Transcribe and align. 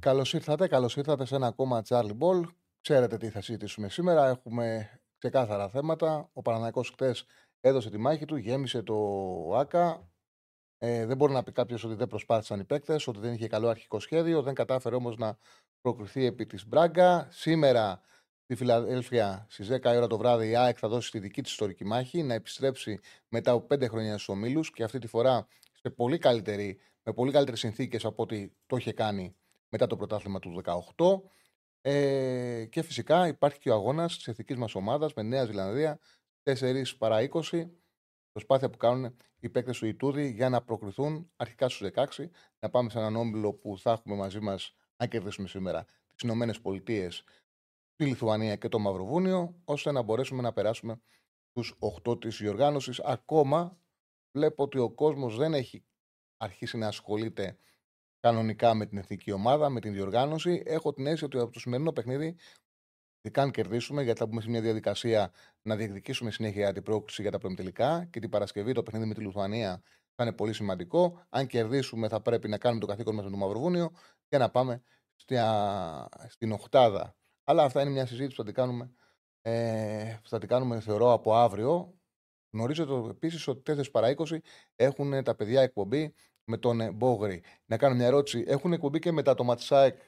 Καλώς 0.00 0.32
ήρθατε, 0.32 0.68
καλώς 0.68 0.96
ήρθατε 0.96 1.24
σε 1.24 1.34
ένα 1.34 1.46
ακόμα 1.46 1.82
Charlie 1.88 2.18
Ball. 2.18 2.42
Ξέρετε 2.80 3.16
τι 3.16 3.28
θα 3.28 3.40
συζητήσουμε 3.40 3.88
σήμερα. 3.88 4.28
Έχουμε 4.28 4.90
ξεκάθαρα 5.18 5.68
θέματα. 5.68 6.30
Ο 6.32 6.42
Παναναναϊκός 6.42 6.90
χτε 6.90 7.14
έδωσε 7.60 7.90
τη 7.90 7.98
μάχη 7.98 8.24
του, 8.24 8.36
γέμισε 8.36 8.82
το 8.82 8.96
ΑΚΑ. 9.54 10.10
Ε, 10.78 11.06
δεν 11.06 11.16
μπορεί 11.16 11.32
να 11.32 11.42
πει 11.42 11.52
κάποιος 11.52 11.84
ότι 11.84 11.94
δεν 11.94 12.06
προσπάθησαν 12.06 12.60
οι 12.60 12.64
παίκτες, 12.64 13.06
ότι 13.06 13.18
δεν 13.18 13.32
είχε 13.32 13.46
καλό 13.46 13.68
αρχικό 13.68 14.00
σχέδιο. 14.00 14.42
Δεν 14.42 14.54
κατάφερε 14.54 14.94
όμως 14.94 15.16
να 15.16 15.38
προκριθεί 15.80 16.24
επί 16.24 16.46
της 16.46 16.66
Μπράγκα. 16.66 17.28
Σήμερα 17.30 18.00
στη 18.44 18.54
Φιλαδέλφια 18.54 19.46
στις 19.48 19.68
10 19.68 19.84
ώρα 19.84 20.06
το 20.06 20.18
βράδυ 20.18 20.48
η 20.48 20.56
ΑΕΚ 20.56 20.76
θα 20.80 20.88
δώσει 20.88 21.10
τη 21.10 21.18
δική 21.18 21.42
της 21.42 21.50
ιστορική 21.50 21.84
μάχη, 21.84 22.22
να 22.22 22.34
επιστρέψει 22.34 23.00
μετά 23.28 23.52
από 23.52 23.74
5 23.74 23.88
χρόνια 23.88 24.12
στους 24.12 24.28
ομίλους 24.28 24.70
και 24.70 24.82
αυτή 24.82 24.98
τη 24.98 25.06
φορά 25.06 25.46
σε 25.72 25.90
πολύ 25.90 26.18
καλύτερη, 26.18 26.80
με 27.02 27.12
πολύ 27.12 27.32
καλύτερες 27.32 27.60
συνθήκες 27.60 28.04
από 28.04 28.22
ό,τι 28.22 28.50
το 28.66 28.76
είχε 28.76 28.92
κάνει 28.92 29.34
μετά 29.70 29.86
το 29.86 29.96
πρωτάθλημα 29.96 30.38
του 30.38 30.62
18. 30.96 31.22
Ε, 31.80 32.64
και 32.64 32.82
φυσικά 32.82 33.26
υπάρχει 33.26 33.58
και 33.58 33.70
ο 33.70 33.74
αγώνας 33.74 34.16
της 34.16 34.28
εθνικής 34.28 34.56
μας 34.56 34.74
ομάδας 34.74 35.14
με 35.14 35.22
Νέα 35.22 35.44
Ζηλανδία 35.44 36.00
4 36.42 36.96
παρά 36.98 37.28
20. 37.50 37.70
Προσπάθεια 38.32 38.70
που 38.70 38.76
κάνουν 38.76 39.16
οι 39.40 39.48
παίκτες 39.48 39.78
του 39.78 39.86
Ιτούδη 39.86 40.30
για 40.30 40.48
να 40.48 40.62
προκριθούν 40.62 41.30
αρχικά 41.36 41.68
στους 41.68 41.90
16, 41.94 42.30
να 42.58 42.70
πάμε 42.70 42.90
σε 42.90 42.98
έναν 42.98 43.16
όμιλο 43.16 43.52
που 43.52 43.78
θα 43.78 43.90
έχουμε 43.90 44.16
μαζί 44.16 44.40
μας, 44.40 44.74
αν 44.96 45.08
κερδίσουμε 45.08 45.48
σήμερα, 45.48 45.84
τις 45.84 46.22
Ηνωμένες 46.22 46.60
Πολιτείες, 46.60 47.24
τη 47.96 48.04
Λιθουανία 48.04 48.56
και 48.56 48.68
το 48.68 48.78
Μαυροβούνιο, 48.78 49.60
ώστε 49.64 49.92
να 49.92 50.02
μπορέσουμε 50.02 50.42
να 50.42 50.52
περάσουμε 50.52 51.00
στου 51.52 51.76
8 51.78 52.20
της 52.20 52.36
διοργάνωσης. 52.36 53.00
Ακόμα 53.00 53.78
βλέπω 54.32 54.62
ότι 54.62 54.78
ο 54.78 54.90
κόσμος 54.90 55.36
δεν 55.36 55.54
έχει 55.54 55.84
αρχίσει 56.36 56.78
να 56.78 56.86
ασχολείται 56.86 57.58
κανονικά 58.20 58.74
με 58.74 58.86
την 58.86 58.98
εθνική 58.98 59.32
ομάδα, 59.32 59.68
με 59.68 59.80
την 59.80 59.92
διοργάνωση. 59.92 60.62
Έχω 60.64 60.92
την 60.92 61.06
αίσθηση 61.06 61.24
ότι 61.24 61.38
από 61.38 61.52
το 61.52 61.60
σημερινό 61.60 61.92
παιχνίδι, 61.92 62.36
ειδικά 63.20 63.42
αν 63.42 63.50
κερδίσουμε, 63.50 64.02
γιατί 64.02 64.18
θα 64.18 64.26
μπούμε 64.26 64.40
σε 64.40 64.50
μια 64.50 64.60
διαδικασία 64.60 65.32
να 65.62 65.76
διεκδικήσουμε 65.76 66.30
συνέχεια 66.30 66.72
την 66.72 66.82
πρόκληση 66.82 67.22
για 67.22 67.30
τα 67.30 67.38
προημιτελικά 67.38 68.04
και 68.10 68.20
την 68.20 68.28
Παρασκευή 68.28 68.72
το 68.72 68.82
παιχνίδι 68.82 69.06
με 69.06 69.14
τη 69.14 69.20
Λουθουανία 69.20 69.82
θα 70.20 70.26
είναι 70.26 70.32
πολύ 70.32 70.52
σημαντικό. 70.52 71.26
Αν 71.28 71.46
κερδίσουμε, 71.46 72.08
θα 72.08 72.20
πρέπει 72.20 72.48
να 72.48 72.58
κάνουμε 72.58 72.80
το 72.80 72.86
καθήκον 72.86 73.14
μας 73.14 73.24
με 73.24 73.30
το 73.30 73.36
Μαυροβούνιο 73.36 73.90
και 74.28 74.38
να 74.38 74.50
πάμε 74.50 74.82
στην 76.28 76.52
Οχτάδα. 76.52 77.16
Αλλά 77.44 77.62
αυτά 77.62 77.80
είναι 77.80 77.90
μια 77.90 78.06
συζήτηση 78.06 78.36
που 78.36 78.42
θα 78.42 78.44
την 78.44 78.54
κάνουμε, 78.54 78.90
ε, 79.40 80.18
θα 80.24 80.38
την 80.38 80.48
κάνουμε 80.48 80.80
θεωρώ 80.80 81.12
από 81.12 81.34
αύριο. 81.34 81.94
Γνωρίζετε 82.52 82.92
επίσης 83.10 83.48
ότι 83.48 83.62
4 83.72 83.90
παρά 83.90 84.14
20 84.16 84.38
έχουν 84.76 85.24
τα 85.24 85.34
παιδιά 85.34 85.62
εκπομπή 85.62 86.14
με 86.50 86.56
τον 86.56 86.80
ε, 86.80 86.90
Μπόγρη. 86.90 87.42
Να 87.66 87.76
κάνω 87.76 87.94
μια 87.94 88.06
ερώτηση. 88.06 88.44
Έχουν 88.46 88.72
εκπομπή 88.72 88.98
και 88.98 89.12
μετά 89.12 89.34
το 89.34 89.44
ματσάκι. 89.44 89.98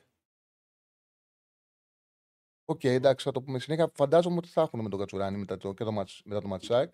Ok, 2.65 2.81
okay, 2.81 2.89
εντάξει, 2.89 3.25
θα 3.25 3.33
το 3.33 3.43
πούμε 3.43 3.59
συνέχεια. 3.59 3.91
Φαντάζομαι 3.95 4.37
ότι 4.37 4.49
θα 4.49 4.63
έχουν 4.63 4.81
με 4.81 4.89
τον 4.89 4.99
Κατσουράνη 4.99 5.39
μετά 5.39 5.57
το, 5.57 5.75
και 5.75 5.85
το, 5.85 5.93
μετά 6.25 6.41
το 6.41 6.49
ματσάκι. 6.49 6.93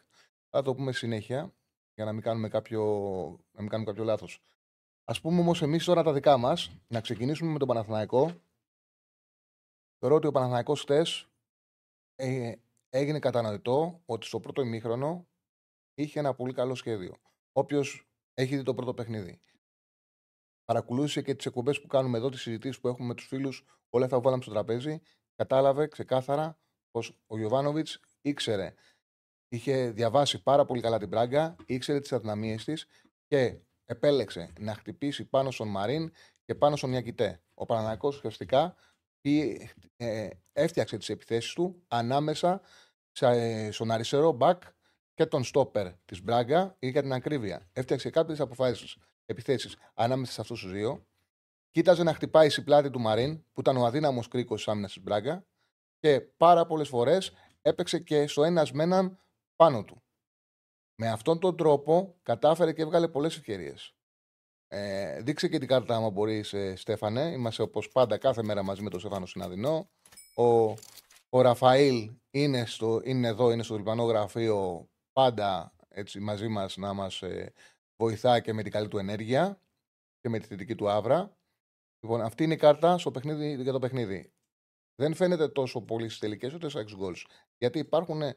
Θα 0.51 0.63
το 0.63 0.75
πούμε 0.75 0.93
συνέχεια 0.93 1.55
για 1.95 2.05
να 2.05 2.13
μην 2.13 2.23
κάνουμε 2.23 2.49
κάποιο, 2.49 2.83
να 3.53 3.61
μην 3.61 3.71
κάνουμε 3.71 3.91
κάποιο 3.91 4.05
λάθος. 4.05 4.41
Ας 5.05 5.21
πούμε 5.21 5.41
όμως 5.41 5.63
εμείς 5.63 5.85
τώρα 5.85 6.03
τα 6.03 6.13
δικά 6.13 6.37
μας, 6.37 6.71
να 6.89 7.01
ξεκινήσουμε 7.01 7.53
με 7.53 7.59
τον 7.59 7.69
Παναθηναϊκό. 7.69 8.41
Θεωρώ 9.99 10.17
ότι 10.17 10.27
ο 10.27 10.31
Παναθηναϊκός 10.31 10.81
χτες 10.81 11.29
ε, 12.15 12.55
έγινε 12.89 13.19
κατανοητό 13.19 14.03
ότι 14.05 14.27
στο 14.27 14.41
πρώτο 14.41 14.63
ημίχρονο 14.63 15.27
είχε 15.95 16.19
ένα 16.19 16.35
πολύ 16.35 16.53
καλό 16.53 16.75
σχέδιο. 16.75 17.17
Όποιος 17.53 18.09
έχει 18.35 18.57
δει 18.57 18.63
το 18.63 18.75
πρώτο 18.75 18.95
παιχνίδι. 18.95 19.41
Παρακολούθησε 20.69 21.23
και 21.23 21.35
τις 21.35 21.47
εκπομπές 21.47 21.81
που 21.81 21.87
κάνουμε 21.87 22.19
εδώ, 22.19 22.29
τις 22.29 22.41
συζητήσεις 22.41 22.81
που 22.81 22.89
έχουμε 22.89 23.07
με 23.07 23.15
τους 23.15 23.27
φίλους, 23.27 23.65
όλα 23.91 24.05
αυτά 24.05 24.17
που 24.17 24.23
βάλαμε 24.23 24.43
στο 24.43 24.53
τραπέζι. 24.53 25.01
Κατάλαβε 25.35 25.87
ξεκάθαρα 25.87 26.59
πως 26.91 27.19
ο 27.27 27.39
Γιωβάνοβιτς 27.39 28.01
ήξερε, 28.21 28.75
είχε 29.49 29.91
διαβάσει 29.91 30.43
πάρα 30.43 30.65
πολύ 30.65 30.81
καλά 30.81 30.99
την 30.99 31.09
πράγκα, 31.09 31.57
ήξερε 31.67 32.01
τις 32.01 32.13
αδυναμίες 32.13 32.65
της 32.65 32.87
και 33.27 33.59
επέλεξε 33.85 34.53
να 34.61 34.75
χτυπήσει 34.75 35.25
πάνω 35.25 35.51
στον 35.51 35.69
Μαρίν 35.69 36.13
και 36.45 36.55
πάνω 36.55 36.77
στον 36.77 36.91
Μιακητέ. 36.91 37.43
Ο 37.55 37.67
Παναναναϊκός 37.67 38.17
ουσιαστικά 38.17 38.77
ε, 39.97 40.29
έφτιαξε 40.53 40.97
τις 40.97 41.09
επιθέσεις 41.09 41.53
του 41.53 41.85
ανάμεσα 41.89 42.61
ε, 43.21 43.71
στον 43.73 43.91
αριστερό 43.91 44.33
μπακ 44.33 44.63
και 45.15 45.27
τον 45.27 45.45
στόπερ 45.45 45.93
της 46.05 46.23
Μπράγκα 46.23 46.77
ή 46.79 46.89
για 46.89 47.03
την 47.03 47.13
ακρίβεια. 47.13 47.69
Έφτιαξε 47.73 48.11
κάποιες 48.11 48.41
αποφάσεις, 48.41 48.97
επιθέσεις 49.29 49.77
ανάμεσα 49.95 50.33
σε 50.33 50.41
αυτούς 50.41 50.61
τους 50.61 50.73
δύο. 50.73 51.07
Κοίταζε 51.71 52.03
να 52.03 52.15
χτυπάει 52.15 52.49
στην 52.49 52.65
πλάτη 52.65 52.91
του 52.91 53.01
Μαρίν, 53.01 53.45
που 53.53 53.61
ήταν 53.61 53.77
ο 53.77 53.85
αδύναμος 53.85 54.29
κρίκος 54.29 54.57
της 54.57 54.69
άμυνας 54.69 54.93
της 54.93 55.03
Μπράγκα, 55.03 55.47
και 55.99 56.21
πάρα 56.21 56.67
πολλές 56.67 56.89
φορές 56.89 57.33
έπαιξε 57.63 57.99
και 57.99 58.27
στο 58.27 58.45
ένας 58.45 58.73
με 58.73 58.83
έναν 58.83 59.19
πάνω 59.57 59.85
του. 59.85 60.03
Με 60.95 61.09
αυτόν 61.09 61.39
τον 61.39 61.57
τρόπο 61.57 62.17
κατάφερε 62.23 62.73
και 62.73 62.83
έβγαλε 62.83 63.09
πολλές 63.09 63.37
ευκαιρίες. 63.37 63.95
Ε, 64.69 65.23
δείξε 65.23 65.49
και 65.49 65.59
την 65.59 65.69
κάρτα, 65.69 65.97
άμα 65.97 66.11
μπορείς, 66.11 66.53
ε, 66.53 66.77
Στέφανε. 66.77 67.21
Είμαστε 67.21 67.63
όπως 67.63 67.89
πάντα 67.89 68.19
κάθε 68.19 68.43
μέρα 68.43 68.63
μαζί 68.63 68.83
με 68.83 68.91
τον 68.91 69.01
Στέφανο 69.01 69.27
Συναδεινό. 69.27 69.91
Ο, 70.35 70.75
ο 71.29 71.41
Ραφαήλ 71.41 72.11
είναι, 72.31 72.67
στο, 72.67 73.01
είναι 73.05 73.29
εδώ, 73.29 73.51
είναι 73.51 73.63
στο 73.63 73.77
διπλανό 73.77 74.05
γραφείο 74.05 74.89
πάντα 75.13 75.73
έτσι, 75.89 76.21
μαζί 76.21 76.49
μας 76.49 76.77
να 76.77 76.93
μας 76.93 77.23
ε, 77.23 77.53
βοηθά 78.03 78.41
και 78.41 78.53
με 78.53 78.63
την 78.63 78.73
καλή 78.73 78.89
του 78.89 78.99
ενέργεια 78.99 79.63
και 80.21 80.29
με 80.29 80.39
τη 80.39 80.47
θετική 80.47 80.75
του 80.75 80.91
άβρα. 80.91 81.37
Λοιπόν, 82.01 82.21
αυτή 82.21 82.45
είναι 82.45 82.55
η 82.55 82.57
κάρτα 82.57 82.99
στο 82.99 83.11
παιχνίδι, 83.11 83.63
για 83.63 83.73
το 83.73 83.79
παιχνίδι. 83.79 84.33
Δεν 84.95 85.15
φαίνεται 85.15 85.49
τόσο 85.49 85.83
πολύ 85.83 86.09
στις 86.09 86.19
τελικές 86.19 86.55
ούτε 86.55 86.69
στα 86.69 86.85
goals. 87.01 87.23
Γιατί 87.59 87.79
υπάρχουν 87.79 88.23
ε, 88.23 88.37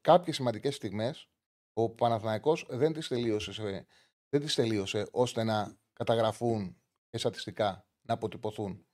κάποιες 0.00 0.36
σημαντικές 0.36 0.74
στιγμές 0.74 1.30
ο 1.72 1.90
Παναθηναϊκός 1.90 2.66
δεν 2.68 2.92
τις 2.92 3.08
τελείωσες, 3.08 3.56
δεν 4.28 4.40
τις 4.40 4.54
τελείωσε 4.54 5.08
ώστε 5.10 5.44
να 5.44 5.76
καταγραφούν 5.92 6.76
και 7.10 7.18
στατιστικά 7.18 7.86
να 8.02 8.14
αποτυπωθούν. 8.14 8.86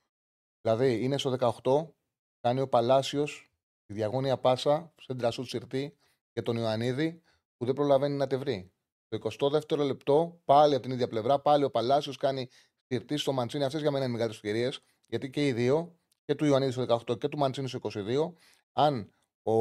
Δηλαδή 0.60 1.02
είναι 1.02 1.18
στο 1.18 1.60
18, 1.62 1.92
κάνει 2.40 2.60
ο 2.60 2.68
Παλάσιος 2.68 3.50
τη 3.86 3.94
διαγώνια 3.94 4.38
πάσα, 4.38 4.92
σε 5.00 5.14
ντρασού 5.14 5.44
σιρτή, 5.44 5.96
για 6.32 6.42
τον 6.42 6.56
Ιωαννίδη 6.56 7.22
που 7.56 7.64
δεν 7.64 7.74
προλαβαίνει 7.74 8.16
να 8.16 8.26
τη 8.26 8.36
βρει. 8.36 8.71
Το 9.18 9.30
22ο 9.78 9.78
λεπτό, 9.78 10.40
πάλι 10.44 10.74
από 10.74 10.82
την 10.82 10.92
ίδια 10.92 11.08
πλευρά, 11.08 11.40
πάλι 11.40 11.64
ο 11.64 11.70
Παλάσιος 11.70 12.16
κάνει 12.16 12.48
στυρτή 12.84 13.16
στο 13.16 13.32
Μαντσίνη. 13.32 13.64
Αυτές 13.64 13.80
για 13.80 13.90
μένα 13.90 14.04
είναι 14.04 14.12
μεγάλε 14.12 14.30
ευκαιρίες, 14.30 14.80
γιατί 15.06 15.30
και 15.30 15.46
οι 15.46 15.52
δύο, 15.52 15.96
και 16.24 16.34
του 16.34 16.44
Ιωαννίδης 16.44 16.74
στο 16.74 16.82
18 17.12 17.18
και 17.18 17.28
του 17.28 17.38
Μαντσίνη 17.38 17.68
στο 17.68 17.78
22, 17.82 18.32
αν 18.72 19.12
ο, 19.42 19.54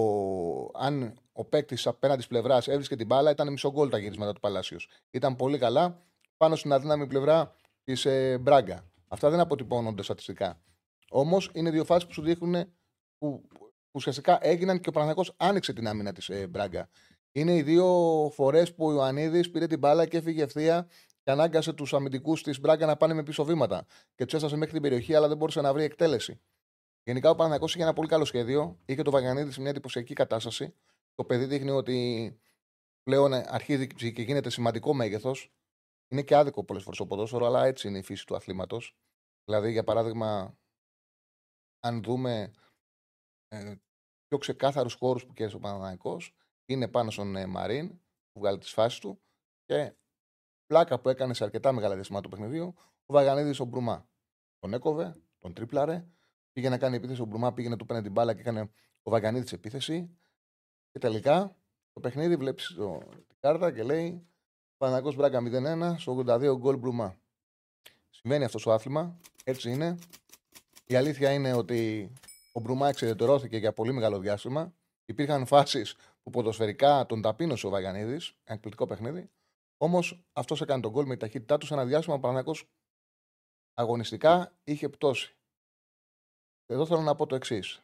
αν 0.80 1.14
ο 1.32 1.46
παίκτης 1.46 1.88
απέναντι 1.88 2.26
πλευράς 2.28 2.68
έβρισκε 2.68 2.96
την 2.96 3.06
μπάλα, 3.06 3.32
ήταν 3.32 3.52
μισό 3.52 3.72
γκολ 3.72 3.90
τα 3.90 3.98
γυρίσματα 3.98 4.34
του 4.34 4.40
Παλάσιος. 4.40 4.88
Ήταν 5.12 5.36
πολύ 5.36 5.58
καλά 5.58 6.02
πάνω 6.38 6.56
στην 6.56 6.74
αδύναμη 6.74 7.08
πλευρά 7.08 7.56
της 7.84 8.06
ε, 8.06 8.38
Μπράγκα. 8.38 8.90
Αυτά 9.08 9.30
δεν 9.30 9.40
αποτυπώνονται 9.40 10.04
στατιστικά. 10.04 10.62
Όμως 11.10 11.50
είναι 11.54 11.70
δύο 11.70 11.86
φάσεις 11.86 12.08
που 12.08 12.14
σου 12.14 12.22
δείχνουν 12.22 12.74
που 13.18 13.48
ουσιαστικά 13.92 14.38
έγιναν 14.42 14.80
και 14.80 14.90
ο 14.90 14.92
Παναθηναϊκός 14.92 15.34
άνοιξε 15.38 15.74
την 15.74 15.88
άμυνα 15.88 16.14
της 16.14 16.30
ε, 16.30 16.48
Μπράγκα. 16.48 16.90
Είναι 17.32 17.56
οι 17.56 17.62
δύο 17.62 17.86
φορές 18.34 18.74
που 18.74 18.86
ο 18.86 18.92
Ιωαννίδης 18.92 19.52
πήρε 19.52 19.68
την 19.68 19.80
μπάλα 19.80 20.06
και 20.06 20.18
έφυγε 20.18 20.44
ευθεία 20.44 20.88
και 21.24 21.32
ανάγκασε 21.32 21.74
τους 21.74 21.94
αμυντικούς 21.94 22.44
της 22.44 22.60
Μπράγκα 22.60 22.86
να 22.86 22.98
πάνε 22.98 23.14
με 23.14 23.24
πίσω 23.24 23.46
βήματα. 23.46 23.86
Και 24.16 24.24
τους 24.24 24.34
έστασε 24.34 24.56
μέχρι 24.56 24.74
την 24.74 24.82
περιοχή, 24.82 25.16
αλλά 25.16 25.28
δεν 25.28 25.38
μπορούσε 25.38 25.62
να 25.62 25.74
βρει 25.74 25.84
εκτέλεση. 25.84 26.42
Γενικά 27.04 27.30
ο 27.30 27.36
Παναθηναϊκός 27.36 27.74
είχε 27.74 27.84
ένα 27.84 27.94
πολύ 27.94 28.08
καλό 28.08 28.26
σχέδιο. 28.26 28.80
Είχε 28.86 29.02
το 29.02 29.12
Βαγανίδη 29.12 29.52
σε 29.52 29.62
μια 29.62 29.70
εντυπωσιακή 29.70 30.14
κατάσταση. 30.14 30.74
Το 31.16 31.26
παιδί 31.26 31.46
δείχνει 31.46 31.70
ότι 31.70 32.40
πλέον 33.04 33.34
αρχίζει 33.34 33.88
και 33.88 34.22
γίνεται 34.22 34.50
σημαντικό 34.50 34.94
μέγεθος. 34.94 35.52
Είναι 36.08 36.22
και 36.22 36.36
άδικο 36.36 36.64
πολλές 36.64 36.84
φορές 36.84 37.00
ο 37.00 37.06
ποδόσφαιρο, 37.06 37.46
αλλά 37.46 37.66
έτσι 37.66 37.88
είναι 37.88 37.98
η 37.98 38.02
φύση 38.02 38.26
του 38.26 38.36
αθλήματος. 38.36 38.96
Δηλαδή, 39.46 39.72
για 39.72 39.84
παράδειγμα, 39.84 40.58
αν 41.80 42.04
δούμε 42.04 42.52
ε, 43.48 43.76
πιο 44.28 44.38
ξεκάθαρους 44.38 44.94
χώρους 44.94 45.26
που 45.26 45.34
κέρδισε 45.34 45.58
ο 45.58 45.60
Παναναναϊκό 45.60 46.18
είναι 46.72 46.88
πάνω 46.88 47.12
στον 47.12 47.36
ε, 47.36 47.46
Μαρίν 47.46 47.90
που 48.32 48.40
βγάλει 48.40 48.58
τις 48.58 48.70
φάσεις 48.72 49.00
του 49.00 49.22
και 49.66 49.94
πλάκα 50.66 51.00
που 51.00 51.10
έκανε 51.10 51.34
σε 51.34 51.44
αρκετά 51.44 51.72
μεγάλα 51.72 51.96
διαστήματα 51.96 52.30
του 52.30 52.36
παιχνιδίου 52.36 52.74
ο 53.12 53.14
Βαγανίδης 53.14 53.60
ο 53.60 53.66
Μπρουμά. 53.66 54.10
Τον 54.60 54.74
έκοβε, 54.74 55.16
τον 55.40 55.54
τρίπλαρε. 55.54 56.06
Πήγε 56.52 56.70
να 56.70 56.78
κάνει 56.78 56.96
επίθεση. 56.96 57.22
Ο 57.22 57.26
Μπρουμά 57.26 57.54
πήγαινε, 57.54 57.76
του 57.76 57.86
πένε 57.86 58.02
την 58.02 58.12
μπάλα 58.12 58.34
και 58.34 58.40
έκανε 58.40 58.62
ο 59.02 59.10
Βαγανίδης 59.10 59.52
επίθεση. 59.52 60.18
Και 60.92 61.00
τελικά 61.00 61.56
το 61.94 62.00
παιχνίδι 62.00 62.36
βλέπεις 62.36 62.68
την 63.28 63.38
κάρτα 63.40 63.72
και 63.72 63.84
λέει 63.84 64.28
Παναγό 64.78 65.14
Μπράγκα 65.14 65.40
0-1 65.94 65.96
στο 65.98 66.24
82 66.28 66.56
γκολ 66.58 66.78
Μπρουμά. 66.78 67.20
Συμβαίνει 68.10 68.44
αυτός 68.44 68.62
στο 68.62 68.72
άθλημα. 68.72 69.18
Έτσι 69.44 69.72
είναι. 69.72 69.98
Η 70.86 70.96
αλήθεια 70.96 71.32
είναι 71.32 71.54
ότι 71.54 72.12
ο 72.52 72.60
Μπρουμά 72.60 72.90
εξαιρετερώθηκε 72.90 73.58
για 73.58 73.74
πολύ 73.74 73.94
μεγάλο 73.94 74.20
διάστημα. 74.20 74.74
Υπήρχαν 75.06 75.46
φάσεις 75.46 75.96
που 76.24 76.30
ποδοσφαιρικά 76.30 77.06
τον 77.06 77.22
ταπείνωσε 77.22 77.68
ο 77.68 77.70
Βαγανίδη. 77.70 78.14
Ένα 78.14 78.56
εκπληκτικό 78.56 78.86
παιχνίδι. 78.86 79.32
Όμως 79.78 80.26
αυτός 80.34 80.62
έκανε 80.62 80.82
τον 80.82 80.92
γκολ 80.92 81.06
με 81.06 81.14
τη 81.14 81.20
ταχύτητά 81.20 81.58
του 81.58 81.66
σε 81.66 81.74
ένα 81.74 81.86
διάστημα 81.86 82.20
που 82.20 82.28
ο 82.28 82.54
αγωνιστικά 83.74 84.58
είχε 84.64 84.90
πτώσει. 84.90 85.36
Εδώ 86.66 86.86
θέλω 86.86 87.02
να 87.02 87.16
πω 87.16 87.26
το 87.26 87.36
εξής. 87.36 87.84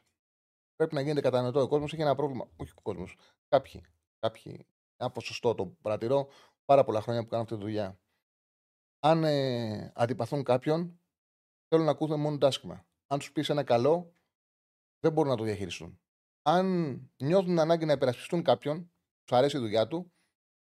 Πρέπει 0.74 0.94
να 0.94 1.00
γίνεται 1.00 1.20
κατανοητό. 1.20 1.60
Ο 1.60 1.68
κόσμος 1.68 1.92
έχει 1.92 2.02
ένα 2.02 2.14
πρόβλημα. 2.14 2.48
Όχι 2.56 2.72
ο 2.76 2.80
κόσμος. 2.82 3.16
Κάποιοι. 3.48 3.84
Κάποιοι. 4.18 4.66
Ένα 4.96 5.10
ποσοστό 5.10 5.54
το 5.54 5.66
παρατηρώ 5.66 6.28
πάρα 6.64 6.84
πολλά 6.84 7.00
χρόνια 7.00 7.22
που 7.22 7.28
κάνω 7.28 7.42
αυτή 7.42 7.54
τη 7.54 7.60
δουλειά. 7.60 8.00
Αν 9.00 9.24
ε, 9.24 9.92
αντιπαθούν 9.94 10.42
κάποιον, 10.42 11.00
θέλουν 11.68 11.84
να 11.84 11.90
ακούνε 11.90 12.16
μόνο 12.16 12.38
το 12.38 12.46
άσχημα. 12.46 12.86
Αν 13.06 13.18
τους 13.18 13.32
πεις 13.32 13.48
ένα 13.48 13.64
καλό, 13.64 14.14
δεν 15.00 15.12
μπορούν 15.12 15.30
να 15.30 15.36
το 15.36 15.44
διαχειριστούν. 15.44 16.00
Αν 16.50 16.66
νιώθουν 17.16 17.58
ανάγκη 17.58 17.84
να 17.84 17.92
υπερασπιστούν 17.92 18.42
κάποιον, 18.42 18.92
τους 19.24 19.36
αρέσει 19.36 19.56
η 19.56 19.60
δουλειά 19.60 19.88
του, 19.88 20.12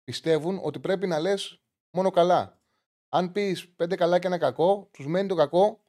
πιστεύουν 0.05 0.61
ότι 0.63 0.81
πρέπει 0.81 1.07
να 1.07 1.21
λες 1.21 1.63
μόνο 1.91 2.11
καλά. 2.11 2.63
Αν 3.09 3.33
πεις 3.33 3.75
πέντε 3.75 3.97
καλά 3.97 4.19
και 4.19 4.27
ένα 4.27 4.39
κακό, 4.39 4.89
τους 4.93 5.07
μένει 5.07 5.29
το 5.29 5.35
κακό 5.35 5.83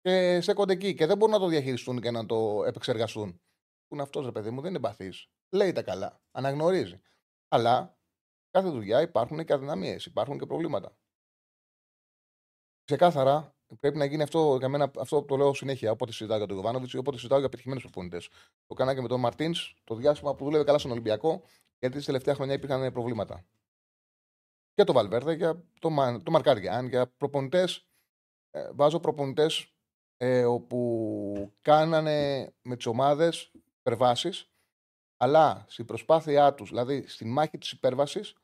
και 0.00 0.40
στέκονται 0.40 0.72
εκεί 0.72 0.94
και 0.94 1.06
δεν 1.06 1.16
μπορούν 1.16 1.34
να 1.34 1.40
το 1.40 1.48
διαχειριστούν 1.48 2.00
και 2.00 2.10
να 2.10 2.26
το 2.26 2.64
επεξεργαστούν. 2.64 3.32
Που 3.86 3.94
είναι 3.94 4.02
αυτός 4.02 4.24
ρε 4.24 4.32
παιδί 4.32 4.50
μου, 4.50 4.60
δεν 4.60 4.68
είναι 4.68 4.76
εμπαθής. 4.76 5.28
Λέει 5.48 5.72
τα 5.72 5.82
καλά, 5.82 6.22
αναγνωρίζει. 6.30 7.00
Αλλά 7.48 7.98
κάθε 8.50 8.68
δουλειά 8.68 9.00
υπάρχουν 9.00 9.44
και 9.44 9.52
αδυναμίες, 9.52 10.06
υπάρχουν 10.06 10.38
και 10.38 10.46
προβλήματα. 10.46 10.96
Ξεκάθαρα 12.84 13.53
πρέπει 13.80 13.96
να 13.96 14.04
γίνει 14.04 14.22
αυτό 14.22 14.56
για 14.58 14.68
μένα, 14.68 14.90
αυτό 14.98 15.22
το 15.22 15.36
λέω 15.36 15.54
συνέχεια. 15.54 15.90
Όποτε 15.90 16.12
συζητάω 16.12 16.36
για 16.36 16.46
τον 16.46 16.56
Γιωβάνοβιτς 16.56 16.92
ή 16.92 16.96
όποτε 16.96 17.16
συζητάω 17.16 17.38
για 17.38 17.48
πετυχημένους 17.48 17.82
προπονητές. 17.82 18.28
Το 18.66 18.72
έκανα 18.72 18.94
και 18.94 19.00
με 19.00 19.08
τον 19.08 19.20
Μαρτίν 19.20 19.54
το 19.84 19.94
διάστημα 19.94 20.34
που 20.34 20.44
δούλευε 20.44 20.64
καλά 20.64 20.78
στον 20.78 20.90
Ολυμπιακό, 20.90 21.42
γιατί 21.78 21.98
τη 21.98 22.04
τελευταία 22.04 22.34
χρονιά 22.34 22.54
υπήρχαν 22.54 22.92
προβλήματα. 22.92 23.44
Και 24.74 24.84
το 24.84 24.92
Βαλβέρδε 24.92 25.34
για 25.34 25.64
το, 25.80 25.90
το 26.22 26.30
Μαρκάριαν, 26.30 26.88
για 26.88 27.06
προπονητές. 27.06 27.88
Ε, 28.50 28.70
βάζω 28.72 29.00
προπονητές 29.00 29.74
ε, 30.16 30.44
όπου 30.44 31.52
κάνανε 31.60 32.48
με 32.62 32.76
τις 32.76 32.86
ομάδες 32.86 33.52
υπερβάσεις, 33.78 34.50
αλλά 35.16 35.64
στην 35.68 35.84
προσπάθειά 35.84 36.54
τους, 36.54 36.68
δηλαδή 36.68 37.06
στη 37.06 37.24
μάχη 37.24 37.58
της 37.58 37.70
υπέρβασης, 37.70 38.34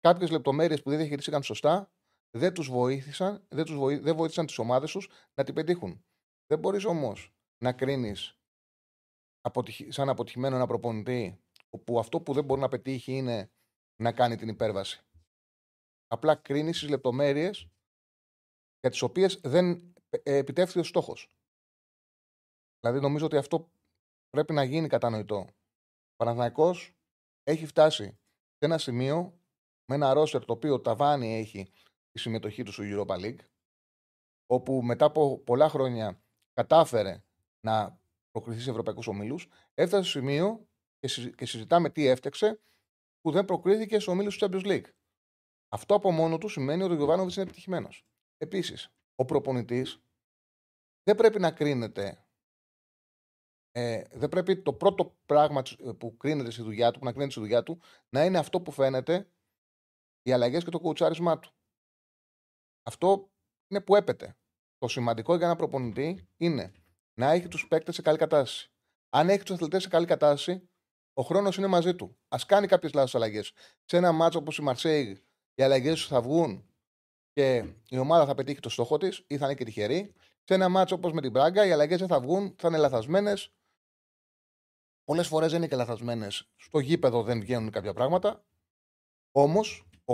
κάποιες 0.00 0.30
λεπτομέρειες 0.30 0.82
που 0.82 0.90
δεν 0.90 0.98
διαχειριστήκαν 0.98 1.42
σωστά 1.42 1.90
δεν 2.30 2.54
τους 2.54 2.68
βοήθησαν, 2.68 3.46
δεν, 3.48 3.64
τους 3.64 3.76
βοή, 3.76 3.98
δεν 3.98 4.16
βοήθησαν 4.16 4.46
τις 4.46 4.58
ομάδες 4.58 4.90
τους 4.90 5.10
να 5.34 5.44
την 5.44 5.54
πετύχουν. 5.54 6.04
Δεν 6.46 6.58
μπορείς 6.58 6.84
όμως 6.84 7.32
να 7.64 7.72
κρίνεις 7.72 8.38
σαν 9.88 10.08
αποτυχημένο 10.08 10.56
ένα 10.56 10.66
προπονητή 10.66 11.40
όπου 11.70 11.98
αυτό 11.98 12.20
που 12.20 12.32
δεν 12.32 12.44
μπορεί 12.44 12.60
να 12.60 12.68
πετύχει 12.68 13.12
είναι 13.12 13.50
να 14.02 14.12
κάνει 14.12 14.36
την 14.36 14.48
υπέρβαση. 14.48 15.02
Απλά 16.06 16.34
κρίνεις 16.36 16.78
τις 16.78 16.88
λεπτομέρειες 16.88 17.68
για 18.80 18.90
τις 18.90 19.02
οποίες 19.02 19.40
δεν 19.40 19.94
ε, 20.08 20.36
επιτεύχθη 20.36 20.78
ο 20.78 20.82
στόχος. 20.82 21.28
Δηλαδή, 22.80 23.00
νομίζω 23.00 23.26
ότι 23.26 23.36
αυτό 23.36 23.70
πρέπει 24.30 24.52
να 24.52 24.62
γίνει 24.62 24.88
κατανοητό. 24.88 25.46
Ο 26.10 26.16
Παναθηναϊκός 26.16 26.92
έχει 27.42 27.66
φτάσει 27.66 28.04
σε 28.04 28.64
ένα 28.64 28.78
σημείο 28.78 29.40
με 29.88 29.94
ένα 29.94 30.12
ρόστερ 30.12 30.44
το 30.44 30.52
οποίο 30.52 30.80
ταβάνι 30.80 31.34
έχει 31.34 31.72
τη 32.10 32.18
συμμετοχή 32.18 32.62
τους 32.62 32.74
στο 32.74 32.84
Europa 32.86 33.16
League, 33.20 33.40
όπου 34.46 34.82
μετά 34.82 35.04
από 35.04 35.38
πολλά 35.38 35.68
χρόνια 35.68 36.22
κατάφερε 36.52 37.22
να 37.66 38.00
προκριθεί 38.30 38.60
σε 38.60 38.70
ευρωπαϊκούς 38.70 39.06
ομίλους, 39.06 39.48
έφτασε 39.74 40.08
στο 40.08 40.18
σημείο 40.18 40.68
και 41.36 41.46
συζητάμε 41.46 41.90
τι 41.90 42.06
έφταξε 42.06 42.60
που 43.20 43.30
δεν 43.30 43.44
προκρίθηκε 43.44 43.94
στους 43.94 44.06
ομίλους 44.06 44.38
του 44.38 44.46
Champions 44.46 44.66
League. 44.66 44.90
Αυτό 45.68 45.94
από 45.94 46.10
μόνο 46.10 46.38
του 46.38 46.48
σημαίνει 46.48 46.82
ότι 46.82 46.92
ο 46.92 46.96
Γιωβάνοβιτς 46.96 47.34
είναι 47.34 47.44
επιτυχημένος. 47.44 48.06
Επίσης, 48.36 48.92
ο 49.14 49.24
προπονητής 49.24 50.02
δεν 51.02 51.16
πρέπει 51.16 51.40
να 51.40 51.50
κρίνεται. 51.50 52.26
Ε, 53.70 54.02
δεν 54.10 54.28
πρέπει 54.28 54.62
το 54.62 54.72
πρώτο 54.72 55.16
πράγμα 55.26 55.62
που 55.98 56.16
κρίνεται 56.16 56.50
στη 56.50 56.62
δουλειά 56.62 56.90
του, 56.90 56.98
που 56.98 57.04
να 57.04 57.10
κρίνεται 57.10 57.30
στη 57.30 57.40
δουλειά 57.40 57.62
του, 57.62 57.80
να 58.08 58.24
είναι 58.24 58.38
αυτό 58.38 58.60
που 58.60 58.70
φαίνεται 58.70 59.30
οι 60.22 60.32
αλλαγές 60.32 60.64
και 60.64 60.70
το 60.70 60.80
κουτσάρισμά 60.80 61.38
του. 61.38 61.52
Αυτό 62.88 63.30
είναι 63.68 63.80
που 63.80 63.96
έπεται. 63.96 64.36
Το 64.78 64.88
σημαντικό 64.88 65.36
για 65.36 65.46
ένα 65.46 65.56
προπονητή 65.56 66.28
είναι 66.36 66.72
να 67.14 67.30
έχει 67.30 67.48
τους 67.48 67.68
παίκτες 67.68 67.94
σε 67.94 68.02
καλή 68.02 68.18
κατάσταση. 68.18 68.72
Αν 69.08 69.28
έχει 69.28 69.42
τους 69.42 69.54
αθλητές 69.54 69.82
σε 69.82 69.88
καλή 69.88 70.06
κατάσταση, 70.06 70.70
ο 71.12 71.22
χρόνος 71.22 71.56
είναι 71.56 71.66
μαζί 71.66 71.94
του. 71.94 72.18
Α 72.28 72.36
κάνει 72.46 72.66
κάποιες 72.66 72.92
λάθος 72.92 73.14
αλλαγές. 73.14 73.52
Σε 73.84 73.96
ένα 73.96 74.12
μάτσο 74.12 74.38
όπως 74.38 74.58
η 74.58 74.62
Μαρσέη, 74.62 75.24
οι 75.54 75.62
αλλαγές 75.62 75.98
σου 75.98 76.08
θα 76.08 76.22
βγουν 76.22 76.70
και 77.32 77.74
η 77.88 77.98
ομάδα 77.98 78.26
θα 78.26 78.34
πετύχει 78.34 78.60
το 78.60 78.68
στόχο 78.68 78.96
της 78.98 79.24
ή 79.26 79.38
θα 79.38 79.44
είναι 79.44 79.54
και 79.54 79.64
τυχερή. 79.64 80.14
Σε 80.44 80.54
ένα 80.54 80.68
μάτσο 80.68 80.94
όπως 80.94 81.12
με 81.12 81.20
την 81.20 81.32
Πράγκα, 81.32 81.66
οι 81.66 81.72
αλλαγές 81.72 81.98
δεν 81.98 82.08
θα 82.08 82.20
βγουν, 82.20 82.54
θα 82.58 82.68
είναι 82.68 82.78
λαθασμένες. 82.78 83.52
Πολλές 85.04 85.26
φορές 85.26 85.50
δεν 85.50 85.58
είναι 85.58 85.68
και 85.68 85.76
λαθασμένες. 85.76 86.50
Στο 86.56 86.78
γήπεδο 86.78 87.22
δεν 87.22 87.40
βγαίνουν 87.40 87.70
κάποια 87.70 87.92
πράγματα. 87.92 88.44
Όμως 89.32 89.88
ο, 90.04 90.12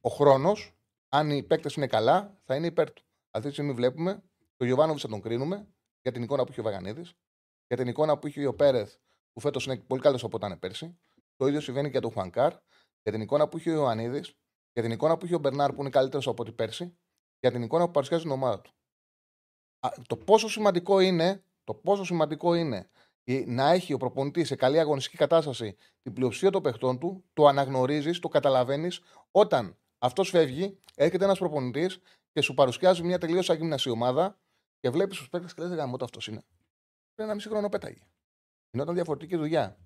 ο 0.00 0.10
χρόνος, 0.10 0.75
αν 1.16 1.30
οι 1.30 1.42
παίκτες 1.42 1.74
είναι 1.74 1.86
καλά, 1.86 2.38
θα 2.44 2.54
είναι 2.54 2.66
υπέρ 2.66 2.92
του. 2.92 3.02
Αυτή 3.30 3.48
τη 3.48 3.52
στιγμή 3.52 3.72
βλέπουμε 3.72 4.22
το 4.56 4.64
Γιωβάνοβιτς 4.64 5.02
θα 5.02 5.08
τον 5.08 5.20
κρίνουμε 5.20 5.68
για 6.02 6.12
την 6.12 6.22
εικόνα 6.22 6.44
που 6.44 6.50
έχει 6.50 6.60
ο 6.60 6.62
Βαγανίδης, 6.62 7.14
για 7.66 7.76
την 7.76 7.88
εικόνα 7.88 8.18
που 8.18 8.26
έχει 8.26 8.46
ο 8.46 8.54
Πέρεθ, 8.54 8.94
που 9.32 9.40
φέτος 9.40 9.66
είναι 9.66 9.76
πολύ 9.76 10.00
καλός 10.00 10.24
από 10.24 10.36
όταν 10.36 10.58
πέρσι. 10.58 10.98
Το 11.36 11.46
ίδιο 11.46 11.60
συμβαίνει 11.60 11.86
και 11.86 11.92
για 11.92 12.00
τον 12.00 12.10
Χουανκάρ, 12.10 12.52
για 13.02 13.12
την 13.12 13.20
εικόνα 13.20 13.48
που 13.48 13.56
έχει 13.56 13.70
ο 13.70 13.72
Ιωαννίδης, 13.72 14.34
για 14.72 14.82
την 14.82 14.90
εικόνα 14.90 15.16
που 15.16 15.24
έχει 15.24 15.34
ο 15.34 15.38
Μπερνάρ 15.38 15.72
που 15.72 15.80
είναι 15.80 15.90
καλύτερος 15.90 16.26
από 16.26 16.42
ό,τι 16.42 16.52
πέρσι, 16.52 16.96
για 17.40 17.50
την 17.50 17.62
εικόνα 17.62 17.84
που 17.84 17.90
παρουσιάζει 17.90 18.22
την 18.22 18.32
ομάδα 18.32 18.60
του. 18.60 18.70
Το 20.06 20.16
πόσο 20.16 20.48
σημαντικό 20.48 21.00
είναι, 21.00 21.42
το 21.64 21.74
πόσο 21.74 22.04
σημαντικό 22.04 22.54
είναι 22.54 22.90
να 23.46 23.70
έχει 23.70 23.92
ο 23.92 23.96
προπονητής 23.96 24.46
σε 24.46 24.56
καλή 24.56 24.78
αγωνιστική 24.78 25.16
κατάσταση 25.16 25.76
την 26.02 26.12
πλειοψηφία 26.12 26.50
των 26.50 26.62
παιχτών 26.62 26.98
του, 26.98 27.24
το 27.32 27.46
αναγνωρίζεις, 27.46 28.18
το 28.18 28.28
καταλαβαίνεις 28.28 29.00
όταν 29.30 29.78
αυτός 30.06 30.28
φεύγει, 30.28 30.78
έρχεται 30.94 31.24
ένας 31.24 31.38
προπονητής 31.38 32.00
και 32.32 32.40
σου 32.40 32.54
παρουσιάζει 32.54 33.02
μια 33.02 33.18
τελείως 33.18 33.50
αγυμνασή 33.50 33.90
ομάδα 33.90 34.38
και 34.80 34.90
βλέπεις 34.90 35.18
τους 35.18 35.28
παίκτες 35.28 35.54
και 35.54 35.62
λες: 35.62 35.76
Γαμώ, 35.76 35.96
αυτός 36.00 36.26
είναι. 36.26 36.44
Πριν 37.14 37.26
ένα 37.26 37.34
μισή 37.34 37.48
χρόνο 37.48 37.68
πέταγε. 37.68 38.00
Γινόταν 38.70 38.94
διαφορετική 38.94 39.36
δουλειά. 39.36 39.78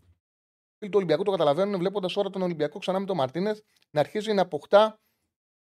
Οι 0.78 0.86
του 0.86 0.92
Ολυμπιακού 0.94 1.22
το 1.22 1.30
καταλαβαίνουν 1.30 1.78
βλέποντας 1.78 2.12
τώρα 2.12 2.30
τον 2.30 2.42
Ολυμπιακό 2.42 2.78
ξανά 2.78 2.98
με 2.98 3.06
τον 3.06 3.16
Μαρτίνεθ 3.16 3.60
να 3.90 4.00
αρχίζει 4.00 4.32
να 4.32 4.42
αποκτά 4.42 5.00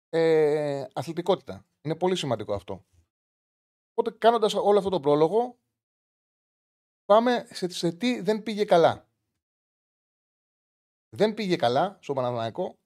ε, 0.09 0.87
αθλητικότητα. 0.92 1.66
Είναι 1.80 1.97
πολύ 1.97 2.16
σημαντικό 2.16 2.54
αυτό. 2.54 2.85
Οπότε 3.90 4.19
κάνοντας 4.19 4.54
όλο 4.54 4.78
αυτό 4.78 4.90
το 4.90 5.00
πρόλογο, 5.00 5.59
πάμε 7.04 7.47
σε, 7.50 7.69
σε 7.69 7.92
τι 7.92 8.21
δεν 8.21 8.42
πήγε 8.42 8.64
καλά. 8.64 9.09
Δεν 11.16 11.35
πήγε 11.35 11.57
καλά 11.57 11.99
στο 12.00 12.12
Παναναναϊκό 12.12 12.79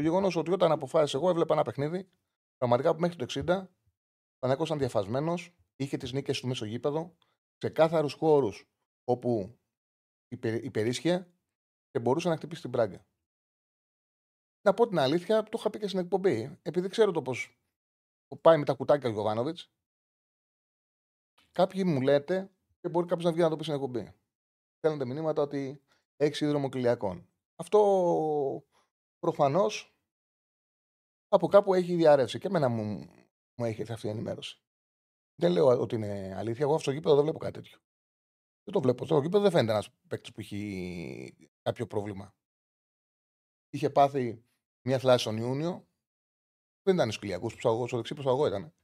το 0.00 0.06
γεγονός 0.06 0.36
ότι 0.36 0.52
όταν 0.52 0.72
αποφάσισε, 0.72 1.16
εγώ 1.16 1.28
έβλεπα 1.30 1.54
ένα 1.54 1.62
παιχνίδι, 1.62 2.10
πραγματικά 2.56 2.94
που 2.94 3.00
μέχρι 3.00 3.16
το 3.16 3.24
60, 3.28 3.38
ο 3.38 4.38
Παναναϊκό 4.38 4.64
ήταν 4.64 4.78
διαφασμένος, 4.78 5.56
είχε 5.76 5.96
τις 5.96 6.12
νίκες 6.12 6.40
του 6.40 6.46
μέσω 6.46 6.64
γήπεδο, 6.64 7.16
σε 7.56 7.68
κάθαρους 7.68 8.12
χώρους 8.12 8.70
όπου 9.04 9.58
υπερίσχε 10.62 11.32
και 11.90 11.98
μπορούσε 11.98 12.28
να 12.28 12.36
χτυπήσει 12.36 12.60
την 12.62 12.70
πράγκα. 12.70 13.06
Να 14.62 14.74
πω 14.74 14.88
την 14.88 14.98
αλήθεια, 14.98 15.42
το 15.42 15.56
είχα 15.58 15.70
πει 15.70 15.78
και 15.78 15.88
στην 15.88 15.98
εκπομπή. 15.98 16.58
Επειδή 16.62 16.88
ξέρω 16.88 17.12
το 17.12 17.22
πώς 17.22 17.60
πάει 18.40 18.58
με 18.58 18.64
τα 18.64 18.74
κουτάκια 18.74 19.08
ο 19.08 19.12
Γιωβάνοβιτς, 19.12 19.72
κάποιοι 21.52 21.82
μου 21.86 22.00
λέτε 22.00 22.52
και 22.80 22.88
μπορεί 22.88 23.06
κάποιος 23.06 23.24
να 23.24 23.32
βγει 23.32 23.40
να 23.40 23.48
το 23.48 23.56
πει 23.56 23.62
στην 23.62 23.74
εκπομπή. 23.74 24.14
Στέλνετε 24.76 25.04
μηνύματα 25.04 25.42
ότι 25.42 25.82
έχεις 26.16 26.36
σύνδρομο 26.36 26.68
κοιλιακών. 26.68 27.28
Αυτό 27.56 27.78
προφανώς 29.20 29.94
από 31.28 31.48
κάπου 31.48 31.74
έχει 31.74 31.94
διαρρεύσει. 31.94 32.38
Και 32.38 32.46
εμένα 32.46 32.68
μου, 32.68 32.84
μου 33.54 33.64
έχει 33.64 33.80
έρθει 33.80 33.92
αυτή 33.92 34.06
η 34.06 34.10
ενημέρωση. 34.10 34.62
Δεν 35.34 35.52
λέω 35.52 35.66
ότι 35.80 35.94
είναι 35.94 36.34
αλήθεια. 36.36 36.64
Εγώ 36.64 36.74
αυτό 36.74 36.84
το 36.84 36.92
γήπεδο 36.96 37.14
δεν 37.14 37.24
βλέπω 37.24 37.38
κάτι 37.38 37.52
τέτοιο. 37.52 37.78
Δεν 38.64 38.74
το 38.74 38.80
βλέπω. 38.80 39.04
Στο 39.04 39.20
γήπεδο 39.20 39.42
δεν 39.42 39.50
φαίνεται 39.50 39.72
ένας 39.72 39.90
παίκτης 40.08 40.32
που 40.32 40.40
έχει 40.40 41.50
κάποιο 41.62 41.86
πρόβλημα. 41.86 42.34
Είχε 43.70 43.90
πάθει 43.90 44.44
μια 44.82 44.98
θλάση 44.98 45.24
τον 45.24 45.36
Ιούνιο. 45.36 45.88
Δεν 46.82 46.94
ήταν 46.94 47.10
στου 47.10 47.20
Κυλιακού, 47.20 47.50
στο 47.50 47.96
δεξί 47.96 48.14
αγώ 48.18 48.46
ήταν. 48.46 48.74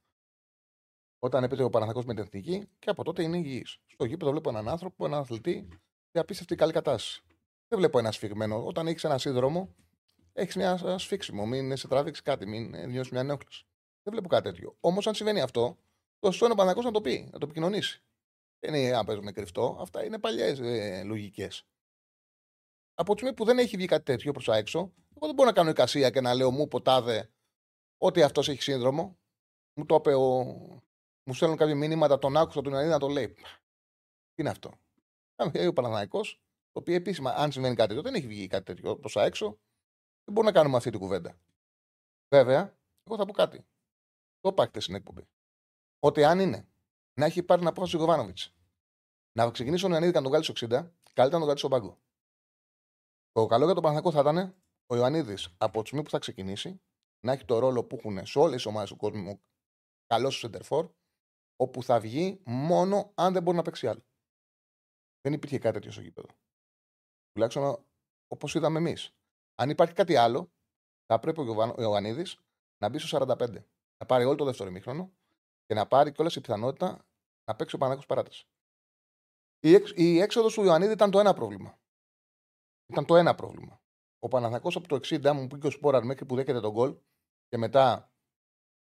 Όταν 1.19 1.43
έπαιζε 1.43 1.63
ο 1.63 1.69
Παναθακό 1.69 2.03
με 2.05 2.13
την 2.13 2.23
εθνική 2.23 2.69
και 2.79 2.89
από 2.89 3.03
τότε 3.03 3.23
είναι 3.23 3.37
υγιής. 3.37 3.81
Στο 3.85 4.05
γήπεδο 4.05 4.31
βλέπω 4.31 4.49
έναν 4.49 4.69
άνθρωπο, 4.69 5.05
έναν 5.05 5.19
αθλητή 5.19 5.67
σε 6.11 6.19
απίστευτη 6.19 6.55
καλή 6.55 6.71
κατάσταση. 6.71 7.23
Δεν 7.67 7.79
βλέπω 7.79 7.99
ένα 7.99 8.11
σφιγμένο. 8.11 8.65
Όταν 8.65 8.87
έχεις 8.87 9.03
ένα 9.03 9.17
σύνδρομο, 9.17 9.75
έχεις 10.37 10.55
μια 10.55 10.97
σφίξιμο. 10.97 11.45
Μην 11.45 11.77
σε 11.77 11.87
τραβήξεις 11.87 12.23
κάτι, 12.23 12.45
μην 12.45 12.89
νιώσεις 12.89 13.11
μια 13.11 13.21
ενόχληση. 13.21 13.65
Δεν 14.03 14.13
βλέπω 14.13 14.27
κάτι 14.27 14.43
τέτοιο. 14.43 14.77
Όμως, 14.79 15.07
αν 15.07 15.13
συμβαίνει 15.13 15.41
αυτό, 15.41 15.77
το 16.19 16.27
σωστό 16.31 16.45
είναι 16.45 16.53
ο 16.53 16.57
Παναθακό 16.57 16.81
να 16.81 16.91
το 16.91 17.01
πει, 17.01 17.29
να 17.31 17.39
το 17.39 17.45
επικοινωνήσει. 17.45 18.01
Δεν 18.59 18.73
είναι 18.73 18.91
να 18.91 19.03
παίζουμε 19.03 19.31
κρυφτό. 19.31 19.77
Αυτά 19.79 20.05
είναι 20.05 20.19
παλιές 20.19 20.59
ε, 20.59 21.03
λογικές. 21.03 21.65
Από 22.93 23.13
τη 23.13 23.19
στιγμή 23.19 23.35
που 23.35 23.45
δεν 23.45 23.59
έχει 23.59 23.77
βγει 23.77 23.85
κάτι 23.85 24.03
τέτοιο 24.03 24.31
προς 24.31 24.45
τα 24.45 24.55
έξω, 24.55 24.79
εγώ 25.15 25.25
δεν 25.25 25.35
μπορώ 25.35 25.49
να 25.49 25.55
κάνω 25.55 25.69
εικασία 25.69 26.09
και 26.09 26.21
να 26.21 26.33
λέω 26.33 26.51
μου 26.51 26.67
ποτάδε 26.67 27.29
ότι 27.97 28.21
αυτός 28.21 28.49
έχει 28.49 28.61
σύνδρομο. 28.61 29.17
Μου 29.73 29.85
το 29.85 29.95
είπε 29.95 30.13
ο, 30.13 30.43
μου 31.23 31.33
στέλνουν 31.33 31.57
κάποια 31.57 31.75
μηνύματα, 31.75 32.19
τον 32.19 32.37
άκουσα 32.37 32.61
τον 32.61 32.71
Ιωαννίδη 32.71 32.93
να 32.93 32.99
το 32.99 33.07
λέει. 33.07 33.27
Τι 33.27 34.41
είναι 34.41 34.49
αυτό; 34.49 34.71
Ο 35.67 35.73
Παναναναϊκό, 35.73 36.21
το 36.21 36.79
οποίο 36.79 36.95
επίσημα, 36.95 37.31
αν 37.31 37.51
συμβαίνει 37.51 37.75
κάτι 37.75 37.87
τέτοιο, 37.87 38.03
δεν 38.03 38.13
έχει 38.13 38.27
βγει 38.27 38.47
κάτι 38.47 38.63
τέτοιο 38.63 38.97
προς 38.97 39.13
τα 39.13 39.23
έξω, 39.23 39.59
δεν 40.27 40.35
μπορούμε 40.35 40.51
να 40.51 40.57
κάνουμε 40.57 40.77
αυτή 40.77 40.89
την 40.89 40.99
κουβέντα. 40.99 41.37
Βέβαια, 42.35 42.77
εγώ 43.03 43.17
θα 43.17 43.25
πω 43.25 43.33
κάτι. 43.33 43.65
Το 44.39 44.49
είπα 44.49 44.79
στην 44.79 44.95
εκπομπή. 44.95 45.27
Ότι 45.99 46.23
αν 46.23 46.39
είναι 46.39 46.67
να 47.13 47.25
έχει 47.25 47.43
πάρει 47.43 47.59
την 47.59 47.69
απόφαση 47.69 47.95
ο 47.95 47.99
Γοβάνοβιτ 47.99 48.37
να 49.37 49.51
ξεκινήσει 49.51 49.85
ο 49.85 49.89
Ιωαννίδη 49.89 50.11
και 50.11 50.17
να 50.17 50.23
τον 50.23 50.31
βγάλει 50.31 50.43
στο 50.43 50.53
60, 50.53 50.67
καλύτερα 51.13 51.23
να 51.23 51.29
τον 51.29 51.41
βγάλει 51.41 51.57
στον 51.57 51.69
πάγκο. 51.69 51.97
Το 53.31 53.45
καλό 53.45 53.65
για 53.65 53.73
τον 53.73 53.83
Παναθηναϊκό 53.83 54.11
θα 54.11 54.29
ήταν 54.29 54.55
ο 54.87 54.95
Ιωαννίδης 54.95 55.55
από 55.57 55.81
τη 55.81 55.87
στιγμή 55.87 56.03
που 56.03 56.09
θα 56.09 56.19
ξεκινήσει 56.19 56.81
να 57.25 57.31
έχει 57.31 57.45
το 57.45 57.59
ρόλο 57.59 57.83
που 57.83 57.95
έχουν 57.95 58.25
σε 58.25 58.39
όλες 58.39 58.55
τις 58.55 58.65
ομάδες 58.65 58.89
του 58.89 58.97
κόσμου 58.97 59.41
καλό 60.05 60.29
στο 60.29 60.39
Σεντερφόρ 60.39 60.89
όπου 61.55 61.83
θα 61.83 61.99
βγει 61.99 62.41
μόνο 62.45 63.11
αν 63.15 63.33
δεν 63.33 63.43
μπορεί 63.43 63.57
να 63.57 63.63
παίξει 63.63 63.87
άλλο. 63.87 64.05
Δεν 65.21 65.33
υπήρχε 65.33 65.57
κάτι 65.57 65.73
τέτοιο 65.73 65.91
στο 65.91 66.01
γήπεδο. 66.01 66.27
Τουλάχιστον 67.31 67.85
όπως 68.27 68.55
είδαμε 68.55 68.77
εμείς. 68.77 69.17
Αν 69.59 69.69
υπάρχει 69.69 69.93
κάτι 69.93 70.15
άλλο, 70.15 70.51
θα 71.05 71.19
πρέπει 71.19 71.39
ο 71.39 71.75
Ιωαννίδης 71.81 72.39
να 72.77 72.89
μπει 72.89 72.99
στο 72.99 73.25
45. 73.27 73.63
Να 73.97 74.05
πάρει 74.07 74.25
όλο 74.25 74.35
το 74.35 74.45
δεύτερο 74.45 74.69
ημίχρονο 74.69 75.13
και 75.65 75.73
να 75.73 75.87
πάρει 75.87 76.11
κιόλας 76.11 76.35
η 76.35 76.41
πιθανότητα 76.41 77.05
να 77.45 77.55
παίξει 77.55 77.75
ο 77.75 77.77
Παναγό 77.77 78.01
παράταση. 78.07 78.47
Η, 79.59 79.73
έξ, 79.73 79.91
η 79.95 80.19
έξοδος 80.19 80.53
του 80.53 80.63
Ιωαννίδη 80.63 80.93
ήταν 80.93 81.11
το 81.11 81.19
ένα 81.19 81.33
πρόβλημα. 81.33 81.79
Ήταν 82.87 83.05
το 83.05 83.15
ένα 83.15 83.35
πρόβλημα. 83.35 83.81
Ο 84.19 84.27
Παναθακό 84.27 84.69
από 84.73 84.87
το 84.87 84.95
60 84.95 85.31
μου 85.33 85.47
πήγε 85.47 85.67
ο 85.67 85.71
Σπόραρ 85.71 86.03
μέχρι 86.03 86.25
που 86.25 86.35
δέχεται 86.35 86.59
τον 86.59 86.71
γκολ 86.71 86.97
και 87.47 87.57
μετά 87.57 88.11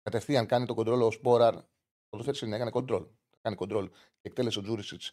κατευθείαν 0.02 0.46
κάνει 0.46 0.66
τον 0.66 0.76
κοντρόλ 0.76 1.02
ο 1.02 1.10
Σπόραρ 1.10 1.54
το 2.08 2.22
φέτο 2.22 2.46
είναι, 2.46 2.56
έκανε 2.56 2.70
control. 2.74 3.08
Κάνει 3.40 3.56
control 3.58 3.88
και 3.90 4.28
εκτέλεσε 4.28 4.58
ο 4.58 4.62
Τζούρισιτς 4.62 5.12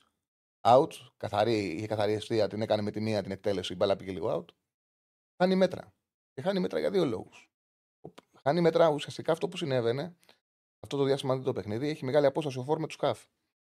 out. 0.61 0.91
Καθαρή, 1.17 1.65
είχε 1.65 1.87
καθαρή 1.87 2.13
αιστεία, 2.13 2.47
την 2.47 2.61
έκανε 2.61 2.81
με 2.81 2.91
τη 2.91 3.01
μία 3.01 3.21
την 3.21 3.31
εκτέλεση, 3.31 3.73
η 3.73 3.75
μπάλα 3.75 3.95
πήγε 3.95 4.11
λίγο 4.11 4.37
out. 4.37 4.53
Χάνει 5.37 5.55
μέτρα. 5.55 5.93
Και 6.33 6.41
χάνει 6.41 6.59
μέτρα 6.59 6.79
για 6.79 6.91
δύο 6.91 7.05
λόγους. 7.05 7.49
Χάνει 8.41 8.61
μέτρα 8.61 8.89
ουσιαστικά 8.89 9.31
αυτό 9.31 9.47
που 9.47 9.57
συνέβαινε, 9.57 10.17
αυτό 10.79 10.97
το 10.97 11.03
διάστημα 11.03 11.41
το 11.41 11.53
παιχνίδι, 11.53 11.87
έχει 11.87 12.05
μεγάλη 12.05 12.25
απόσταση 12.25 12.59
ο 12.59 12.63
φόρ 12.63 12.79
με 12.79 12.85
τους 12.85 12.95
σκάφ. 12.95 13.25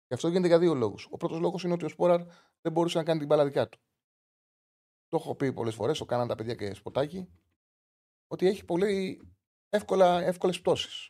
Και 0.07 0.13
αυτό 0.13 0.27
γίνεται 0.27 0.47
για 0.47 0.59
δύο 0.59 0.73
λόγους. 0.73 1.07
Ο 1.11 1.17
πρώτος 1.17 1.39
λόγος 1.39 1.63
είναι 1.63 1.73
ότι 1.73 1.85
ο 1.85 1.89
Σπόραρ 1.89 2.23
δεν 2.61 2.71
μπορούσε 2.71 2.97
να 2.97 3.03
κάνει 3.03 3.19
την 3.19 3.27
μπάλα 3.27 3.45
δικιά 3.45 3.69
του. 3.69 3.79
Το 5.07 5.17
έχω 5.17 5.35
πει 5.35 5.53
πολλές 5.53 5.75
φορές, 5.75 5.97
το 5.97 6.05
κάναν 6.05 6.27
τα 6.27 6.35
παιδιά 6.35 6.55
και 6.55 6.73
σποτάκι, 6.73 7.29
ότι 8.27 8.47
έχει 8.47 8.65
πολύ 8.65 9.21
εύκολες 9.69 10.61
πτώσεις. 10.61 11.09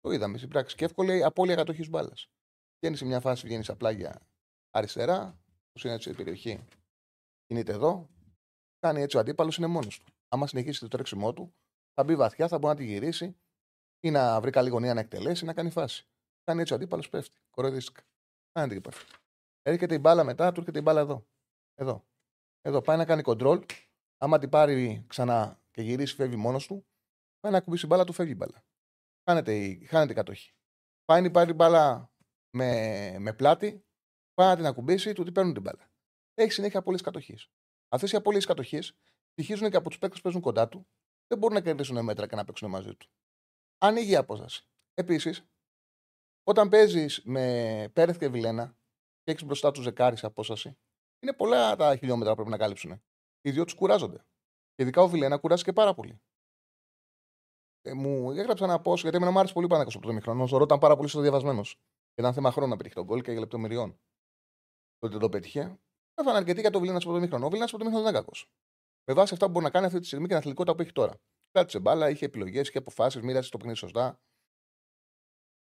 Το 0.00 0.10
είδαμε 0.10 0.36
στην 0.36 0.48
πράξη. 0.48 0.76
Και 0.76 0.84
εύκολη 0.84 1.24
απώλεια 1.24 1.54
κατοχής 1.54 1.88
μπάλας. 1.88 2.30
Βγαίνει 2.78 2.96
σε 2.96 3.04
μια 3.04 3.20
φάση, 3.20 3.46
βγαίνει 3.46 3.64
απλά 3.68 3.90
για 3.90 4.28
αριστερά, 4.70 5.42
που 5.44 5.80
είναι 5.84 5.94
έτσι 5.94 6.10
η 6.10 6.14
περιοχή; 6.14 6.64
Κινείται 7.46 7.72
εδώ. 7.72 8.08
Κάνει 8.86 9.00
έτσι 9.02 9.16
ο 9.16 9.20
αντίπαλος, 9.20 9.56
είναι 9.56 9.66
μόνος 9.66 9.98
του. 9.98 10.12
Άμα 10.28 10.46
συνεχίσει 10.46 10.80
το 10.80 10.88
τρέξιμό 10.88 11.32
του, 11.32 11.54
θα 11.94 12.04
μπει 12.04 12.16
βαθιά, 12.16 12.48
θα 12.48 12.58
μπορεί 12.58 12.74
να 12.74 12.80
τη 12.80 12.86
γυρίσει 12.86 13.36
ή 14.00 14.10
να 14.10 14.40
βρει 14.40 14.50
καλή 14.50 14.68
γωνία 14.68 14.94
να 14.94 15.00
εκτελέσει, 15.00 15.44
να 15.44 15.54
κάνει 15.54 15.70
φάση. 15.70 16.06
Κάνει 16.44 16.60
έτσι 16.60 16.72
ο 16.72 16.76
αντίπαλος, 16.76 17.08
πέφτει. 17.08 17.36
Κοροϊδίστηκα. 17.50 18.02
Κάνει 18.52 18.68
την 18.68 18.76
επαφή. 18.76 19.06
Έρχεται 19.62 19.94
η 19.94 19.98
μπάλα 20.00 20.24
μετά, 20.24 20.52
του 20.52 20.60
έρχεται 20.60 20.78
η 20.78 20.82
μπάλα 20.84 21.00
εδώ. 21.00 21.26
Εδώ. 21.74 22.04
Εδώ 22.60 22.80
πάει 22.80 22.96
να 22.96 23.04
κάνει 23.04 23.22
κοντρόλ. 23.22 23.64
Άμα 24.18 24.38
την 24.38 24.48
πάρει 24.48 25.04
ξανά 25.08 25.60
και 25.70 25.82
γυρίσει, 25.82 26.14
φεύγει 26.14 26.36
μόνος 26.36 26.66
του. 26.66 26.86
Πάει 27.40 27.52
να 27.52 27.60
κουμπίσει 27.60 27.86
μπάλα, 27.86 28.04
του 28.04 28.12
φεύγει 28.12 28.34
μπάλα 28.36 28.64
χάνεται 29.24 29.64
η, 29.64 29.84
χάνεται 29.84 30.12
η 30.12 30.14
κατοχή. 30.14 30.54
Πάει 31.04 31.30
πάρει 31.30 31.46
την 31.46 31.54
μπάλα 31.54 32.12
με, 32.56 33.16
με 33.18 33.32
πλάτη, 33.32 33.84
πάει 34.34 34.48
να 34.48 34.56
την 34.56 34.66
ακουμπήσει, 34.66 35.12
του 35.12 35.24
τι 35.24 35.32
παίρνουν 35.32 35.52
την 35.52 35.62
μπάλα. 35.62 35.90
Έχει 36.34 36.52
συνέχεια 36.52 36.78
απόλυε 36.78 37.00
κατοχή. 37.02 37.38
Αυτέ 37.92 38.06
οι 38.06 38.16
απόλυε 38.16 38.40
κατοχής 38.40 38.96
στοιχίζουν 39.30 39.70
και 39.70 39.76
από 39.76 39.88
τους 39.88 39.98
παίκτες 39.98 40.18
που 40.18 40.22
παίζουν 40.22 40.40
κοντά 40.40 40.68
του, 40.68 40.86
δεν 41.26 41.38
μπορούν 41.38 41.56
να 41.56 41.62
κερδίσουν 41.62 42.04
μέτρα 42.04 42.26
και 42.26 42.36
να 42.36 42.44
παίξουν 42.44 42.70
μαζί 42.70 42.94
του. 42.94 43.08
Ανοίγει 43.78 44.10
η 44.10 44.16
απόσταση. 44.16 44.66
Επίσης, 44.94 45.44
όταν 46.42 46.68
παίζεις 46.68 47.22
με 47.24 47.90
Πέρεθ 47.92 48.18
και 48.18 48.28
Βιλένα 48.28 48.76
και 49.22 49.30
έχεις 49.30 49.44
μπροστά 49.44 49.70
τους 49.70 49.82
ζεκάρι 49.82 50.16
σε 50.16 50.26
απόσταση, 50.26 50.78
είναι 51.20 51.32
πολλά 51.32 51.76
τα 51.76 51.96
χιλιόμετρα 51.96 52.30
που 52.30 52.36
πρέπει 52.36 52.50
να 52.50 52.58
κάλυψουν. 52.58 53.02
Οι 53.40 53.50
δύο 53.50 53.64
τους 53.64 53.74
κουράζονται. 53.74 54.26
Και 54.74 54.82
ειδικά 54.82 55.02
ο 55.02 55.08
Βιλένα 55.08 55.38
κουράζει 55.38 55.72
πάρα 55.72 55.94
πολύ 55.94 56.20
ε, 57.82 57.92
μου 57.94 58.30
έγραψα 58.30 58.64
ένα 58.64 58.80
πώ, 58.80 58.94
γιατί 58.94 59.16
εμένα 59.16 59.30
μου 59.30 59.38
άρεσε 59.38 59.54
πολύ 59.54 59.66
πάνω 59.66 59.82
από 59.82 60.00
το 60.00 60.12
μηχρόνο. 60.12 60.48
Ο 60.52 60.62
ήταν 60.62 60.78
πάρα 60.78 60.96
πολύ 60.96 61.08
διαβασμένος. 61.14 61.80
Ήταν 62.14 62.32
θέμα 62.32 62.50
χρόνου 62.50 62.70
να 62.70 62.76
πετύχει 62.76 62.94
τον 62.94 63.04
γκολ 63.04 63.20
και 63.20 63.38
λεπτομεριών. 63.38 64.00
Τότε 64.98 65.18
το 65.18 65.28
πέτυχε. 65.28 65.78
Έφανε 66.14 66.36
αρκετή 66.36 66.60
για 66.60 66.70
το 66.70 66.78
Βιλίνα 66.78 66.98
από 66.98 67.12
το 67.12 67.20
μηχρόνο. 67.20 67.46
Ο 67.46 67.48
Βιλίνα 67.48 67.68
από 67.68 67.78
το 67.78 67.84
μηχρόνο 67.84 68.04
δεν 68.04 68.14
είναι 68.14 68.22
κακός. 68.22 68.50
Με 69.04 69.14
βάση 69.14 69.32
αυτά 69.34 69.46
που 69.46 69.52
μπορεί 69.52 69.64
να 69.64 69.70
κάνει 69.70 69.86
αυτή 69.86 70.00
τη 70.00 70.06
στιγμή 70.06 70.24
και 70.24 70.30
την 70.30 70.38
αθλητικότητα 70.38 70.76
που 70.76 70.82
έχει 70.82 70.92
τώρα. 70.92 71.20
Κράτησε 71.50 71.78
μπάλα, 71.78 72.10
είχε 72.10 72.24
επιλογές, 72.24 72.68
είχε 72.68 72.78
αποφάσεις, 72.78 73.22
μοίρασε 73.22 73.50
το 73.50 73.56
παιχνίδι 73.56 73.78
σωστά. 73.78 74.20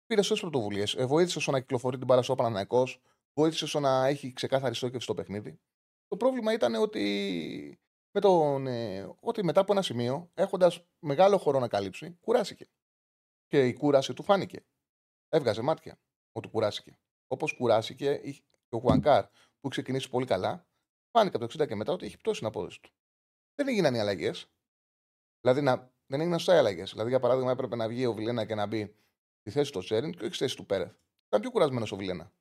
Πήρε 0.06 0.22
σωστές 0.22 0.40
πρωτοβουλίες. 0.40 0.94
Ε, 0.94 1.06
βοήθησε 1.06 1.40
στο 1.40 1.50
να 1.50 1.60
κυκλοφορεί 1.60 1.96
την 1.96 2.06
μπάλα 2.06 2.22
στο 2.22 2.34
Παναναναϊκός. 2.34 3.00
Βοήθησε 3.34 3.66
στο 3.66 3.80
να 3.80 4.06
έχει 4.06 4.32
ξεκάθαρη 4.32 4.74
στόχευση 4.74 5.02
στο 5.02 5.14
παιχνίδι. 5.14 5.60
Το 6.08 6.16
πρόβλημα 6.16 6.52
ήταν 6.52 6.74
ότι 6.74 7.78
με 8.10 8.20
τον, 8.20 8.66
ε, 8.66 9.14
ότι 9.20 9.44
μετά 9.44 9.60
από 9.60 9.72
ένα 9.72 9.82
σημείο, 9.82 10.30
έχοντας 10.34 10.84
μεγάλο 10.98 11.38
χώρο 11.38 11.58
να 11.58 11.68
καλύψει, 11.68 12.18
κουράστηκε. 12.20 12.66
Και 13.46 13.66
η 13.66 13.72
κούραση 13.72 14.12
του 14.12 14.22
φάνηκε. 14.22 14.64
Έβγαζε 15.28 15.62
μάτια 15.62 15.98
ότι 16.32 16.48
κουράστηκε. 16.48 16.98
Όπως 17.26 17.52
κουράστηκε 17.52 18.14
και 18.68 18.76
ο 18.76 18.78
Χουανκάρ 18.78 19.26
που 19.66 19.73
ξεκινήσει 19.73 20.11
πολύ 20.11 20.26
καλά, 20.26 20.66
φάνηκε 21.11 21.37
από 21.37 21.46
το 21.46 21.62
60 21.62 21.66
και 21.66 21.75
μετά 21.75 21.92
ότι 21.92 22.06
έχει 22.06 22.16
πτώσει 22.16 22.38
την 22.38 22.49
απόδοση 22.49 22.80
του. 22.80 22.90
Δεν 23.54 23.68
έγιναν 23.68 23.94
οι 23.94 23.99
αλλαγές. 23.99 24.50
Δηλαδή 25.40 25.61
να, 25.61 25.92
δεν 26.06 26.20
έγιναν 26.20 26.38
σωστά 26.38 26.54
οι 26.54 26.58
αλλαγές. 26.58 26.90
Δηλαδή, 26.90 27.08
για 27.08 27.20
παράδειγμα, 27.20 27.50
έπρεπε 27.50 27.76
να 27.76 27.88
βγει 27.88 28.06
ο 28.06 28.14
Βιλένα 28.14 28.44
και 28.44 28.54
να 28.54 28.66
μπει 28.66 28.96
στη 29.40 29.50
θέση 29.50 29.73
του 29.73 29.78
Τσέριν 29.78 30.12
και 30.12 30.25
όχι 30.25 30.35
στη 30.35 30.44
θέση 30.44 30.56
του 30.56 30.66
Πέρεθ. 30.66 30.94
Ήταν 31.26 31.40
πιο 31.40 31.50
κουρασμένος 31.50 31.92
ο 31.92 31.96
Βιλένα. 31.96 32.32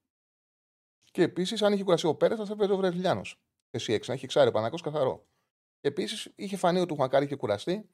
Και 1.12 1.22
επίσης, 1.22 1.62
αν 1.62 1.74
είχε 1.74 1.84
κουραστεί 1.84 2.08
ο 2.08 2.16
Πέρεθ, 2.16 2.42
θα 2.46 2.54
έπαιζε 2.54 2.72
ο 2.72 2.78
Βρετιλιάνο. 2.78 3.22
Εσύ 3.70 3.94
έξι, 3.94 4.10
να 4.10 4.16
έχει 4.16 4.26
εξάρει 4.26 4.52
πανακό 4.52 4.78
καθαρό. 4.78 5.28
Επίσης 5.80 6.32
είχε 6.36 6.58
φανεί 6.58 6.80
ότι 6.80 6.94
ο 6.94 6.96
Χουανκάρ 6.96 7.24
είχε 7.24 7.36
κουραστεί 7.36 7.90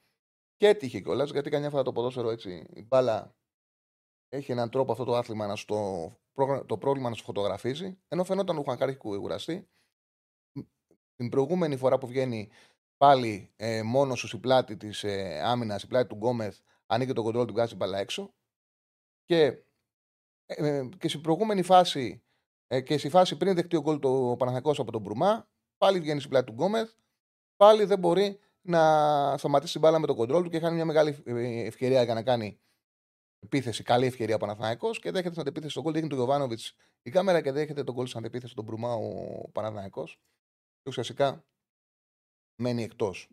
και 0.56 0.68
έτυχε 0.68 1.00
κιόλας 1.00 1.32
γιατί 1.32 1.50
καμιά 1.50 1.70
φορά 1.70 1.84
το 1.84 1.92
ποδόσφαιρο 1.92 2.30
έτσι 2.30 2.66
η 2.74 2.84
μπάλα 2.84 3.36
έχει 4.30 4.52
έναν 4.52 4.70
τρόπο 4.70 4.92
αυτό 4.92 5.04
το 5.04 5.16
άθλημα 5.16 5.48
να 5.48 5.56
στο, 5.56 6.12
το 6.66 6.78
πρόβλημα 6.78 7.10
να 7.10 7.16
σου 7.16 7.24
φωτογραφίζει. 7.24 8.00
Ενώ 8.08 8.24
φαινόταν 8.24 8.58
ο 8.58 8.62
Χουανκάρ 8.62 8.90
είχε 8.90 8.98
κουραστεί. 8.98 9.70
Την 11.16 11.30
προηγούμενη 11.30 11.78
φορά 11.78 11.98
που 11.98 12.08
βγαίνει 12.08 12.50
πάλι 12.98 13.54
ε, 13.56 13.82
μόνος 13.82 14.20
σου 14.20 14.36
η 14.36 14.40
πλάτη 14.40 14.78
της 14.78 15.04
ε, 15.04 15.42
άμυνας, 15.44 15.84
η 15.84 15.88
πλάτη 15.88 16.08
του 16.08 16.16
Γκόμεθ, 16.16 16.60
ανοίγει 16.86 17.14
το 17.14 17.24
κοντρόλ 17.24 17.46
του, 17.46 17.54
βγάζει 17.54 17.76
μπάλα 17.76 17.98
έξω. 17.98 18.34
Και, 19.26 19.44
ε, 20.46 20.78
ε, 20.78 20.90
και 20.98 21.08
στην 21.08 21.22
προηγούμενη 21.22 21.62
φάση 21.62 22.24
ε, 22.68 22.82
και 22.82 22.98
στη 22.98 23.10
φάση 23.10 23.38
πριν 23.38 23.56
δεχτεί 23.56 23.76
ο 23.76 23.82
γκολ 23.82 24.00
το 24.00 24.36
Παναθακός 24.38 24.80
από 24.80 24.92
τον 24.92 25.02
Μπρουμά, 25.02 25.50
πάλι 25.78 26.00
βγαίνει 26.00 26.20
στην 26.20 26.32
πλάτη 26.32 26.46
του 26.46 26.54
Γκόμεθ 26.54 26.92
πάλι 27.56 27.86
δεν 27.86 28.00
μπορεί 28.00 28.40
να 28.62 29.38
σταματήσει 29.38 29.72
την 29.72 29.82
μπάλα 29.82 30.00
με 30.00 30.08
τον 30.08 30.16
κοντρόλ 30.16 30.44
του 30.44 30.50
και 30.50 30.60
χάνει 30.60 30.76
μια 30.76 30.86
μεγάλη 30.86 31.24
ε, 31.26 31.66
ευκαιρία 31.66 32.04
για 32.04 32.14
να 32.14 32.24
κάνει 32.24 32.60
επίθεση, 33.44 33.84
καλή 33.84 34.06
ευκαιρία 34.06 34.36
από 34.36 34.46
Παναθναϊκό 34.46 34.92
και 34.92 35.12
δέχεται 35.12 35.30
στην 35.30 35.42
αντεπίθεση 35.42 35.74
τον 35.74 35.84
γκολ. 35.84 35.94
Δείχνει 35.94 36.10
τον 36.10 36.18
Γιωβάνοβιτς 36.18 36.76
η 37.02 37.10
κάμερα 37.10 37.42
και 37.42 37.52
δέχεται 37.52 37.84
τον 37.84 37.96
γκολ 37.96 38.06
στην 38.08 38.20
αντεπίθεση 38.20 38.56
τον 38.56 38.64
Μπρουμά 38.64 38.94
ο 38.94 39.50
Παναθναϊκό. 39.52 40.06
Και 40.82 40.88
ουσιαστικά 40.88 41.46
μένει 42.62 42.84
εκτός. 42.84 43.30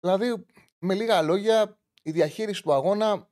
Δηλαδή, 0.00 0.46
με 0.78 0.94
λίγα 0.94 1.22
λόγια, 1.22 1.80
η 2.02 2.10
διαχείριση 2.10 2.62
του 2.62 2.72
αγώνα 2.72 3.30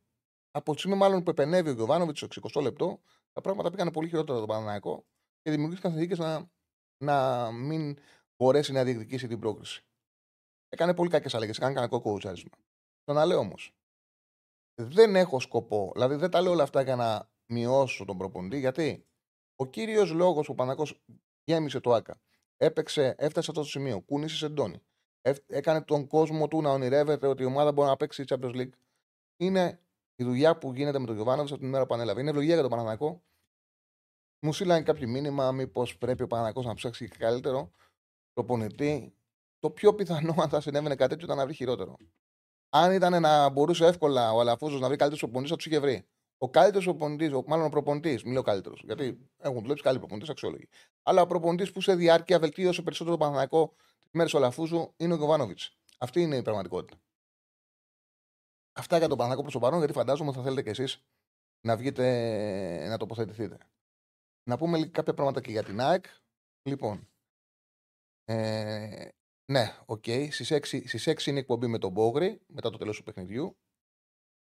από 0.50 0.72
τη 0.72 0.78
στιγμή 0.78 0.96
μάλλον 0.96 1.22
που 1.22 1.30
επενεύει 1.30 1.68
ο 1.68 1.72
Γιωβάνοβιτς 1.72 2.18
στο 2.18 2.60
60 2.60 2.62
λεπτό, 2.62 3.00
τα 3.32 3.40
πράγματα 3.40 3.70
πήγαν 3.70 3.90
πολύ 3.90 4.08
χειρότερα 4.08 4.38
τον 4.38 4.48
Παναναναϊκό 4.48 5.06
και 5.42 5.50
δημιουργήθηκαν 5.50 5.90
συνθήκες 5.90 6.18
να, 6.18 6.50
να 7.04 7.50
μην 7.52 7.98
μπορέσει 8.36 8.72
να 8.72 8.84
διεκδικήσει 8.84 9.28
την 9.28 9.38
πρόκριση. 9.38 9.82
Έκανε 10.68 10.94
πολύ 10.94 11.10
κακές 11.10 11.34
αλλαγές. 11.34 11.56
Έκανε 11.56 11.74
κανένα 11.74 11.92
κόκκο 11.92 12.12
ουτσάρισμα. 12.12 12.56
Το 13.04 13.12
να 13.12 13.24
λέω 13.24 13.38
όμως. 13.38 13.77
Δεν 14.80 15.16
έχω 15.16 15.40
σκοπό. 15.40 15.90
Δηλαδή 15.94 16.14
δεν 16.14 16.30
τα 16.30 16.40
λέω 16.40 16.52
όλα 16.52 16.62
αυτά 16.62 16.82
για 16.82 16.96
να 16.96 17.30
μειώσω 17.46 18.04
τον 18.04 18.18
προπονητή. 18.18 18.58
Γιατί 18.58 19.06
ο 19.56 19.66
κύριος 19.66 20.12
λόγος 20.12 20.46
που 20.46 20.52
ο 20.52 20.54
Πανακό 20.54 20.86
γέμισε 21.44 21.80
το 21.80 21.92
ΑΚΑ, 21.92 22.20
έπαιξε, 22.56 23.14
έφτασε 23.18 23.44
σε 23.44 23.50
αυτό 23.50 23.52
το 23.52 23.64
σημείο, 23.64 24.00
κούνησε 24.00 24.36
σεντόνι, 24.36 24.82
έκανε 25.46 25.82
τον 25.82 26.06
κόσμο 26.06 26.48
του 26.48 26.60
να 26.60 26.70
ονειρεύεται 26.70 27.26
ότι 27.26 27.42
η 27.42 27.46
ομάδα 27.46 27.72
μπορεί 27.72 27.88
να 27.88 27.96
παίξει 27.96 28.22
η 28.22 28.24
Champions 28.28 28.54
League. 28.54 28.72
Είναι 29.36 29.80
η 30.14 30.24
δουλειά 30.24 30.58
που 30.58 30.72
γίνεται 30.74 30.98
με 30.98 31.06
τον 31.06 31.14
Γιωβάνοβιτς 31.14 31.50
από 31.50 31.60
την 31.60 31.68
ημέρα 31.68 31.86
που 31.86 31.94
ανέλαβε. 31.94 32.20
Είναι 32.20 32.30
ευλογία 32.30 32.52
για 32.52 32.62
τον 32.62 32.70
Παναναναϊκό. 32.70 33.22
Μου 34.40 34.52
στείλανε 34.52 34.82
κάποιο 34.82 35.08
μήνυμα, 35.08 35.52
μήπως 35.52 35.98
πρέπει 35.98 36.22
ο 36.22 36.26
Παναναναϊκό 36.26 36.62
να 36.62 36.74
ψάξει 36.74 37.08
καλύτερο 37.08 37.72
προπονητή. 38.32 39.14
Το 39.58 39.70
πιο 39.70 39.94
πιθανό, 39.94 40.34
αν 40.38 40.48
θα 40.48 40.60
συνέβαινε 40.60 40.94
κάτι 40.94 41.10
τέτοιο, 41.10 41.24
ήταν 41.24 41.36
να 41.36 41.44
βρει 41.44 41.54
χειρότερο. 41.54 41.96
Αν 42.70 42.92
ήταν 42.92 43.20
να 43.22 43.48
μπορούσε 43.48 43.86
εύκολα 43.86 44.32
ο 44.32 44.40
Αλαφούζος 44.40 44.80
να 44.80 44.86
βρει 44.88 44.96
καλύτερο 44.96 45.20
προπονητή, 45.20 45.50
θα 45.50 45.56
τους 45.56 45.66
είχε 45.66 45.78
βρει. 45.78 46.06
Ο 46.38 46.50
καλύτερος 46.50 46.84
προπονητής, 46.84 47.30
μάλλον 47.46 47.66
ο 47.66 47.68
προπονητής, 47.68 48.24
μιλάω 48.24 48.42
καλύτερος, 48.42 48.82
γιατί 48.84 49.30
έχουν 49.38 49.60
δουλέψει 49.60 49.82
καλοί 49.82 49.98
προπονητές 49.98 50.28
αξιόλογοι. 50.28 50.68
Αλλά 51.02 51.22
ο 51.22 51.26
προπονητής 51.26 51.72
που 51.72 51.80
σε 51.80 51.94
διάρκεια 51.94 52.38
βελτίωσε 52.38 52.82
περισσότερο 52.82 53.16
τον 53.16 53.22
Παναθηναϊκό 53.22 53.74
τη 53.98 54.16
μέρα 54.16 54.28
του 54.28 54.36
Αλαφούζου 54.36 54.94
είναι 54.96 55.12
ο 55.12 55.16
Γιοβάνοβιτς. 55.16 55.76
Αυτή 55.98 56.20
είναι 56.20 56.36
η 56.36 56.42
πραγματικότητα. 56.42 57.00
Αυτά 58.72 58.98
για 58.98 59.08
τον 59.08 59.16
Παναθηναϊκό 59.16 59.42
προς 59.42 59.52
το 59.52 59.58
παρόν, 59.58 59.78
γιατί 59.78 59.92
φαντάζομαι 59.92 60.32
θα 60.32 60.42
θέλετε 60.42 60.62
κι 60.62 60.68
εσείς 60.68 61.04
να 61.60 61.76
βγείτε 61.76 62.86
να 62.88 62.96
τοποθετηθείτε. 62.96 63.58
Να 64.48 64.56
πούμε 64.56 64.86
κάποια 64.86 65.14
πράγματα 65.14 65.40
και 65.40 65.50
για 65.50 65.62
την 65.62 65.80
ΑΕΚ. 65.80 66.04
Λοιπόν, 66.62 67.08
ε, 68.24 69.08
ναι, 69.50 69.76
ok. 69.86 70.02
Okay. 70.06 70.28
Στις, 70.30 70.52
6, 70.52 70.88
στις 70.88 71.08
6 71.08 71.26
είναι 71.26 71.36
η 71.36 71.40
εκπομπή 71.40 71.66
με 71.66 71.78
τον 71.78 71.92
Μπόγρη, 71.92 72.40
μετά 72.46 72.70
το 72.70 72.78
τέλος 72.78 72.96
του 72.96 73.02
παιχνιδιού, 73.02 73.56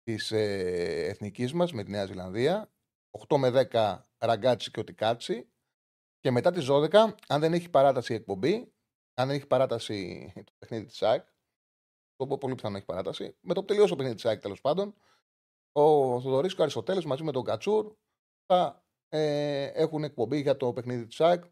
της 0.04 0.32
ε, 0.32 1.06
εθνικής 1.08 1.54
μας 1.54 1.74
με 1.74 1.84
τη 1.84 1.92
Νέα 1.92 2.06
Ζηλανδία. 2.06 2.72
8 3.28 3.38
με 3.38 3.68
10 3.72 4.02
ραγκάτσι 4.18 4.72
και 4.72 4.80
οτικάτσι. 4.80 5.50
Και 6.20 6.32
μετά 6.32 6.52
τις 6.52 6.68
12, 6.70 7.16
αν 7.28 7.40
δεν 7.40 7.54
έχει 7.54 7.70
παράταση 7.70 8.14
η 8.14 8.16
εκπομπή, 8.16 8.74
αν 9.14 9.28
δεν 9.28 9.36
έχει 9.36 9.48
παράταση 9.48 10.32
το 10.46 10.52
παιχνίδι 10.58 10.86
της 10.86 11.02
ΑΕΚ, 11.04 11.28
το 12.16 12.38
πολύ 12.38 12.56
πιθανό 12.56 12.78
έχει 12.78 12.86
παράταση. 12.86 13.38
Με 13.42 13.54
το 13.54 13.60
που 13.60 13.66
τελειώσει 13.66 13.90
το 13.90 13.96
παιχνίδι 13.96 14.16
της 14.16 14.26
ΑΕΚ 14.26 14.42
τέλος 14.42 14.62
πάντων, 14.62 14.96
ο 15.72 16.22
Θοδωρής 16.22 16.54
και 16.54 16.60
ο 16.60 16.64
Αριστοτέλε 16.64 17.02
μαζί 17.06 17.24
με 17.24 17.32
τον 17.32 17.44
Κατσούρ 17.44 17.96
θα 18.46 18.86
ε, 19.10 19.66
έχουν 19.66 20.04
εκπομπή 20.04 20.42
για 20.42 20.58
το 20.58 20.74
παιχνίδι 20.74 21.06
της 21.08 21.22
ΑΕΚ 21.22 21.44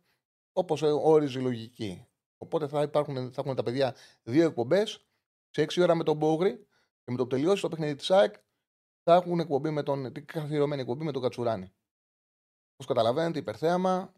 όπως 0.53 0.81
όριζε 0.81 1.39
η 1.39 1.41
λογική. 1.41 2.07
Οπότε 2.37 2.67
θα, 2.67 2.81
υπάρχουν, 2.81 3.31
θα 3.31 3.41
έχουν 3.41 3.55
τα 3.55 3.63
παιδιά 3.63 3.95
δύο 4.23 4.45
εκπομπές 4.45 5.05
σε 5.49 5.63
6 5.63 5.81
ώρα 5.81 5.95
με 5.95 6.03
τον 6.03 6.17
Μπόγρι 6.17 6.57
και 7.03 7.11
με 7.11 7.17
το 7.17 7.23
που 7.23 7.29
τελειώσει 7.29 7.61
το 7.61 7.69
παιχνίδι 7.69 7.95
της 7.95 8.11
ΑΕΚ 8.11 8.33
θα 9.03 9.15
έχουν 9.15 9.39
εκπομπή 9.39 9.69
με 9.69 9.83
τον, 9.83 10.13
την 10.13 10.25
καθιερωμένη 10.25 10.81
εκπομπή 10.81 11.03
με 11.03 11.11
τον 11.11 11.21
Κατσουράνη. 11.21 11.73
Όπως 12.73 12.85
καταλαβαίνετε, 12.87 13.39
υπερθέαμα, 13.39 14.13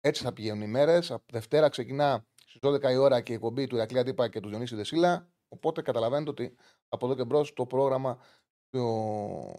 έτσι 0.00 0.22
θα 0.22 0.32
πηγαίνουν 0.32 0.62
οι 0.62 0.66
μέρες. 0.66 1.16
Δευτέρα 1.26 1.68
ξεκινά 1.68 2.26
στις 2.46 2.60
12 2.62 2.90
η 2.90 2.96
ώρα 2.96 3.20
και 3.20 3.32
η 3.32 3.34
εκπομπή 3.34 3.66
του 3.66 3.74
Ηρακλή 3.74 3.98
Αντίπα 3.98 4.28
και 4.28 4.40
του 4.40 4.48
Διονύση 4.48 4.74
Δεσίλα. 4.74 5.28
Οπότε 5.48 5.82
καταλαβαίνετε 5.82 6.30
ότι 6.30 6.56
από 6.88 7.06
εδώ 7.06 7.14
και 7.14 7.24
μπρος 7.24 7.52
το 7.52 7.66
πρόγραμμα 7.66 8.18
στο, 8.66 9.54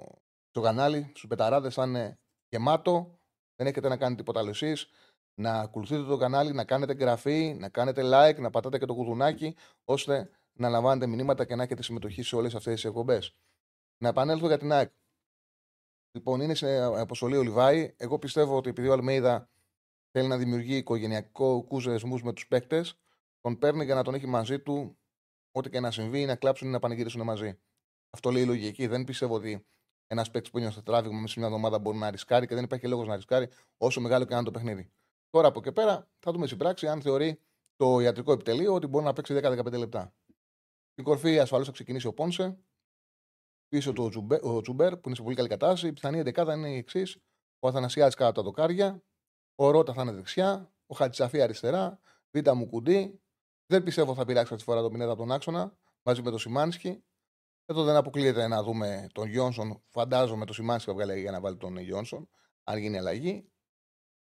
στο 0.50 0.62
κανάλι, 0.62 1.08
στους 1.10 1.28
πεταράδες 1.28 1.74
θα 1.74 1.86
είναι 1.86 2.20
γεμάτο. 2.50 3.20
Δεν 3.56 3.68
έχετε 3.68 3.88
να 3.88 3.98
κάνετε 3.98 4.22
τίποτα 4.22 4.40
άλλο 4.40 4.50
εσείς. 4.50 4.90
Να 5.40 5.60
ακολουθείτε 5.60 6.04
το 6.04 6.18
κανάλι, 6.18 6.52
να 6.52 6.66
κάνετε 6.66 6.92
εγγραφή, 6.92 7.56
να 7.60 7.70
κάνετε 7.70 8.02
like, 8.06 8.40
να 8.40 8.50
πατάτε 8.50 8.78
και 8.78 8.86
το 8.86 8.94
κουδουνάκι, 8.94 9.56
ώστε 9.86 10.30
να 10.54 10.70
λαμβάνετε 10.70 11.08
μηνύματα 11.08 11.46
και 11.46 11.56
να 11.56 11.64
έχετε 11.64 11.84
συμμετοχή 11.84 12.24
σε 12.24 12.36
όλες 12.36 12.56
αυτές 12.56 12.74
τις 12.74 12.86
εκπομπές. 12.86 13.36
Να 13.98 14.08
επανέλθω 14.10 14.48
για 14.48 14.58
την 14.58 14.72
ΑΕΚ. 14.72 14.92
Λοιπόν, 16.12 16.42
είναι 16.42 16.54
σε 16.54 16.84
αποστολή 16.84 17.38
ο 17.38 17.42
Λιβάη. 17.42 17.94
Εγώ 17.98 18.20
πιστεύω 18.20 18.58
ότι 18.58 18.70
επειδή 18.70 18.88
ο 18.88 18.94
Αλμέιδα 18.94 19.50
θέλει 20.12 20.28
να 20.28 20.38
δημιουργεί 20.38 20.76
οικογενειακού 20.76 21.82
δεσμού 21.82 22.20
με 22.24 22.34
τους 22.34 22.48
παίκτες, 22.48 23.00
τον 23.42 23.58
παίρνει 23.58 23.86
για 23.86 23.96
να 23.96 24.04
τον 24.04 24.14
έχει 24.14 24.28
μαζί 24.28 24.60
του 24.60 24.98
ό,τι 25.52 25.70
και 25.70 25.80
να 25.80 25.92
συμβεί, 25.92 26.26
να 26.26 26.36
κλάψουν 26.36 26.68
ή 26.68 26.72
να 26.72 26.80
πανηγυρίσουν 26.80 27.22
μαζί. 27.24 27.60
Αυτό 28.10 28.32
λέει 28.32 28.44
η 28.44 28.46
λογική. 28.46 28.88
Δεν 28.88 29.04
πιστεύω 29.04 29.36
ότι 29.36 29.66
ένας 30.08 30.32
παίκτης 30.32 30.52
που 30.52 30.58
είναι 30.58 30.70
στο 30.72 30.84
τράβηγμα 30.84 31.20
μέσα 31.20 31.34
σε 31.34 31.40
μια 31.40 31.48
εβδομάδα 31.48 31.80
μπορεί 31.80 31.98
να 31.98 32.12
ρισκάρει 32.12 32.48
και 32.48 32.56
δεν 32.56 32.64
υπάρχει 32.64 32.88
λόγος 32.88 33.08
να 33.08 33.16
ρισκάρει 33.16 33.50
όσο 33.78 34.02
μεγάλο 34.02 34.26
και 34.26 34.36
αν 34.36 34.44
το 34.44 34.52
παιχνίδι. 34.52 34.92
Τώρα 35.38 35.50
από 35.50 35.60
εκεί 35.60 35.72
πέρα 35.72 36.10
θα 36.20 36.32
δούμε 36.32 36.46
στην 36.46 36.58
πράξη 36.58 36.88
αν 36.88 37.02
θεωρεί 37.02 37.40
το 37.76 38.00
ιατρικό 38.00 38.32
επιτελείο 38.32 38.74
ότι 38.74 38.88
μπορεί 38.88 39.06
να 39.06 39.14
παίξει 39.14 39.40
10-15 39.44 39.78
λεπτά. 39.78 40.14
Στην 40.92 41.04
κορφή 41.04 41.40
ασφαλώς 41.40 41.66
θα 41.66 41.72
ξεκινήσει 41.72 42.08
ο 42.08 42.14
Πόνσε. 42.14 42.60
Πίσω 43.68 43.94
του 43.94 44.12
ο 44.42 44.62
Τσουμπέρ 44.62 44.98
που 44.98 45.02
είναι 45.06 45.16
σε 45.16 45.24
πολύ 45.24 45.36
καλή 45.36 45.48
κατάσταση. 45.48 45.88
Η 45.88 45.94
πιθανή 45.94 46.20
εντεκάδα 46.20 46.54
είναι 46.54 46.70
η 46.70 46.78
εξής. 46.78 47.18
Ο 47.60 47.68
Αθανασιάδης 47.68 48.16
κάτω 48.16 48.30
από 48.30 48.40
τα 48.40 48.46
δοκάρια. 48.46 49.04
Ο 49.56 49.72
Ρότα 49.72 49.94
θα 49.94 50.02
είναι 50.02 50.12
δεξιά. 50.12 50.74
Ο 50.86 50.96
Χατζησαφή 50.96 51.42
αριστερά. 51.42 52.00
Β' 52.32 52.52
μου 52.52 52.68
κουντί. 52.68 53.22
Δεν 53.66 53.84
πιστεύω 53.84 54.16
θα 54.16 54.26
πειράξει 54.26 54.54
αυτή 54.54 54.66
τη 54.66 54.72
φορά 54.72 54.82
το 54.82 54.90
Πινέτα 54.90 55.12
από 55.12 55.22
τον 55.22 55.32
άξονα 55.32 55.78
μαζί 56.02 56.22
με 56.22 56.30
τον 56.30 56.40
Σιμάνσκι. 56.40 57.04
Εδώ 57.66 57.84
δεν 57.84 57.96
αποκλείεται 57.96 58.48
να 58.48 58.64
δούμε 58.64 59.08
τον 59.14 59.28
Γιόνσον. 59.28 59.84
Φαντάζομαι 59.88 60.46
το 60.46 60.54
Σιμάνσκι 60.54 60.90
θα 60.90 60.96
βγάλει 60.96 61.20
για 61.20 61.32
να 61.32 61.40
βάλει 61.40 61.58
τον 61.58 61.78
Γιόνσον, 61.78 62.30
αν 62.64 62.78
γίνει 62.78 62.98
αλλαγή. 62.98 63.52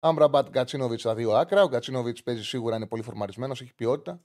Άμραμπατ 0.05 0.49
Γκατσίνοβιτς 0.49 0.99
στα 0.99 1.15
δύο 1.15 1.31
άκρα. 1.31 1.63
Ο 1.63 1.67
Γκατσίνοβιτς 1.67 2.17
παίζει 2.23 2.43
σίγουρα, 2.43 2.75
είναι 2.75 2.87
πολύ 2.87 3.03
φορμαρισμένος, 3.03 3.61
έχει 3.61 3.73
ποιότητα. 3.73 4.23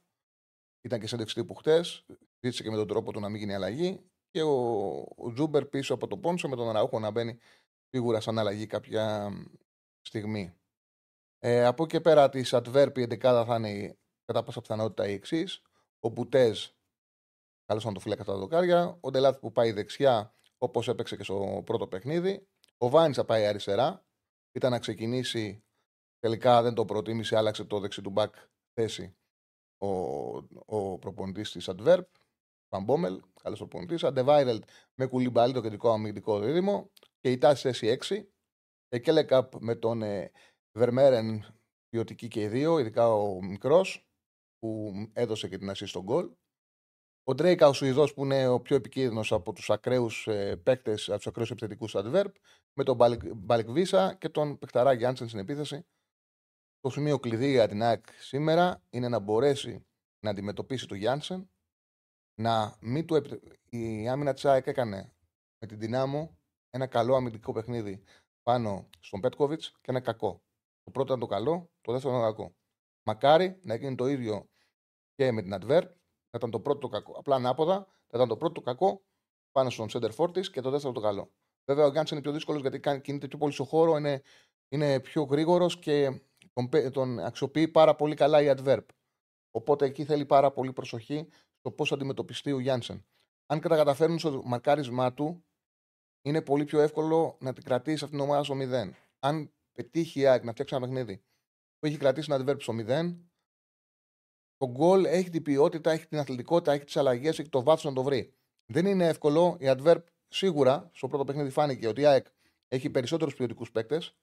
Ήταν 0.81 1.01
και 1.01 1.07
συνέντευξη 1.07 1.35
τύπου 1.35 1.55
χτες. 1.55 2.07
Ζήτησε 2.41 2.63
και 2.63 2.71
με 2.71 2.77
τον 2.77 2.87
τρόπο 2.89 3.13
του 3.13 3.21
να 3.21 3.29
μην 3.29 3.41
γίνει 3.41 3.55
αλλαγή. 3.55 4.11
Και 4.31 4.43
ο, 4.43 4.97
ο 5.17 5.33
Τσούμπερ 5.35 5.65
πίσω 5.65 5.95
από 5.95 6.07
τον 6.07 6.19
Πόνσε 6.19 6.49
με 6.49 6.57
τον 6.57 6.69
Αραούχο 6.69 6.99
να 6.99 7.11
μπαίνει 7.11 7.39
σίγουρα 7.89 8.21
σαν 8.21 8.39
αλλαγή 8.39 8.67
κάποια 8.67 9.33
στιγμή. 10.01 10.55
Ε, 11.39 11.65
από 11.65 11.83
εκεί 11.83 12.01
πέρα 12.01 12.29
της 12.29 12.55
Adverb 12.55 12.99
η 12.99 13.03
11 13.03 13.45
θα 13.47 13.57
είναι 13.57 13.99
κατά 14.25 14.43
πάσα 14.43 14.61
πιθανότητα 14.61 15.09
η 15.09 15.13
εξής. 15.13 15.63
Ο 16.01 16.09
Μπουτέζ, 16.09 16.67
κλασικά 17.65 17.85
τερματοφύλακας 17.85 18.23
στα 18.23 18.37
δοκάρια. 18.37 18.99
Ο 19.01 19.11
Ντελάθ 19.11 19.39
που 19.39 19.53
πάει 19.53 19.73
δεξιά, 19.73 20.35
όπως 20.59 20.89
έπαιξε 20.89 21.17
και 21.17 21.23
στο 21.23 21.63
πρώτο 21.65 21.87
παιχνίδι. 21.87 22.47
Ο 22.79 22.89
Βάνης 22.89 23.17
θα 23.17 23.25
πάει 23.25 23.47
αριστερά. 23.47 24.05
Ήταν 24.53 24.71
να 24.71 24.79
ξεκινήσει. 24.79 25.63
Τελικά 26.19 26.63
δεν 26.63 26.75
το 26.75 26.85
προτίμησε, 26.85 27.37
άλλαξε 27.37 27.65
το 27.65 27.81
δεξί 27.81 28.03
του 28.03 28.11
μπακ 28.11 28.35
θέση 28.73 29.17
ο, 29.79 29.89
ο 30.67 30.99
προπονητής 30.99 31.51
της 31.51 31.69
Adverb. 31.71 32.05
Παμπόμελ, 32.69 33.21
καλός 33.43 33.59
προπονητής. 33.59 34.05
Αντεβάιρελτ 34.05 34.65
με 34.95 35.07
κουλιμπαλί 35.07 35.53
το 35.53 35.61
κεντρικό 35.61 35.91
αμυντικό 35.91 36.41
δίδυμο. 36.41 36.91
Και 37.21 37.31
η 37.31 37.39
τάση 37.39 37.63
θέση 37.63 37.99
6. 38.09 38.27
Εκέλεκαπ 38.89 39.53
με 39.61 39.75
τον 39.75 40.03
ε, 40.03 40.31
Βερμέρεν 40.79 41.45
ποιοτική 41.89 42.29
και 42.29 42.41
οι 42.41 42.49
δύο, 42.49 42.79
ειδικά 42.79 43.13
ο 43.13 43.43
μικρός 43.43 44.09
που 44.59 44.93
έδωσε 45.13 45.49
και 45.49 45.59
την 45.59 45.71
ασύ 45.71 45.87
στον 45.87 46.03
γκολ. 46.03 46.31
Ο 47.25 47.35
Ντρέικα, 47.35 47.69
ο 47.69 47.73
Σουηδός, 47.73 48.15
που 48.15 48.25
είναι 48.25 48.49
ο 48.49 48.61
πιο 48.61 48.77
επικίνδυνος 48.77 49.33
από 49.33 49.53
τους 49.53 49.71
ακραίους 49.71 50.27
ε, 50.27 50.57
παίκτες, 50.57 51.09
από 51.09 51.17
τους 51.17 51.27
ακραίους 51.27 51.51
επιθετικούς 51.51 51.95
adverb, 51.97 52.33
με 52.73 52.85
τον 52.85 52.97
Μπάλικ 53.37 53.71
Βίσα 53.71 54.15
και 54.15 54.29
τον 54.29 54.59
Πεκταρά 54.59 54.93
Γιάνσεν 54.93 55.29
στην 55.29 55.41
επίθεση. 55.41 55.87
Το 56.81 56.91
σημείο 56.91 57.19
κλειδί 57.19 57.51
για 57.51 57.69
την 57.69 57.83
ΑΕΚ 57.83 58.05
σήμερα 58.19 58.83
είναι 58.91 59.09
να 59.09 59.19
μπορέσει 59.19 59.87
να 60.21 60.31
αντιμετωπίσει 60.31 60.87
τον 60.87 60.97
Γιάνσεν, 60.97 61.51
να 62.35 62.77
μην 62.81 63.07
του 63.07 63.23
Η 63.69 64.09
άμυνα 64.09 64.33
της 64.35 64.45
ΑΕΚ 64.45 64.67
έκανε 64.67 65.13
με 65.59 65.67
την 65.67 65.79
δυνάμω 65.79 66.39
ένα 66.71 66.87
καλό 66.87 67.15
αμυντικό 67.15 67.53
παιχνίδι 67.53 68.03
πάνω 68.43 68.89
στον 69.01 69.21
Πέτκοβιτς 69.21 69.71
και 69.71 69.91
ένα 69.91 70.01
κακό. 70.01 70.43
Το 70.83 70.91
πρώτο 70.91 71.07
ήταν 71.07 71.19
το 71.19 71.27
καλό, 71.27 71.71
το 71.81 71.93
δεύτερο 71.93 72.15
ήταν 72.15 72.27
το 72.27 72.37
κακό. 72.37 72.55
Μακάρι 73.03 73.59
να 73.63 73.75
γίνει 73.75 73.95
το 73.95 74.07
ίδιο 74.07 74.49
και 75.15 75.33
με 75.33 75.43
την 75.43 75.55
Adverb. 75.55 75.87
Θα 76.31 76.37
ήταν 76.37 76.51
το 76.51 76.61
πρώτο 76.61 76.89
κακό. 76.89 77.13
Απλά 77.19 77.35
ανάποδα, 77.35 77.85
θα 77.85 78.13
ήταν 78.15 78.29
το 78.29 78.37
πρώτο 78.37 78.61
κακό 78.61 79.03
πάνω 79.53 79.71
στον 79.71 79.89
Center 79.93 80.11
Fortis 80.17 80.47
και 80.47 80.61
το 80.61 80.71
δεύτερο 80.71 80.93
το 80.93 81.01
καλό. 81.01 81.33
Βέβαια, 81.65 81.87
ο 81.87 81.91
Γκάντ 81.91 82.09
είναι 82.09 82.21
πιο 82.21 82.33
δύσκολος 82.33 82.61
γιατί 82.61 83.01
κινείται 83.01 83.29
πιο 83.29 83.39
πολύ 83.39 83.53
στο 83.53 83.65
χώρο, 83.65 83.97
είναι, 83.97 84.23
είναι 84.69 85.01
πιο 85.01 85.23
γρήγορος 85.23 85.79
και 85.79 86.21
τον, 86.67 86.93
τον 86.93 87.19
αξιοποιεί 87.19 87.69
πάρα 87.69 87.95
πολύ 87.95 88.15
καλά 88.15 88.43
η 88.43 88.55
Adverb. 88.57 88.85
Οπότε 89.51 89.85
εκεί 89.85 90.05
θέλει 90.05 90.27
πάρα 90.27 90.51
πολύ 90.51 90.73
προσοχή 90.73 91.29
στο 91.59 91.71
πώς 91.71 91.93
αντιμετωπιστεί 91.93 92.53
ο 92.53 92.59
Γιάνσεν. 92.59 93.05
Αν 93.47 93.61
καταφέρουν 93.61 94.19
στο 94.19 94.43
μαρκάρισμά 94.45 95.15
του, 95.15 95.45
είναι 96.23 96.43
πολύ 96.43 96.65
πιο 96.65 96.81
εύκολο 96.81 97.37
να 97.41 97.53
την 97.53 97.65
κρατήσει 97.65 98.05
αυτήν 98.05 98.19
την 98.19 98.29
ομάδα 98.29 98.45
στο 98.45 98.55
0. 98.59 98.91
Αν 99.19 99.53
πετύχει 99.73 100.21
η 100.21 100.27
ΑΕΚ 100.27 100.45
να 100.45 100.53
φτιάξει 100.53 100.75
ένα 100.75 100.87
παιχνίδι 100.87 101.23
που 101.79 101.87
έχει 101.87 101.97
κρατήσει 101.97 102.33
ένα 102.33 102.45
adverb 102.45 102.63
στο 102.63 102.75
0. 102.79 103.17
Το 104.57 104.69
γκολ 104.71 105.05
έχει 105.05 105.31
την 105.31 105.43
ποιότητα, 105.43 105.91
έχει 105.91 106.07
την 106.07 106.19
αθλητικότητα, 106.19 106.73
έχει 106.73 106.85
τις 106.85 106.97
αλλαγές, 106.97 107.39
έχει 107.39 107.49
το 107.49 107.63
βάθος 107.63 107.85
να 107.85 107.93
το 107.93 108.03
βρει. 108.03 108.35
Δεν 108.67 108.87
είναι 108.87 109.07
εύκολο. 109.07 109.57
Η 109.61 109.65
adverb 109.69 110.03
σίγουρα 110.29 110.91
στο 110.93 111.09
πρώτο 111.09 111.25
παιχνίδι 111.25 111.51
φάνηκε 111.51 111.89
ότι 111.89 112.01
η 112.01 112.07
ΑΕΚ 112.07 112.27
έχει 112.69 112.91
περισσότερους 112.91 113.35
ποιοτικούς 113.35 113.71
παίκτες. 113.71 114.17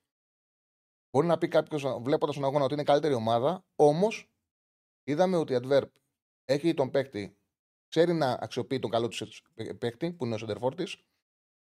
Μπορεί 1.15 1.27
να 1.27 1.37
πει 1.37 1.47
κάποιος 1.47 1.83
βλέποντας 2.01 2.35
τον 2.35 2.43
αγώνα 2.43 2.63
ότι 2.63 2.73
είναι 2.73 2.83
καλύτερη 2.83 3.13
ομάδα. 3.13 3.65
Όμως 3.75 4.31
είδαμε 5.03 5.37
ότι 5.37 5.53
η 5.53 5.59
adverb 5.61 5.89
έχει 6.45 6.73
τον 6.73 6.91
παίκτη, 6.91 7.37
ξέρει 7.87 8.13
να 8.13 8.31
αξιοποιεί 8.31 8.79
τον 8.79 8.89
καλό 8.89 9.07
του 9.07 9.27
παίκτη 9.77 10.13
που 10.13 10.25
είναι 10.25 10.35
ο 10.35 10.37
Σεντερφόρ 10.37 10.73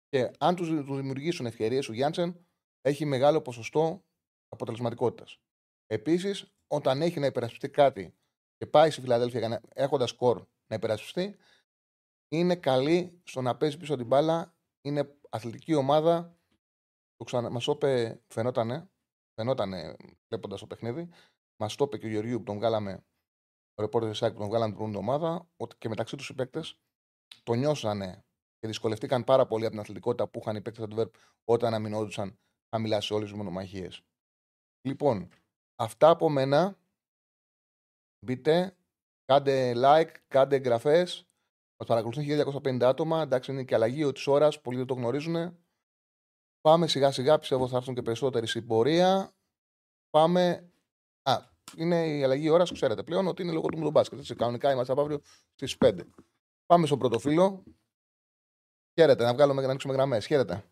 Και 0.08 0.30
αν 0.38 0.54
τους 0.54 0.68
δημιουργήσουν 0.68 1.46
ευκαιρίες, 1.46 1.88
ο 1.88 1.92
Γιάντσεν 1.92 2.46
έχει 2.80 3.04
μεγάλο 3.04 3.40
ποσοστό 3.40 4.04
αποτελεσματικότητας. 4.48 5.40
Επίσης, 5.86 6.54
όταν 6.66 7.02
έχει 7.02 7.20
να 7.20 7.26
υπερασπιστεί 7.26 7.70
κάτι 7.70 8.14
και 8.56 8.66
πάει 8.66 8.90
στη 8.90 9.00
Φιλαδέλφια 9.00 9.62
έχοντας 9.74 10.10
σκορ 10.10 10.46
να 10.66 10.76
υπερασπιστεί, 10.76 11.36
είναι 12.28 12.56
καλή 12.56 13.20
στο 13.24 13.40
να 13.40 13.56
παίζει 13.56 13.76
πίσω 13.76 13.96
την 13.96 14.06
μπάλα. 14.06 14.54
Είναι 14.80 15.16
αθλητική 15.28 15.74
ομάδα. 15.74 16.38
Το 17.16 17.24
ξανα... 17.24 17.50
Μας 17.50 17.64
το 17.64 17.72
είπε, 17.72 18.20
φαινότανε, 18.28 18.90
φαινότανε 19.38 19.96
βλέποντας 20.28 20.60
το 20.60 20.66
παιχνίδι. 20.66 21.08
Μας 21.60 21.74
το 21.74 21.84
είπε 21.84 21.98
και 21.98 22.06
ο 22.06 22.08
Γεωργίου 22.08 22.38
που 22.38 22.44
τον 22.44 22.56
βγάλαμε, 22.56 23.04
ο 23.74 23.82
ρεπόρτερ 23.82 24.14
Σάκη 24.14 24.32
που 24.32 24.38
τον 24.38 24.48
βγάλαμε 24.48 24.72
την 24.72 24.78
προηγούμενη 24.78 25.14
εβδομάδα, 25.14 25.48
ότι 25.56 25.76
και 25.78 25.88
μεταξύ 25.88 26.16
τους 26.16 26.28
οι 26.28 26.34
παίκτες 26.34 26.78
το 27.42 27.54
νιώσανε 27.54 28.24
και 28.58 28.66
δυσκολευτήκαν 28.66 29.24
πάρα 29.24 29.46
πολύ 29.46 29.62
από 29.62 29.70
την 29.70 29.80
αθλητικότητα 29.80 30.28
που 30.28 30.38
είχαν 30.38 30.56
οι 30.56 30.62
παίκτες 30.62 30.86
του 30.88 31.10
όταν 31.44 31.74
αμυνόντουσαν 31.74 32.38
χαμηλά 32.70 33.00
σε 33.00 33.14
όλες 33.14 33.28
τις 33.28 33.38
μονομαχίες. 33.38 34.02
Λοιπόν, 34.88 35.28
αυτά 35.76 36.08
από 36.08 36.28
μένα. 36.28 36.78
Μπείτε, 38.26 38.76
κάντε 39.24 39.72
like, 39.76 40.14
κάντε 40.28 40.56
εγγραφές. 40.56 41.28
Μας 41.78 41.88
παρακολουθούν 41.88 42.24
1250 42.24 42.88
άτομα. 42.88 43.22
Εντάξει, 43.22 43.52
είναι 43.52 43.64
και 43.64 43.74
αλλαγή 43.74 44.12
της 44.12 44.26
ώρας. 44.26 44.60
Πολλοί 44.60 44.76
δεν 44.76 44.86
το 44.86 44.94
γνωρίζουν. 44.94 45.58
Πάμε 46.60 46.86
σιγά 46.86 47.10
σιγά. 47.10 47.38
Πιστεύω 47.38 47.68
θα 47.68 47.76
έρθουν 47.76 47.94
και 47.94 48.02
περισσότεροι 48.02 48.46
στην 48.46 48.66
πορεία. 48.66 49.30
Πάμε. 50.10 50.70
Α, 51.22 51.36
είναι 51.76 52.06
η 52.06 52.22
αλλαγή 52.24 52.48
ώρας, 52.50 52.72
ξέρετε 52.72 53.02
πλέον 53.02 53.26
ότι 53.26 53.42
είναι 53.42 53.52
λόγω 53.52 53.68
του 53.68 53.78
μου 53.78 53.90
μπάσκετ. 53.90 54.18
Έτσι, 54.18 54.34
κανονικά 54.34 54.72
είμαστε 54.72 54.92
από 54.92 55.00
αύριο 55.00 55.20
στις 55.54 55.76
5. 55.84 56.00
Πάμε 56.66 56.86
στο 56.86 56.96
πρώτο 56.96 57.18
φίλο. 57.18 57.62
Χαίρετε, 58.94 59.24
να 59.24 59.34
βγάλουμε 59.34 59.54
και 59.54 59.62
να 59.62 59.68
ανοίξουμε 59.68 59.94
γραμμές. 59.94 60.26
Χαίρετε. 60.26 60.64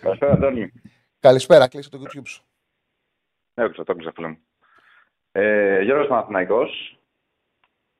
Καλησπέρα, 0.00 0.32
Αντώνη. 0.32 0.72
Καλησπέρα, 1.18 1.68
κλείσε 1.68 1.90
το 1.90 1.98
YouTube 1.98 2.26
σου. 2.26 2.44
Έκλεισα, 3.54 3.84
το 3.84 3.92
έκλεισα, 3.92 4.12
φίλε 4.14 4.28
μου. 4.28 4.38
Ε, 5.32 5.82
Γιώργος 5.82 6.08
Παναθηναϊκός. 6.08 6.98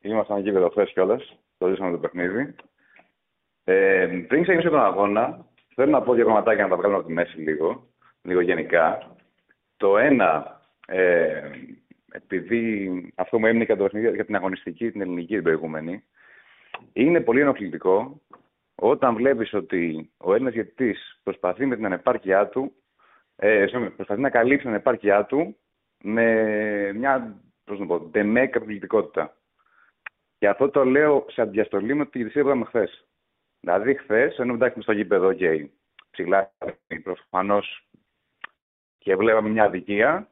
Ήμασταν 0.01 0.37
εκεί 0.37 0.71
χθε 0.71 0.91
κιόλας. 0.93 1.39
Το 1.59 1.69
ζήσαμε 1.69 1.91
το 1.91 1.99
παιχνίδι. 1.99 2.55
Ε, 3.71 4.07
πριν 4.29 4.43
ξεκινήσω 4.43 4.71
τον 4.71 4.81
αγώνα, 4.81 5.47
θέλω 5.75 5.91
να 5.91 6.03
πω 6.03 6.15
δύο 6.15 6.25
κομματάκια 6.25 6.63
να 6.63 6.69
τα 6.69 6.77
βγάλουμε 6.77 6.99
από 6.99 7.07
τη 7.07 7.13
μέση 7.13 7.39
λίγο, 7.39 7.87
λίγο 8.23 8.41
γενικά. 8.41 9.17
Το 9.77 9.99
ένα, 9.99 10.61
ε, 10.87 11.51
επειδή 12.13 13.13
αυτό 13.15 13.39
μου 13.39 13.47
έμεινε 13.47 13.65
και 13.65 13.77
το 13.77 13.83
παιχνίδι 13.83 14.15
για 14.15 14.25
την 14.25 14.37
αγωνιστική, 14.37 14.91
την 14.91 15.01
ελληνική 15.01 15.35
την 15.35 15.43
προηγούμενη, 15.43 16.05
είναι 16.93 17.21
πολύ 17.21 17.41
ενοχλητικό 17.41 18.21
όταν 18.75 19.15
βλέπεις 19.15 19.55
ότι 19.55 20.11
ο 20.17 20.35
Έλληνας 20.35 20.53
διαιτητής 20.53 21.21
προσπαθεί 21.23 21.67
με 21.67 21.77
την 21.77 21.85
ανεπάρκειά 21.85 22.49
του, 22.49 22.73
ε, 23.37 23.67
προσπαθεί 23.97 24.21
να 24.21 24.31
καλύψει 24.31 24.61
την 24.61 24.69
ανεπάρκειά 24.69 25.25
του 25.25 25.57
με 26.03 26.93
μια, 26.93 27.41
πώς 27.65 27.79
να 27.79 27.87
πω, 27.87 28.01
ντεμέ 28.01 28.51
Και 30.39 30.49
αυτό 30.49 30.71
το 30.71 30.85
λέω 30.85 31.27
σε 31.29 31.43
αντιαστολή 31.43 31.95
με 31.95 32.05
τη 32.05 32.19
διαιτησία 32.19 32.43
που 32.43 32.49
είδαμε 32.49 32.65
χθες. 32.65 33.08
Δηλαδή, 33.69 33.95
χθες, 33.95 34.39
ενώ 34.39 34.55
εντάξει 34.55 34.81
στο 34.81 34.93
γήπεδο 34.93 35.33
και 35.33 35.69
ψηλά, 36.11 36.53
προφανώς 37.03 37.89
και 38.99 39.17
βλέπαμε 39.17 39.49
μια 39.49 39.65
αδικία, 39.65 40.29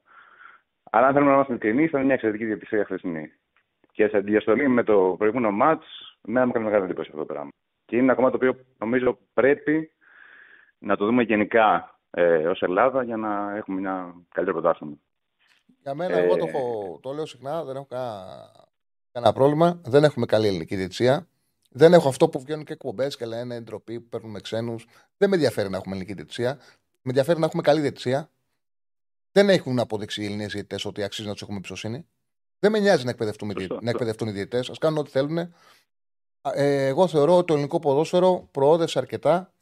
αλλά 0.90 1.06
αν 1.06 1.12
θέλουμε 1.12 1.30
να 1.30 1.36
είμαστε 1.36 1.52
ειλικρινείς, 1.52 1.88
ήταν 1.88 2.04
μια 2.04 2.14
εξαιρετική 2.14 2.44
διαιτησία 2.44 2.84
χθεσινή. 2.84 3.32
Και 3.92 4.08
σε 4.08 4.16
αντιαστολή 4.16 4.68
με 4.68 4.82
το 4.82 5.14
προηγούμενο 5.18 5.50
μάτς, 5.50 5.86
με 6.22 6.44
μου 6.44 6.50
έκανε 6.50 6.64
μεγάλη 6.64 6.84
εντύπωση 6.84 7.08
αυτό 7.12 7.24
το 7.24 7.32
πράγμα. 7.32 7.50
Και 7.84 7.96
είναι 7.96 8.04
ένα 8.04 8.14
κομμάτι 8.14 8.38
το 8.38 8.46
οποίο 8.46 8.64
νομίζω 8.78 9.18
πρέπει 9.34 9.90
να 10.78 10.96
το 10.96 11.04
δούμε 11.04 11.22
γενικά 11.22 11.98
ε, 12.10 12.48
ως 12.48 12.62
Ελλάδα 12.62 13.02
για 13.02 13.16
να 13.16 13.56
έχουμε 13.56 13.78
ένα 13.78 14.14
καλύτερο 14.34 14.60
πρωτάθλημα. 14.60 14.96
Για 15.82 15.94
μένα, 15.94 16.16
ε... 16.16 16.24
εγώ 16.24 16.36
το, 16.36 16.46
έχω, 16.48 16.98
το 17.02 17.12
λέω 17.12 17.26
συχνά, 17.26 17.64
δεν 17.64 17.76
έχω 17.76 17.86
κανένα, 19.12 19.32
πρόβλημα. 19.32 19.80
Δεν 19.84 20.04
έχουμε 20.04 20.26
καλή 20.26 20.46
ελληνική 20.46 20.76
διετησία. 20.76 21.26
Δεν 21.78 21.92
έχω 21.92 22.08
αυτό 22.08 22.28
που 22.28 22.40
βγαίνουν 22.40 22.64
και 22.64 22.72
εκπομπές 22.72 23.16
και 23.16 23.26
λένε 23.26 23.60
ντροπή 23.60 24.00
που 24.00 24.08
παίρνουμε 24.08 24.40
ξένους. 24.40 24.86
Δεν 25.16 25.28
με 25.28 25.34
ενδιαφέρει 25.34 25.68
να 25.68 25.76
έχουμε 25.76 25.94
ελληνική 25.94 26.14
διετησία. 26.14 26.54
Με 27.02 27.10
ενδιαφέρει 27.10 27.38
να 27.38 27.46
έχουμε 27.46 27.62
καλή 27.62 27.80
διετησία. 27.80 28.30
Δεν 29.32 29.48
έχουν 29.48 29.78
αποδείξει 29.78 30.22
οι 30.22 30.24
Ελληνίες 30.24 30.52
διαιτητές 30.52 30.84
ότι 30.84 31.02
αξίζει 31.02 31.26
να 31.26 31.32
τους 31.32 31.42
έχουμε 31.42 31.56
εμπιστοσύνη. 31.56 32.06
Δεν 32.58 32.70
με 32.70 32.78
νοιάζει 32.78 33.04
να, 33.04 33.10
εκπαιδευτούν, 33.10 33.52
να 33.80 33.90
εκπαιδευτούν 33.90 34.28
οι 34.28 34.30
διαιτητές. 34.30 34.70
Α 34.70 34.72
κάνουν 34.80 34.98
ό,τι 34.98 35.10
θέλουν. 35.10 35.38
Ε, 35.38 36.86
εγώ 36.86 37.06
θεωρώ 37.06 37.36
ότι 37.36 37.46
το 37.46 37.52
ελληνικό 37.52 37.78
ποδόσφαιρο 37.78 38.48
προόδευσε 38.50 38.98
αρκετά 38.98 39.52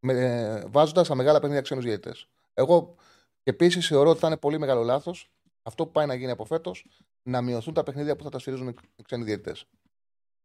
ε, 0.00 0.62
βάζοντας 0.66 1.08
τα 1.08 1.14
μεγάλα 1.14 1.38
παιχνίδια 1.38 1.62
ξένους 1.62 1.84
διαιτητές. 1.84 2.28
Εγώ 2.54 2.94
επίσης 3.42 3.86
θεωρώ 3.86 4.10
ότι 4.10 4.18
θα 4.18 4.26
είναι 4.26 4.36
πολύ 4.36 4.58
μεγάλο 4.58 4.82
λάθος 4.82 5.30
αυτό 5.62 5.86
που 5.86 5.92
πάει 5.92 6.06
να 6.06 6.14
γίνει 6.14 6.30
από 6.30 6.44
φέτος 6.44 6.86
να 7.22 7.42
μειωθούν 7.42 7.74
τα 7.74 7.82
παιχνίδια 7.82 8.16
που 8.16 8.24
θα 8.24 8.30
τα 8.30 8.38
σφυρίζουν 8.38 8.68
οι 8.68 9.02
ξένοι 9.02 9.24
διαιτητές. 9.24 9.66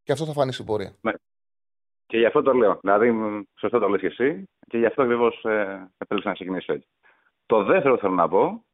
Και 0.08 0.14
αυτό 0.14 0.26
θα 0.26 0.32
φανεί 0.32 0.52
στην 0.52 0.64
πορεία. 0.64 0.92
Ναι. 1.00 1.12
Και 2.06 2.18
γι' 2.18 2.26
αυτό 2.26 2.42
το 2.42 2.52
λέω. 2.52 2.78
Δηλαδή, 2.80 3.12
σωστά 3.58 3.78
το 3.78 3.88
λες 3.88 4.00
και 4.00 4.06
εσύ, 4.06 4.48
και 4.68 4.78
γι' 4.78 4.86
αυτό 4.86 5.02
ακριβώς 5.02 5.44
ε, 5.44 5.90
επέλεξα 5.98 6.28
να 6.28 6.34
ξεκινήσω 6.34 6.72
έτσι. 6.72 6.88
Το 7.46 7.64
δεύτερο 7.64 7.98
θέλω 7.98 8.14
να 8.14 8.28
πω 8.28 8.64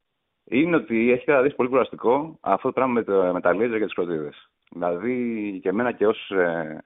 είναι 0.43 0.75
ότι 0.75 1.11
έχει 1.11 1.25
καταδείξει 1.25 1.55
πολύ 1.55 1.69
κουραστικό 1.69 2.37
αυτό 2.41 2.67
το 2.67 2.73
πράγμα 2.73 2.93
με, 2.93 3.03
το, 3.03 3.33
με 3.33 3.41
τα 3.41 3.55
λέιζερ 3.55 3.77
και 3.77 3.85
τις 3.85 3.93
κροτίδε. 3.93 4.29
Δηλαδή, 4.71 5.59
και 5.61 5.69
εμένα 5.69 5.91
και 5.91 6.07
ως 6.07 6.29
ε, 6.29 6.83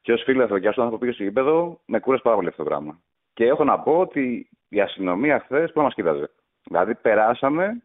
και 0.00 0.12
ως 0.12 0.22
φίλος 0.22 0.60
και 0.60 0.68
ως 0.68 0.78
άνθρωπο 0.78 0.90
που 0.90 0.98
πήγε 0.98 1.12
στο 1.12 1.22
γήπεδο, 1.22 1.80
με 1.86 2.00
κούρασε 2.00 2.22
πάρα 2.22 2.36
πολύ 2.36 2.48
αυτό 2.48 2.62
το 2.62 2.68
πράγμα. 2.68 3.02
Και 3.32 3.44
έχω 3.44 3.64
να 3.64 3.80
πω 3.80 3.98
ότι 3.98 4.50
η 4.68 4.80
αστυνομία 4.80 5.40
χθες 5.40 5.72
που 5.72 5.80
μας 5.80 5.94
κοίταζε. 5.94 6.30
Δηλαδή, 6.62 6.94
περάσαμε, 6.94 7.82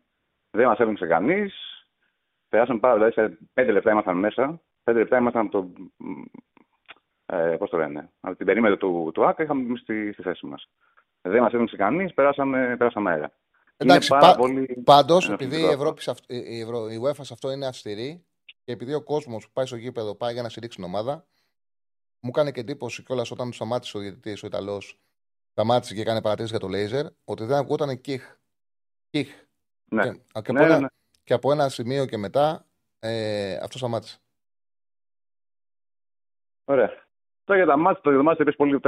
δεν 0.51 0.67
μας 0.67 0.79
έβλεψε 0.79 1.07
κανείς. 1.07 1.53
Περάσαμε 2.49 2.79
πάρα 2.79 2.93
δηλαδή, 2.93 3.13
σε 3.13 3.37
πέντε 3.53 3.71
λεπτά 3.71 3.91
ήμασταν 3.91 4.17
μέσα. 4.17 4.61
Πέντε 4.87 4.99
λεπτά 4.99 5.17
ήμασταν 5.17 5.45
από 5.45 5.51
το. 5.51 5.69
Ε, 7.25 7.55
Πώς 7.59 7.69
το 7.69 7.77
λένε, 7.77 8.09
από 8.19 8.35
την 8.35 8.45
περίμετρο 8.45 8.77
του, 8.77 9.11
του 9.13 9.25
ΑΚΑ 9.25 9.43
είχαμε 9.43 9.77
στη, 9.77 10.13
στη 10.13 10.21
θέση 10.21 10.45
μας. 10.45 10.69
Δεν 11.21 11.41
μας 11.41 11.53
έβλεψε 11.53 11.75
κανείς, 11.75 12.13
περάσαμε, 12.13 12.75
περάσαμε 12.77 13.11
αέρα. 13.11 13.31
Εντάξει, 13.77 14.09
πα, 14.09 14.35
πολύ... 14.35 14.81
πάντως, 14.83 15.29
επειδή 15.29 15.61
η, 15.61 15.65
Ευρώπη, 15.65 16.01
η, 16.27 16.59
Ευρω... 16.59 16.87
η 16.89 17.01
UEFA 17.03 17.19
σε 17.21 17.33
αυτό 17.33 17.51
είναι 17.51 17.67
αυστηρή 17.67 18.25
και 18.63 18.71
επειδή 18.71 18.93
ο 18.93 19.03
κόσμος 19.03 19.45
που 19.45 19.51
πάει 19.53 19.65
στο 19.65 19.75
γήπεδο 19.75 20.15
πάει 20.15 20.33
για 20.33 20.41
να 20.41 20.49
στηρίξει 20.49 20.77
την 20.77 20.85
ομάδα, 20.85 21.25
μου 22.19 22.29
έκανε 22.29 22.51
και 22.51 22.59
εντύπωση 22.59 23.03
κιόλας 23.03 23.31
όταν 23.31 23.53
σταμάτησε 23.53 23.97
ο 23.97 23.99
διαιτητής 23.99 24.43
ο 24.43 24.47
Ιταλός, 24.47 24.99
σταμάτησε 25.51 25.93
και 25.93 26.01
έκανε 26.01 26.21
παρατήρηση 26.21 26.51
για 26.51 26.61
το 26.61 26.67
λέιζερ, 26.67 27.05
ότι 27.25 27.43
δεν 27.43 27.57
ακούγονταν 27.57 28.01
κιχ. 28.01 28.23
Κιχ. 29.09 29.29
Ναι. 29.85 30.03
Και, 30.03 30.09
και, 30.41 30.51
ναι, 30.51 30.59
από 30.59 30.65
ένα, 30.65 30.79
ναι, 30.79 30.87
και 31.23 31.33
από 31.33 31.51
ένα 31.51 31.69
σημείο 31.69 32.05
και 32.05 32.17
μετά 32.17 32.65
ε, 32.99 33.53
αυτό 33.55 33.77
σταμάτησε. 33.77 34.19
Ωραία. 36.69 36.91
Τώρα 37.43 37.59
για 37.59 37.69
τα 37.69 37.77
μάτια, 37.77 38.11
το 38.11 38.23
μάτια 38.23 38.45
το 38.45 38.51
πολύ, 38.57 38.79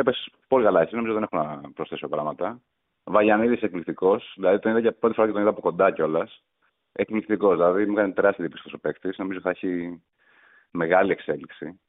πολύ 0.47 0.63
καλά. 0.63 0.81
Έτσι. 0.81 0.95
Νομίζω 0.95 1.13
δεν 1.13 1.23
έχω 1.23 1.43
να 1.43 1.71
προσθέσω 1.73 2.07
πράγματα. 2.07 2.61
Βαγιανίδης 3.03 3.61
εκπληκτικός. 3.61 4.33
Δηλαδή 4.35 4.59
τον 4.59 4.71
είδα 4.71 4.79
για 4.79 4.93
πρώτη 4.93 5.15
φορά 5.15 5.27
και 5.27 5.33
τον 5.33 5.41
είδα 5.41 5.51
από 5.51 5.61
κοντά 5.61 5.91
κιόλας. 5.91 6.43
Εκπληκτικός. 6.91 7.55
Δηλαδή 7.55 7.85
μου 7.85 7.97
έκανε 7.97 8.13
τεράστια 8.13 8.45
εντύπωση 8.45 8.75
ο 8.75 8.79
παίκτης. 8.79 9.17
Νομίζω 9.17 9.39
θα 9.39 9.49
έχει 9.49 10.01
μεγάλη 10.71 11.11
εξέλιξη. 11.11 11.79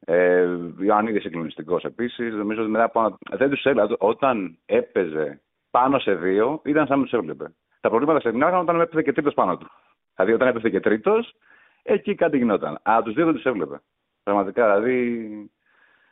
Ε, 0.00 0.48
Ιωαννίδης 0.80 1.22
συγκλονιστικός 1.22 1.84
επίσης. 1.84 2.32
Νομίζω 2.34 2.60
ότι 2.62 2.70
μετά 2.70 2.84
από. 2.84 3.18
Δεν 3.30 3.50
τους 3.50 3.64
έβλεπε. 3.64 3.94
Όταν 3.98 4.58
έπαιζε 4.66 5.40
πάνω 5.70 5.98
σε 5.98 6.14
δύο, 6.14 6.60
ήταν 6.64 6.86
σαν 6.86 6.98
να 6.98 7.04
τους 7.04 7.12
έβλεπε. 7.12 7.54
Τα 7.80 7.88
προβλήματα 7.88 8.18
ξεκινάγαν 8.18 8.60
όταν 8.60 8.80
έπαιζε 8.80 9.02
και 9.02 9.12
τρίτος 9.12 9.34
πάνω 9.34 9.56
του. 9.56 9.70
Δηλαδή 10.14 10.32
όταν 10.32 10.48
έπαιζε 10.48 10.70
και 10.70 10.80
τρίτος, 10.80 11.34
εκεί 11.82 12.14
κάτι 12.14 12.36
γινόταν. 12.36 12.78
Αλλά 12.82 13.02
τους 13.02 13.14
δύο 13.14 13.24
δεν 13.24 13.34
τους 13.34 13.44
έβλεπε. 13.44 13.80
Πραγματικά 14.24 14.74
δηλαδή 14.74 15.50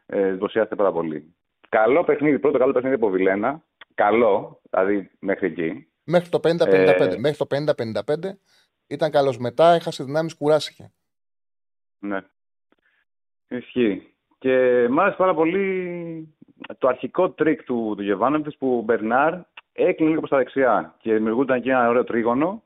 ε, 0.06 0.26
εντυπωσιάστηκε 0.26 0.76
πάρα 0.76 0.92
πολύ. 0.92 1.34
Καλό 1.68 2.04
παιχνίδι, 2.04 2.38
πρώτο 2.38 2.58
καλό 2.58 2.72
παιχνίδι 2.72 2.94
από 2.94 3.08
Βιλένα. 3.08 3.62
Καλό, 3.94 4.60
δηλαδή 4.70 5.10
μέχρι 5.18 5.46
εκεί. 5.46 5.86
Μέχρι 6.04 6.28
το 6.28 6.40
50-55. 6.42 6.66
Ε... 6.66 7.18
Μέχρι 7.18 7.46
το 7.46 7.46
50-55 7.50 8.36
ήταν 8.86 9.10
καλός. 9.10 9.38
Μετά 9.38 9.72
έχασε 9.72 10.04
δυνάμεις, 10.04 10.34
κουράστηκε. 10.34 10.92
Ναι. 11.98 12.20
Ισχύει. 13.48 14.14
Και 14.38 14.86
μ' 14.90 15.00
άρεσε 15.00 15.16
πάρα 15.16 15.34
πολύ 15.34 16.34
το 16.78 16.88
αρχικό 16.88 17.30
τρίκ 17.30 17.62
του, 17.62 17.96
του 18.44 18.56
που 18.58 18.78
ο 18.78 18.82
Μπερνάρ 18.82 19.34
έκλεινε 19.72 20.08
λίγο 20.08 20.18
προς 20.18 20.30
τα 20.30 20.36
δεξιά 20.36 20.94
και 20.98 21.14
δημιουργούνταν 21.14 21.62
και 21.62 21.70
ένα 21.70 21.88
ωραίο 21.88 22.04
τρίγωνο 22.04 22.62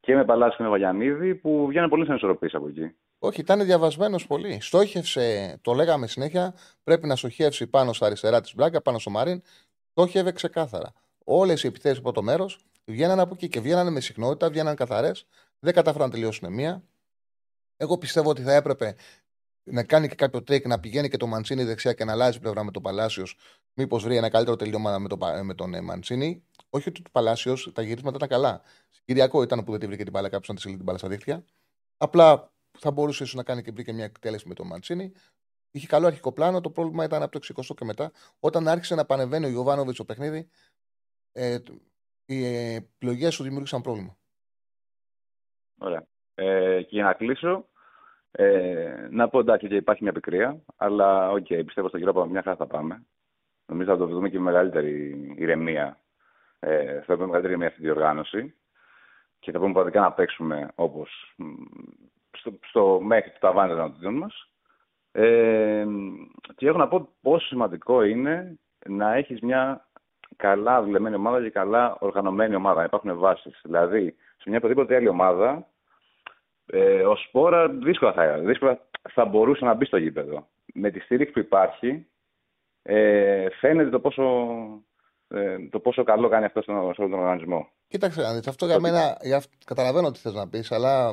και 0.00 0.14
με 0.14 0.24
Παλάσιο 0.24 0.56
και 0.56 0.62
με 0.62 0.68
Βαγιανίδη 0.68 1.34
που 1.34 1.66
βγαίνουν 1.66 1.88
πολύ 1.88 2.06
στην 2.06 2.16
ισορροπία 2.16 2.56
από 2.56 2.68
εκεί. 2.68 2.94
Όχι, 3.18 3.40
ήταν 3.40 3.64
διαβασμένος 3.64 4.26
πολύ. 4.26 4.60
Στόχευσε, 4.60 5.58
το 5.62 5.72
λέγαμε 5.72 6.06
συνέχεια, 6.06 6.54
πρέπει 6.82 7.06
να 7.06 7.16
στοχεύσει 7.16 7.66
πάνω 7.66 7.92
στα 7.92 8.06
αριστερά 8.06 8.40
στην 8.40 8.54
πλάκα, 8.54 8.82
πάνω 8.82 8.98
στο 8.98 9.10
Μαρίν. 9.10 9.42
Στόχευε 9.90 10.32
ξεκάθαρα. 10.32 10.92
Όλες 11.24 11.62
οι 11.62 11.66
επιθέσεις 11.66 11.98
από 11.98 12.12
το 12.12 12.22
μέρος 12.22 12.58
βγαίναν 12.84 13.20
από 13.20 13.34
εκεί 13.34 13.48
και 13.48 13.60
βγαίναν 13.60 13.92
με 13.92 14.00
συχνότητα, 14.00 14.50
βγαίναν 14.50 14.76
καθαρές. 14.76 15.26
Δεν 15.58 15.74
κατάφεραν 15.74 16.06
να 16.06 16.12
τελειώσουν 16.12 16.52
μία. 16.52 16.82
Εγώ 17.76 17.98
πιστεύω 17.98 18.30
ότι 18.30 18.42
θα 18.42 18.52
έπρεπε 18.52 18.94
να 19.62 19.82
κάνει 19.82 20.08
και 20.08 20.14
κάποιο 20.14 20.42
τρίκ, 20.42 20.66
να 20.66 20.80
πηγαίνει 20.80 21.08
και 21.08 21.16
το 21.16 21.26
Μαντσίνη 21.26 21.64
δεξιά 21.64 21.92
και 21.92 22.04
να 22.04 22.12
αλλάζει 22.12 22.40
πλευρά 22.40 22.64
με 22.64 22.70
τον 22.70 22.82
Παλάσιο. 22.82 23.26
Μήπως 23.74 24.02
βρει 24.02 24.16
ένα 24.16 24.28
καλύτερο 24.28 24.56
τελείωμα 24.56 24.98
με, 24.98 25.08
το, 25.08 25.18
με 25.42 25.54
τον 25.54 25.74
ε, 25.74 25.80
Μαντσίνη. 25.80 26.42
Όχι 26.70 26.88
ότι 26.88 27.02
το 27.02 27.10
Παλάσιο 27.12 27.56
τα 27.72 27.82
γυρίσματα 27.82 28.16
ήταν 28.16 28.28
καλά. 28.28 28.62
Κρίμα 29.04 29.42
ήταν 29.42 29.64
που 29.64 29.70
δεν 29.70 29.80
τη 29.80 29.86
βρήκε 29.86 30.02
την 30.02 30.12
μπάλα 30.12 30.28
κάποιος 30.28 30.48
να 30.48 30.54
τη 30.54 30.60
στείλει 30.60 30.76
την 30.76 30.84
μπάλα 30.84 30.98
στα 30.98 31.08
δίχτυα. 31.08 31.44
Απλά 31.96 32.52
θα 32.78 32.90
μπορούσε 32.90 33.22
ίσως 33.22 33.34
να 33.34 33.42
κάνει 33.42 33.62
και 33.62 33.70
βρήκε 33.72 33.92
μια 33.92 34.04
εκτέλεση 34.04 34.48
με 34.48 34.54
τον 34.54 34.66
Μαντσίνη. 34.66 35.12
Είχε 35.70 35.86
καλό 35.86 36.06
αρχικό 36.06 36.32
πλάνο. 36.32 36.60
Το 36.60 36.70
πρόβλημα 36.70 37.04
ήταν 37.04 37.22
από 37.22 37.38
το 37.38 37.54
60 37.54 37.74
και 37.76 37.84
μετά. 37.84 38.12
Όταν 38.40 38.68
άρχισε 38.68 38.94
να 38.94 39.04
παρεμβαίνει 39.04 39.46
ο 39.46 39.48
Γιοβάνοβιτς 39.48 39.94
στο 39.94 40.04
παιχνίδι, 40.04 40.48
ε, 41.32 41.58
οι 42.26 42.44
επιλογές 42.74 43.34
σου 43.34 43.42
δημιούργησαν 43.42 43.80
πρόβλημα. 43.80 44.16
Ωραία. 45.78 46.06
Ε, 46.34 46.82
και 46.82 46.94
για 46.94 47.04
να 47.04 47.12
κλείσω, 47.12 47.68
ε, 48.30 49.08
να 49.10 49.28
πω 49.28 49.38
εντάξει 49.38 49.68
και 49.68 49.76
υπάρχει 49.76 50.02
μια 50.02 50.12
πικρία, 50.12 50.62
αλλά 50.76 51.30
ok, 51.30 51.46
okay, 51.48 51.62
πιστεύω 51.66 51.88
στο 51.88 51.98
γύρο 51.98 52.10
από 52.10 52.26
μια 52.26 52.42
χαρά 52.42 52.56
θα 52.56 52.66
πάμε. 52.66 53.06
Νομίζω 53.66 53.90
θα 53.90 53.96
το 53.96 54.06
δούμε 54.06 54.28
και 54.28 54.38
με 54.38 54.44
μεγαλύτερη 54.44 55.34
ηρεμία. 55.36 56.00
Ε, 56.58 57.00
θα 57.00 57.14
δούμε 57.14 57.26
μεγαλύτερη 57.26 57.46
ηρεμία 57.46 57.66
αυτή 57.66 57.80
τη 57.80 57.86
διοργάνωση 57.86 58.54
και 59.38 59.50
θα 59.52 59.58
μπούμε 59.58 59.72
πραγματικά 59.72 60.00
να 60.00 60.12
παίξουμε 60.12 60.68
όπως 60.74 61.34
στο, 62.38 62.58
στο 62.68 63.00
μέχρι 63.02 63.30
το 63.30 63.38
ταβάνι 63.40 63.70
των 63.72 63.80
δυνατοτήτων 63.80 64.14
μας. 64.14 64.50
Ε, 65.12 65.86
και 66.56 66.66
έχω 66.66 66.78
να 66.78 66.88
πω 66.88 67.08
πόσο 67.20 67.46
σημαντικό 67.46 68.02
είναι 68.02 68.58
να 68.86 69.14
έχεις 69.14 69.40
μια 69.40 69.88
καλά 70.36 70.82
δουλεμένη 70.82 71.14
ομάδα 71.14 71.42
και 71.42 71.50
καλά 71.50 71.96
οργανωμένη 71.98 72.54
ομάδα. 72.54 72.84
Υπάρχουν 72.84 73.18
βάσεις. 73.18 73.60
Δηλαδή, 73.62 74.14
σε 74.36 74.48
μια 74.48 74.58
οποιαδήποτε 74.58 74.96
άλλη 74.96 75.08
ομάδα, 75.08 75.66
ε, 76.66 77.02
ο 77.02 77.16
Σπόρα 77.16 77.68
δύσκολα 77.68 78.12
θα, 78.12 78.38
δύσκολα 78.38 78.80
θα 79.10 79.24
μπορούσε 79.24 79.64
να 79.64 79.74
μπει 79.74 79.84
στο 79.84 79.96
γήπεδο. 79.96 80.48
Με 80.74 80.90
τη 80.90 81.00
στήριξη 81.00 81.32
που 81.32 81.38
υπάρχει, 81.38 82.06
ε, 82.82 83.50
φαίνεται 83.50 83.90
το 83.90 84.00
πόσο, 84.00 84.22
ε, 85.28 85.56
το 85.70 85.80
πόσο 85.80 86.04
καλό 86.04 86.28
κάνει 86.28 86.44
αυτό 86.44 86.62
στον, 86.62 86.92
στον 86.92 87.12
οργανισμό. 87.12 87.68
Κοίταξε, 87.88 88.40
αυτό 88.48 88.66
για 88.66 88.80
μένα, 88.80 89.16
για, 89.22 89.42
καταλαβαίνω 89.64 90.10
τι 90.10 90.18
θες 90.18 90.34
να 90.34 90.48
πεις, 90.48 90.72
αλλά 90.72 91.12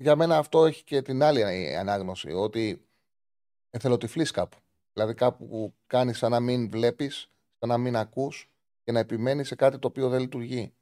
για 0.00 0.16
μένα 0.16 0.36
αυτό 0.36 0.64
έχει 0.64 0.84
και 0.84 1.02
την 1.02 1.22
άλλη 1.22 1.42
ανάγνωση, 1.76 2.32
ότι 2.32 2.82
εθελοτυφλείς 3.70 4.30
κάπου. 4.30 4.56
Δηλαδή 4.92 5.14
κάπου 5.14 5.48
που 5.48 5.74
κάνεις 5.86 6.18
σαν 6.18 6.30
να 6.30 6.40
μην 6.40 6.70
βλέπεις, 6.70 7.30
σαν 7.58 7.68
να 7.68 7.78
μην 7.78 7.96
ακούς 7.96 8.50
και 8.84 8.92
να 8.92 8.98
επιμένεις 8.98 9.46
σε 9.46 9.54
κάτι 9.54 9.78
το 9.78 9.88
οποίο 9.88 10.08
δεν 10.08 10.20
λειτουργεί. 10.20 10.72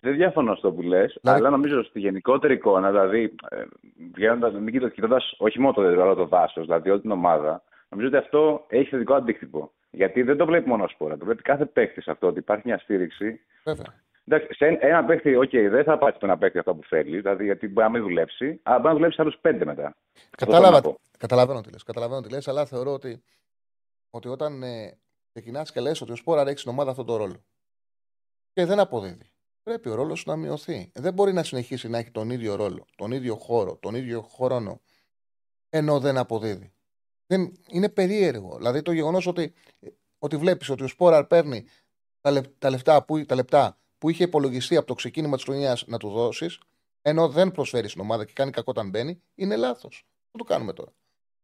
Δεν 0.00 0.14
διαφωνώ 0.14 0.54
στο 0.54 0.72
που 0.72 0.82
λες, 0.82 1.18
δηλαδή... 1.20 1.40
αλλά 1.40 1.50
νομίζω 1.50 1.82
στη 1.82 2.00
γενικότερη 2.00 2.54
εικόνα, 2.54 2.90
δηλαδή 2.90 3.34
ε, 3.48 3.64
βγαίνοντας, 4.12 4.52
μην 4.52 4.90
κοιτώντας 4.92 5.34
όχι 5.38 5.60
μόνο 5.60 5.72
το 5.72 5.80
δεδομένο, 5.82 6.06
αλλά 6.06 6.14
το 6.14 6.26
δάσος, 6.26 6.64
δηλαδή 6.64 6.90
όλη 6.90 7.00
την 7.00 7.10
ομάδα, 7.10 7.62
νομίζω 7.88 8.08
ότι 8.08 8.16
αυτό 8.16 8.64
έχει 8.68 8.88
θετικό 8.88 9.14
αντίκτυπο. 9.14 9.72
Γιατί 9.90 10.22
δεν 10.22 10.36
το 10.36 10.46
βλέπει 10.46 10.68
μόνο 10.68 10.88
σπόρα, 10.88 11.16
το 11.16 11.24
βλέπει 11.24 11.42
κάθε 11.42 11.66
παίκτης 11.66 12.08
αυτό, 12.08 12.26
ότι 12.26 12.38
υπάρχει 12.38 12.62
μια 12.66 12.78
στήριξη. 12.78 13.40
Βέβαια. 13.64 13.94
Εντάξει, 14.30 14.54
σε 14.54 14.66
ένα 14.80 15.04
παίκτη, 15.04 15.36
ok, 15.36 15.50
okay, 15.52 15.66
δεν 15.70 15.84
θα 15.84 15.98
πάρει 15.98 16.12
το 16.12 16.18
ένα 16.22 16.38
παίκτη 16.38 16.58
αυτό 16.58 16.74
που 16.74 16.88
θέλει, 16.88 17.16
δηλαδή 17.16 17.44
γιατί 17.44 17.68
μπορεί 17.68 17.86
να 17.86 17.92
μην 17.92 18.02
δουλέψει, 18.02 18.60
αλλά 18.62 18.76
μπορεί 18.76 18.88
να 18.88 18.94
δουλέψει 18.94 19.20
άλλους 19.20 19.38
πέντε 19.40 19.64
μετά. 19.64 19.96
Κατάλαβα, 20.36 20.96
καταλαβαίνω 21.18 21.60
τι 21.60 21.70
λες, 21.70 21.82
καταλαβαίνω 21.82 22.20
τι 22.20 22.30
λες, 22.30 22.48
αλλά 22.48 22.66
θεωρώ 22.66 22.92
ότι, 22.92 23.22
ότι 24.10 24.28
όταν 24.28 24.62
ε, 24.62 24.98
ξεκινάς 25.32 25.72
και 25.72 25.80
λες 25.80 26.00
ότι 26.00 26.12
ο 26.12 26.16
Σπόραρ 26.16 26.42
έχει 26.48 26.58
στην 26.58 26.70
ομάδα 26.70 26.90
αυτό 26.90 27.04
το 27.04 27.16
ρόλο 27.16 27.44
και 28.52 28.64
δεν 28.64 28.80
αποδίδει 28.80 29.30
πρέπει 29.68 29.88
ο 29.88 29.94
ρόλος 29.94 30.24
να 30.24 30.36
μειωθεί. 30.36 30.90
Δεν 30.94 31.12
μπορεί 31.12 31.32
να 31.32 31.42
συνεχίσει 31.42 31.88
να 31.88 31.98
έχει 31.98 32.10
τον 32.10 32.30
ίδιο 32.30 32.54
ρόλο, 32.54 32.86
τον 32.96 33.12
ίδιο 33.12 33.36
χώρο, 33.36 33.76
τον 33.76 33.94
ίδιο 33.94 34.22
χρόνο, 34.22 34.80
ενώ 35.70 36.00
δεν 36.00 36.18
αποδίδει. 36.18 36.72
Δεν, 37.26 37.52
είναι 37.68 37.88
περίεργο. 37.88 38.56
Δηλαδή 38.56 38.82
το 38.82 38.92
γεγονός 38.92 39.26
ότι, 39.26 39.52
ότι 40.18 40.36
βλέπεις 40.36 40.68
ότι 40.68 40.82
ο 40.82 40.86
Σπόραρ 40.86 41.24
παίρνει 41.24 41.64
τα, 42.20 42.40
τα, 42.58 42.70
λεπτά 42.70 43.04
που, 43.04 43.24
τα 43.24 43.34
λεπτά 43.34 43.78
που 43.98 44.08
είχε 44.08 44.24
υπολογιστεί 44.24 44.76
από 44.76 44.86
το 44.86 44.94
ξεκίνημα 44.94 45.36
της 45.36 45.44
χρονιάς 45.44 45.84
να 45.86 45.98
του 45.98 46.10
δώσεις, 46.10 46.58
ενώ 47.02 47.28
δεν 47.28 47.50
προσφέρει 47.50 47.88
στην 47.88 48.00
ομάδα 48.00 48.24
και 48.24 48.32
κάνει 48.32 48.50
κακό 48.50 48.70
όταν 48.70 48.88
μπαίνει, 48.88 49.22
είναι 49.34 49.56
λάθος. 49.56 50.06
Θα 50.30 50.38
το 50.38 50.44
κάνουμε 50.44 50.72
τώρα. 50.72 50.92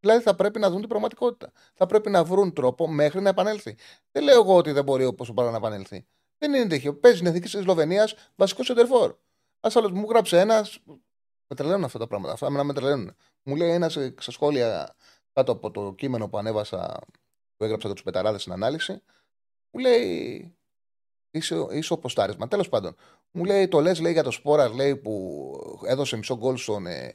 Δηλαδή 0.01 0.23
θα 0.23 0.35
πρέπει 0.35 0.59
να 0.59 0.71
δουν 0.71 0.81
την 0.81 0.88
πραγματικότητα. 0.88 1.53
Θα 1.75 1.87
πρέπει 1.87 2.11
να 2.11 2.25
βρουν 2.25 2.53
τρόπο 2.53 2.88
μέχρι 2.88 3.21
να 3.21 3.29
επανέλθει. 3.29 3.77
Δεν 4.12 4.23
λέω 4.23 4.40
εγώ 4.40 4.57
ότι 4.57 4.73
δεν 4.73 4.85
μπορεί 4.85 5.05
όπως 5.05 5.29
ο 5.29 5.33
να 5.37 5.57
επανέλθει. 5.57 6.07
Δεν 6.38 6.55
είναι 6.55 6.67
τυχαίο. 6.67 6.95
Παίζει 6.95 7.17
στην 7.17 7.29
εθνική 7.29 7.49
της 7.49 7.62
Σλοβενίας 7.62 8.14
βασικός 8.35 8.67
σεντερφόρ. 8.67 9.14
Α 9.61 9.69
άλλος 9.75 9.93
μου 9.93 10.07
γράψε 10.09 10.40
ένας. 10.40 10.79
Με 11.47 11.57
τρελαίνουν 11.57 11.85
αυτά 11.85 11.99
τα 11.99 12.07
πράγματα. 12.07 12.33
Αυτά 12.33 12.64
με 12.64 12.73
τρελαίνουν. 12.73 13.17
Μου 13.43 13.57
λέει 13.57 13.71
ένας 13.71 13.93
στα 13.93 14.31
σχόλια 14.31 14.97
κάτω 15.33 15.53
από 15.53 15.71
το 15.71 15.95
κείμενο 15.97 16.29
που 16.29 16.38
ανέβασα, 16.38 16.99
που 17.57 17.64
έγραψα 17.64 17.87
για 17.87 17.95
τους 17.95 18.05
πεταράδες 18.05 18.40
στην 18.40 18.53
ανάλυση, 18.53 19.03
μου 19.71 19.81
λέει. 19.81 20.57
Είσαι, 21.35 21.66
είσαι 21.70 21.92
ο 21.92 21.99
ποστάρισμα. 21.99 22.49
Τέλος 22.49 22.68
πάντων, 22.68 22.97
μου 23.31 23.44
λέει 23.44 23.68
το 23.68 23.81
λες 23.81 24.01
λέει, 24.01 24.12
για 24.12 24.23
το 24.23 24.31
Σπόρας 24.31 24.73
λέει, 24.73 24.97
που 24.97 25.53
έδωσε 25.87 26.16
μισό 26.16 26.37
γκολ 26.37 26.57
στον 26.57 26.87
ε, 26.87 27.14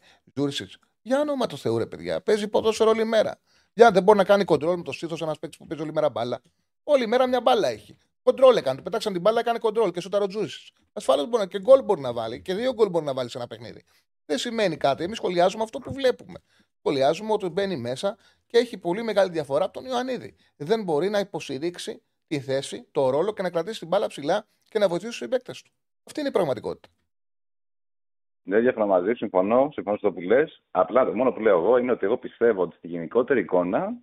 Για 1.02 1.20
όνομα 1.20 1.48
του 1.48 1.58
Θεού, 1.58 1.78
ρε 1.78 1.86
παιδιά. 1.86 2.22
Παίζει 2.22 2.48
ποδόσφαιρο 2.48 2.90
όλη 2.90 3.04
μέρα. 3.04 3.40
Για 3.74 3.92
δεν 3.92 4.04
μπορεί 4.04 4.18
να 4.18 4.24
κάνει 4.24 4.44
κοντρόλ 4.44 4.78
με 4.78 4.84
το 4.84 4.92
στήθο 4.92 5.16
ένας 5.22 5.40
παίκτης 5.40 5.60
που 5.60 5.66
παίζει 5.66 5.84
όλη 5.84 5.94
μέρα 5.94 6.10
μπάλα. 6.10 6.42
Όλη 6.84 7.08
μέρα 7.08 7.28
μια 7.28 7.42
μπάλα 7.42 7.68
έχει. 7.68 7.98
Κοντρόλ 8.24 8.56
έκανε. 8.56 8.78
Του 8.78 8.84
πετάξαν 8.84 9.14
την 9.14 9.22
μπάλα, 9.22 9.40
έκανε 9.40 9.60
κοντρόλ 9.60 9.92
και 9.92 10.02
σου 10.02 10.10
ταροτζούσει. 10.10 10.74
Ασφαλώς 10.94 11.28
μπορεί 11.28 11.44
να 11.44 11.50
και 11.50 11.60
γκολ 11.60 11.84
μπορεί 11.84 12.02
να 12.02 12.14
βάλει 12.14 12.42
και 12.42 12.54
δύο 12.54 12.74
γκολ 12.74 12.90
μπορεί 12.90 13.06
να 13.06 13.14
βάλει 13.14 13.30
σε 13.30 13.38
ένα 13.38 13.48
παιχνίδι. 13.48 13.84
Δεν 14.26 14.38
σημαίνει 14.38 14.78
κάτι. 14.78 15.04
Εμείς 15.04 15.18
σχολιάζουμε 15.18 15.64
αυτό 15.64 15.80
που 15.80 15.94
βλέπουμε. 15.94 16.40
Σχολιάζουμε 16.78 17.32
ότι 17.32 17.50
μπαίνει 17.50 17.78
μέσα 17.78 18.18
και 18.46 18.58
έχει 18.58 18.78
πολύ 18.78 19.04
μεγάλη 19.04 19.32
διαφορά 19.32 19.64
από 19.66 19.74
τον 19.74 19.86
Ιωαννίδη. 19.86 20.36
Δεν 20.56 20.84
μπορεί 20.84 21.10
να 21.10 21.20
υποστηρίξει 21.20 22.02
τη 22.30 22.40
θέση, 22.40 22.88
το 22.92 23.10
ρόλο 23.10 23.34
και 23.34 23.42
να 23.42 23.50
κρατήσει 23.50 23.80
την 23.80 23.88
μπάλα 23.88 24.08
ψηλά 24.08 24.46
και 24.70 24.80
να 24.80 24.88
βοηθήσει 24.88 25.10
τους 25.10 25.18
συμπαίκτες 25.18 25.62
του. 25.62 25.72
Αυτή 26.04 26.20
είναι 26.20 26.30
η 26.30 26.32
πραγματικότητα. 26.32 26.88
Δεν 28.44 28.62
διαφωνώ 28.62 28.86
μαζί, 28.86 29.14
συμφωνώ, 29.14 29.70
συμφωνώ 29.74 29.98
στο 29.98 30.12
που 30.12 30.22
λες. 30.22 30.62
Απλά 30.72 31.06
το 31.06 31.16
μόνο 31.16 31.32
που 31.32 31.40
λέω 31.40 31.58
εγώ 31.58 31.78
είναι 31.78 31.92
ότι 31.92 32.06
εγώ 32.06 32.18
πιστεύω 32.18 32.62
ότι 32.62 32.76
στη 32.76 32.88
γενικότερη 32.88 33.40
εικόνα 33.40 33.94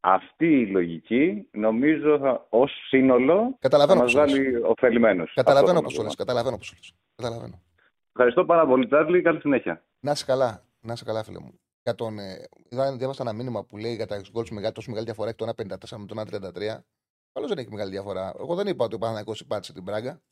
αυτή 0.00 0.60
η 0.60 0.66
λογική 0.66 1.48
νομίζω 1.50 2.46
ως 2.48 2.72
σύνολο 2.88 3.56
Καταλαβαίνω 3.58 3.98
θα 3.98 4.04
μας 4.04 4.14
βάλει 4.14 4.62
ωφελημένους. 4.62 5.32
Καταλαβαίνω 5.34 5.80
πώς 5.80 5.94
το 5.94 6.02
λες. 6.02 6.14
Καταλαβαίνω 6.14 6.56
πώς 6.56 6.94
Καταλαβαίνω. 7.16 7.62
Ευχαριστώ 8.08 8.44
πάρα 8.44 8.66
πολύ, 8.66 8.86
Τσάρλι. 8.86 9.22
Καλή 9.22 9.40
συνέχεια. 9.40 9.84
Να 10.00 10.10
είσαι 10.10 10.24
καλά. 10.24 10.64
Να 10.80 10.92
είσαι 10.92 11.04
καλά, 11.04 11.24
φίλε 11.24 11.38
μου. 11.38 11.60
Για 11.82 11.94
τον, 11.94 12.18
ε, 12.18 12.48
διάβασα 12.96 13.22
ένα 13.22 13.32
μήνυμα 13.32 13.64
που 13.64 13.76
λέει 13.76 13.94
για 13.94 14.06
τα 14.06 14.20
γκολ 14.32 14.46
μεγάλη, 14.50 14.72
τόσο 14.72 14.90
μεγάλη 14.90 15.06
διαφορά 15.06 15.28
έχει 15.28 15.36
το 15.36 15.44
1,54 15.44 15.98
με 15.98 16.06
το 16.06 16.14
1,33. 16.14 16.84
Καλώς 17.34 17.48
δεν 17.48 17.58
έχει 17.58 17.70
μεγάλη 17.70 17.90
διαφορά. 17.90 18.34
Εγώ 18.38 18.54
δεν 18.54 18.66
είπα 18.66 18.84
ότι 18.84 18.94
ο 18.94 18.98
Παναγικό 18.98 19.32
υπάτησε 19.40 19.72
την 19.72 19.84
πράγκα. 19.84 20.22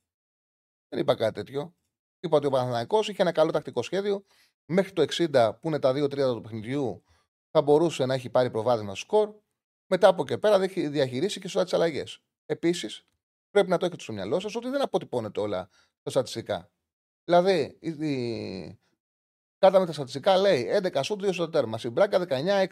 Δεν 0.88 1.00
είπα 1.00 1.14
κάτι 1.14 1.34
τέτοιο. 1.34 1.76
Είπα 2.20 2.36
ότι 2.36 2.46
ο 2.46 2.50
Παναγικό 2.50 2.98
είχε 2.98 3.22
ένα 3.22 3.32
καλό 3.32 3.50
τακτικό 3.50 3.82
σχέδιο. 3.82 4.24
Μέχρι 4.66 4.92
το 4.92 5.04
60 5.08 5.52
που 5.60 5.68
είναι 5.68 5.78
τα 5.78 5.92
2 5.92 6.04
3 6.04 6.10
του 6.10 6.40
παιχνιδιού 6.40 7.04
θα 7.50 7.62
μπορούσε 7.62 8.06
να 8.06 8.14
έχει 8.14 8.30
πάρει 8.30 8.50
προβάδισμα 8.50 8.94
σκορ 8.94 9.34
μετά 9.86 10.08
από 10.08 10.22
εκεί 10.22 10.38
πέρα 10.38 10.62
έχει 10.62 10.88
διαχειρίσει 10.88 11.40
και 11.40 11.48
σωστά 11.48 11.64
τι 11.64 11.76
αλλαγές. 11.76 12.22
Επίσης, 12.46 13.06
πρέπει 13.50 13.68
να 13.68 13.78
το 13.78 13.86
έχετε 13.86 14.02
στο 14.02 14.12
μυαλό 14.12 14.40
σας 14.40 14.54
ότι 14.54 14.68
δεν 14.68 14.82
αποτυπώνεται 14.82 15.40
όλα 15.40 15.68
τα 16.02 16.10
στατιστικά. 16.10 16.70
Δηλαδή, 17.24 17.78
η... 17.80 18.80
κάτω 19.58 19.80
με 19.80 19.86
τα 19.86 19.92
στατιστικά 19.92 20.36
λέει 20.36 20.80
11 20.82 21.00
σουτ, 21.02 21.24
2 21.24 21.32
στο 21.32 21.48
τέρμα. 21.48 21.78
Συμπράκα 21.78 22.26
19-6. 22.28 22.66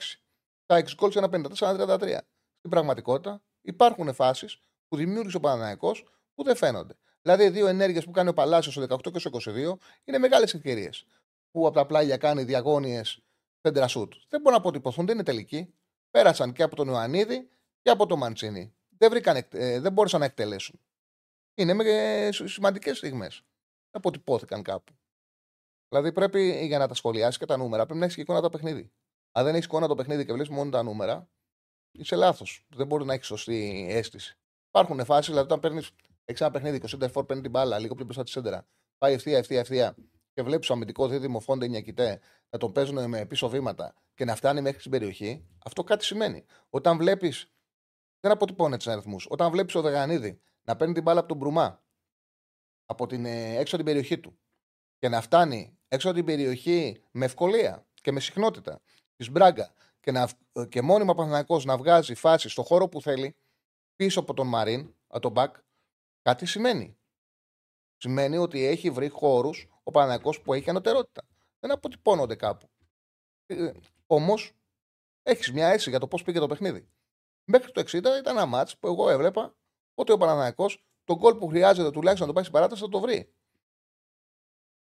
Τα 0.67 0.83
6 0.83 0.95
γκολ 0.95 1.11
σε 1.11 1.21
1,54-33. 1.23 2.19
Στην 2.59 2.71
πραγματικότητα 2.71 3.43
υπάρχουν 3.61 4.15
φάσεις 4.15 4.61
που 4.89 4.97
δημιούργησε 4.97 5.37
ο 5.37 5.41
Παναναναϊκός 5.41 6.05
που 6.35 6.45
δεν 6.45 6.57
φαίνονται. 6.57 6.95
Δηλαδή, 7.23 7.45
οι 7.45 7.51
δύο 7.51 7.67
ενέργειες 7.67 8.05
που 8.05 8.11
κάνει 8.11 8.29
ο 8.29 8.35
Παλάσιος 8.35 8.75
στο 8.75 8.83
18 8.83 9.11
και 9.13 9.19
στο 9.19 9.31
22 9.31 9.79
είναι 10.05 10.19
μεγάλες 10.19 10.55
ευκαιρίες. 10.55 11.07
Που 11.51 11.67
από 11.67 11.75
τα 11.77 11.87
πλάγια 11.87 12.17
κάνει 12.17 12.45
διαγώνιες 12.45 13.23
πέντρα 13.61 13.89
σουτ. 13.89 14.13
Δεν 14.29 14.41
μπορούν 14.41 14.53
να 14.53 14.57
αποτυπωθούν, 14.57 15.07
δεν 15.07 15.15
είναι 15.15 15.25
τελική 15.25 15.75
πέρασαν 16.11 16.53
και 16.53 16.63
από 16.63 16.77
τον 16.77 16.89
Ιωαννίδη 16.89 17.49
και 17.83 17.91
από 17.91 18.07
τον 18.07 18.19
Μαντσίνη. 18.19 18.75
Δεν, 18.89 19.11
βρήκαν, 19.11 19.47
ε, 19.51 19.81
δεν 19.81 19.93
μπόρεσαν 19.93 20.21
να 20.21 20.27
εκτελέσουν. 20.27 20.81
Είναι 21.55 21.75
με 21.75 21.85
ε, 21.85 22.33
σημαντικές 22.33 22.97
στιγμές. 22.97 23.45
Αποτυπώθηκαν 23.91 24.63
κάπου. 24.63 24.93
Δηλαδή 25.89 26.13
πρέπει 26.13 26.67
για 26.67 26.79
να 26.79 26.89
τα 26.89 26.95
σχολιάσεις 26.95 27.39
και 27.39 27.47
τα 27.47 27.57
νούμερα 27.57 27.85
πρέπει 27.85 27.99
να 27.99 28.05
έχεις 28.05 28.17
εικόνα 28.17 28.41
το 28.41 28.51
παιχνίδι. 28.51 28.93
Αν 29.33 29.45
δεν 29.45 29.55
έχεις 29.55 29.67
εικόνα 29.67 29.87
το 29.87 29.95
παιχνίδι 29.95 30.25
και 30.25 30.33
βλέπεις 30.33 30.51
μόνο 30.51 30.71
τα 30.71 30.83
νούμερα, 30.83 31.29
είσαι 31.93 32.17
λάθος. 32.17 32.67
Δεν 32.69 32.87
μπορεί 32.87 33.05
να 33.05 33.13
έχεις 33.13 33.27
σωστή 33.27 33.87
αίσθηση. 33.91 34.39
Υπάρχουν 34.69 35.05
φάσεις, 35.05 35.27
δηλαδή 35.27 35.47
όταν 35.47 35.61
παίρνεις 35.61 35.91
ένα 36.25 36.51
παιχνίδι 36.51 36.79
και 36.79 36.85
ο 36.85 36.89
Σέντερφορ 36.89 37.25
παίρνει 37.25 37.43
την 37.43 37.51
μπάλα 37.51 37.79
λίγο 37.79 37.95
πιο 37.95 38.05
μπροστά 38.05 38.23
της 38.23 38.33
Σέντερα, 38.33 38.67
πάει 38.99 39.13
ευθεία, 39.13 39.39
ευθεία, 39.39 39.61
ευθεία 39.61 39.95
και 40.33 40.43
βλέπεις 40.43 40.67
το 40.67 40.75
αμυντικός 40.75 41.11
δίδυμο 41.11 41.41
Φόντε 41.41 41.69
Νιακητέ 41.69 42.21
να 42.51 42.59
τον 42.59 42.73
παίζουν 42.73 43.09
με 43.09 43.27
πίσω 43.27 43.49
βήματα 43.49 43.95
και 44.15 44.25
να 44.25 44.35
φτάνει 44.35 44.61
μέχρι 44.61 44.83
την 44.83 44.91
περιοχή, 44.91 45.47
αυτό 45.65 45.85
κάτι 45.85 46.05
σημαίνει. 46.05 46.45
Όταν 46.71 46.97
βλέπεις. 46.97 47.53
Δεν 48.21 48.33
αποτυπώνει 48.33 48.77
τους 48.77 48.87
αριθμούς. 48.87 49.27
Όταν 49.31 49.51
βλέπεις 49.51 49.75
ο 49.75 49.81
Δεγανίδη 49.81 50.41
να 50.63 50.77
παίρνει 50.77 50.95
την 50.95 51.03
μπάλα 51.03 51.19
από 51.19 51.29
τον 51.29 51.37
Μπρουμά 51.37 51.83
από 52.87 53.07
την, 53.07 53.25
ε, 53.25 53.57
έξω 53.57 53.77
από 53.77 53.85
την 53.85 53.85
περιοχή 53.85 54.19
του 54.19 54.39
και 54.99 55.09
να 55.09 55.21
φτάνει 55.21 55.79
έξω 55.89 56.09
από 56.09 56.17
την 56.17 56.27
περιοχή 56.27 57.03
με 57.11 57.25
ευκολία 57.25 57.87
και 57.95 58.13
με 58.13 58.21
συχνότητα 58.21 58.81
της 59.17 59.31
Μπράγκα 59.31 59.73
και, 60.01 60.11
να, 60.13 60.29
και 60.69 60.83
μόνιμα 60.83 61.13
ο 61.13 61.15
Παναθηναϊκός 61.15 61.65
να 61.65 61.77
βγάζει 61.77 62.15
φάση 62.15 62.49
στο 62.49 62.63
χώρο 62.63 62.89
που 62.89 63.03
θέλει 63.03 63.37
πίσω 63.97 64.21
από 64.21 64.35
τον 64.35 64.47
Μαρίν, 64.47 64.95
από 65.07 65.21
τον 65.21 65.33
Μπακ, 65.33 65.57
κάτι 66.23 66.47
σημαίνει. 66.47 66.99
Σημαίνει 67.97 68.37
ότι 68.37 68.65
έχει 68.65 68.91
βρει 68.91 69.09
χώρους 69.09 69.69
ο 69.83 69.91
Παναθηναϊκός 69.91 70.41
που 70.41 70.55
έχει 70.55 70.71
ανωτερότητα. 70.71 71.23
Δεν 71.61 71.71
αποτυπώνονται 71.71 72.37
κάπου. 72.37 72.71
Ε, 73.47 73.73
Όμως 74.07 74.53
έχεις 75.23 75.53
μια 75.53 75.67
αίσθηση 75.67 75.91
για 75.91 75.99
το 75.99 76.09
πώς 76.09 76.23
πήγε 76.23 76.39
το 76.39 76.47
παιχνίδι. 76.47 76.89
Μέχρι 77.45 77.73
το 77.73 77.81
60 77.81 77.95
ήταν 77.95 78.27
ένα 78.27 78.47
μάτς 78.47 78.79
που 78.79 78.87
εγώ 78.87 79.11
έβλεπα 79.11 79.57
ότι 79.95 80.13
ο 80.13 80.17
Παναθηναϊκός 80.17 80.85
τον 81.05 81.17
γκολ 81.17 81.35
που 81.35 81.47
χρειάζεται 81.47 81.91
τουλάχιστον 81.91 82.27
να 82.27 82.27
το 82.27 82.33
πάει 82.33 82.43
στην 82.45 82.55
παράταση 82.55 82.83
θα 82.83 82.89
το 82.89 83.01
βρει. 83.01 83.35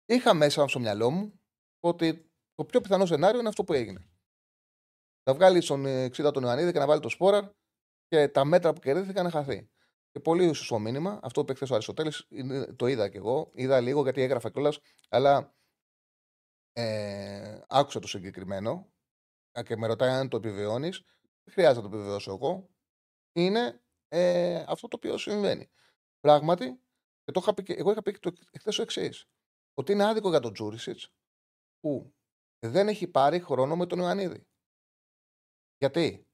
Είχα 0.06 0.34
μέσα 0.34 0.68
στο 0.68 0.78
μυαλό 0.78 1.10
μου 1.10 1.40
ότι 1.80 2.30
το 2.54 2.64
πιο 2.64 2.80
πιθανό 2.80 3.06
σενάριο 3.06 3.38
είναι 3.38 3.48
αυτό 3.48 3.64
που 3.64 3.72
έγινε. 3.72 4.08
Να 5.28 5.34
βγάλει 5.34 5.60
στον 5.60 5.84
60 5.86 6.32
τον 6.32 6.42
Ιωαννίδη 6.42 6.72
και 6.72 6.78
να 6.78 6.86
βάλει 6.86 7.00
το 7.00 7.08
σπόρα 7.08 7.54
και 8.06 8.28
τα 8.28 8.44
μέτρα 8.44 8.72
που 8.72 8.80
κερδίθηκαν 8.80 9.24
να 9.24 9.30
χαθεί. 9.30 9.70
Και 10.10 10.20
πολύ 10.20 10.52
σωστό 10.52 10.78
μήνυμα. 10.78 11.20
Αυτό 11.22 11.44
που 11.44 11.52
είπε 11.52 11.64
ο 11.64 11.74
Αριστοτέλης 11.74 12.28
το 12.76 12.86
είδα 12.86 13.08
κι 13.08 13.16
εγώ. 13.16 13.50
Είδα 13.54 13.80
λίγο 13.80 14.02
γιατί 14.02 14.22
έγραφα 14.22 14.50
κιόλας, 14.50 14.78
αλλά 15.08 15.54
ε, 16.72 17.60
άκουσα 17.68 18.00
το 18.00 18.08
συγκεκριμένο 18.08 18.92
και 19.64 19.76
με 19.76 19.86
ρωτάει 19.86 20.10
αν 20.10 20.28
το 20.28 20.36
επιβεβαιώνεις. 20.36 21.02
Δεν 21.44 21.54
χρειάζεται 21.54 21.80
να 21.82 21.88
το 21.88 21.96
επιβεβαιώσω 21.96 22.32
εγώ. 22.32 22.68
Είναι 23.32 23.80
ε, 24.08 24.64
αυτό 24.68 24.88
το 24.88 24.96
οποίο 24.96 25.18
συμβαίνει. 25.18 25.70
Πράγματι, 26.20 26.80
και 27.24 27.32
το 27.32 27.40
είχα 27.42 27.54
πει, 27.54 27.74
εγώ 27.78 27.90
είχα 27.90 28.02
πει 28.02 28.12
το, 28.12 28.32
χθε 28.58 28.70
το 28.70 28.82
εξής. 28.82 29.28
Ότι 29.74 29.92
είναι 29.92 30.04
άδικο 30.04 30.28
για 30.28 30.40
τον 30.40 30.52
Τζούρισιτς 30.52 31.12
που 31.80 32.14
δεν 32.58 32.88
έχει 32.88 33.08
πάρει 33.08 33.40
χρόνο 33.40 33.76
με 33.76 33.86
τον 33.86 33.98
Ιωαννίδη. 33.98 34.46
Γιατί; 35.78 36.26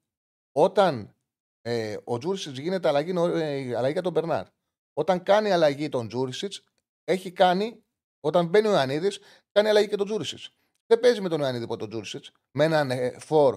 Όταν 0.52 1.16
ε, 1.62 1.96
ο 2.04 2.18
Τζούρισιτς 2.18 2.59
γίνεται 2.59 2.88
αλλαγή, 2.88 3.11
ε, 3.11 3.76
αλλαγή 3.76 3.92
για 3.92 4.02
τον 4.02 4.12
Μπερνάρ, 4.12 4.46
όταν 4.92 5.22
κάνει 5.22 5.50
αλλαγή 5.50 5.88
τον 5.88 6.09
Τζούρισιτς, 6.09 6.64
έχει 7.04 7.33
κάνει, 7.33 7.85
όταν 8.20 8.46
μπαίνει 8.46 8.66
ο 8.66 8.70
Ιωαννίδης, 8.70 9.20
κάνει 9.52 9.68
αλλαγή 9.68 9.88
και 9.88 9.96
τον 9.96 10.07
Τζούρισιτς. 10.07 10.50
Δεν 10.87 11.00
παίζει 11.00 11.20
με 11.20 11.28
τον 11.28 11.40
Ιωαννίδη 11.40 11.64
από 11.64 11.76
τον 11.76 11.88
Τζούρισιτς, 11.88 12.33
με 12.50 12.64
έναν 12.64 12.90
ε, 12.90 13.18
φορ 13.18 13.54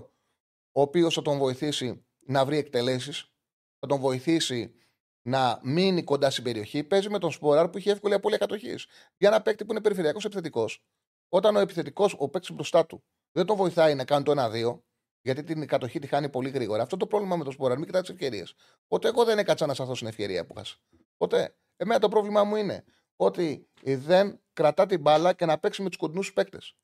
ο 0.72 0.82
οποίος 0.82 1.14
θα 1.14 1.22
τον 1.22 1.38
βοηθήσει 1.38 2.06
να 2.20 2.46
βρει 2.46 2.58
εκτελέσεις, 2.58 3.32
θα 3.80 3.88
τον 3.88 4.00
βοηθήσει 4.00 4.76
να 5.22 5.60
μείνει 5.64 6.04
κοντά 6.04 6.30
στην 6.30 6.44
περιοχή. 6.44 6.84
Παίζει 6.84 7.10
με 7.10 7.20
τον 7.20 7.32
Σποράρ 7.32 7.70
που 7.70 7.78
έχει 7.78 7.90
εύκολη 7.90 8.14
απώλεια 8.14 8.38
κατοχής. 8.38 8.86
Για 9.18 9.28
ένα 9.28 9.42
παίκτη 9.42 9.66
που 9.66 9.72
είναι 9.72 9.82
περιφερειακός 9.82 10.26
επιθετικός, 10.26 10.84
όταν 11.30 11.56
ο 11.56 11.60
επιθετικός, 11.60 12.16
ο 12.18 12.30
παίκτης 12.30 12.52
μπροστά 12.52 12.86
του, 12.86 13.04
δεν 13.32 13.46
τον 13.46 13.56
βοηθάει 13.56 13.96
να 13.96 14.06
κάνει 14.06 14.24
το 14.24 14.32
1-2, 14.32 14.84
γιατί 15.28 15.44
την 15.44 15.68
κατοχή 15.68 16.00
τη 16.00 16.08
χάνει 16.08 16.30
πολύ 16.30 16.50
γρήγορα. 16.50 16.82
Αυτό 16.82 16.98
το 16.98 17.08
πρόβλημα 17.08 17.36
με 17.36 17.44
τον 17.44 17.54
Σποράρ, 17.54 17.78
μην 17.78 17.86
κοιτά 17.86 18.02
τις 18.02 18.10
ευκαιρίες. 18.10 18.54
Οπότε 18.84 19.08
εγώ 19.08 19.24
δεν 19.24 19.38
έκατσα 19.38 19.66
να 19.66 19.74
σταθώ 19.74 19.96
στην 19.96 20.08
ευκαιρία 20.08 20.46
που 20.46 20.54
χάσα. 20.54 20.76
Οπότε 21.18 21.56
εμένα 21.78 22.00
το 22.00 22.10
πρόβλημά 22.10 22.44
μου 22.44 22.56
είναι 22.56 22.84
ότι 23.16 23.68
δεν 23.84 24.40
κρατά 24.54 24.86
την 24.86 25.00
μπάλα 25.00 25.34
και 25.34 25.46
να 25.46 25.58
παίξει 25.60 25.82
με 25.82 25.88
τους 25.88 25.98
κοντινούς 25.98 26.34
παίκτες 26.34 26.76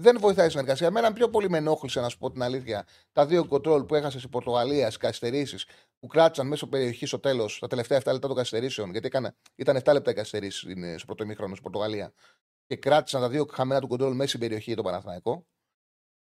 δεν 0.00 0.18
βοηθάει 0.20 0.46
η 0.46 0.50
συνεργασία. 0.50 0.86
Εμένα 0.86 1.12
πιο 1.12 1.28
πολύ 1.30 1.50
με 1.50 1.58
ενόχλησε, 1.58 2.00
να 2.00 2.08
σου 2.08 2.18
πω 2.18 2.30
την 2.30 2.42
αλήθεια, 2.42 2.86
τα 3.12 3.26
δύο 3.26 3.46
κοντρόλ 3.46 3.84
που 3.84 3.94
έχασες 3.94 4.22
η 4.22 4.28
Πορτογαλίας, 4.28 4.92
στι 4.92 5.02
καθυστερήσεις 5.02 5.66
που 5.98 6.06
κράτησαν 6.06 6.46
μέσω 6.46 6.68
περιοχή 6.68 7.06
στο 7.06 7.18
τέλος, 7.18 7.58
τα 7.58 7.66
τελευταία 7.66 7.98
7 7.98 8.12
λεπτά 8.12 8.26
των 8.26 8.36
καθυστερήσεων. 8.36 8.90
Γιατί 8.90 9.06
έκανε, 9.06 9.34
ήταν 9.54 9.76
7 9.76 9.92
λεπτά 9.92 10.10
οι 10.10 10.14
καθυστερήσεις 10.14 10.60
στο 10.96 11.06
πρώτο 11.06 11.22
ημίχρονο 11.22 11.54
στην 11.54 11.62
Πορτογαλία. 11.62 12.12
Και 12.66 12.76
κράτησαν 12.76 13.20
τα 13.20 13.28
δύο 13.28 13.46
χαμένα 13.52 13.80
του 13.80 13.88
κοντρόλ 13.88 14.14
μέσα 14.14 14.28
στην 14.28 14.40
περιοχή 14.40 14.74
το 14.74 14.82
Παναθηναϊκό. 14.82 15.46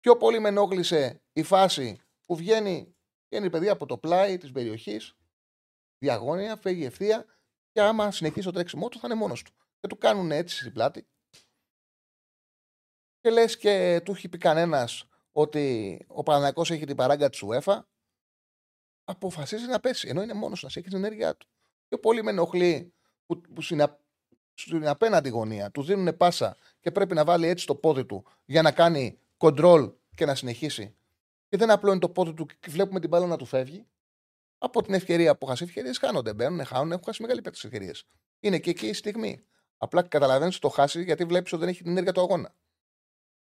Πιο 0.03 0.17
πολύ 0.17 0.41
με 0.41 0.49
ενόχλησε 0.49 1.23
η 1.33 1.43
φάση 1.43 2.01
που 2.27 2.37
βγαίνει, 2.37 2.97
βγαίνει 3.29 3.51
παιδί 3.51 3.69
από 3.69 3.87
το 3.87 3.99
πλάι 3.99 4.39
της 4.39 4.53
περιοχής, 4.53 5.17
διαγώνια, 5.99 6.57
φεύγει 6.57 6.85
ευθεία 6.85 7.27
και 7.73 7.81
άμα 7.81 8.11
συνεχίσει 8.11 8.47
το 8.47 8.53
τρέξιμό 8.53 8.89
του 8.89 8.99
θα 8.99 9.07
είναι 9.07 9.17
μόνος 9.17 9.43
του. 9.43 9.53
Και 9.81 9.87
του 9.87 9.99
κάνουν 9.99 10.31
έτσι 10.31 10.57
στην 10.57 10.73
πλάτη 10.73 11.07
και 13.23 13.31
λες 13.31 13.57
και 13.57 14.01
του 14.05 14.13
έχει 14.13 14.29
πει 14.29 14.39
κανένας 14.39 15.09
ότι 15.33 15.99
ο 16.09 16.23
Παναγιακός 16.23 16.71
έχει 16.71 16.85
την 16.85 16.97
παράγκα 16.97 17.29
της 17.29 17.43
UEFA, 17.47 17.81
αποφασίζει 19.05 19.67
να 19.67 19.81
πέσει. 19.81 20.09
Ενώ 20.09 20.23
είναι 20.23 20.35
μόνος 20.35 20.63
να 20.63 20.69
έχει 20.69 20.89
την 20.89 20.97
ενέργειά 20.97 21.37
του. 21.37 21.49
Και 21.89 21.99
πολύ 21.99 22.23
με 22.23 22.31
ενοχλεί 22.31 22.95
που, 23.27 23.41
που 23.41 23.63
στην, 23.63 23.89
απέναντι 24.87 25.29
γωνία 25.29 25.71
του 25.71 25.83
δίνουν 25.83 26.17
πάσα 26.17 26.57
και 26.81 26.91
πρέπει 26.91 27.15
να 27.15 27.25
βάλει 27.25 27.47
έτσι 27.47 27.67
το 27.67 27.75
πόδι 27.75 28.05
του 28.05 28.25
για 28.45 28.63
να 28.63 28.73
κάνει 28.73 29.22
κοντρόλ 29.43 29.93
και 30.15 30.27
να 30.27 30.35
συνεχίσει. 30.35 30.97
Και 31.49 31.57
δεν 31.57 31.71
απλώνει 31.71 31.99
το 31.99 32.09
πόδι 32.09 32.35
του 32.35 32.47
και 32.47 32.71
βλέπουμε 32.71 33.01
την 33.01 33.09
μπάλα 33.09 33.27
να 33.27 33.37
του 33.37 33.45
φεύγει. 33.45 33.87
Από 34.59 34.83
την 34.83 34.95
ευκαιρία 34.95 35.37
που 35.37 35.47
χάσει 35.47 35.65
ευκαιρίες 35.65 35.99
χάνονται. 35.99 36.35
Μπαίνουν, 36.35 36.65
χάνουν, 36.65 36.93
έχουν 36.93 37.05
χάσει 37.05 37.23
μεγάλη 37.23 37.41
πέτρε 37.43 37.69
ευκαιρίες. 37.69 38.07
Είναι 38.41 38.59
και 38.59 38.71
εκεί 38.71 38.87
η 38.87 38.93
στιγμή. 38.93 39.45
Απλά 39.77 40.03
καταλαβαίνεις 40.03 40.59
το 40.59 40.69
χάσει 40.69 41.03
γιατί 41.03 41.25
βλέπεις 41.25 41.53
ότι 41.53 41.61
δεν 41.61 41.71
έχει 41.71 41.83
την 41.83 41.91
ενέργεια 41.91 42.13
του 42.13 42.21
αγώνα. 42.21 42.55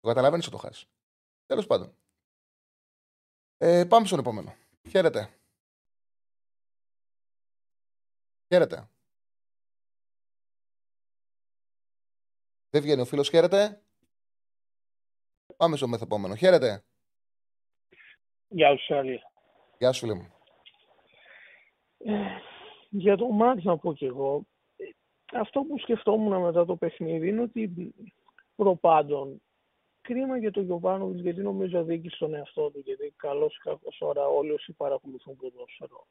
Το 0.00 0.08
καταλαβαίνεις 0.08 0.46
ότι 0.46 0.56
το 0.56 0.62
χάσει. 0.62 0.86
Τέλος 1.46 1.66
πάντων. 1.66 1.96
Ε, 3.56 3.84
πάμε 3.84 4.06
στον 4.06 4.18
επόμενο. 4.18 4.54
Χαίρετε. 4.88 5.34
Χαίρετε. 8.48 8.88
Δεν 12.70 12.82
βγαίνει 12.82 13.00
ο 13.00 13.04
φίλος, 13.04 13.28
χαίρετε. 13.28 13.83
Πάμε 15.56 15.76
στο 15.76 15.88
μεθεπόμενο. 15.88 16.34
Χαίρετε. 16.34 16.84
Γεια 18.48 18.76
σου, 18.76 18.84
Σάλη. 18.84 19.20
Γεια 19.78 19.92
σου, 19.92 20.06
λέμε. 20.06 20.32
Ε, 21.98 22.12
για 22.90 23.16
το 23.16 23.28
μάτι 23.28 23.60
να 23.64 23.78
πω 23.78 23.94
κι 23.94 24.04
εγώ, 24.04 24.46
ε, 24.76 24.84
αυτό 25.38 25.60
που 25.60 25.78
σκεφτόμουν 25.78 26.40
μετά 26.40 26.64
το 26.64 26.76
παιχνίδι 26.76 27.28
είναι 27.28 27.40
ότι 27.40 27.94
προπάντων 28.56 29.42
κρίμα 30.00 30.38
για 30.38 30.50
τον 30.50 30.64
Γιωβάνοβιτς 30.64 31.20
γιατί 31.20 31.40
νομίζω 31.40 31.78
αδίκησε 31.78 32.16
στον 32.16 32.34
εαυτό 32.34 32.70
του. 32.70 32.78
Γιατί 32.78 33.14
καλός 33.16 33.56
ή 33.56 33.58
κακός 33.58 34.00
ώρα 34.00 34.26
όλοι 34.26 34.50
όσοι 34.50 34.72
παρακολουθούν 34.72 35.36
ποδόσφαιρο. 35.36 36.06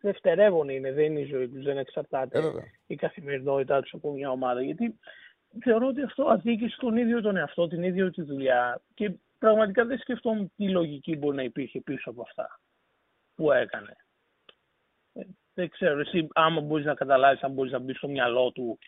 Δευτερεύον 0.00 0.68
είναι, 0.68 0.92
δεν 0.92 1.04
είναι 1.04 1.20
η 1.20 1.24
ζωή 1.24 1.48
τους, 1.48 1.64
δεν 1.64 1.78
εξαρτάται 1.78 2.38
Ε, 2.38 2.52
η 2.86 2.94
καθημερινότητά 2.94 3.80
τους 3.80 3.92
από 3.94 4.12
μια 4.12 4.30
ομάδα. 4.30 4.62
Γιατί 4.62 4.98
θεωρώ 5.62 5.86
ότι 5.86 6.02
αυτό 6.02 6.24
αδίκησε 6.24 6.76
τον 6.80 6.96
ίδιο 6.96 7.20
τον 7.20 7.36
εαυτό, 7.36 7.68
την 7.68 7.82
ίδια 7.82 8.10
τη 8.10 8.22
δουλειά. 8.22 8.80
Και 8.94 9.12
πραγματικά 9.38 9.84
δεν 9.84 9.98
σκεφτόμουν 9.98 10.52
τι 10.56 10.68
λογική 10.68 11.16
μπορεί 11.16 11.36
να 11.36 11.42
υπήρχε 11.42 11.80
πίσω 11.80 12.10
από 12.10 12.22
αυτά 12.22 12.60
που 13.34 13.52
έκανε. 13.52 13.96
Ε, 15.12 15.22
δεν 15.54 15.68
ξέρω, 15.68 16.00
εσύ 16.00 16.28
άμα 16.32 16.60
μπορείς 16.60 16.84
να 16.84 16.94
καταλάβεις, 16.94 17.42
αν 17.42 17.52
μπορείς 17.52 17.72
να 17.72 17.78
μπεις 17.78 17.96
στο 17.96 18.08
μυαλό 18.08 18.52
του 18.52 18.78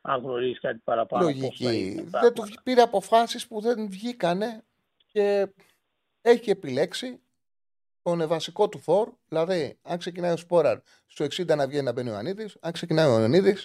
αν 0.00 0.20
γνωρίζεις 0.20 0.60
κάτι 0.60 0.80
παραπάνω. 0.84 1.24
Λογική. 1.24 2.06
Δεν 2.10 2.32
τους 2.32 2.58
πήρε 2.62 2.80
αποφάσεις 2.80 3.46
που 3.46 3.60
δεν 3.60 3.88
βγήκανε 3.88 4.62
και 5.06 5.48
έχει 6.22 6.50
επιλέξει 6.50 7.20
τον 8.02 8.28
βασικό 8.28 8.68
του 8.68 8.78
φόρ. 8.78 9.12
Δηλαδή, 9.28 9.78
αν 9.82 9.98
ξεκινάει 9.98 10.32
ο 10.32 10.36
Σπόραρ 10.36 10.78
στο 11.06 11.24
60 11.24 11.56
να 11.56 11.66
βγαίνει 11.66 11.84
να 11.84 11.92
μπαίνει 11.92 12.08
ο 12.08 12.12
Ιωαννίδη, 12.12 12.50
αν 12.60 12.72
ξεκινάει 12.72 13.06
ο 13.06 13.18
Ιωαννίδη 13.18 13.56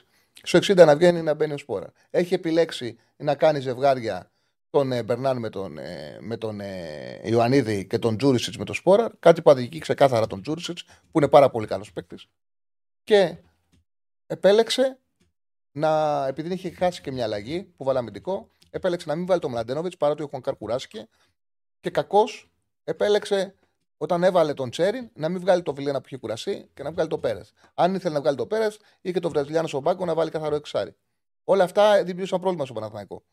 στο 0.44 0.60
60 0.60 0.76
να 0.76 0.96
βγαίνει 0.96 1.22
να 1.22 1.34
μπαίνει 1.34 1.54
ο 1.54 1.58
Σπόραρ. 1.58 1.89
Έχει 2.10 2.34
επιλέξει 2.34 2.98
να 3.17 3.36
κάνει 3.36 3.60
ζευγάρια 3.60 4.32
τον 4.70 4.91
ε, 4.91 5.04
Μπερνάν 5.04 5.38
με 5.38 5.50
τον, 5.50 5.78
ε, 5.78 6.17
με 6.22 6.38
τον 6.38 6.60
ε, 6.60 7.22
Ιωαννίδη 7.24 7.86
και 7.86 8.00
τον 8.00 8.17
Τζούρισιτς 8.17 8.58
με 8.58 8.65
τον 8.65 8.76
Σπόραρ. 8.76 9.12
Κάτι 9.20 9.41
που 9.41 9.52
αδικεί 9.52 9.80
ξεκάθαρα 9.80 10.28
τον 10.28 10.41
Τζούρισιτς, 10.41 10.84
που 10.84 11.20
είναι 11.20 11.28
πάρα 11.28 11.50
πολύ 11.50 11.67
καλός 11.67 11.91
παίκτης. 11.91 12.28
Και 13.04 13.38
επέλεξε 14.28 15.00
να, 15.72 16.26
επειδή 16.28 16.54
είχε 16.54 16.70
χάσει 16.70 17.02
και 17.02 17.12
μια 17.12 17.24
αλλαγή 17.24 17.63
που 17.63 17.84
βάλαμε 17.84 18.00
αμυντικό, 18.00 18.49
επέλεξε 18.70 19.08
να 19.08 19.16
μην 19.16 19.26
βάλει 19.26 19.39
τον 19.39 19.51
Μλαντένοβιτς 19.51 19.97
παρότι 19.97 20.24
ο 20.24 20.28
Χονκάρ 20.28 20.55
κουράστηκε. 20.55 21.08
Και 21.80 21.89
κακώς 21.89 22.51
επέλεξε 22.84 23.55
όταν 24.02 24.24
έβαλε 24.24 24.54
τον 24.54 24.70
Τσέριν 24.70 25.10
να 25.14 25.30
μην 25.30 25.39
βγάλει 25.39 25.62
το 25.62 25.74
Βιλένα 25.74 25.99
που 25.99 26.06
είχε 26.08 26.18
κουραστεί 26.18 26.70
και 26.74 26.84
να 26.84 26.91
βγάλει 26.91 27.10
το 27.10 27.18
Πέρες. 27.18 27.52
Αν 27.74 27.95
ήθελε 27.95 28.14
να 28.14 28.20
βγάλει 28.22 28.38
το 28.38 28.45
Πέρες, 28.45 28.80
είχε 29.02 29.20
το 29.20 29.30
Βραζιλιάνο 29.30 29.68
στον 29.68 29.84
πάγκο 29.84 30.06
να 30.06 30.14
βάλει 30.14 30.30
καθαρό 30.30 30.56
εξάρι. 30.56 30.95
Όλα 31.43 31.64
αυτά 31.64 32.04
δημιούργησαν 32.04 32.39
πρόβλημα 32.39 32.66
στο 32.66 32.74
Παναθηναϊκό. 32.74 33.24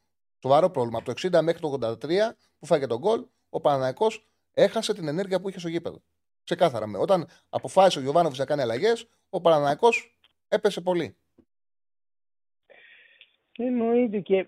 Σοβαρό 0.43 0.71
πρόβλημα. 0.71 0.99
Από 0.99 1.15
το 1.15 1.29
60 1.39 1.43
μέχρι 1.43 1.61
το 1.61 1.79
83 1.81 2.35
που 2.59 2.67
φάγε 2.67 2.87
τον 2.87 2.99
γκολ, 2.99 3.25
ο 3.49 3.61
Παναθηναϊκός 3.61 4.29
έχασε 4.55 4.95
την 4.95 5.09
ενέργεια 5.09 5.41
που 5.41 5.49
είχε 5.49 5.59
στο 5.59 5.69
γήπεδο. 5.69 6.03
Ξεκάθαρα. 6.45 6.87
Όταν 6.99 7.29
αποφάσισε 7.49 7.99
ο 7.99 8.03
Γιωβάνοβιτς 8.03 8.39
να 8.39 8.45
κάνει 8.45 8.63
αλλαγές, 8.63 9.07
ο 9.29 9.41
Παναθηναϊκός 9.41 10.19
έπεσε 10.49 10.81
πολύ. 10.81 11.17
Εννοείται 13.61 14.21
και 14.21 14.47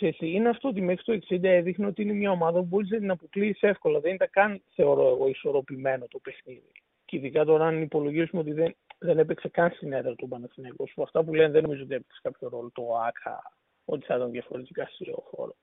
ε, 0.00 0.08
είναι 0.18 0.48
αυτό 0.48 0.68
ότι 0.68 0.80
μέχρι 0.80 1.04
το 1.04 1.34
60 1.34 1.42
έδειχνε 1.42 1.86
ότι 1.86 2.02
είναι 2.02 2.12
μια 2.12 2.30
ομάδα 2.30 2.58
που 2.58 2.66
μπορείς 2.66 2.90
να 2.90 2.98
την 2.98 3.10
αποκλείσεις 3.10 3.62
εύκολα. 3.62 4.00
Δεν 4.00 4.14
ήταν 4.14 4.28
καν, 4.30 4.62
θεωρώ 4.74 5.08
εγώ, 5.08 5.28
ισορροπημένο 5.28 6.06
το 6.08 6.18
παιχνίδι. 6.18 6.72
Και 7.04 7.16
ειδικά 7.16 7.44
τώρα, 7.44 7.66
αν 7.66 7.82
υπολογίσουμε 7.82 8.40
ότι 8.40 8.52
δεν, 8.52 8.76
δεν 8.98 9.18
έπαιξε 9.18 9.48
καν 9.48 9.70
στην 9.70 9.92
έδρα 9.92 10.14
του 10.14 10.28
Παναθηναϊκού. 10.28 10.88
Αυτά 10.96 11.24
που 11.24 11.34
λένε 11.34 11.50
δεν 11.50 11.62
νομίζω 11.62 11.82
ότι 11.82 11.94
έπαιξε 11.94 12.20
κάποιο 12.22 12.48
ρόλο 12.48 12.70
το 12.74 12.82
ΑΚΑ, 13.06 13.42
ότι 13.84 14.06
θα 14.06 14.14
ήταν 14.14 14.30
διαφορετικά 14.30 14.86
στο 14.86 15.24
χώρο. 15.30 15.56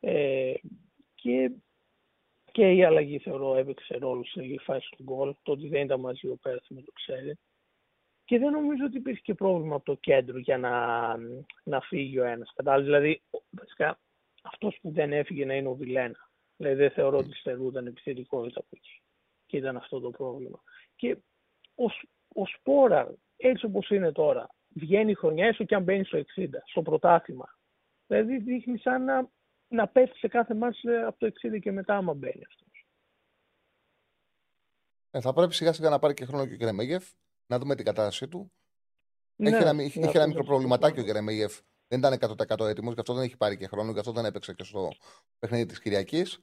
Ε, 0.00 0.54
και 1.14 1.50
και 2.52 2.72
η 2.72 2.84
αλλαγή 2.84 3.18
θεωρώ 3.18 3.56
έπαιξε 3.56 3.96
ρόλο 3.96 4.24
στη 4.24 4.58
φάση 4.62 4.88
του 4.96 5.02
γκολ. 5.02 5.34
Το 5.42 5.52
ότι 5.52 5.68
δεν 5.68 5.84
ήταν 5.84 6.00
μαζί 6.00 6.26
ο 6.26 6.38
Πέρθ 6.42 6.64
με 6.68 6.82
το 6.82 6.92
ξέρει. 6.92 7.38
Και 8.24 8.38
δεν 8.38 8.52
νομίζω 8.52 8.84
ότι 8.84 8.96
υπήρχε 8.96 9.20
και 9.22 9.34
πρόβλημα 9.34 9.74
από 9.74 9.84
το 9.84 9.94
κέντρο 9.94 10.38
για 10.38 10.58
να, 10.58 11.16
να 11.64 11.80
φύγει 11.80 12.18
ο 12.18 12.24
ένας. 12.24 12.52
Κατάλαβες; 12.54 12.84
Δηλαδή, 12.84 13.22
βασικά, 13.50 13.98
αυτός 14.42 14.78
που 14.82 14.90
δεν 14.90 15.12
έφυγε 15.12 15.44
να 15.44 15.54
είναι 15.54 15.68
ο 15.68 15.74
Βιλένα. 15.74 16.30
Δηλαδή, 16.56 16.76
δεν 16.76 16.90
θεωρώ 16.90 17.18
ότι 17.18 17.34
στερούνταν 17.34 17.86
επιθετικότητα 17.86 18.60
από 18.60 18.68
εκεί. 18.70 19.02
Και 19.46 19.56
ήταν 19.56 19.76
αυτό 19.76 20.00
το 20.00 20.10
πρόβλημα. 20.10 20.62
Και 20.96 21.16
ο, 21.74 21.84
ο 22.40 22.46
Σπόρα, 22.46 23.14
έτσι 23.36 23.64
όπως 23.64 23.90
είναι 23.90 24.12
τώρα, 24.12 24.48
βγαίνει 24.68 25.10
η 25.10 25.14
χρονιά, 25.14 25.46
έστω 25.46 25.64
και 25.64 25.74
αν 25.74 25.82
μπαίνει 25.82 26.04
στο 26.04 26.18
60, 26.36 26.48
στο 26.64 26.82
πρωτάθλημα. 26.82 27.58
Δηλαδή, 28.06 28.38
δείχνει 28.38 28.78
σαν 28.78 29.04
να, 29.04 29.28
να 29.68 29.88
πέφτει 29.88 30.18
σε 30.18 30.28
κάθε 30.28 30.54
μάτς 30.54 30.82
ε, 30.84 31.02
από 31.02 31.18
το 31.18 31.32
60 31.56 31.60
και 31.60 31.72
μετά, 31.72 31.96
άμα 31.96 32.14
μπαίνει 32.14 32.42
αυτός. 32.46 32.86
Ε, 35.10 35.20
θα 35.20 35.32
πρέπει 35.32 35.54
σιγά 35.54 35.72
σιγά 35.72 35.88
να 35.88 35.98
πάρει 35.98 36.14
και 36.14 36.24
χρόνο 36.24 36.46
και 36.46 36.52
ο 36.52 36.56
Γκρεμέγεφ, 36.56 37.04
να 37.46 37.58
δούμε 37.58 37.74
την 37.74 37.84
κατάστασή 37.84 38.28
του. 38.28 38.52
Ναι, 39.36 39.48
έχει 39.48 39.62
ένα, 39.62 39.72
ναι, 39.72 39.82
έχει 39.82 39.98
ένα 39.98 40.08
αυτό 40.08 40.26
μικρό 40.26 40.40
το 40.40 40.46
προβληματάκι 40.46 41.00
ο 41.00 41.02
συζητάμε. 41.02 41.20
Γκρεμέγεφ. 41.24 41.58
Δεν 41.88 41.98
ήταν 41.98 42.36
100% 42.60 42.66
έτοιμος, 42.66 42.94
γι' 42.94 43.00
αυτό 43.00 43.14
δεν 43.14 43.22
έχει 43.22 43.36
πάρει 43.36 43.56
και 43.56 43.66
χρόνο, 43.66 43.92
γι' 43.92 43.98
αυτό 43.98 44.12
δεν 44.12 44.24
έπαιξε 44.24 44.52
και 44.52 44.64
στο 44.64 44.88
παιχνίδι 45.38 45.66
της 45.66 45.80
Κυριακής. 45.80 46.38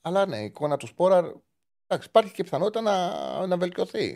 Αλλά 0.00 0.26
ναι, 0.26 0.40
η 0.40 0.44
εικόνα 0.44 0.76
του 0.76 0.86
Σπόραρ. 0.86 1.24
Εντάξει, 1.86 2.08
υπάρχει 2.08 2.32
και 2.32 2.42
πιθανότητα 2.42 2.80
να, 2.80 3.46
να 3.46 3.56
βελτιωθεί. 3.56 4.10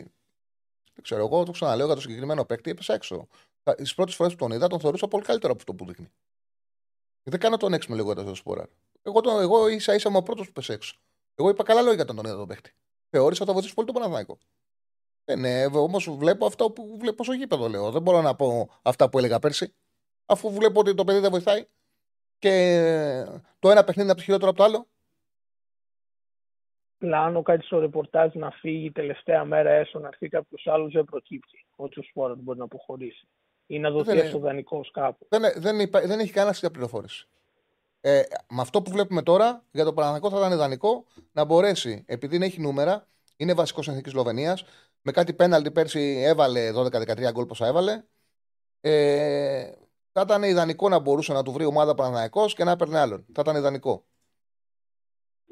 Δεν 0.93 1.03
ξέρω, 1.03 1.25
εγώ 1.25 1.43
το 1.43 1.51
ξαναλέω 1.51 1.85
για 1.85 1.95
το 1.95 2.01
συγκεκριμένο 2.01 2.45
παίκτη, 2.45 2.69
έπεσε 2.69 2.93
έξω. 2.93 3.27
Τις 3.75 3.95
πρώτες 3.95 4.15
φορές 4.15 4.31
που 4.31 4.37
τον 4.37 4.51
είδα, 4.51 4.67
τον 4.67 4.79
θεωρούσα 4.79 5.07
πολύ 5.07 5.23
καλύτερο 5.23 5.51
από 5.51 5.61
αυτό 5.61 5.73
που 5.73 5.85
δείχνει. 5.85 6.11
Δεν 7.23 7.39
κάνω 7.39 7.57
τον 7.57 7.73
έξω 7.73 7.95
λέγοντα 7.95 8.23
τον 8.23 8.35
Σπόραρ. 8.35 8.67
Εγώ, 9.01 9.21
τον, 9.21 9.41
εγώ 9.41 9.67
ίσα 9.67 9.93
ίσα 9.93 10.09
είμαι 10.09 10.17
ο 10.17 10.23
πρώτος 10.23 10.45
που 10.45 10.51
πέσε 10.51 10.73
έξω. 10.73 10.95
Εγώ 11.35 11.49
είπα 11.49 11.63
καλά 11.63 11.81
λόγια 11.81 12.01
όταν 12.01 12.15
τον 12.15 12.25
είδα 12.25 12.35
τον 12.35 12.47
παίκτη. 12.47 12.73
Θεώρησα 13.09 13.41
ότι 13.41 13.49
θα 13.49 13.53
βοηθήσει 13.53 13.73
πολύ 13.73 13.87
τον 13.87 13.95
Παναθηναϊκό. 13.95 14.37
Ε, 15.31 15.35
ναι, 15.35 15.65
όμως 15.65 16.09
βλέπω 16.17 16.45
αυτό 16.45 16.71
που 16.71 16.97
βλέπω 16.99 17.23
στο 17.23 17.33
γήπεδο, 17.33 17.67
λέω. 17.67 17.91
Δεν 17.91 18.01
μπορώ 18.01 18.21
να 18.21 18.35
πω 18.35 18.69
αυτά 18.81 19.09
που 19.09 19.17
έλεγα 19.17 19.39
πέρσι. 19.39 19.73
Αφού 20.25 20.51
βλέπω 20.51 20.79
ότι 20.79 20.93
το 20.93 21.03
παιδί 21.03 21.19
δεν 21.19 21.31
βοηθάει 21.31 21.65
και 22.39 23.25
το 23.59 23.69
ένα 23.69 23.83
παιχνίδι 23.83 24.01
είναι 24.01 24.09
από 24.11 24.17
το 24.19 24.23
χειρότερο 24.25 24.49
από 24.49 24.57
το 24.57 24.63
άλλο. 24.63 24.87
πλάνο 26.97 27.41
κάτι 27.41 27.65
στο 27.65 27.79
ρεπορτάζ 27.79 28.33
να 28.33 28.51
φύγει 28.51 28.91
τελευταία 28.91 29.43
μέρα 29.45 29.69
έστω 29.69 29.99
να 29.99 30.07
έρθει 30.07 30.27
κάποιος 30.27 30.67
άλλος 30.67 30.93
δεν 30.93 31.03
προκύπτει. 31.03 31.65
Ότι 31.75 31.99
ο 31.99 32.03
Σπόρα 32.03 32.35
μπορεί 32.37 32.57
να 32.57 32.63
αποχωρήσει. 32.63 33.27
Ή 33.67 33.79
να 33.79 33.89
δοθεί 33.91 34.05
Δεν- 34.13 34.17
έστω 34.17 34.39
δανεικό 34.39 34.81
κάπου. 34.91 35.25
Δεν, 35.29 35.41
δεν, 35.55 35.79
υπά- 35.79 36.05
δεν 36.05 36.19
έχει 36.19 36.31
κανένα 36.31 36.53
τέτοια 36.53 36.71
πληροφόρηση. 36.71 37.27
Ε, 38.01 38.21
με 38.49 38.61
αυτό 38.61 38.81
που 38.81 38.91
βλέπουμε 38.91 39.21
τώρα, 39.21 39.63
για 39.71 39.83
το 39.85 39.93
Παναθηναϊκό 39.93 40.29
θα 40.29 40.37
ήταν 40.37 40.51
ιδανικό 40.51 41.05
να 41.31 41.43
μπορέσει, 41.43 42.03
επειδή 42.07 42.37
δεν 42.37 42.47
έχει 42.47 42.61
νούμερα, 42.61 43.07
είναι 43.35 43.53
βασικός 43.53 43.87
εθνικής 43.87 44.11
Σλοβενίας, 44.11 44.63
με 45.01 45.11
κάτι 45.11 45.33
πέναλτι 45.33 45.71
πέρσι 45.71 46.21
έβαλε 46.25 46.71
12-13 46.75 47.31
γκολ 47.31 47.45
πόσα 47.45 47.67
έβαλε. 47.67 48.03
Ε, 48.81 49.71
θα 50.11 50.21
ήταν 50.21 50.43
ιδανικό 50.43 50.89
να 50.89 50.99
μπορούσε 50.99 51.33
να 51.33 51.43
του 51.43 51.51
βρει 51.51 51.65
ομάδα 51.65 51.95
Παναθηναϊκός 51.95 52.53
και 52.53 52.63
να 52.63 52.71
έπαιρνε 52.71 52.99
άλλον. 52.99 53.25
Θα 53.33 53.41
ήταν 53.41 53.55
ιδανικό. 53.55 54.03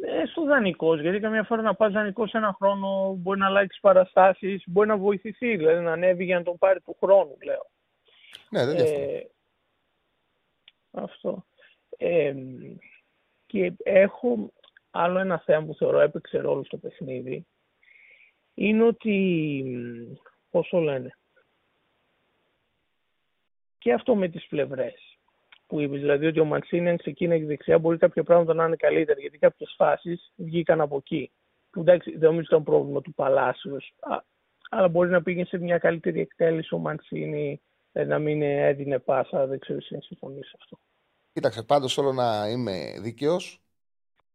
Έστω 0.02 0.43
δανεικός, 0.43 1.02
γιατί 1.02 1.20
καμιά 1.20 1.43
φορά 1.43 1.62
να 1.62 1.76
πας 1.76 1.91
δανεικός 1.91 2.30
σε 2.30 2.38
ένα 2.38 2.56
χρόνο 2.58 3.16
μπορεί 3.20 3.39
να 3.39 3.45
αλλάξεις 3.45 3.80
παραστάσεις, 3.82 4.64
μπορεί 4.68 4.88
να 4.88 4.98
βοηθηθεί, 4.98 5.58
δηλαδή 5.58 5.84
να 5.84 5.91
ανέβει 5.91 6.24
για 6.24 6.38
να 6.38 6.43
τον 6.43 6.58
πάρει 6.58 6.82
του 6.82 6.98
χρόνου, 7.00 7.38
λέω. 7.43 7.70
Ναι, 8.50 8.66
δεν 8.66 8.76
διαφωνώ. 8.76 9.04
Ε, 9.04 9.30
αυτό. 10.91 11.45
Ε, 11.98 12.34
και 13.45 13.74
έχω 13.84 14.52
άλλο 14.91 15.20
ένα 15.20 15.41
θέμα 15.45 15.66
που 15.66 15.74
θεωρώ 15.74 16.00
έπαιξε 16.00 16.38
ρόλο 16.38 16.64
στο 16.64 16.78
παιχνίδι. 16.78 17.45
Είναι 18.60 18.84
ότι, 18.84 19.64
μ, 19.66 20.14
πώς 20.51 20.68
το 20.70 20.80
λένε, 20.80 21.18
και 23.78 23.93
αυτό 23.93 24.16
με 24.16 24.28
τις 24.28 24.47
πλευρές 24.47 25.18
που 25.68 25.80
είπες, 25.80 25.99
δηλαδή 25.99 26.26
ότι 26.26 26.39
ο 26.39 26.45
Μαντσίνη 26.45 26.89
αν 26.89 26.97
ξεκίνησε 26.97 27.45
δεξιά 27.45 27.80
μπορεί 27.80 27.97
κάποια 27.97 28.24
πράγματα 28.24 28.53
να 28.53 28.66
είναι 28.66 28.76
καλύτερα, 28.76 29.20
γιατί 29.20 29.38
κάποιες 29.38 29.74
φάσεις 29.78 30.32
βγήκαν 30.36 30.82
από 30.82 30.97
εκεί. 30.97 31.32
Που 31.72 31.80
εντάξει, 31.80 32.12
δεν 32.12 32.30
νομίζω 32.30 32.45
ήταν 32.49 32.64
πρόβλημα 32.64 33.01
του 33.01 33.14
Παλάσιος, 33.14 33.93
α- 33.99 34.24
αλλά 34.70 34.88
μπορεί 34.88 35.10
να 35.10 35.22
πήγαινε 35.22 35.45
σε 35.45 35.58
μια 35.58 35.78
καλύτερη 35.78 36.20
εκτέλεση 36.20 36.76
ο 36.76 36.78
Μαντσίνη, 36.78 37.62
ε, 37.91 38.03
να 38.03 38.20
μην 38.20 38.41
έδινε 38.41 38.99
πάσα, 38.99 39.47
δεν 39.47 39.60
ξέρω 39.60 39.78
εσύ 39.78 39.95
αν 39.95 40.01
συμφωνείς 40.01 40.47
σε 40.47 40.55
αυτό. 40.60 40.80
Κοίταξε, 41.34 41.64
πάντως 41.64 41.93
θέλω 41.93 42.14
να 42.14 42.49
είμαι 42.49 42.93
δίκαιος. 43.01 43.62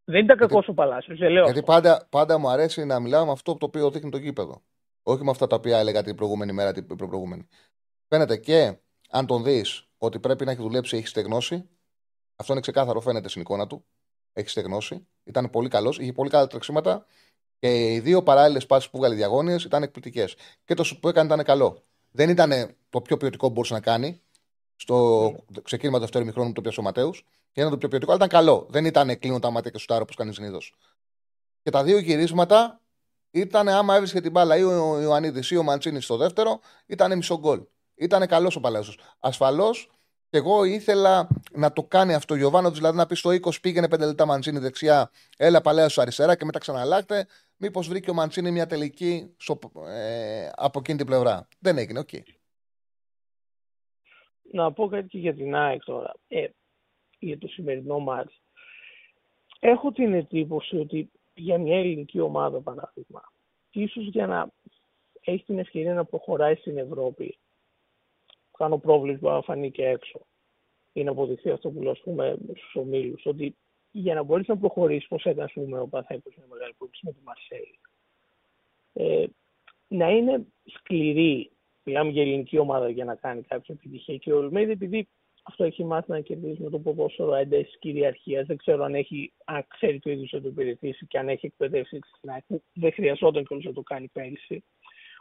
Δεν 0.04 0.24
ήταν 0.24 0.36
κακός 0.36 0.68
ο 0.68 0.74
Παλάσιος, 0.74 1.18
δεν 1.18 1.30
λέω 1.30 1.44
Γιατί 1.44 1.58
αυτό. 1.58 1.72
πάντα, 1.72 2.06
πάντα 2.10 2.38
μου 2.38 2.48
αρέσει 2.48 2.84
να 2.84 3.00
μιλάω 3.00 3.24
με 3.24 3.32
αυτό 3.32 3.56
το 3.56 3.66
οποίο 3.66 3.90
δείχνει 3.90 4.10
το 4.10 4.18
γήπεδο. 4.18 4.62
Όχι 5.02 5.24
με 5.24 5.30
αυτά 5.30 5.46
τα 5.46 5.56
οποία 5.56 5.78
έλεγα 5.78 6.02
την 6.02 6.14
προηγούμενη 6.14 6.52
μέρα, 6.52 6.72
την 6.72 6.86
προπροηγούμενη. 6.86 7.46
Φαίνεται 8.08 8.36
και 8.36 8.76
αν 9.10 9.26
τον 9.26 9.44
δεις 9.44 9.88
ότι 9.98 10.18
πρέπει 10.18 10.44
να 10.44 10.50
έχει 10.50 10.60
δουλέψει, 10.60 10.96
έχει 10.96 11.06
στεγνώσει. 11.06 11.68
Αυτό 12.36 12.52
είναι 12.52 12.62
ξεκάθαρο, 12.62 13.00
φαίνεται 13.00 13.28
στην 13.28 13.40
εικόνα 13.40 13.66
του. 13.66 13.84
Έχει 14.32 14.48
στεγνώσει. 14.48 15.06
Ήταν 15.24 15.50
πολύ 15.50 15.68
καλός, 15.68 15.98
είχε 15.98 16.12
πολύ 16.12 16.30
καλά 16.30 16.46
τρεξίματα 16.46 17.06
και 17.58 17.92
οι 17.92 18.00
δύο 18.00 18.22
παράλληλες 18.22 18.66
πάσει 18.66 18.90
που 18.90 18.98
βγάλε 18.98 19.14
διαγώνιες 19.14 19.64
ήταν 19.64 19.82
εκπληκτικές. 19.82 20.36
Και 20.64 20.74
το 20.74 20.84
σου 20.84 21.00
που 21.00 21.08
έκανε 21.08 21.26
ήταν 21.34 21.44
καλό. 21.44 21.82
Δεν 22.10 22.28
ήταν 22.28 22.76
το 22.90 23.00
πιο 23.00 23.16
ποιοτικό 23.16 23.46
που 23.46 23.52
μπορούσε 23.52 23.74
να 23.74 23.80
κάνει. 23.80 24.20
Στο 24.76 25.34
ξεκίνημα 25.62 25.96
του 25.96 26.02
δεύτερου 26.02 26.24
μηχρόνου 26.24 26.48
που 26.48 26.54
το 26.54 26.60
πιάσε 26.60 26.80
ο 26.80 26.82
Ματέου. 26.82 27.10
Ήταν 27.52 27.70
το 27.70 27.78
πιο 27.78 27.88
ποιοτικό, 27.88 28.12
αλλά 28.12 28.24
ήταν 28.24 28.40
καλό. 28.40 28.66
Δεν 28.70 28.84
ήταν 28.84 29.18
κλείνω 29.18 29.38
τα 29.38 29.50
μάτια 29.50 29.70
και 29.70 29.78
σουτάρω 29.78 30.02
όπως 30.02 30.16
κάνει 30.16 30.34
συνήθως. 30.34 30.74
Και 31.62 31.70
τα 31.70 31.84
δύο 31.84 31.98
γυρίσματα 31.98 32.80
ήταν 33.30 33.68
άμα 33.68 33.94
έβρισκε 33.94 34.20
την 34.20 34.30
μπάλα 34.30 34.56
ή 34.56 34.62
ο 34.62 35.00
Ιωαννίδης 35.00 35.50
ή 35.50 35.56
ο 35.56 35.62
Μαντσίνης 35.62 36.04
στο 36.04 36.16
δεύτερο, 36.16 36.60
ήταν 36.86 37.16
μισό 37.16 37.38
γκολ. 37.38 37.62
Ήταν 37.94 38.26
καλός 38.26 38.56
ο 38.56 38.60
Παλάσιο. 38.60 38.94
Ασφαλώς 39.18 39.90
και 40.30 40.38
εγώ 40.38 40.64
ήθελα 40.64 41.28
να 41.52 41.72
το 41.72 41.82
κάνει 41.84 42.14
αυτό 42.14 42.34
ο 42.34 42.36
Γιωβάνο, 42.36 42.70
δηλαδή 42.70 42.96
να 42.96 43.06
πει 43.06 43.14
στο 43.14 43.30
20 43.30 43.60
πήγαινε 43.62 43.86
5 43.94 43.98
λεπτά 43.98 44.26
Μαντσίνη 44.26 44.58
δεξιά, 44.58 45.10
έλα 45.36 45.60
Παλάσιο 45.60 46.02
αριστερά 46.02 46.36
και 46.36 46.44
μετά 46.44 46.58
ξαναλλάχτε. 46.58 47.26
Μήπως 47.56 47.88
βρήκε 47.88 48.10
ο 48.10 48.14
Μαντσίνη 48.14 48.50
μια 48.50 48.66
τελική 48.66 49.34
στο, 49.36 49.58
ε, 49.86 50.50
από 50.54 50.78
εκείνη 50.78 50.98
την 50.98 51.06
πλευρά. 51.06 51.48
Δεν 51.58 51.78
έγινε, 51.78 51.98
οκ. 51.98 52.08
να 54.42 54.72
πω 54.72 54.88
κάτι 54.88 55.06
και 55.06 55.18
για 55.18 55.34
την 55.34 55.54
ΑΕΚ 55.54 55.84
τώρα. 55.84 56.14
Ε, 56.28 56.46
για 57.26 57.38
το 57.38 57.46
σημερινό 57.46 57.98
ματς. 57.98 58.42
Έχω 59.60 59.92
την 59.92 60.14
εντύπωση 60.14 60.76
ότι 60.76 61.10
για 61.34 61.58
μια 61.58 61.78
ελληνική 61.78 62.20
ομάδα, 62.20 62.60
παράδειγμα, 62.60 63.32
ίσως 63.70 64.06
για 64.06 64.26
να 64.26 64.50
έχει 65.24 65.44
την 65.44 65.58
ευκαιρία 65.58 65.94
να 65.94 66.04
προχωράει 66.04 66.54
στην 66.54 66.78
Ευρώπη, 66.78 67.38
κάνω 68.58 68.78
πρόβλημα 68.78 69.32
να 69.32 69.42
φανεί 69.42 69.70
και 69.70 69.86
έξω, 69.86 70.20
ή 70.92 71.02
να 71.04 71.10
αποδειχθεί 71.10 71.50
αυτό 71.50 71.70
που 71.70 71.82
λέω, 71.82 71.90
ας 71.90 72.00
πούμε, 72.00 72.36
στους 72.48 72.74
ομίλους, 72.74 73.26
ότι 73.26 73.56
για 73.90 74.14
να 74.14 74.22
μπορείς 74.22 74.46
να 74.46 74.58
προχωρήσεις, 74.58 75.08
πώς 75.08 75.24
έκανε, 75.24 75.44
ας 75.44 75.52
πούμε, 75.52 75.80
ο 75.80 75.88
Παναθαϊκός 75.88 76.34
μια 76.36 76.46
μεγάλη 76.48 76.74
πρόκληση 76.78 77.06
με 77.06 77.12
τη 77.12 77.18
Μαρσέη, 77.24 77.78
ε, 78.92 79.26
να 79.88 80.10
είναι 80.10 80.46
σκληρή 80.64 81.52
Μιλάμε 81.84 82.10
για 82.10 82.22
ελληνική 82.22 82.58
ομάδα 82.58 82.88
για 82.88 83.04
να 83.04 83.14
κάνει 83.14 83.42
κάποια 83.42 83.74
επιτυχία. 83.74 84.16
Και 84.16 84.32
ο 84.32 84.36
Ολμέιδη, 84.36 84.70
επειδή 84.70 85.08
αυτό 85.42 85.64
έχει 85.64 85.84
μάθει 85.84 86.10
να 86.10 86.20
κερδίζει 86.20 86.62
με 86.62 86.70
το 86.70 86.78
ποδόσφαιρο 86.78 87.34
ένταση 87.34 87.78
κυριαρχία, 87.78 88.44
δεν 88.44 88.56
ξέρω 88.56 88.84
αν, 88.84 88.94
έχει, 88.94 89.32
αν 89.44 89.66
ξέρει 89.68 89.98
το 89.98 90.10
ίδιος 90.10 90.32
να 90.32 90.40
το 90.40 90.48
υπηρετήσει 90.48 91.06
και 91.06 91.18
αν 91.18 91.28
έχει 91.28 91.46
εκπαιδεύσει 91.46 91.98
την 92.20 92.30
ΑΕΚ, 92.30 92.44
που 92.46 92.62
δεν 92.72 92.92
χρειαζόταν 92.92 93.44
κιόλας 93.44 93.64
να 93.66 93.72
το 93.72 93.82
κάνει 93.82 94.08
πέρυσι. 94.08 94.64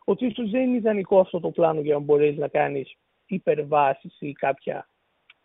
Ότι 0.03 0.25
ίσως 0.25 0.49
δεν 0.49 0.61
είναι 0.61 0.77
ιδανικό 0.77 1.19
αυτό 1.19 1.39
το 1.39 1.51
πλάνο 1.51 1.81
για 1.81 1.93
να 1.93 1.99
μπορέσει 1.99 2.37
να 2.37 2.47
κάνεις 2.47 2.95
υπερβάσεις 3.25 4.15
ή 4.19 4.31
κάποια 4.31 4.89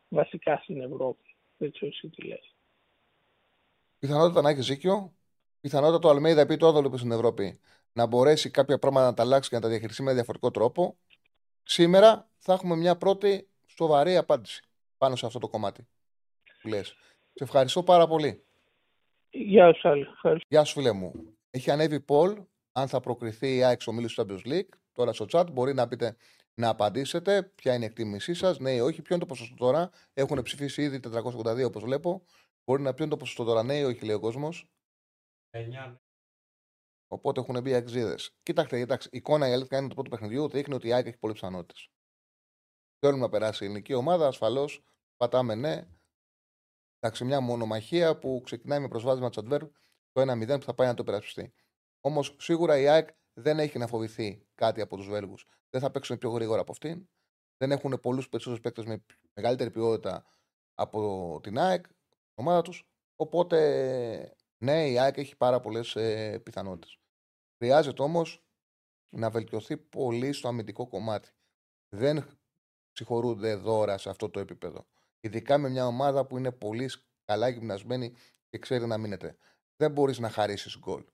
βασικά 0.08 0.60
στην 0.62 0.80
Ευρώπη. 0.80 1.36
Δεν 1.56 1.72
ξέρω 1.72 1.90
εσύ 1.94 2.08
τι 2.08 2.26
λες. 2.26 2.54
Πιθανότητα 3.98 4.42
να 4.42 4.50
έχει 4.50 4.60
δίκιο. 4.60 5.14
Πιθανότητα 5.60 5.98
το 5.98 6.08
Αλμέιδα, 6.08 6.40
επειδή 6.40 6.58
το 6.58 6.66
έδωλε 6.66 6.96
στην 6.96 7.12
Ευρώπη, 7.12 7.60
να 7.92 8.06
μπορέσει 8.06 8.50
κάποια 8.50 8.78
πράγματα 8.78 9.06
να 9.06 9.14
τα 9.14 9.22
αλλάξει 9.22 9.48
και 9.48 9.54
να 9.54 9.62
τα 9.62 9.68
διαχειριστεί 9.68 10.02
με 10.02 10.12
διαφορετικό 10.12 10.50
τρόπο. 10.50 10.96
Σήμερα 11.62 12.30
θα 12.38 12.52
έχουμε 12.52 12.76
μια 12.76 12.96
πρώτη 12.96 13.48
σοβαρή 13.78 14.16
απάντηση 14.16 14.62
πάνω 14.98 15.16
σε 15.16 15.26
αυτό 15.26 15.38
το 15.38 15.48
κομμάτι 15.48 15.88
που 16.62 16.68
λες. 16.68 16.86
Σε 17.32 17.44
ευχαριστώ 17.44 17.82
πάρα 17.82 18.06
πολύ. 18.06 18.44
Γεια 19.30 19.74
σου, 19.74 19.88
Άλλη. 19.88 20.02
Ευχαριστώ. 20.02 20.46
Γεια 20.48 20.64
σου, 20.64 20.72
φίλε 20.72 20.92
μου. 20.92 21.12
Έχει 21.50 21.70
ανέβει 21.70 22.00
Πολ, 22.00 22.42
αν 22.72 22.88
θα 22.88 23.00
προκριθεί 23.00 23.56
η 23.56 23.64
ΑΕΚ 23.64 23.80
στο 23.80 23.92
μίλου 23.92 24.08
του 24.08 24.14
Champions 24.22 24.52
League. 24.52 24.68
Τώρα 24.92 25.12
στο 25.12 25.26
chat 25.32 25.46
μπορεί 25.52 25.74
να 25.74 25.88
πείτε 25.88 26.16
να 26.54 26.68
απαντήσετε 26.68 27.42
ποια 27.42 27.74
είναι 27.74 27.84
η 27.84 27.86
εκτίμησή 27.86 28.34
σας. 28.34 28.58
Ναι 28.58 28.70
ή 28.70 28.80
όχι, 28.80 29.02
ποιο 29.02 29.14
είναι 29.14 29.24
το 29.24 29.30
ποσοστό 29.30 29.54
τώρα. 29.54 29.90
Έχουν 30.14 30.42
ψηφίσει 30.42 30.82
ήδη 30.82 31.00
482 31.00 31.64
όπως 31.64 31.82
βλέπω. 31.82 32.22
Μπορεί 32.64 32.82
να 32.82 32.88
πει 32.88 32.94
ποιο 32.94 33.04
είναι 33.04 33.12
το 33.12 33.18
ποσοστό 33.18 33.44
τώρα. 33.44 33.62
Ναι 33.62 33.78
ή 33.78 33.82
όχι, 33.82 34.04
λέει 34.04 34.14
ο 34.14 34.20
κόσμος. 34.20 34.70
Οπότε 37.08 37.40
έχουν 37.40 37.62
μπει 37.62 37.74
αξίδε. 37.74 38.14
Κοίταξτε, 38.42 38.78
κοιτάξτε, 38.78 39.10
η 39.12 39.16
εικόνα 39.16 39.48
η 39.48 39.52
αλήθεια 39.52 39.78
είναι 39.78 39.88
το 39.88 39.94
πρώτο 39.94 40.10
παιχνιδιού 40.10 40.48
δείχνει 40.48 40.74
ότι 40.74 40.88
η 40.88 40.92
ΑΕΚ 40.92 41.06
έχει 41.06 41.18
πολλές 41.18 41.40
πιθανότητες. 41.40 41.90
Θέλουμε 43.06 43.24
να 43.24 43.30
περάσει 43.30 43.62
η 43.64 43.66
ελληνική 43.66 43.94
ομάδα, 43.94 44.26
ασφαλώς 44.26 44.84
πατάμε 45.16 45.54
ναι. 45.54 45.86
Εντάξει, 46.98 47.24
μια 47.24 47.40
μονομαχία 47.40 48.18
που 48.18 48.40
ξεκινάει 48.44 48.80
με 48.80 48.88
προσβάσμα 48.88 49.30
Τσαντβέρ 49.30 49.60
το 50.12 50.20
1-0 50.20 50.56
που 50.58 50.64
θα 50.64 50.74
πάει 50.74 50.88
να 50.88 50.94
το 50.94 51.04
περασπιστεί. 51.04 51.52
Όμως 52.00 52.36
σίγουρα 52.38 52.78
η 52.78 52.88
ΑΕΚ 52.88 53.08
δεν 53.32 53.58
έχει 53.58 53.78
να 53.78 53.86
φοβηθεί 53.86 54.46
κάτι 54.54 54.80
από 54.80 54.96
τους 54.96 55.08
Βέλγους. 55.08 55.46
Δεν 55.70 55.80
θα 55.80 55.90
παίξουν 55.90 56.18
πιο 56.18 56.30
γρήγορα 56.30 56.60
από 56.60 56.72
αυτήν. 56.72 57.08
Δεν 57.56 57.70
έχουν 57.70 58.00
πολλούς 58.00 58.28
περισσότερους 58.28 58.62
παίκτες 58.62 58.84
με 58.84 59.04
μεγαλύτερη 59.32 59.70
ποιότητα 59.70 60.24
από 60.74 61.40
την 61.42 61.58
ΑΕΚ, 61.58 61.86
την 61.86 61.96
ομάδα 62.34 62.62
τους. 62.62 62.88
Οπότε, 63.16 64.36
ναι, 64.58 64.88
η 64.88 64.98
ΑΕΚ 64.98 65.16
έχει 65.16 65.36
πάρα 65.36 65.60
πολλές 65.60 65.96
ε, 65.96 66.38
πιθανότητες. 66.38 66.98
Χρειάζεται 67.58 68.02
όμως 68.02 68.44
να 69.08 69.30
βελτιωθεί 69.30 69.76
πολύ 69.76 70.32
στο 70.32 70.48
αμυντικό 70.48 70.88
κομμάτι. 70.88 71.30
Δεν 71.88 72.26
συγχωρούνται 72.96 73.54
δώρα 73.54 73.98
σε 73.98 74.08
αυτό 74.10 74.30
το 74.30 74.40
επίπεδο. 74.40 74.86
Ειδικά 75.20 75.58
με 75.58 75.68
μια 75.68 75.86
ομάδα 75.86 76.26
που 76.26 76.38
είναι 76.38 76.52
πολύ 76.52 76.90
καλά 77.24 77.48
γυμνασμένη 77.48 78.12
και 78.48 78.58
ξέρει 78.58 78.86
να 78.86 78.98
μείνεται. 78.98 79.36
Δεν 79.76 79.90
μπορείς 79.90 80.18
να 80.18 80.30
χαρίσεις 80.30 80.78
γκολ. 80.78 81.04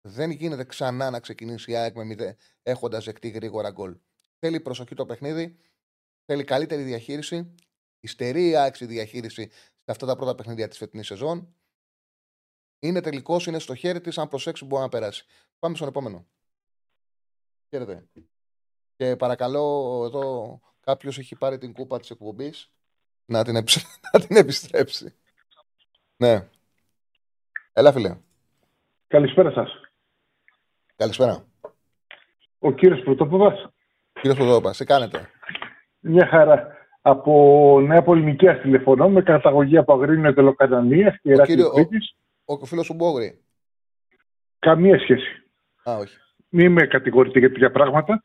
Δεν 0.00 0.30
γίνεται 0.30 0.64
ξανά 0.64 1.10
να 1.10 1.20
ξεκινήσει 1.20 1.70
η 1.70 1.76
ΑΕΚ 1.76 1.94
με 1.96 2.36
έχοντας 2.62 3.04
δεκτεί 3.04 3.28
γρήγορα 3.28 3.70
γκολ. 3.70 3.96
Θέλει 4.38 4.60
προσοχή 4.60 4.94
το 4.94 5.06
παιχνίδι, 5.06 5.56
θέλει 6.24 6.44
καλύτερη 6.44 6.82
διαχείριση, 6.82 7.54
υστερεί 8.00 8.48
η 8.48 8.56
ΑΕΚ 8.56 8.76
διαχείριση 8.76 9.50
σε 9.52 9.90
αυτά 9.90 10.06
τα 10.06 10.16
πρώτα 10.16 10.34
παιχνίδια 10.34 10.68
της 10.68 10.78
φετινής 10.78 11.06
σεζόν. 11.06 11.54
Είναι 12.78 13.00
τελικός, 13.00 13.46
είναι 13.46 13.58
στο 13.58 13.74
χέρι 13.74 14.00
της, 14.00 14.18
αν 14.18 14.28
προσέξει 14.28 14.64
μπορεί 14.64 14.82
να 14.82 14.88
περάσει. 14.88 15.24
Πάμε 15.58 15.76
στον 15.76 15.88
επόμενο. 15.88 16.26
Χαίρετε. 17.68 18.08
Και 18.96 19.16
παρακαλώ, 19.16 20.02
εδώ 20.06 20.60
κάποιος 20.80 21.18
έχει 21.18 21.36
πάρει 21.36 21.58
την 21.58 21.72
κούπα 21.72 21.98
της 21.98 22.10
εκπομπής 22.10 22.70
να, 23.24 23.44
την 23.44 23.54
να 24.12 24.20
την 24.20 24.36
επιστρέψει. 24.36 25.14
Ναι. 26.16 26.48
Έλα, 27.72 27.92
φίλε. 27.92 28.16
Καλησπέρα 29.06 29.50
σας. 29.50 29.80
Καλησπέρα. 30.96 31.44
Ο 32.58 32.72
κύριος 32.72 33.00
Πρωτόποδα. 33.00 33.72
Κύριος 34.12 34.36
Πρωτόποδα, 34.36 34.70
τι 34.70 34.84
κάνετε; 34.84 35.30
Μια 36.00 36.26
χαρά. 36.26 36.78
Από 37.02 37.80
Νέα 37.80 38.02
Πολυνικία 38.02 38.60
τηλεφωνώ 38.60 39.08
με 39.08 39.22
καταγωγή 39.22 39.76
από 39.76 39.92
Αγρίνιο 39.92 40.28
Ετελοκατανία 40.28 41.18
και 41.22 41.30
Ηράκλειο 41.30 41.66
ο, 41.66 41.80
ο, 42.44 42.58
ο 42.60 42.64
φίλος 42.64 42.86
σου 42.86 42.94
Μπόγρη. 42.94 43.40
Καμία 44.58 44.98
σχέση. 44.98 45.42
Α, 45.90 45.96
όχι. 45.96 46.16
Μην 46.48 46.72
με 46.72 46.86
κατηγορείτε 46.86 47.38
για 47.38 47.48
τέτοια 47.48 47.70
πράγματα. 47.70 48.24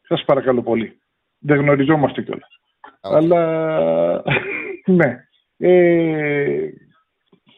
Σας 0.00 0.24
παρακαλώ 0.24 0.62
πολύ. 0.62 1.00
Δεν 1.38 1.58
γνωριζόμαστε 1.58 2.22
κιόλας. 2.22 2.60
Αλλά 3.00 4.22
ναι. 4.86 5.22
Ε, 5.56 6.70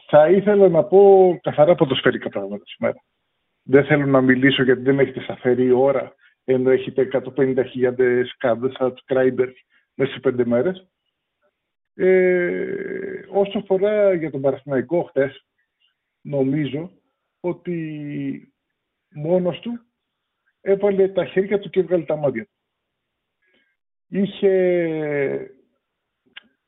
θα 0.07 0.29
ήθελα 0.29 0.69
να 0.69 0.83
πω 0.83 1.39
καθαρά 1.43 1.75
ποδοσφαιρικά 1.75 2.29
πράγματα 2.29 2.63
σήμερα. 2.65 3.03
Δεν 3.63 3.85
θέλω 3.85 4.05
να 4.05 4.21
μιλήσω 4.21 4.63
γιατί 4.63 4.81
δεν 4.81 4.99
έχετε 4.99 5.21
σαφερή 5.21 5.71
ώρα 5.71 6.15
ενώ 6.43 6.69
έχετε 6.69 7.07
150.000 7.35 8.23
subscribers 8.77 9.53
μέσα 9.93 10.11
σε 10.11 10.19
πέντε 10.19 10.45
μέρες. 10.45 10.87
Ε, 11.93 13.25
όσο 13.29 13.57
αφορά 13.57 14.13
για 14.13 14.31
τον 14.31 14.41
Παραθυναϊκό 14.41 15.03
χτες, 15.03 15.45
νομίζω 16.21 16.91
ότι 17.39 18.53
μόνος 19.09 19.59
του 19.59 19.79
έβαλε 20.61 21.07
τα 21.07 21.25
χέρια 21.25 21.59
του 21.59 21.69
και 21.69 21.79
έβγαλε 21.79 22.03
τα 22.03 22.15
μάτια 22.15 22.43
του. 22.45 22.50
Είχε 24.13 24.51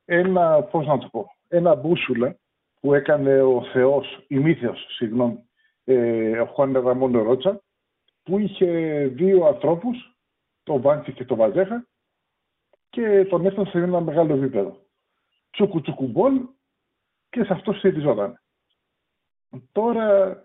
ένα, 0.06 0.64
πώς 0.64 0.86
να 0.86 0.98
το 0.98 1.08
πω, 1.12 1.28
ένα 1.48 1.76
μπούσουλα 1.76 2.38
που 2.80 2.94
έκανε 2.94 3.41
ο 3.41 3.64
Θεός, 3.64 4.26
ημίθεος, 4.28 4.86
συγγνώμη, 4.89 5.50
ε, 5.84 6.39
ο 6.39 6.46
Χουάν 6.46 6.72
Ραμόν 6.72 7.18
Ρότσα, 7.18 7.62
που 8.24 8.39
είχε 8.39 8.68
δύο 9.08 9.46
ανθρώπους, 9.46 10.18
τον 10.64 10.82
Βάντσι 10.82 11.12
και 11.12 11.26
τον 11.26 11.38
Βαζέχα, 11.38 11.88
και 12.89 13.26
τον 13.26 13.46
έφτασε 13.46 13.70
σε 13.70 13.78
ένα 13.78 14.02
μεγάλο 14.02 14.36
επίπεδο. 14.36 14.78
Τσούκου 15.52 15.82
τσούκου 15.82 16.08
μπολ 16.08 16.48
και 17.30 17.44
σε 17.44 17.54
αυτό 17.54 17.74
στηριζόταν. 17.74 18.41
Τώρα, 19.72 20.38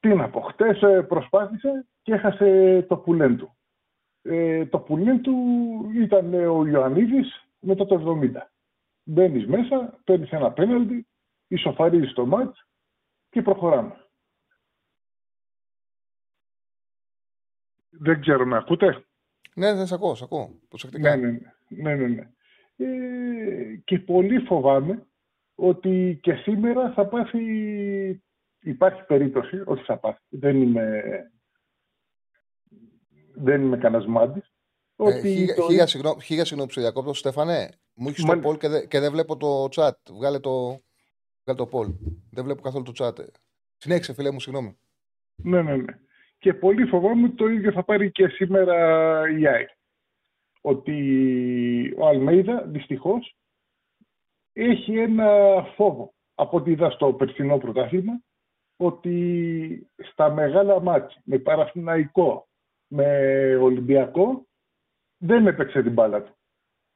τι 0.00 0.08
να 0.08 0.30
πω, 0.30 0.40
χτες 0.40 0.82
ε, 0.82 1.02
προσπάθησε 1.02 1.86
και 2.02 2.12
έχασε 2.12 2.82
το 2.88 2.96
πουλέν 2.96 3.36
του. 3.36 3.53
Ε, 4.26 4.66
το 4.66 4.78
πουλέν 4.78 5.22
του 5.22 5.34
ήταν 5.94 6.34
ο 6.34 6.66
Ιωαννίδης 6.66 7.46
μετά 7.60 7.86
το 7.86 8.18
70. 8.22 8.50
Μπαίνεις 9.02 9.46
μέσα, 9.46 10.00
παίρνεις 10.04 10.30
ένα 10.30 10.52
πέναλτι, 10.52 11.06
ισοφαρίζεις 11.48 12.12
το 12.12 12.26
μάτς 12.26 12.66
και 13.30 13.42
προχωράμε. 13.42 13.96
Δεν 17.90 18.20
ξέρω 18.20 18.44
να 18.44 18.56
ακούτε; 18.56 19.04
Ναι, 19.54 19.74
δεν 19.74 19.86
σε 19.86 19.94
ακούω, 19.94 20.14
σε 20.14 20.24
ακούω. 20.24 20.50
Προσεκτικά. 20.68 21.16
Ναι, 21.16 21.30
ναι, 21.30 21.38
ναι. 21.68 21.94
ναι, 21.94 22.06
ναι. 22.06 22.28
Ε, 22.76 23.76
και 23.84 23.98
πολύ 23.98 24.38
φοβάμαι 24.38 25.06
ότι 25.54 26.18
και 26.22 26.34
σήμερα 26.34 26.92
θα 26.92 27.06
πάθει... 27.06 27.42
Υπάρχει 28.66 29.04
περίπτωση, 29.04 29.62
όχι 29.64 29.84
θα 29.84 29.98
πάθει, 29.98 30.20
δεν 30.28 30.62
είμαι, 30.62 31.02
δεν 33.34 33.62
είμαι 33.62 33.76
κανένας 33.76 34.06
μάντης. 34.06 34.52
Ε, 34.96 35.02
ότι 35.02 35.28
χίλια, 35.28 35.54
το... 35.54 35.62
χίλια, 35.62 35.86
συγγνώμη, 35.86 36.22
χίλια 36.22 36.44
συγγνώμη 36.44 36.72
που 36.72 36.80
διακόπτω, 36.80 37.14
Στέφανε. 37.14 37.68
Μου 37.94 38.08
έχεις 38.08 38.24
το 38.24 38.40
poll 38.44 38.58
και, 38.58 38.68
δε, 38.68 38.86
και 38.86 39.00
δεν 39.00 39.10
βλέπω 39.10 39.36
το 39.36 39.68
chat. 39.74 39.92
Βγάλε 40.10 40.38
το, 40.38 40.80
βγάλε 41.44 41.58
το 41.66 41.68
poll. 41.72 41.94
Δεν 42.30 42.44
βλέπω 42.44 42.62
καθόλου 42.62 42.84
το 42.84 42.92
chat. 42.96 43.24
Συνέχισε, 43.76 44.14
φίλε 44.14 44.30
μου, 44.30 44.40
συγγνώμη. 44.40 44.76
Ναι, 45.36 45.62
ναι, 45.62 45.76
ναι. 45.76 45.98
Και 46.38 46.54
πολύ 46.54 46.86
φοβάμαι 46.86 47.26
ότι 47.26 47.34
το 47.34 47.46
ίδιο 47.46 47.72
θα 47.72 47.84
πάρει 47.84 48.10
και 48.10 48.28
σήμερα 48.28 48.76
η 49.38 49.46
ΑΕΚ. 49.46 49.68
Ότι 50.60 51.94
ο 51.98 52.06
Αλμέιδα 52.06 52.62
δυστυχώς 52.66 53.36
έχει 54.52 54.98
ένα 54.98 55.28
φόβο 55.76 56.14
από 56.34 56.56
ό,τι 56.56 56.70
είδα 56.70 56.90
στο 56.90 57.12
περσινό 57.12 57.58
πρωτάθλημα 57.58 58.20
ότι 58.76 59.88
στα 59.96 60.30
μεγάλα 60.30 60.80
μάτια 60.80 61.20
με 61.24 61.38
Παραθυναϊκό, 61.38 62.48
με 62.86 63.06
Ολυμπιακό 63.56 64.46
δεν 65.16 65.46
έπαιξε 65.46 65.82
την 65.82 65.92
μπάλα 65.92 66.22
του. 66.22 66.36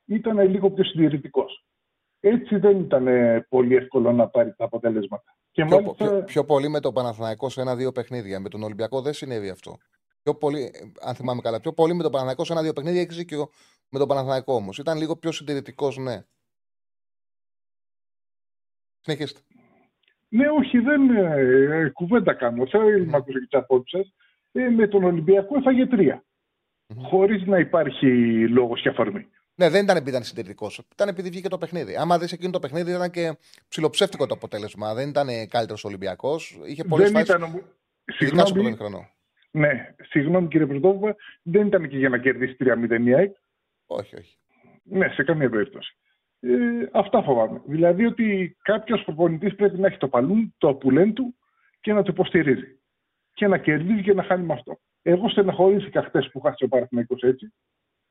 Ήταν 0.04 0.38
λίγο 0.38 0.70
πιο 0.70 0.84
συντηρητικός. 0.84 1.66
Έτσι 2.20 2.56
δεν 2.56 2.80
ήταν 2.80 3.06
πολύ 3.48 3.74
εύκολο 3.74 4.12
να 4.12 4.28
πάρει 4.28 4.54
τα 4.54 4.64
αποτελέσματα. 4.64 5.36
Και 5.50 5.64
πιο, 5.64 5.80
μάλιστα... 5.80 6.04
πιο, 6.04 6.22
πιο, 6.22 6.44
πολύ 6.44 6.68
με 6.68 6.80
τον 6.80 6.94
Παναθηναϊκό 6.94 7.48
σε 7.48 7.60
ένα-δύο 7.60 7.92
παιχνίδια. 7.92 8.40
Με 8.40 8.48
τον 8.48 8.62
Ολυμπιακό 8.62 9.02
δεν 9.02 9.12
συνέβη 9.12 9.50
αυτό. 9.50 9.76
Πιο 10.22 10.34
πολύ, 10.34 10.70
αν 11.00 11.14
θυμάμαι 11.14 11.40
καλά, 11.40 11.60
πιο 11.60 11.72
πολύ 11.72 11.94
με 11.94 12.02
τον 12.02 12.10
Παναθηναϊκό 12.10 12.44
σε 12.44 12.52
ένα-δύο 12.52 12.72
παιχνίδια 12.72 13.00
έχει 13.00 13.24
και 13.24 13.36
με 13.88 13.98
τον 13.98 14.08
Παναθηναϊκό 14.08 14.54
όμως. 14.54 14.78
Ήταν 14.78 14.98
λίγο 14.98 15.16
πιο 15.16 15.32
συντηρητικός, 15.32 15.96
ναι. 15.96 16.22
Συνεχίστε. 19.00 19.40
Ναι, 20.28 20.48
όχι, 20.48 20.78
δεν 20.78 21.10
ε, 21.10 21.90
κουβέντα 21.90 22.34
κάνω. 22.34 22.66
Θέλω 22.66 23.04
να 23.04 23.16
ακούσω 23.16 23.38
και 23.38 23.46
τις 23.46 23.58
απόψεις 23.58 24.14
ε, 24.62 24.68
με 24.68 24.86
τον 24.86 25.04
Ολυμπιακό 25.04 25.56
έφαγε 25.58 25.86
τρία. 25.86 26.22
Mm-hmm. 26.22 26.96
Χωρίς 27.02 27.46
να 27.46 27.58
υπάρχει 27.58 28.08
λόγος 28.48 28.80
και 28.80 28.88
αφορμή. 28.88 29.26
Ναι, 29.54 29.68
δεν 29.70 29.84
ήταν 29.84 29.96
επειδή 29.96 30.10
ήταν 30.10 30.22
συντηρητικός. 30.22 30.82
Ήταν 30.92 31.08
επειδή 31.08 31.28
βγήκε 31.28 31.48
το 31.48 31.58
παιχνίδι. 31.58 31.96
Άμα 31.96 32.18
δεις 32.18 32.32
εκείνο 32.32 32.50
το 32.50 32.58
παιχνίδι, 32.58 32.90
ήταν 32.90 33.10
και 33.10 33.36
ψηλοψεύτικο 33.68 34.26
το 34.26 34.34
αποτέλεσμα. 34.34 34.94
Δεν 34.94 35.08
ήταν 35.08 35.26
καλύτερος 35.48 35.84
Ολυμπιακός. 35.84 36.58
Είχε 36.66 36.84
πολλές 36.84 37.10
φάσεις. 37.10 37.34
Ήταν... 37.34 37.62
Συγγνώμη, 38.04 38.76
χρόνο. 38.76 39.08
Ναι, 39.50 39.94
συγγνώμη 40.08 40.48
κύριε 40.48 40.66
Πρωτόβουλα, 40.66 41.16
δεν 41.42 41.66
ήταν 41.66 41.88
και 41.88 41.96
για 41.96 42.08
να 42.08 42.18
κερδίσει 42.18 42.56
3-0 42.60 43.06
η 43.06 43.14
ΑΕΚ. 43.14 43.34
Όχι, 43.86 44.16
όχι. 44.16 44.36
Ναι, 44.82 45.08
σε 45.08 45.22
καμία 45.22 45.50
περίπτωση. 45.50 45.96
Ε, 46.40 46.50
αυτά 46.92 47.22
φοβάμαι. 47.22 47.62
Δηλαδή 47.66 48.06
ότι 48.06 48.56
κάποιος 48.62 49.02
προπονητής 49.04 49.54
πρέπει 49.54 49.78
να 49.78 49.86
έχει 49.86 49.98
το 49.98 50.08
παλούν, 50.08 50.54
το 50.58 50.74
πουλέν 50.74 51.12
του 51.12 51.34
και 51.80 51.92
να 51.92 52.02
το 52.02 52.10
υποστηρίζει. 52.12 52.78
Και 53.38 53.46
να 53.46 53.58
κερδίζει 53.58 54.02
και 54.02 54.14
να 54.14 54.22
χάνει 54.22 54.44
με 54.44 54.52
αυτό. 54.52 54.78
Εγώ 55.02 55.28
στεναχωρήθηκα 55.28 56.02
χτες 56.02 56.30
που 56.30 56.40
χάσει 56.40 56.64
ο 56.64 56.68
Παναθυναϊκό 56.68 57.16
έτσι. 57.20 57.54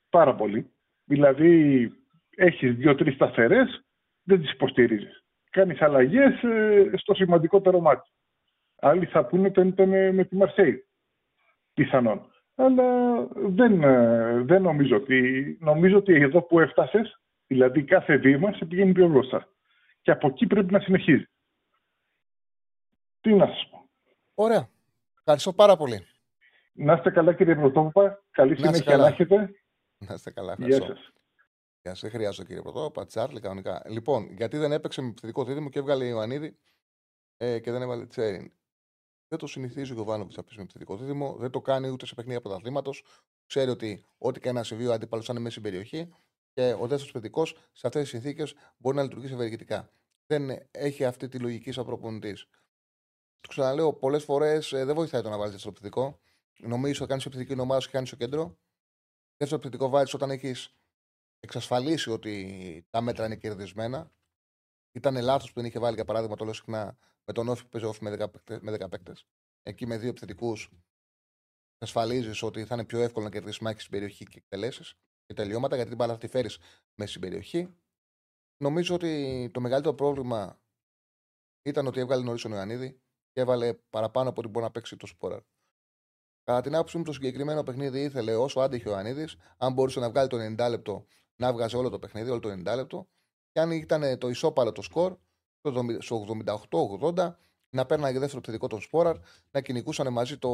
Πάρα 0.10 0.36
πολύ. 0.36 0.72
Δηλαδή, 1.04 1.92
έχεις 2.36 2.76
δύο-τρεις 2.76 3.14
σταθερές, 3.14 3.86
δεν 4.24 4.42
τις 4.42 4.52
υποστηρίζεις. 4.52 5.24
Κάνεις 5.50 5.82
αλλαγές 5.82 6.44
ε, 6.44 6.92
στο 6.94 7.14
σημαντικότερο 7.14 7.80
μάτι. 7.80 8.10
Άλλοι 8.80 9.06
θα 9.06 9.26
πούνε 9.26 9.48
ότι 9.48 9.68
ήταν 9.68 9.90
με 9.90 10.24
τη 10.24 10.36
Μαρσέη. 10.36 10.88
Πιθανόν. 11.74 12.32
Αλλά 12.56 13.18
δεν, 13.36 13.84
ε, 13.84 14.42
δεν 14.42 14.62
νομίζω 14.62 14.96
ότι. 14.96 15.58
Νομίζω 15.62 15.98
ότι 15.98 16.14
εδώ 16.14 16.42
που 16.42 16.60
έφτασες, 16.60 17.22
δηλαδή 17.48 17.84
κάθε 17.84 18.18
βήμα 18.18 18.54
σε 18.54 18.66
πηγαίνει 18.66 18.92
πιο 18.92 19.08
μπροστά. 19.08 19.48
Και 20.02 20.12
από 20.12 20.28
εκεί 20.28 20.48
πρέπει 20.48 20.72
να 20.72 20.80
συνεχίζει. 20.80 21.30
Τι 23.22 23.34
να 23.34 23.46
σας 23.46 23.68
πω. 23.72 23.90
Ωραία. 24.36 24.70
Ευχαριστώ 25.30 25.54
πάρα 25.54 25.78
πολύ. 25.78 26.08
Να 26.74 26.94
είστε 26.94 27.12
καλά 27.12 27.34
κύριε 27.34 27.56
Πρωτόπαπα. 27.56 28.24
Καλή 28.32 28.56
συνέχεια 28.56 28.98
να 28.98 29.08
έχετε. 29.08 29.36
Να 29.98 30.14
είστε 30.14 30.32
καλά. 30.32 30.56
Γεια 30.58 30.76
σας. 30.76 31.12
Γεια 31.82 31.96
σας. 31.96 32.12
χρειάζεται 32.12 32.48
κύριε 32.48 32.62
Πρωτόπαπα. 32.62 33.06
Τσάρλι 33.06 33.40
κανονικά. 33.40 33.82
Λοιπόν, 33.88 34.34
γιατί 34.38 34.58
δεν 34.58 34.72
έπαιξε 34.72 35.02
με 35.02 35.08
επιθετικό 35.08 35.44
δίδυμο 35.44 35.70
και 35.70 35.80
έβγαλε 35.80 36.06
Ιωαννίδη. 36.06 36.58
ε, 37.38 37.60
και 37.60 37.72
δεν 37.72 37.82
έβαλε 37.82 38.06
Τσέριν. 38.06 38.52
Δεν 39.28 39.40
το 39.40 39.48
συνηθίζει 39.48 39.92
ο 39.92 39.94
Γιωβάνοβιτς 39.96 40.36
να 40.36 40.44
πει 40.44 40.54
με 40.56 40.62
επιθετικό 40.62 40.98
δίδυμο. 40.98 41.36
Δεν 41.36 41.50
το 41.52 41.62
κάνει 41.62 41.90
ούτε 41.90 42.06
σε 42.06 42.16
παιχνίδια 42.16 42.42
πρωταθλήματος. 42.42 43.04
Ξέρει 43.46 43.70
ότι 43.70 44.06
ό,τι 44.18 44.40
και 44.40 44.52
να 44.52 44.64
συμβεί 44.64 44.88
ο 44.88 44.94
αντίπαλο 44.94 45.22
θα 45.22 45.32
είναι 45.32 45.42
μέσα 45.42 45.60
στην 45.60 45.64
περιοχή 45.64 46.14
και 46.54 46.62
ο 46.62 46.88
δεύτερος 46.88 47.10
επιθετικός 47.10 47.50
σε 47.72 47.88
αυτές 47.88 48.02
τις 48.02 48.10
συνθήκες 48.10 48.56
μπορεί 48.78 48.96
να 48.96 49.04
λειτουργήσει 49.04 49.34
ευεργετικά. 49.34 49.92
Δεν 50.28 50.50
έχει 50.72 51.06
αυτή 51.06 51.28
τη 51.28 51.40
λογική 51.40 51.72
σαν 51.72 51.86
προπονητής. 51.86 52.48
Του 53.42 53.50
ξαναλέω, 53.50 53.94
πολλές 53.94 54.24
φορές 54.24 54.72
ε, 54.74 54.86
δεν 54.86 54.96
βοηθάει 54.96 55.22
το 55.22 55.30
να 55.30 55.38
βάλει 55.38 55.52
δεύτερο 55.52 55.70
επιθετικό. 55.72 56.20
Νομίζω 56.58 57.04
ότι 57.04 57.12
κάνει 57.12 57.24
επιθετική 57.26 57.60
ομάδας 57.60 57.86
και 57.86 57.92
κάνει 57.92 58.08
στο 58.08 58.16
κέντρο. 58.16 58.58
Δεύτερο 59.38 59.62
επιθετικό 59.62 59.90
βάζεις 59.90 60.14
όταν 60.14 60.30
έχεις 60.30 60.76
εξασφαλίσει 61.40 62.10
ότι 62.10 62.86
τα 62.90 63.02
μέτρα 63.02 63.26
είναι 63.26 63.36
κερδισμένα. 63.36 64.12
Ήταν 64.92 65.22
λάθος 65.22 65.48
που 65.48 65.60
δεν 65.60 65.66
είχε 65.66 65.80
βάλει, 65.80 65.96
για 65.96 66.06
παράδειγμα, 66.06 66.36
το 66.36 66.44
λέω 66.44 66.54
συχνά, 66.54 66.98
με 67.26 67.34
τον 67.34 67.48
Όφη 67.48 67.64
που 67.64 67.70
παίζει 67.70 67.88
Όφη 67.88 68.04
με 68.62 68.72
10 68.72 68.90
παίκτες. 68.90 69.26
Εκεί 69.64 69.86
με 69.86 69.98
δύο 69.98 70.10
επιθετικούς 70.10 70.70
εξασφαλίζεις 71.78 72.44
ότι 72.44 72.66
θα 72.66 72.76
είναι 72.76 72.86
πιο 72.86 73.00
εύκολο 73.00 73.26
να 73.26 73.32
κερδίσεις 73.32 73.60
μάχη 73.60 73.80
στην 73.80 73.92
περιοχή 73.92 74.26
και 74.26 74.38
εκτελέσεις 74.38 74.94
και 75.26 75.34
τελειώματα, 75.34 75.76
γιατί 75.76 75.90
την 75.90 75.98
μπάλα 75.98 76.14
θα 76.14 76.20
τη 76.20 76.28
φέρεις 76.28 76.58
μέσα 76.96 77.10
στην 77.10 77.22
περιοχή. 77.22 77.76
Νομίζω 78.64 78.96
ότι 78.96 79.50
το 79.54 79.60
μεγαλύτερο 79.60 79.96
πρόβλημα 79.96 80.60
ήταν 81.62 81.88
ότι 81.88 82.00
έβγαλε 82.00 82.24
νωρίς 82.24 82.42
τον 82.42 82.52
Ιωαννίδη 82.52 83.02
και 83.38 83.44
έβαλε 83.44 83.74
παραπάνω 83.74 84.30
από 84.30 84.42
ό,τι 84.42 84.50
μπορεί 84.50 84.66
να 84.66 84.72
παίξει 84.72 84.96
το 84.96 85.06
Σπόρα. 85.06 85.46
Κατά 86.44 86.62
την 86.62 86.76
άποψή 86.76 86.98
μου, 86.98 87.04
το 87.04 87.14
συγκεκριμένο 87.14 87.64
παιχνίδι 87.64 88.02
ήθελε 88.02 88.36
όσο 88.36 88.60
άντεχε 88.60 88.88
ο 88.90 88.92
Ιωαννίδης, 88.92 89.36
αν 89.58 89.74
μπορούσε 89.74 90.00
να 90.00 90.10
βγάλει 90.10 90.28
το 90.28 90.38
90 90.38 90.70
λεπτό, 90.70 91.06
να 91.36 91.54
βγάζει 91.54 91.76
όλο 91.76 91.90
το 91.90 92.00
παιχνίδι, 92.00 92.30
όλο 92.30 92.40
το 92.40 92.50
90 92.50 92.76
λεπτό. 92.76 93.08
Και 93.52 93.60
αν 93.60 93.72
ήταν 93.72 94.18
το 94.18 94.30
ισόπαλο 94.30 94.72
το 94.72 94.82
σκορ, 94.82 95.18
στο 96.00 96.26
88-80, 96.70 97.36
να 97.70 97.86
παίρνανε 97.86 98.20
δεύτερο 98.20 98.38
επιθετικό 98.38 98.68
τον 98.68 98.82
Σπόραρ, 98.82 99.18
να 99.52 99.62
κυνηγούσαν 99.62 100.14
μαζί 100.14 100.38
το, 100.38 100.50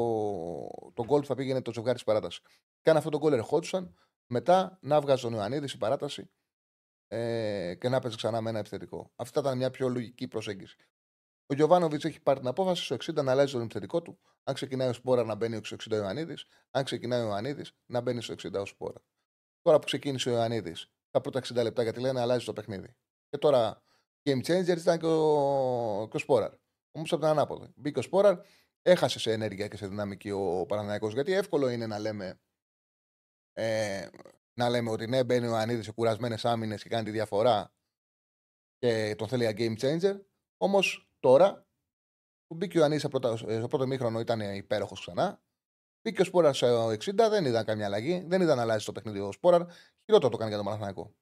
το 0.93 1.05
γκολ 1.05 1.19
που 1.19 1.27
θα 1.27 1.35
πήγαινε 1.35 1.61
το 1.61 1.73
ζευγάρι 1.73 1.95
της 1.95 2.03
παράτασης. 2.03 2.41
Και 2.81 2.89
αν 2.89 2.97
αυτό 2.97 3.09
το 3.09 3.17
γκολ 3.17 3.33
ερχόντουσαν, 3.33 3.95
μετά 4.27 4.77
να 4.81 5.01
βγάζει 5.01 5.21
τον 5.21 5.33
Ιωαννίδης 5.33 5.73
η 5.73 5.77
παράταση 5.77 6.29
ε, 7.07 7.75
και 7.75 7.89
να 7.89 7.99
παίζει 7.99 8.17
ξανά 8.17 8.41
με 8.41 8.49
ένα 8.49 8.59
επιθετικό. 8.59 9.11
Αυτή 9.15 9.39
ήταν 9.39 9.57
μια 9.57 9.69
πιο 9.69 9.87
λογική 9.89 10.27
προσέγγιση. 10.27 10.77
Ο 11.53 11.55
Γιωβάνοβιτς 11.55 12.05
έχει 12.05 12.21
πάρει 12.21 12.39
την 12.39 12.47
απόφαση 12.47 12.83
στο 12.83 12.95
60 12.95 13.23
να 13.23 13.31
αλλάζει 13.31 13.51
τον 13.51 13.61
επιθετικό 13.61 14.01
του. 14.01 14.19
Αν 14.43 14.53
ξεκινάει 14.53 14.89
ο 14.89 14.93
Σπόρα 14.93 15.23
να 15.23 15.35
μπαίνει 15.35 15.59
στο 15.63 15.75
60 15.75 15.91
ο 15.91 15.95
Ιωαννίδης, 15.95 16.45
αν 16.71 16.83
ξεκινάει 16.83 17.21
ο 17.21 17.23
Ιωαννίδης 17.23 17.75
να 17.85 18.01
μπαίνει 18.01 18.21
στο 18.21 18.33
60 18.33 18.53
ο 18.61 18.65
Σπόρα. 18.65 19.01
Τώρα 19.61 19.79
που 19.79 19.85
ξεκίνησε 19.85 20.29
ο 20.29 20.31
Ιωαννίδης, 20.31 20.91
τα 21.09 21.21
πρώτα 21.21 21.41
60 21.41 21.63
λεπτά 21.63 21.83
γιατί 21.83 21.99
λένε 21.99 22.19
αλλάζει 22.19 22.45
το 22.45 22.53
παιχνίδι. 22.53 22.95
Και 23.29 23.37
τώρα 23.37 23.83
game 24.23 24.41
changer 24.45 24.77
ήταν 24.77 24.99
και 24.99 25.05
ο, 25.05 26.07
και 26.09 26.15
ο 26.15 26.19
Σπόραρ. 26.19 26.51
Όμως 26.91 27.11
από 27.11 27.21
την 27.21 27.29
ανάποδη. 27.29 27.73
Μπήκε 27.75 27.99
ο 27.99 28.01
Σπόραρ, 28.01 28.39
έχασε 28.81 29.19
σε 29.19 29.31
ενέργεια 29.31 29.67
και 29.67 29.77
σε 29.77 29.87
δυναμική 29.87 30.31
ο 30.31 30.65
Παναναναϊκό. 30.67 31.07
Γιατί 31.07 31.33
εύκολο 31.33 31.69
είναι 31.69 31.87
να 31.87 31.99
λέμε, 31.99 32.41
ε, 33.53 34.07
να 34.53 34.69
λέμε 34.69 34.89
ότι 34.89 35.07
ναι, 35.07 35.23
μπαίνει 35.23 35.47
ο 35.47 35.55
Ανίδη 35.55 35.83
σε 35.83 35.91
κουρασμένες 35.91 36.45
άμυνες 36.45 36.83
και 36.83 36.89
κάνει 36.89 37.03
τη 37.03 37.11
διαφορά 37.11 37.73
και 38.77 39.15
τον 39.17 39.27
θέλει 39.27 39.43
για 39.43 39.53
game 39.57 39.79
changer. 39.81 40.19
Όμως 40.57 41.12
τώρα 41.23 41.65
που 42.47 42.55
μπήκε 42.55 42.79
ο 42.79 42.83
Ανίδη 42.83 42.99
στο 42.99 43.67
πρώτο 43.69 43.87
μήχρονο 43.87 44.19
ήταν 44.19 44.39
υπέροχος 44.39 44.99
ξανά. 44.99 45.41
Μπήκε 46.01 46.21
ο 46.21 46.25
Σπόρα 46.25 46.53
στο 46.53 46.87
60, 46.87 47.13
δεν 47.15 47.45
είδαν 47.45 47.65
καμιά 47.65 47.85
αλλαγή. 47.85 48.23
Δεν 48.27 48.41
είδαν 48.41 48.55
να 48.55 48.61
αλλάζει 48.61 48.85
το 48.85 48.91
παιχνίδι 48.91 49.19
ο 49.19 49.31
Σπόρα. 49.31 49.67
Χειρότερο 50.05 50.31
το 50.31 50.37
κάνει 50.37 50.47
για 50.49 50.57
τον 50.57 50.65
Παναθηναϊκό. 50.65 51.15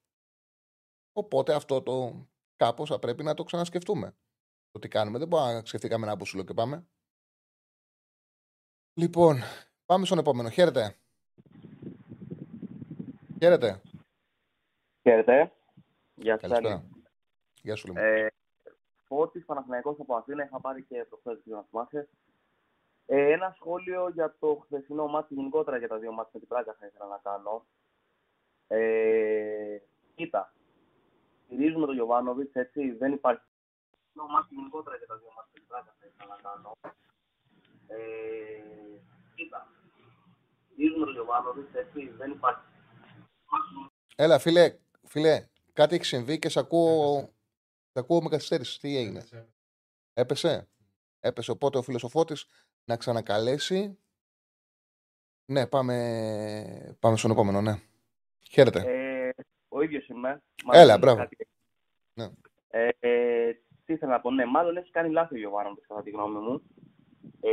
Οπότε 1.11 1.53
αυτό 1.53 1.81
το 1.81 2.27
κάπως 2.55 2.89
θα 2.89 2.99
πρέπει 2.99 3.23
να 3.23 3.33
το 3.33 3.43
ξανασκεφτούμε. 3.43 4.15
Το 4.71 4.79
τι 4.79 4.87
κάνουμε. 4.87 5.17
Δεν 5.17 5.27
μπορούμε 5.27 5.53
να 5.53 5.65
σκεφτήκαμε 5.65 6.05
ένα 6.05 6.15
μπουσουλό 6.15 6.43
και 6.43 6.53
πάμε. 6.53 6.85
Λοιπόν, 8.93 9.39
πάμε 9.85 10.05
στον 10.05 10.17
επόμενο. 10.17 10.49
Χαίρετε. 10.49 10.95
Χαίρετε. 13.39 13.81
Χαίρετε. 15.01 15.51
Γεια 16.15 16.39
σας. 16.39 16.49
Καλησπέρα. 16.49 16.85
Γεια 17.61 17.75
σου, 17.75 17.87
λοιπόν. 17.87 18.03
Ε, 18.03 18.31
Φώτης 19.11 19.45
Παναθηναϊκός 19.45 19.99
από 19.99 20.15
Αθήνα, 20.15 20.43
είχα 20.43 20.59
πάρει 20.59 20.83
και 20.83 21.05
προχθές 21.09 21.41
για 21.43 21.55
να 21.55 21.63
θυμάσαι. 21.69 22.09
Ε, 23.05 23.31
ένα 23.31 23.53
σχόλιο 23.55 24.09
για 24.09 24.35
το 24.39 24.61
χθεσινό 24.63 25.07
μάτι, 25.07 25.33
γενικότερα 25.33 25.77
για 25.77 25.87
τα 25.87 25.97
δύο 25.97 26.11
μάτια 26.11 26.31
με 26.33 26.39
την 26.39 26.47
Πράγκα 26.47 26.73
θα 26.79 26.85
ήθελα 26.85 27.07
να 27.07 27.17
κάνω. 27.17 27.65
Ε, 28.67 29.77
κοίτα, 30.15 30.53
στηρίζουμε 31.45 31.85
τον 31.85 31.95
Γιωβάνοβιτς, 31.95 32.53
έτσι, 32.53 32.91
δεν 32.91 33.11
υπάρχει. 33.13 33.43
Το 34.13 34.27
μάτι 34.27 34.55
γενικότερα 34.55 34.95
για 34.97 35.07
τα 35.07 35.17
δύο 35.17 35.31
μάτια 35.35 35.51
με 35.53 35.59
την 35.59 35.67
Πράγκα 35.67 35.95
θα 35.99 36.05
ήθελα 36.07 36.35
να 36.35 36.41
κάνω. 36.49 36.71
Ε, 37.87 37.97
κοίτα, 39.35 39.67
στηρίζουμε 40.71 41.05
τον 41.05 41.13
Γιωβάνοβιτς, 41.13 41.73
έτσι, 41.73 42.09
δεν 42.09 42.31
υπάρχει. 42.31 42.65
Έλα, 44.15 44.39
φίλε, 44.39 44.79
φίλε, 45.03 45.47
κάτι 45.73 45.95
έχει 45.95 46.05
συμβεί 46.05 46.39
και 46.39 46.49
σε 46.49 46.59
ακούω, 46.59 47.29
σε 47.93 47.99
ακούω 47.99 48.21
με 48.21 48.29
καθυστέρηση. 48.29 48.79
Τι 48.79 48.97
έγινε; 48.97 49.23
Έπεσε. 50.13 50.67
Έπεσε. 51.19 51.51
Οπότε 51.51 51.77
ο 51.77 51.81
φιλοσοφότης 51.81 52.45
να 52.85 52.97
ξανακαλέσει. 52.97 53.97
Ναι, 55.45 55.67
πάμε, 55.67 56.95
πάμε 56.99 57.17
στον 57.17 57.31
επόμενο, 57.31 57.61
ναι. 57.61 57.75
Χαίρετε. 58.51 58.79
Ε, 58.85 59.29
ο 59.67 59.81
ίδιος 59.81 60.07
είμαι. 60.07 60.29
Έλα, 60.71 60.83
Μάλλον 60.85 60.99
μπράβο. 60.99 61.17
κάτι- 61.17 61.47
Ναι. 62.13 62.29
Ε, 62.69 62.89
ε, 62.99 63.53
τι 63.85 63.93
ήθελα 63.93 64.11
να 64.11 64.21
πω, 64.21 64.31
ναι, 64.31 64.45
μάλλον 64.45 64.77
έχει 64.77 64.91
κάνει 64.91 65.09
λάθη 65.11 65.35
ο 65.35 65.37
Γιωβάνοβιτς 65.37 65.87
κατά 65.87 66.03
τη 66.03 66.09
γνώμη 66.09 66.39
μου. 66.39 66.61
Ε, 67.41 67.51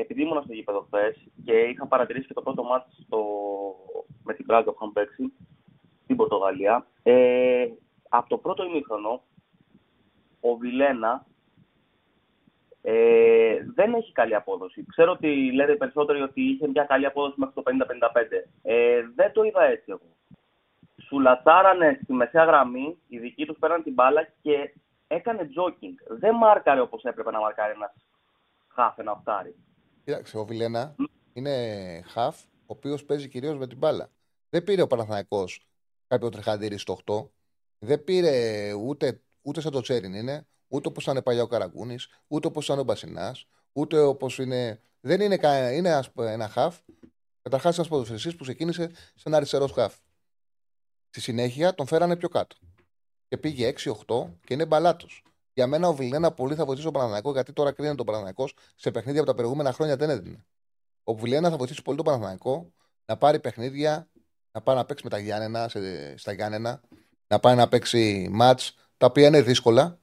επειδή 0.00 0.22
ήμουν 0.22 0.42
στο 0.42 0.52
γήπεδο 0.52 0.80
χθες 0.80 1.26
και 1.44 1.52
είχα 1.52 1.86
παρατηρήσει 1.86 2.26
και 2.26 2.34
το 2.34 2.42
πρώτο 2.42 2.62
μάτι 2.62 2.90
στο... 3.02 3.24
με 4.22 4.34
την 4.34 4.46
Πράγκα 4.46 4.70
που 4.70 4.76
είχαν 4.80 4.92
παίξει 4.92 5.32
στην 6.04 6.16
Πορτογαλία. 6.16 6.86
Ε, 7.02 7.66
από 8.08 8.28
το 8.28 8.38
πρώτο 8.38 8.64
ημίχρονο, 8.64 9.22
ο 10.46 10.56
Βιλένα 10.56 11.26
ε, 12.82 13.56
δεν 13.74 13.94
έχει 13.94 14.12
καλή 14.12 14.34
απόδοση. 14.34 14.84
Ξέρω 14.86 15.12
ότι 15.12 15.52
λέτε 15.52 15.72
οι 15.72 15.76
περισσότεροι 15.76 16.20
ότι 16.20 16.42
είχε 16.42 16.68
μια 16.68 16.84
καλή 16.84 17.06
απόδοση 17.06 17.34
μέχρι 17.36 17.54
το 17.54 17.62
50-55. 17.66 17.70
Ε, 18.62 19.02
δεν 19.14 19.32
το 19.32 19.42
είδα 19.42 19.62
έτσι 19.64 19.84
εγώ. 19.86 20.16
Σου 21.06 21.20
λατσάρανε 21.20 22.00
στη 22.02 22.12
μεσαία 22.12 22.44
γραμμή, 22.44 22.98
οι 23.08 23.18
δικοί 23.18 23.46
τους 23.46 23.58
πέραν 23.58 23.82
την 23.82 23.92
μπάλα 23.92 24.28
και 24.42 24.74
έκανε 25.06 25.46
τζόκινγκ. 25.46 25.94
Δεν 26.08 26.34
μάρκαρε 26.34 26.80
όπως 26.80 27.02
έπρεπε 27.02 27.30
να 27.30 27.40
μαρκάρει 27.40 27.72
ένας 27.72 27.92
χάφ, 28.68 28.98
ένα 28.98 29.12
οχτάρι. 29.12 29.54
Κοίταξε, 30.04 30.38
ο 30.38 30.44
Βιλένα 30.44 30.94
είναι 31.32 31.54
χαφ, 32.06 32.42
ο 32.42 32.66
οποίος 32.66 33.04
παίζει 33.04 33.28
κυρίως 33.28 33.58
με 33.58 33.66
την 33.66 33.78
μπάλα. 33.78 34.08
Δεν 34.50 34.64
πήρε 34.64 34.82
ο 34.82 34.86
Παναθηναϊκός 34.86 35.66
κάποιο 36.06 36.28
τρεχαντήρι 36.28 36.78
στο 36.78 36.98
8. 37.06 37.28
Δεν 37.78 38.04
πήρε 38.04 38.72
ούτε, 38.72 39.20
ούτε 39.44 39.60
σαν 39.60 39.72
το 39.72 39.80
Τσέριν 39.80 40.14
είναι, 40.14 40.46
ούτε 40.68 40.88
όπως 40.88 41.02
ήταν 41.02 41.22
παλιά 41.22 41.42
ο 41.42 41.46
Καραγκούνης, 41.46 42.08
ούτε 42.26 42.46
όπως 42.46 42.64
ήταν 42.64 42.78
ο 42.78 42.82
Μπασινάς, 42.82 43.46
ούτε 43.72 43.98
όπως 44.00 44.38
είναι. 44.38 44.80
Δεν 45.00 45.20
είναι, 45.20 45.36
κα- 45.36 45.72
είναι 45.72 45.92
ας 45.92 46.10
πούμε, 46.10 46.32
ένα 46.32 46.48
χαφ. 46.48 46.78
Καταρχάς, 47.42 47.76
ένας 47.76 47.88
ποδοσφαιριστής 47.88 48.36
που 48.36 48.42
ξεκίνησε 48.42 48.90
σε 48.94 49.22
ένα 49.24 49.36
αριστερός 49.36 49.72
χαφ. 49.72 49.94
Στη 51.08 51.20
συνέχεια 51.20 51.74
τον 51.74 51.86
φέρανε 51.86 52.16
πιο 52.16 52.28
κάτω. 52.28 52.56
Και 53.28 53.36
πήγε 53.36 53.66
6-8 53.66 54.38
και 54.44 54.54
είναι 54.54 54.66
μπαλάτος. 54.66 55.22
Για 55.52 55.66
μένα 55.66 55.88
ο 55.88 55.94
Βιλένα 55.94 56.32
πολύ 56.32 56.54
θα 56.54 56.64
βοηθήσει 56.64 56.84
τον 56.84 56.94
Παναθηναϊκό 56.94 57.32
γιατί 57.32 57.52
τώρα 57.52 57.72
κρίνεται 57.72 57.96
τον 57.96 58.06
Παναθηναϊκός 58.06 58.54
σε 58.74 58.90
παιχνίδια 58.90 59.20
από 59.20 59.30
τα 59.30 59.36
προηγούμενα 59.36 59.72
χρόνια 59.72 59.96
δεν 59.96 60.10
έδινε. 60.10 60.44
Ο 61.04 61.14
Βιλένα 61.14 61.50
θα 61.50 61.56
βοηθήσει 61.56 61.82
πολύ 61.82 61.96
τον 61.96 62.06
Παναθηναϊκό 62.06 62.72
να 63.06 63.16
πάρει 63.16 63.40
παιχνίδια, 63.40 64.08
να 64.52 64.60
πάει 64.62 64.76
να 64.76 64.84
παίξει 64.84 65.04
με 65.04 65.10
τα 65.10 65.18
Γιάννενα, 65.18 65.68
σε, 65.68 66.16
στα 66.16 66.32
Γιάννενα, 66.32 66.80
να 67.26 67.40
πάει 67.40 67.54
να 67.54 67.68
παίξει 67.68 68.28
μάτς 68.30 68.74
τα 69.04 69.10
οποία 69.10 69.26
είναι 69.26 69.42
δύσκολα. 69.42 70.00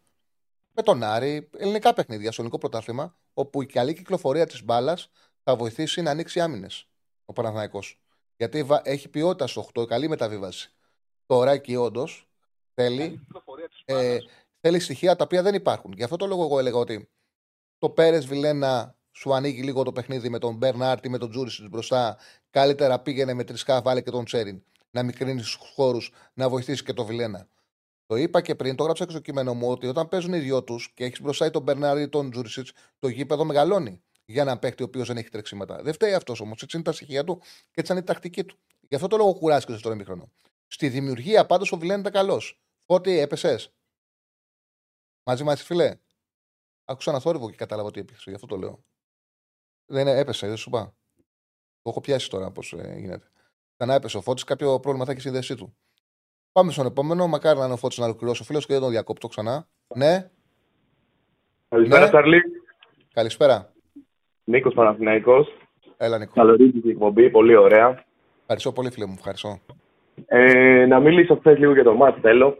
Με 0.72 0.82
τον 0.82 1.04
Άρη, 1.04 1.49
ελληνικά 1.58 1.93
παιχνίδια 1.93 2.32
στο 2.32 2.41
ελληνικό 2.41 2.58
πρωτάθλημα, 2.62 3.16
όπου 3.34 3.62
η 3.62 3.66
καλή 3.66 3.93
κυκλοφορία 3.93 4.45
της 4.47 4.64
μπάλας 4.64 5.10
θα 5.43 5.56
βοηθήσει 5.56 6.02
να 6.02 6.12
ανοίξει 6.12 6.39
άμυνες 6.41 6.88
ο 7.26 7.34
Παναθηναϊκός. 7.34 8.02
Γιατί 8.38 8.64
βα- 8.64 8.82
έχει 8.84 9.10
ποιότητα 9.10 9.47
στο 9.47 9.62
8, 9.62 9.86
καλή 9.86 10.08
μεταβίβαση. 10.08 10.74
Τώρα 11.26 11.52
εκεί 11.52 11.76
όντως 11.76 12.30
θέλει, 12.74 13.28
ε, 13.86 14.18
θέλει 14.62 14.80
στοιχεία 14.80 15.16
τα 15.16 15.24
οποία 15.24 15.41
δεν 15.41 15.54
υπάρχουν. 15.54 15.91
Γι' 15.91 16.04
αυτό 16.04 16.16
το 16.16 16.26
λόγο 16.26 16.43
εγώ 16.43 16.60
έλεγα 16.60 16.78
ότι 16.78 17.10
το 17.78 17.89
Πέρες 17.89 18.26
Βιλένα 18.26 18.95
σου 19.12 19.34
ανοίγει 19.34 19.62
λίγο 19.64 19.84
το 19.84 19.91
παιχνίδι 19.91 20.30
με 20.30 20.39
τον 20.39 20.56
Μπερνάρτ 20.56 21.06
ή 21.06 21.10
με 21.10 21.18
τον 21.18 21.30
Τζούρισιτ 21.30 21.68
μπροστά. 21.70 22.18
Καλύτερα 22.49 22.99
πήγαινε 22.99 23.34
με 23.34 23.43
τρισκά, 23.43 23.82
βάλε 23.82 24.02
και 24.02 24.12
τον 24.12 24.26
Τσέριν. 24.26 24.64
Να 24.91 25.04
μικρύνεις 25.04 25.52
του 25.58 25.66
χώρους, 25.74 26.12
να 26.34 26.49
βοηθήσεις 26.49 26.84
και 26.84 26.93
τον 26.93 27.06
Βιλένα. 27.06 27.47
Το 28.12 28.18
είπα 28.18 28.41
και 28.41 28.55
πριν, 28.55 28.76
το 28.76 28.84
έγραψα 28.84 29.05
και 29.05 29.12
στο 29.12 29.20
κείμενο 29.20 29.53
μου 29.53 29.72
ότι 29.72 29.88
όταν 29.88 30.07
παίζουν 30.07 30.34
οι 30.34 30.39
δυο 30.39 30.64
τους 30.64 30.93
και 30.93 31.03
έχεις 31.03 31.22
μπροστά 31.22 31.45
ή 31.45 31.49
τον 31.49 31.62
Μπερνάρτ 31.62 31.99
ή 31.99 32.09
τον 32.09 32.32
Τζούρισιτς, 32.32 32.72
το 32.99 33.07
γήπεδο 33.07 33.45
μεγαλώνει 33.45 34.03
για 34.26 34.41
έναν 34.41 34.59
παίκτη 34.59 34.84
ο 34.84 34.86
οποίος 34.86 35.07
δεν 35.07 35.18
έχει 35.18 35.30
τρεξίματα. 35.30 35.82
Δεν 35.82 35.93
φταίει 35.93 36.14
αυτός 36.14 36.39
όμως. 36.39 36.62
Έτσι 36.62 36.76
είναι 36.76 36.86
τα 36.86 36.91
στοιχεία 36.91 37.24
του 37.24 37.39
και 37.72 37.80
έτσι 37.80 37.91
είναι 37.91 38.01
η 38.01 38.03
τακτική 38.03 38.43
του. 38.43 38.57
Γι' 38.80 38.95
αυτό 38.95 39.07
το 39.07 39.18
λόγο 39.18 39.34
κουράστηκες 39.34 39.80
στο 39.80 39.91
ημίχρονο. 39.91 40.32
Στη 40.68 40.89
δημιουργία 40.89 41.45
πάντως 41.45 41.72
ο 41.72 41.78
Βιλένα 41.78 41.99
ήταν 41.99 42.12
καλός. 42.12 42.62
Ότι 42.86 43.20
έπεσες. 43.20 43.74
Μαζί 45.24 45.43
μας, 45.43 45.64
φίλε. 45.64 45.99
Άκουσα 46.86 47.12
ένα 47.12 47.20
θόρυβο 47.20 47.49
και 47.49 47.55
κατάλαβα 47.55 47.88
ότι 47.88 47.99
έπιασε. 47.99 48.30
Γι' 48.30 48.36
αυτό 48.36 48.47
το 48.47 48.57
λέω. 48.57 48.84
Δεν 49.86 50.07
είναι, 50.07 50.18
έπεσε, 50.18 50.47
δεν 50.47 50.57
σου 50.57 50.70
είπα. 50.70 50.95
Το 51.82 51.89
έχω 51.89 52.01
πιάσει 52.01 52.30
τώρα 52.30 52.51
πώς 52.51 52.74
ε, 52.74 52.95
γίνεται. 52.97 53.32
Ξανά 53.78 53.93
έπεσε 53.93 54.18
ο 54.18 54.22
Φώτης, 54.22 54.43
κάποιο 54.43 54.80
πρόβλημα 54.80 55.05
θα 55.05 55.12
έχεις 55.12 55.24
η 55.24 55.28
σύνδεσή 55.28 55.55
του. 55.55 55.76
Πάμε 56.52 56.72
στον 56.72 56.86
επόμενο. 56.86 57.28
Μακάρι 57.28 57.58
να 57.60 57.64
είναι 57.66 57.74
ο 57.74 57.78
Φώτης 57.78 57.97
να 57.97 58.06
ολοκληρώσει 58.06 58.41
ο 58.41 58.45
φίλος 58.45 58.66
και 58.66 58.74
δεν 58.74 58.82
τον 58.82 58.91
διακόπτω 58.91 59.28
ξανά. 59.28 59.66
Ναι, 59.95 60.30
Καλησπέρα, 61.70 62.02
Ναι. 62.02 62.08
Τσαρλί. 62.10 62.41
καλησπέρα. 63.14 63.72
Νίκος 64.43 64.74
Παναθηναϊκός. 64.74 65.47
Έλα, 65.97 66.18
Νίκο. 66.18 66.32
Καλωρίζεις 66.36 66.82
την 66.82 66.89
εκπομπή, 66.89 67.30
πολύ 67.30 67.56
ωραία. 67.56 68.04
Ευχαριστώ 68.41 68.72
πολύ, 68.72 68.91
φίλε 68.91 69.06
μου. 69.06 69.16
Ευχαριστώ. 69.18 69.60
Ε, 70.26 70.86
να 70.86 70.99
μιλήσω 70.99 71.36
χθες 71.36 71.58
λίγο 71.58 71.74
για 71.74 71.84
το 71.84 71.93
μάτι, 71.93 72.20
θέλω. 72.20 72.58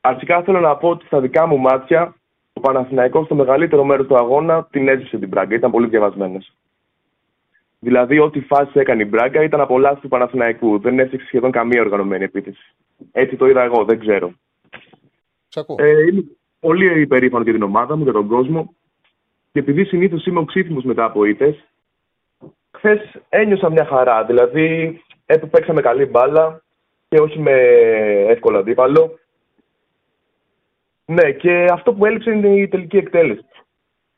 Αρχικά 0.00 0.42
θέλω 0.42 0.60
να 0.60 0.76
πω 0.76 0.88
ότι 0.88 1.06
στα 1.06 1.20
δικά 1.20 1.46
μου 1.46 1.58
μάτια 1.58 2.14
ο 2.52 2.60
Παναθηναϊκός 2.60 3.24
στο 3.24 3.34
μεγαλύτερο 3.34 3.84
μέρος 3.84 4.06
του 4.06 4.16
αγώνα 4.16 4.64
την 4.70 4.88
έζησε 4.88 5.18
την 5.18 5.28
Μπράγκα. 5.28 5.54
Ήταν 5.54 5.70
πολύ 5.70 5.88
διαβασμένες. 5.88 6.52
Δηλαδή, 7.84 8.18
ό,τι 8.18 8.40
φάση 8.40 8.78
έκανε 8.78 9.02
η 9.02 9.06
Μπράγκα 9.10 9.42
ήταν 9.42 9.60
από 9.60 9.78
λάθη 9.78 10.00
του 10.00 10.08
Παναθηναϊκού. 10.08 10.78
Δεν 10.78 10.98
έφτιαξε 10.98 11.26
σχεδόν 11.26 11.50
καμία 11.50 11.80
οργανωμένη 11.80 12.24
επίθεση. 12.24 12.74
Έτσι 13.12 13.36
το 13.36 13.46
είδα 13.46 13.62
εγώ, 13.62 13.84
δεν 13.84 13.98
ξέρω. 13.98 14.32
Σ' 15.48 15.56
ακούω. 15.56 15.76
Ε, 15.78 16.06
είμαι 16.06 16.24
πολύ 16.60 17.00
υπερήφανο 17.00 17.42
για 17.42 17.52
την 17.52 17.62
ομάδα 17.62 17.96
μου, 17.96 18.02
για 18.02 18.12
τον 18.12 18.26
κόσμο. 18.26 18.74
Και 19.52 19.58
επειδή 19.58 19.84
συνήθως 19.84 20.26
είμαι 20.26 20.38
οξύθυμο 20.38 20.80
μετά 20.84 21.04
από 21.04 21.24
ήττε, 21.24 21.64
χθες 22.76 23.00
ένιωσα 23.28 23.70
μια 23.70 23.84
χαρά. 23.84 24.24
Δηλαδή, 24.24 25.00
έπ- 25.26 25.46
παίξαμε 25.46 25.80
καλή 25.80 26.04
μπάλα 26.04 26.62
και 27.08 27.20
όχι 27.20 27.38
με 27.38 27.52
εύκολο 28.28 28.58
αντίπαλο. 28.58 29.18
Ναι, 31.04 31.32
και 31.32 31.66
αυτό 31.70 31.92
που 31.92 32.06
έλειψε 32.06 32.30
είναι 32.30 32.48
η 32.48 32.68
τελική 32.68 32.96
εκτέλεση. 32.96 33.44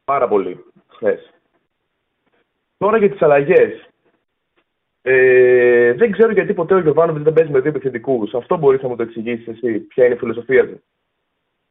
Πάρα 0.04 0.28
πολύ 0.28 0.64
χθες. 0.88 1.35
Τώρα 2.76 2.98
για 2.98 3.10
τις 3.10 3.22
αλλαγές. 3.22 3.88
Ε, 5.02 5.92
δεν 5.92 6.12
ξέρω 6.12 6.32
γιατί 6.32 6.54
ποτέ 6.54 6.74
ο 6.74 6.80
Γιωβάνοβιτς 6.80 7.24
δεν 7.24 7.32
παίζει 7.32 7.50
με 7.50 7.60
δύο 7.60 7.70
επιθετικούς. 7.70 8.34
Αυτό 8.34 8.56
μπορείς 8.56 8.82
να 8.82 8.88
μου 8.88 8.96
το 8.96 9.02
εξηγήσεις 9.02 9.46
εσύ. 9.46 9.78
Ποια 9.78 10.04
είναι 10.04 10.14
η 10.14 10.18
φιλοσοφία 10.18 10.68
του. 10.68 10.82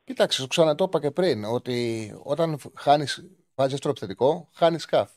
Κοίταξε, 0.03 0.41
σου 0.41 0.47
ξανατό 0.47 0.83
είπα 0.83 0.99
και 0.99 1.11
πριν 1.11 1.43
ότι 1.43 2.11
όταν 2.23 2.57
χάνεις, 2.75 3.29
βάζεις 3.55 3.71
δεύτερο 3.71 3.89
επιθετικό, 3.89 4.49
χάνεις 4.53 4.81
σκαφ. 4.81 5.11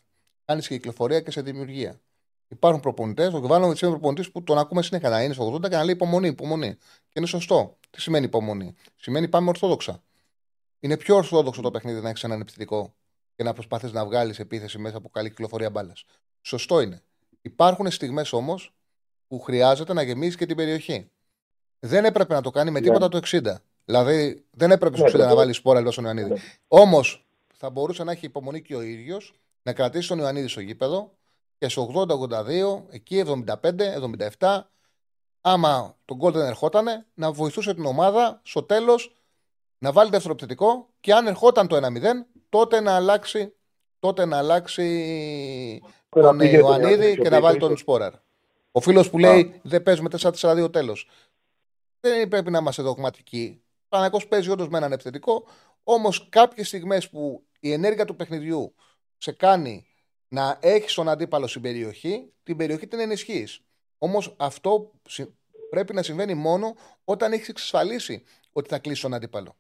Χάνεις 0.47 0.68
και 0.68 0.74
κυκλοφορία 0.74 1.20
και 1.20 1.30
σε 1.30 1.43
δημιουργία. 1.43 2.01
Υπάρχουν 2.49 2.80
προπονητές, 2.80 3.34
ο 3.34 3.39
Γιωβάνοβιτς 3.39 3.80
είναι 3.80 3.91
προπονητής 3.91 4.30
που 4.30 4.43
τον 4.43 4.59
ακούμε 4.59 4.82
συνέχεια 4.82 5.09
να 5.09 5.22
είναι 5.22 5.34
στο 5.34 5.55
80 5.55 5.68
και 5.68 5.76
να 5.76 5.84
λέει 5.84 5.95
υπομονή, 5.95 6.28
υπομονή. 6.28 6.74
Και 7.09 7.14
είναι 7.14 7.26
σωστό. 7.26 7.76
Τι 7.91 8.01
σημαίνει 8.01 8.24
υπομονή; 8.24 8.74
Σημαίνει 8.97 9.28
πάμε 9.28 9.49
ορθόδοξα. 9.49 10.03
Είναι 10.80 10.97
πιο 10.97 11.16
ορθόδοξο 11.16 11.62
το 11.62 11.70
παιχνίδι 11.70 12.01
να 12.01 12.09
έχεις 12.09 12.24
έναν 12.24 12.41
επιθετικό 12.41 12.95
και 13.39 13.45
να 13.45 13.53
προσπαθείς 13.53 13.93
να 13.93 14.05
βγάλεις 14.05 14.39
επίθεση 14.39 14.78
μέσα 14.78 14.97
από 14.97 15.09
καλή 15.09 15.28
κυκλοφορία 15.28 15.70
μπάλας. 15.70 16.05
Σωστό 16.43 16.80
είναι. 16.80 17.03
Υπάρχουν 17.43 17.91
στιγμές 17.91 18.32
όμως 18.32 18.74
που 19.28 19.41
χρειάζεται 19.41 19.93
να 19.93 20.03
γεμίσεις 20.03 20.36
και 20.36 20.47
την 20.47 20.57
περιοχή. 20.57 21.11
Δεν 21.78 22.05
έπρεπε 22.05 22.34
να 22.34 22.43
το 22.43 22.51
κάνει 22.51 22.70
με 22.70 22.80
Ναι. 22.80 22.86
τίποτα 22.86 23.09
το 23.09 23.16
60. 23.16 23.55
Δηλαδή 23.84 24.45
δεν 24.51 24.70
έπρεπε 24.70 24.97
στο 24.97 25.05
Ναι, 25.05 25.11
60 25.11 25.12
να 25.18 25.24
πρέπει. 25.24 25.34
βάλεις 25.41 25.57
σπόρα 25.57 25.78
εντό 25.78 25.91
τον 25.91 26.05
Ιωαννίδη. 26.05 26.28
Ναι. 26.30 26.41
Όμως 26.68 27.26
θα 27.55 27.70
μπορούσε 27.70 28.05
να 28.05 28.12
έχει 28.12 28.26
υπομονή 28.26 28.62
και 28.62 28.74
ο 28.76 28.80
ίδιος 28.82 29.34
να 29.62 29.72
κρατήσει 29.72 30.09
τον 30.09 30.18
Ιωαννίδη 30.18 30.49
στο 30.49 30.61
γήπεδο 30.61 31.12
και 31.59 31.68
σε 31.68 31.80
80-82, 31.80 32.82
εκεί 32.91 33.16
75-77, 34.39 34.61
άμα 35.41 35.97
τον 36.05 36.16
γκολ 36.16 36.32
δεν 36.32 36.47
ερχότανε, 36.47 37.07
να 37.14 37.32
βοηθούσε 37.32 37.74
την 37.74 37.84
ομάδα 37.84 38.41
στο 38.43 38.62
τέλος 38.62 39.12
να 39.78 39.93
βάλει 39.93 40.11
δεύτερο 40.11 40.32
επιθετικό 40.32 40.89
και 41.01 41.12
αν 41.14 41.26
ερχόταν 41.26 41.66
το 41.66 41.76
1-0, 41.76 42.26
τότε 42.49 42.81
να 42.81 42.95
αλλάξει, 42.97 43.55
τότε 43.99 44.25
να 44.25 44.37
αλλάξει 44.39 44.83
Να 46.17 46.23
τον 46.23 46.39
πήγαινε 46.39 46.59
τον 46.61 46.69
Ιωαννίδη 46.69 46.91
Ιωαννίδης 46.93 47.23
και 47.23 47.29
να 47.31 47.41
βάλει 47.41 47.57
πίσω. 47.57 47.69
τον 47.69 47.77
Σπόραρ. 47.77 48.13
Ο 48.73 48.81
φίλος 48.81 49.11
που 49.11 49.19
λέει 49.19 49.61
δεν 49.63 49.83
παίζουμε 49.83 50.09
4-4-2 50.09 50.73
τέλος. 50.73 51.09
Δεν 52.01 52.29
πρέπει 52.29 52.51
να 52.51 52.59
είμαστε 52.59 52.83
δογματικοί. 52.83 53.63
Ο 53.85 53.87
Παναγιώ 53.89 54.21
παίζει 54.29 54.51
όντως 54.51 54.69
με 54.69 54.79
έναν 54.79 54.93
επιθετικό, 54.93 55.47
όμως 55.85 56.29
κάποιες 56.29 56.67
στιγμές 56.67 57.09
που 57.11 57.47
η 57.61 57.73
ενέργεια 57.73 58.05
του 58.05 58.17
παιχνιδιού 58.17 58.75
σε 59.19 59.33
κάνει 59.33 59.87
να 60.29 60.59
έχεις 60.61 60.95
τον 60.95 61.09
αντίπαλο 61.09 61.47
στην 61.47 61.63
περιοχή, 61.63 62.33
την 62.43 62.57
περιοχή 62.57 62.87
την 62.87 63.01
ενισχύεις. 63.01 63.61
Όμως 63.99 64.35
αυτό 64.39 64.91
συ- 65.09 65.29
πρέπει 65.71 65.95
να 65.95 66.03
συμβαίνει 66.03 66.35
μόνο 66.35 66.75
όταν 67.05 67.33
έχεις 67.33 67.49
εξασφαλίσει 67.49 68.23
ότι 68.53 68.69
θα 68.69 68.79
κλείσεις 68.79 69.03
τον 69.03 69.15
αντίπαλο. 69.15 69.57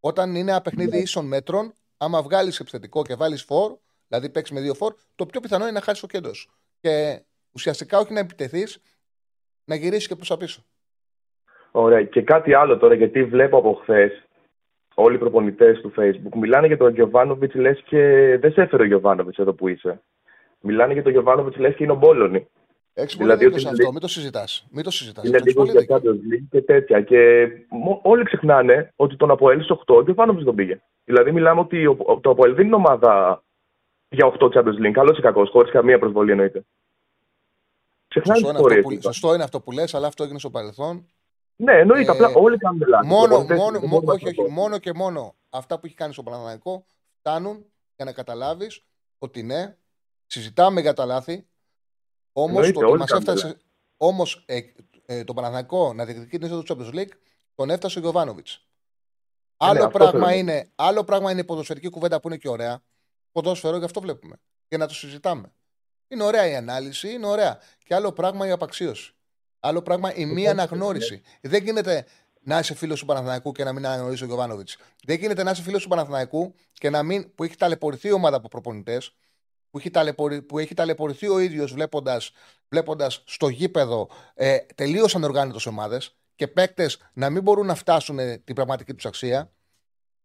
Όταν 0.00 0.34
είναι 0.34 0.50
ένα 0.50 0.60
παιχνίδι 0.60 0.98
ίσων 0.98 1.26
μέτρων, 1.26 1.74
άμα 1.96 2.22
βγάλεις 2.22 2.60
επιθετικό 2.60 3.02
και 3.02 3.14
βάλεις 3.14 3.42
φορ, 3.42 3.76
δηλαδή 4.08 4.30
παίξεις 4.30 4.56
με 4.56 4.62
δύο 4.62 4.74
φορ, 4.74 4.94
το 5.14 5.26
πιο 5.26 5.40
πιθανό 5.40 5.64
είναι 5.64 5.72
να 5.72 5.80
χάσεις 5.80 6.00
το 6.00 6.06
κέντρος. 6.06 6.38
σου. 6.38 6.50
Και 6.80 7.22
ουσιαστικά 7.52 7.98
όχι 7.98 8.12
να 8.12 8.20
επιτεθείς, 8.20 8.82
να 9.64 9.74
γυρίσεις 9.74 10.08
και 10.08 10.14
προς 10.14 10.28
τα 10.28 10.36
πίσω. 10.36 10.64
Ωραία. 11.70 12.02
Και 12.02 12.22
κάτι 12.22 12.54
άλλο 12.54 12.78
τώρα, 12.78 12.94
γιατί 12.94 13.24
βλέπω 13.24 13.56
από 13.56 13.78
χθες 13.82 14.24
όλοι 14.94 15.14
οι 15.14 15.18
προπονητές 15.18 15.80
του 15.80 15.92
Facebook 15.96 16.36
μιλάνε 16.36 16.66
για 16.66 16.76
τον 16.76 16.94
Γιωβάνοβιτς, 16.94 17.54
λες 17.54 17.82
και 17.86 17.98
δεν 18.40 18.52
σε 18.52 18.62
έφερε 18.62 18.82
ο 18.82 18.86
Γιωβάνοβιτς 18.86 19.38
εδώ 19.38 19.52
που 19.52 19.68
είσαι. 19.68 20.02
Μιλάνε 20.60 20.92
για 20.92 21.02
τον 21.02 21.12
Γιωβάνοβιτς, 21.12 21.56
λες 21.56 21.74
και 21.74 21.82
είναι 21.82 21.92
ο 21.92 21.96
Μπόλωνη. 21.96 22.48
Έχει 22.96 23.16
Δηλαδή 23.16 23.26
πολύ 23.26 23.32
δίκιο 23.34 23.46
ότι 23.48 23.54
σε 23.54 23.60
είναι 23.60 23.68
αυτό, 23.68 23.80
λίγο- 23.80 23.92
μην 23.92 24.00
το 24.00 24.08
συζητάς. 24.08 24.66
Μην 24.70 24.84
το 24.84 24.90
συζητάς. 24.90 25.24
Είναι 25.24 25.38
λίγο 25.38 25.64
για 25.64 25.84
Champions 25.88 26.32
League 26.32 26.46
και 26.50 26.62
τέτοια. 26.62 27.00
Και 27.02 27.46
μο- 27.68 28.00
όλοι 28.02 28.24
ξεχνάνε 28.24 28.92
ότι 28.96 29.16
τον 29.16 29.30
Αποέλ 29.30 29.62
στου 29.62 29.74
8 29.74 29.94
ο 29.94 30.02
Γιωβάνοβιτ 30.02 30.44
τον 30.44 30.54
πήγε. 30.54 30.80
Δηλαδή 31.04 31.32
μιλάμε 31.32 31.60
ότι 31.60 31.86
ο- 31.86 32.18
το 32.22 32.30
Αποέλ 32.30 32.54
δεν 32.54 32.66
είναι 32.66 32.74
ομάδα 32.74 33.42
για 34.08 34.26
8 34.26 34.46
Champions 34.54 34.86
League. 34.86 34.90
Καλός 34.92 35.18
ή 35.18 35.20
κακός, 35.20 35.50
χωρίς 35.50 35.70
καμία 35.72 35.98
προσβολή 35.98 36.30
εννοείται. 36.30 36.64
Ξεχνάνε 38.08 38.38
Σωστό 38.38 38.52
τις 38.52 38.60
είναι, 38.62 38.74
αυτό 38.74 38.78
ιστορίε. 38.78 38.98
που, 38.98 39.12
σωστό 39.14 39.34
είναι 39.34 39.44
αυτό 39.44 39.60
που 39.60 39.70
λες, 39.72 39.94
αλλά 39.94 40.06
αυτό 40.06 40.22
έγινε 40.22 40.38
στο 40.38 40.50
παρελθόν. 40.50 41.06
Ναι, 41.56 41.72
εννοείται. 41.72 42.10
Ε, 42.10 42.14
απλά 42.14 42.28
όλοι 42.34 42.56
κάνουν 42.58 42.82
λάθη. 42.88 43.06
Μόνο, 43.06 43.26
Προπονητές 43.26 43.58
μόνο, 43.58 43.78
δεν 43.78 43.88
μο- 43.88 43.94
μπορούμε 43.94 44.12
όχι, 44.12 44.24
να 44.24 44.30
όχι, 44.30 44.42
το- 44.42 44.48
μόνο 44.50 44.78
και 44.78 44.92
μόνο 44.94 45.34
αυτά 45.50 45.78
που 45.78 45.86
έχει 45.86 45.94
κάνει 45.94 46.12
στο 46.12 46.22
Παναθηναϊκό 46.22 46.84
φτάνουν 47.18 47.64
για 47.96 48.04
να 48.04 48.12
καταλάβεις 48.12 48.84
ότι 49.18 49.42
ναι, 49.42 49.76
συζητάμε 50.26 50.80
για 50.80 50.92
τα 50.92 51.04
λάθη. 51.04 51.46
Όμως 52.36 52.50
Εννοείται, 52.54 52.72
το 52.72 52.78
ότι 52.80 52.88
όλοι 52.90 52.98
μας 52.98 53.10
κάνουμε 53.10 53.32
έφτασε. 53.32 53.56
Όμως 53.96 54.44
ε, 54.46 54.60
ε, 55.06 55.24
το 55.24 55.34
Παναθηναϊκό 55.34 55.92
να 55.92 56.04
διεκδικεί 56.04 56.38
την 56.38 56.46
είσοδο 56.46 56.62
του 56.62 56.76
Champions 56.76 56.94
League 56.94 57.12
τον 57.54 57.70
έφτασε 57.70 57.98
ο 57.98 58.00
Γιωβάνοβιτς. 58.00 58.66
ναι, 59.62 59.68
Άλλο, 59.68 59.84
αυτό 59.84 59.98
πράγμα 59.98 60.26
θέλω. 60.26 60.38
είναι, 60.38 60.70
άλλο 60.74 61.04
πράγμα 61.04 61.30
είναι 61.30 61.40
η 61.40 61.44
ποδοσφαιρική 61.44 61.88
κουβέντα 61.88 62.20
που 62.20 62.28
είναι 62.28 62.36
και 62.36 62.48
ωραία. 62.48 62.82
Ποδόσφαιρο, 63.32 63.76
γι' 63.76 63.84
αυτό 63.84 64.00
βλέπουμε. 64.00 64.36
Και 64.68 64.76
να 64.76 64.86
το 64.86 64.94
συζητάμε. 64.94 65.52
Είναι 66.08 66.22
ωραία 66.22 66.46
η 66.48 66.54
ανάλυση, 66.54 67.12
είναι 67.12 67.26
ωραία. 67.26 67.58
Και 67.84 67.94
άλλο 67.94 68.12
πράγμα 68.12 68.46
η 68.46 68.50
απαξίωση. 68.50 69.14
Άλλο 69.60 69.82
πράγμα 69.82 70.14
η 70.14 70.24
μη 70.26 70.48
αναγνώριση. 70.48 71.22
Δεν 71.40 71.64
γίνεται 71.64 72.06
να 72.40 72.58
είσαι 72.58 72.74
φίλος 72.74 73.00
του 73.00 73.06
Παναθηναϊκού 73.06 73.52
και 73.52 73.64
να 73.64 73.72
μην 73.72 73.86
αναγνωρίζει 73.86 74.22
ο 74.22 74.26
Γιωβάνοβιτς. 74.26 74.76
Δεν 75.04 75.18
γίνεται 75.18 75.42
να 75.42 75.50
είσαι 75.50 75.62
φίλος 75.62 75.82
του 75.82 75.88
Παναθηναϊκού 75.88 76.54
και 76.72 76.90
να 76.90 77.02
μην. 77.02 77.34
που 77.34 77.44
έχει 77.44 77.56
ταλαιπωρηθεί 77.56 78.08
η 78.08 78.12
ομάδα 78.12 78.36
από 78.36 78.48
προπονητές, 78.48 79.14
που, 79.74 79.80
έχει 79.80 79.90
ταλαιπωρη- 79.90 80.42
που 80.42 80.58
έχει 80.58 80.74
ταλαιπωρηθεί 80.74 81.28
ο 81.28 81.38
ίδιος 81.38 81.72
βλέποντας 81.72 82.32
βλέποντας 82.68 83.22
στο 83.26 83.48
γήπεδο 83.48 84.08
ε, 84.34 84.58
τελείως 84.74 85.14
ανοργάνωτε 85.14 85.68
ομάδες 85.68 86.16
και 86.34 86.48
παίκτες 86.48 86.98
να 87.12 87.30
μην 87.30 87.42
μπορούν 87.42 87.66
να 87.66 87.74
φτάσουν 87.74 88.18
ε, 88.18 88.38
την 88.38 88.54
πραγματική 88.54 88.94
τους 88.94 89.06
αξία. 89.06 89.52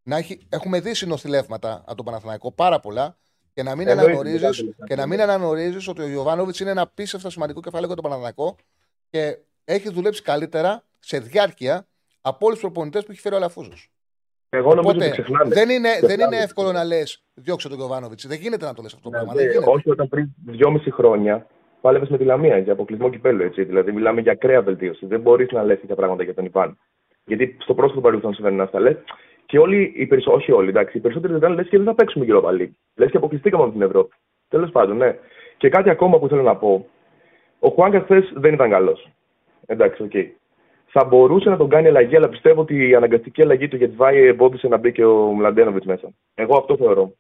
Να 0.04 0.18
έχει, 0.18 0.48
έχουμε 0.50 0.80
δει 0.80 0.94
συνοθηλεύματα 0.94 1.84
από 1.86 1.96
τον 1.96 2.06
Παναθηναϊκό 2.06 2.52
πάρα 2.52 2.80
πολλά 2.80 3.18
και 3.54 3.64
να 3.64 3.76
μην 3.76 3.88
Εννοείται, 3.88 4.12
αναγνωρίζεις 4.12 4.42
μεγάλη 4.42 4.76
και 4.86 4.96
να 4.96 5.06
μην 5.06 5.22
αναγνωρίζεις 5.22 5.88
ότι 5.88 6.02
ο 6.02 6.08
Γιωβάνοβιτ 6.08 6.58
είναι 6.58 6.70
ένα 6.70 6.82
απίστευτα 6.82 7.30
σημαντικό 7.30 7.60
κεφάλαιο 7.62 7.86
για 7.88 7.96
τον 7.96 8.04
Παναθηναϊκό 8.04 8.56
και 9.10 9.38
έχει 9.64 9.90
δουλέψει 9.90 10.22
καλύτερα 10.22 10.86
σε 11.00 11.20
διάρκεια 11.20 11.88
από 12.22 12.46
όλους 12.46 12.60
τους 12.60 12.70
προπονητές 12.70 13.06
που 13.06 13.12
έχει 13.12 13.20
φέρει 13.20 13.36
ο 13.36 13.38
Αλαφούζος. 13.38 13.92
Εγώ 14.50 14.74
νομίζω 14.76 14.98
ότι 14.98 15.10
ξεχνάνε. 15.12 15.54
δεν 15.54 15.70
είναι, 15.70 15.90
δεν 15.90 16.08
Ξεχνάνε. 16.08 16.36
είναι 16.36 16.44
εύκολο 16.44 16.72
να 16.72 16.84
λες 16.84 17.24
διώξε 17.34 17.68
τον 17.70 17.78
Γιωβάνοβιτ. 17.78 18.20
Δεν 18.28 18.40
γίνεται 18.40 18.66
να 18.66 18.74
το 18.74 18.82
λες 18.82 18.94
αυτό 18.94 19.10
το 19.10 19.18
Ναι, 19.18 19.24
πράγμα. 19.24 19.34
ναι, 19.42 19.42
Δεν 19.42 19.52
γίνεται. 19.52 19.72
όχι 19.72 19.90
όταν 19.90 20.08
πριν 20.10 20.28
δυόμιση 20.46 20.92
χρόνια 20.92 21.48
πάλευες 21.82 22.10
με 22.10 22.18
τη 22.18 22.24
Λαμία 22.24 22.58
για 22.58 22.74
αποκλεισμό 22.74 23.10
κυπέλου. 23.10 23.44
Έτσι. 23.44 23.64
Δηλαδή, 23.64 23.92
μιλάμε 23.92 24.22
για 24.22 24.32
ακραία 24.32 24.62
βελτίωση. 24.62 25.06
Δεν 25.06 25.20
μπορείς 25.22 25.52
να 25.52 25.64
λες 25.64 25.80
τέτοια 25.80 25.96
πράγματα 25.96 26.24
για 26.24 26.34
τον 26.34 26.46
Ιβάν. 26.46 26.78
Γιατί 27.26 27.58
στο 27.60 27.74
πρόσφατο 27.74 28.02
παρελθόν 28.02 28.34
συμβαίνουν 28.34 28.62
αυτά. 28.62 28.80
Λες 28.80 28.96
και 29.46 29.60
όλοι, 29.60 29.94
οι 29.96 30.06
περισσο... 30.06 30.32
όχι 30.34 30.52
όλοι, 30.52 30.70
εντάξει, 30.70 30.98
οι 30.98 31.00
περισσότεροι 31.02 31.34
δεν 31.38 31.52
λες 31.54 31.68
και 31.68 31.78
δεν 31.78 31.86
θα 31.86 31.96
παίξουμε 31.96 32.26
γύρω 32.26 32.42
παλί. 32.42 32.78
Λες 32.96 33.12
και 33.12 33.18
αποκλειστήκαμε 33.18 33.64
από 33.64 33.72
την 33.72 33.82
Ευρώπη. 33.82 34.16
Τέλος 34.48 34.72
πάντων, 34.72 34.98
ναι. 34.98 35.18
Και 35.58 35.70
κάτι 35.70 35.90
ακόμα 35.90 36.20
που 36.20 36.28
θέλω 36.28 36.42
να 36.42 36.56
πω. 36.56 36.88
Ο 37.60 37.70
Χουάνκαρ 37.70 38.00
χθες 38.02 38.32
δεν 38.36 38.54
ήταν 38.54 38.70
καλός. 38.70 39.10
Εντάξει, 39.66 40.04
οκ. 40.04 40.12
Θα 40.92 41.04
μπορούσε 41.04 41.50
να 41.50 41.58
τον 41.58 41.70
κάνει 41.70 41.88
αλλαγή, 41.88 42.16
αλλά 42.16 42.30
πιστεύω 42.30 42.62
ότι 42.62 42.90
η 42.90 42.96
αναγκαστική 42.96 43.42
αλλαγή 43.42 43.68
του 43.68 43.76
Γεντβάι 43.76 44.26
εμπόδισε 44.26 44.68
να 44.68 44.78
μπει 44.78 44.92
και 44.92 45.06
ο 45.06 45.34
Μλαντένοβιτς 45.34 45.86
μέσα. 45.86 46.14
Εγώ 46.34 46.58
αυτό 46.58 46.78
θεωρώ. 46.78 47.14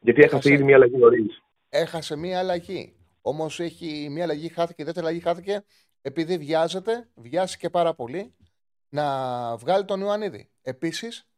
Γιατί 0.00 0.20
έχασε 0.20 0.36
Έχασε. 0.36 0.52
ήδη 0.52 0.62
μια 0.64 0.74
αλλαγή 0.74 0.96
νωρίς. 0.96 1.42
Έχασε 1.68 2.16
μία 2.16 2.38
αλλαγή. 2.38 2.96
Όμως 3.20 3.60
έχει 3.60 4.08
μία 4.10 4.22
αλλαγή 4.22 4.48
χάθηκε, 4.48 4.82
η 4.82 4.84
δεύτερη 4.84 5.06
αλλαγή 5.06 5.22
χάθηκε 5.22 5.64
επειδή 6.02 6.38
βιάζεται, 6.38 7.08
βιάστηκε 7.14 7.70
πάρα 7.70 7.94
πολύ 7.94 8.34
να 8.88 9.06
βγάλει 9.56 9.84
τον 9.84 10.00
Ιωαννίδη. 10.00 10.50
Επίσης, 10.62 11.28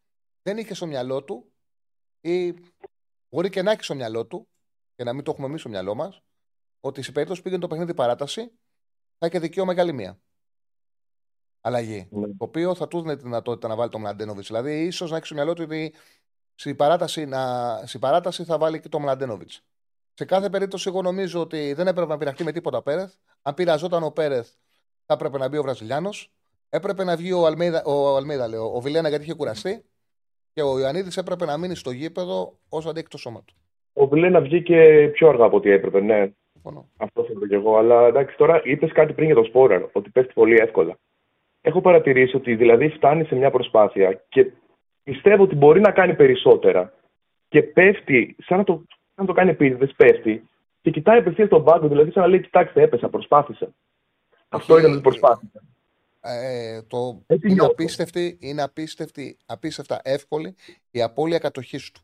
δεν 0.43 0.57
είχε 0.59 0.75
στο 0.75 0.87
μυαλό 0.87 1.25
του 1.25 1.53
ή 2.21 2.55
μπορεί 3.29 3.49
και 3.49 3.63
να 3.63 3.71
έχει 3.71 3.85
στο 3.85 3.95
μυαλό 3.95 4.27
του, 4.27 4.49
και 4.97 5.05
να 5.05 5.13
μην 5.13 5.25
το 5.25 5.31
έχουμε 5.31 5.47
εμείς 5.47 5.61
στο 5.61 5.69
μυαλό 5.69 5.95
μας, 5.95 6.23
ότι 6.81 7.03
σε 7.03 7.13
περίπτωση 7.13 7.41
που 7.41 7.45
πήγαινε 7.45 7.67
το 7.67 7.69
παιχνίδι 7.69 7.95
παράταση, 7.95 8.53
θα 9.19 9.27
έχει 9.27 9.39
δικαίωμα 9.39 9.73
για 9.73 9.83
άλλη 9.83 9.93
μία 9.93 10.19
αλλαγή. 11.65 12.09
Ναι. 12.11 12.27
Το 12.27 12.35
οποίο 12.39 12.75
θα 12.75 12.89
τους 12.89 13.03
δίνει 13.03 13.17
τη 13.17 13.23
δυνατότητα 13.23 13.69
να 13.69 13.77
βάλει 13.77 13.91
τον 13.91 14.01
Μλαντένοβιτς. 14.01 14.47
Δηλαδή, 14.47 14.85
ίσως 14.85 15.11
να 15.11 15.17
έχει 15.17 15.27
στο 15.27 15.35
μυαλό 15.35 15.53
του 15.53 15.63
ότι 15.65 15.95
στην 16.55 16.77
παράταση, 16.77 17.25
να, 17.25 17.41
στην 17.85 18.01
παράταση 18.01 18.45
θα 18.45 18.59
βάλει 18.59 18.81
και 18.81 18.89
τον 18.89 19.03
Μλαντένοβιτς. 19.03 19.65
Σε 20.15 20.25
κάθε 20.25 20.51
περίπτωση, 20.51 20.89
εγώ 20.89 21.03
νομίζω 21.03 21.41
ότι 21.41 21.73
δεν 21.73 21.87
έπρεπε 21.87 22.09
να 22.09 22.19
πειραχτεί 22.19 22.45
με 22.45 22.53
τίποτα 22.53 22.79
ο 22.79 22.83
Πέρεθ. 22.83 23.13
Αν 23.43 23.55
πειραζόταν 23.55 24.03
ο 24.03 24.11
Πέρεθ, 24.11 24.49
θα 25.07 25.15
έπρεπε 25.15 25.39
να 25.39 25.49
μπει 25.49 25.57
ο 25.57 25.63
Βραζιλιάνος. 25.63 26.31
Έπρεπε 26.69 27.05
να 27.05 27.17
βγει 27.17 27.33
ο 27.33 27.47
Αλμέιδα, 27.47 27.83
ο, 27.85 28.17
Αλμέιδα, 28.17 28.49
λέω, 28.49 28.77
ο 28.77 28.81
Βιλένα 28.81 29.09
γιατί 29.09 29.25
είχε 29.25 29.35
κουραστεί. 29.35 29.85
Και 30.53 30.63
ο 30.63 30.79
Ιωαννίδης 30.79 31.17
έπρεπε 31.17 31.45
να 31.45 31.59
μείνει 31.59 31.75
στο 31.75 31.91
γήπεδο 31.91 32.59
ως 32.69 32.87
αντίκτυπο 32.87 33.19
σώμα 33.19 33.43
του. 33.45 33.55
Ο 33.93 34.07
Βιλένα 34.07 34.41
βγήκε 34.41 35.11
πιο 35.13 35.29
αργά 35.29 35.45
από 35.45 35.57
ό,τι 35.57 35.71
έπρεπε, 35.71 36.01
ναι. 36.01 36.33
Συμφωνώ. 36.53 36.89
Αυτό 36.97 37.25
θέλω 37.25 37.47
κι 37.47 37.55
εγώ. 37.55 37.77
Αλλά 37.77 38.07
εντάξει, 38.07 38.37
τώρα 38.37 38.61
είπες 38.65 38.93
κάτι 38.93 39.13
πριν 39.13 39.27
για 39.27 39.35
το 39.35 39.45
Σπόραρ, 39.45 39.83
ότι 39.93 40.11
πέφτει 40.11 40.33
πολύ 40.33 40.55
εύκολα. 40.55 40.99
Έχω 41.67 41.81
παρατηρήσει 41.81 42.37
ότι 42.37 42.55
δηλαδή 42.55 42.89
φτάνει 42.89 43.25
σε 43.25 43.35
μια 43.35 43.51
προσπάθεια 43.51 44.23
και 44.29 44.53
πιστεύω 45.03 45.43
ότι 45.43 45.55
μπορεί 45.55 45.81
να 45.81 45.91
κάνει 45.91 46.15
περισσότερα 46.15 46.93
και 47.49 47.63
πέφτει, 47.63 48.37
σαν 48.47 48.59
να 48.59 48.65
το, 48.65 48.73
σαν 48.89 49.15
να 49.15 49.25
το 49.25 49.33
κάνει 49.33 49.51
επίτηδες, 49.51 49.93
πέφτει 49.97 50.49
και 50.83 50.91
κοιτάει 50.91 51.19
απευθείας 51.19 51.49
τον 51.49 51.65
πάγκο, 51.65 51.89
δηλαδή 51.89 52.11
σαν 52.11 52.23
να 52.23 52.29
λέει: 52.29 52.41
Κοιτάξτε, 52.41 52.83
έπεσα, 52.83 53.09
προσπάθησα. 53.09 53.69
Αυτό 54.49 54.79
ήταν 54.79 54.93
ότι 54.93 55.01
προσπάθησα. 55.01 55.63
Ε, 56.21 56.83
το 56.83 57.23
Έτσι 57.27 57.47
είναι 57.47 57.55
νιώθω. 57.55 57.71
απίστευτη, 57.73 58.37
είναι 58.41 58.63
απίστευτη, 58.63 59.37
απίστευτα 59.47 60.01
εύκολη 60.05 60.55
η 60.91 61.03
απώλεια 61.03 61.39
κατοχής 61.39 61.91
του. 61.91 62.01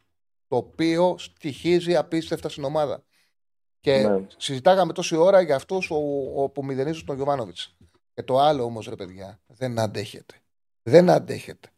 Το 0.48 0.56
οποίο 0.56 1.14
στοιχίζει 1.18 1.96
απίστευτα 1.96 2.48
στην 2.48 2.64
ομάδα. 2.64 3.02
Και 3.80 3.96
Ναι. 3.96 4.26
συζητάγαμε 4.36 4.92
τόση 4.92 5.16
ώρα 5.16 5.40
για 5.40 5.54
αυτούς 5.56 5.86
που 6.52 6.64
μηδενίζουν 6.64 7.06
τον 7.06 7.16
Γιωβάνοβιτς. 7.16 7.76
Και 8.14 8.22
το 8.22 8.38
άλλο 8.38 8.64
όμως, 8.64 8.86
ρε 8.86 8.96
παιδιά, 8.96 9.40
δεν 9.46 9.78
αντέχεται. 9.78 10.34
Δεν 10.82 11.11
αντέχεται. 11.11 11.68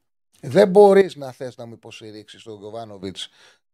Δεν 0.41 0.69
μπορείς 0.69 1.17
να 1.17 1.33
θες 1.33 1.57
να 1.57 1.67
μου 1.67 1.73
υποστηρίξει 1.73 2.43
τον 2.45 2.59
Γιωβάνοβιτς 2.59 3.29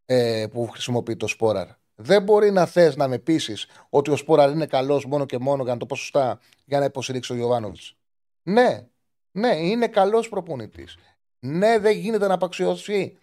ε, 0.04 0.46
που 0.50 0.66
χρησιμοποιεί 0.66 1.16
το 1.16 1.26
Σπόραρ. 1.26 1.68
Δεν 1.94 2.22
μπορεί 2.22 2.50
να 2.50 2.66
θες 2.66 2.96
να 2.96 3.08
με 3.08 3.18
πείσεις 3.18 3.66
ότι 3.88 4.10
ο 4.10 4.16
Σπόραρ 4.16 4.50
είναι 4.50 4.66
καλός 4.66 5.04
μόνο 5.06 5.26
και 5.26 5.38
μόνο 5.38 5.62
για 5.62 5.72
να 5.72 5.78
το 5.78 5.86
πω 5.86 5.94
σωστά 5.96 6.40
για 6.64 6.78
να 6.78 6.84
υποστηρίξει 6.84 7.28
τον 7.28 7.38
Γιωβάνοβιτς. 7.38 7.96
Ναι, 8.42 8.88
ναι, 9.30 9.56
είναι 9.56 9.88
καλός 9.88 10.28
προπονητής. 10.28 10.96
Ναι, 11.38 11.78
δεν 11.78 11.96
γίνεται 11.96 12.26
να 12.26 12.34
απαξιωθεί. 12.34 13.18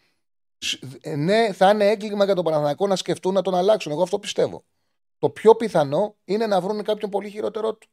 Σ- 0.57 0.83
ε, 1.01 1.15
Ναι, 1.15 1.53
θα 1.53 1.69
είναι 1.69 1.89
έγκλημα 1.89 2.25
για 2.25 2.36
τον 2.36 2.43
Παναθηναϊκό 2.43 2.88
να 2.88 2.95
σκεφτούν 2.95 3.33
να 3.33 3.41
τον 3.41 3.55
αλλάξουν. 3.55 3.91
Εγώ 3.91 4.01
αυτό 4.01 4.19
πιστεύω. 4.19 4.63
Το 5.17 5.29
πιο 5.29 5.55
πιθανό 5.55 6.15
είναι 6.25 6.47
να 6.47 6.61
βρουν 6.61 6.83
κάποιον 6.83 7.09
πολύ 7.09 7.29
χειρότερο 7.29 7.73
του. 7.75 7.88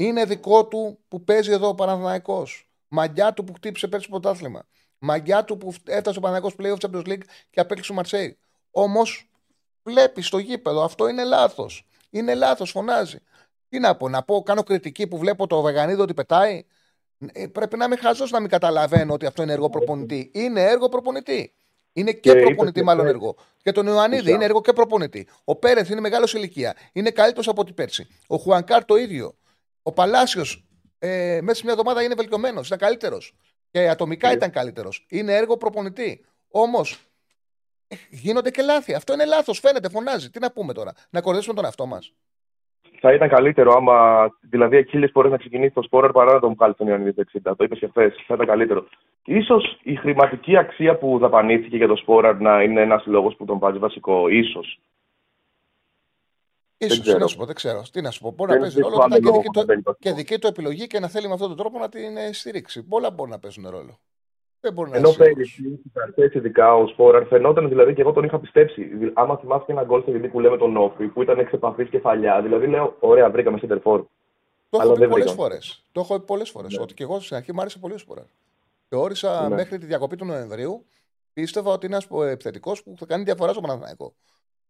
Είναι 0.00 0.24
δικό 0.24 0.66
του 0.66 0.98
που 1.08 1.24
παίζει 1.24 1.50
εδώ 1.52 1.68
ο 1.68 1.74
Παναθηναϊκός. 1.74 2.68
Μαγιά 2.88 3.32
του 3.32 3.44
που 3.44 3.52
χτύπησε 3.52 3.88
πέρσι 3.88 4.08
το 4.08 4.20
πρωτάθλημα. 4.20 4.62
Μαγιά 4.98 5.44
του 5.44 5.56
που 5.58 5.74
έφτασε 5.84 6.18
ο 6.18 6.20
Παναθηναϊκός 6.20 6.54
Playoff 6.58 6.90
Champions 6.90 7.08
League 7.08 7.22
και 7.50 7.60
απέκλεισε 7.60 7.92
ο 7.92 7.94
Μαρσέη. 7.94 8.38
Όμως 8.70 9.30
βλέπεις 9.82 10.26
στο 10.26 10.38
γήπεδο 10.38 10.82
αυτό 10.84 11.08
είναι 11.08 11.24
λάθος. 11.24 11.86
Είναι 12.10 12.34
λάθος, 12.34 12.70
φωνάζει. 12.70 13.18
Τι 13.68 13.78
να 13.78 13.96
πω, 13.96 14.08
να 14.08 14.22
πω, 14.22 14.42
κάνω 14.42 14.62
κριτική 14.62 15.06
που 15.06 15.18
βλέπω 15.18 15.46
το 15.46 15.60
Βεγανίδο 15.60 16.02
ότι 16.02 16.14
πετάει. 16.14 16.64
Ε, 17.32 17.46
πρέπει 17.46 17.76
να 17.76 17.84
είμαι 17.84 17.96
χαζός 17.96 18.30
να 18.30 18.40
μην 18.40 18.48
καταλαβαίνω 18.48 19.12
ότι 19.12 19.26
αυτό 19.26 19.42
είναι 19.42 19.52
έργο 19.52 19.70
προπονητή. 19.70 20.30
Είναι 20.34 20.62
έργο 20.62 20.88
προπονητή. 20.88 21.52
Είναι 21.92 22.12
και, 22.12 22.18
Και 22.20 22.30
είπες 22.30 22.42
προπονητή, 22.44 22.78
και 22.78 22.84
μάλλον 22.84 23.04
πριν. 23.04 23.14
έργο. 23.16 23.36
Και 23.62 23.72
τον 23.72 23.86
Ιωαννίδη 23.86 24.20
Σωστά. 24.20 24.34
είναι 24.34 24.44
έργο 24.44 24.60
και 24.60 24.72
προπονητή. 24.72 25.28
Ο 25.44 25.56
Πέρεθ 25.56 25.90
είναι 25.90 26.00
μεγάλος 26.00 26.34
ηλικία. 26.34 26.74
Είναι 26.92 27.10
καλύτερος 27.10 27.48
από 27.48 27.60
ό,τι 27.60 27.72
πέρσι. 27.72 28.06
Ο 28.26 28.36
Χουανκάρ 28.36 28.84
το 28.84 28.96
ίδιο. 28.96 29.37
Ο 29.88 29.92
Παλάσιος 29.92 30.64
ε, 30.98 31.38
μέσα 31.42 31.54
σε 31.54 31.64
μια 31.64 31.72
εβδομάδα 31.72 32.02
είναι 32.02 32.14
βελτιωμένος. 32.14 32.66
Ήταν 32.66 32.78
καλύτερος. 32.78 33.32
Και 33.70 33.88
ατομικά 33.88 34.28
Ε. 34.28 34.32
ήταν 34.32 34.50
καλύτερος. 34.50 35.06
Είναι 35.08 35.32
έργο 35.36 35.56
προπονητή. 35.56 36.24
Όμως 36.50 36.98
γίνονται 38.10 38.50
και 38.50 38.62
λάθη. 38.62 38.94
Αυτό 38.94 39.12
είναι 39.12 39.24
λάθος. 39.24 39.58
Φαίνεται, 39.58 39.88
φωνάζει. 39.88 40.30
Τι 40.30 40.38
να 40.38 40.52
πούμε 40.52 40.72
τώρα. 40.72 40.92
Να 41.10 41.20
κορδίσουμε 41.20 41.54
τον 41.54 41.64
εαυτό 41.64 41.86
μας. 41.86 42.12
Θα 43.00 43.12
ήταν 43.14 43.28
καλύτερο 43.28 43.72
άμα 43.72 44.28
δηλαδή 44.40 44.86
χίλιε 44.88 45.08
φορέ 45.12 45.28
να 45.28 45.36
ξεκινήσεις 45.36 45.74
το 45.74 45.82
Σπόραρ 45.82 46.10
παρά 46.12 46.32
να 46.32 46.40
τον 46.40 46.54
βγάλεις 46.54 46.74
στον 46.74 46.86
Ιωαννίδη 46.86 47.24
60. 47.44 47.52
Το 47.56 47.64
είπες 47.64 47.78
και 47.78 47.86
χθες. 47.86 48.14
Θα 48.26 48.34
ήταν 48.34 48.46
καλύτερο. 48.46 48.88
σω 49.46 49.60
η 49.82 49.94
χρηματική 49.94 50.56
αξία 50.56 50.98
που 50.98 51.18
δαπανήθηκε 51.18 51.76
για 51.76 51.88
το 51.88 51.96
Σπόραρ 51.96 52.40
να 52.40 52.62
είναι 52.62 52.80
ένας 52.80 53.06
λόγος 53.06 53.36
που 53.36 53.44
τον 53.44 53.58
βάζει 53.58 53.78
βασικό. 53.78 54.26
σω. 54.52 54.60
Ίσως, 56.78 57.00
ξέρω. 57.00 57.16
τι 57.16 57.22
να 57.22 57.28
σου 57.28 57.36
πω, 57.36 57.44
δεν 57.44 57.54
ξέρω. 57.54 57.82
Τι 57.92 58.00
να 58.00 58.10
σου 58.10 58.20
πω. 58.20 58.30
Μπορεί 58.30 58.50
Δεν 58.50 58.60
να 58.60 58.66
παίζει 58.66 58.80
ρόλο 58.80 58.96
βρίσκω 58.96 59.04
ότι 59.14 59.16
ήταν 59.16 59.34
άλλο 59.34 59.42
και 59.42 59.42
δική, 59.42 59.44
λόγο 59.44 59.50
να 59.54 59.60
του, 59.60 59.66
μπαίνει 59.66 59.80
βασικό. 59.84 60.02
και 60.10 60.12
δική 60.12 60.38
του 60.38 60.46
επιλογή 60.46 60.86
και 60.86 60.98
να 61.00 61.08
θέλει 61.08 61.26
με 61.26 61.32
αυτόν 61.32 61.48
τον 61.48 61.56
τρόπο 61.56 61.78
να 61.78 61.88
την 61.88 62.16
ε, 62.16 62.32
στηρίξει. 62.32 62.82
Πολλά 62.82 63.10
μπορεί 63.10 63.30
να 63.30 63.38
παίζουν 63.38 63.68
ρόλο. 63.68 63.98
Δεν 64.60 64.72
μπορεί 64.72 64.90
να 64.90 64.96
Ενώ 64.96 65.08
είναι 65.08 65.16
σίγουρος. 65.24 65.34
πέρυσι 65.34 65.80
στι 65.80 66.00
αρχέ, 66.02 66.38
ειδικά 66.38 66.74
ο 66.74 66.86
Σπόραρ, 66.86 67.26
φαινόταν 67.26 67.68
δηλαδή 67.68 67.94
και 67.94 68.00
εγώ 68.00 68.12
τον 68.12 68.24
είχα 68.24 68.38
πιστέψει. 68.38 68.84
Δη- 68.84 69.10
Άμα 69.14 69.36
θυμάσαι 69.38 69.64
και 69.66 69.72
ένα 69.72 69.84
γκολ 69.84 70.02
στο 70.02 70.10
παιδί 70.10 70.28
που 70.28 70.40
λέμε 70.40 70.56
τον 70.56 70.76
Όφη, 70.76 71.06
που 71.06 71.22
ήταν 71.22 71.38
εξ 71.38 71.52
επαφής 71.52 71.88
κεφαλιά, 71.88 72.42
δηλαδή 72.42 72.66
λέω: 72.66 72.96
Ωραία, 73.00 73.30
βρήκαμε 73.30 73.58
center 73.62 73.82
for. 73.82 74.04
Το 74.70 74.78
αλλά 74.78 74.82
έχω 74.82 74.92
πει 74.92 74.98
δεν 74.98 75.08
πολλές 75.08 75.26
βρήκαν. 75.26 75.34
φορές. 75.44 75.82
Το 75.92 76.00
έχω 76.00 76.18
πει 76.18 76.24
πολλές 76.24 76.50
φορές. 76.50 76.72
Ναι. 76.76 76.82
Ότι 76.82 76.94
και 76.94 77.02
εγώ 77.02 77.20
στην 77.20 77.36
αρχή 77.36 77.52
μου 77.52 77.60
άρεσε 77.60 77.78
πολύ 77.78 77.94
ο 77.94 77.98
Σποράρ. 77.98 78.24
Θεώρησα 78.88 79.48
Ναι. 79.48 79.54
μέχρι 79.54 79.78
τη 79.78 79.86
διακοπή 79.86 80.16
του 80.16 80.24
Νοεμβρίου, 80.24 80.84
πίστευα 81.32 81.72
ότι 81.72 81.86
είναι 81.86 81.96
ένας 82.10 82.30
επιθετικός 82.32 82.82
που 82.82 82.94
θα 82.98 83.06
κάνει 83.06 83.22
διαφορά 83.22 83.52
στο 83.52 83.60
Παναθηναϊκό. 83.60 84.14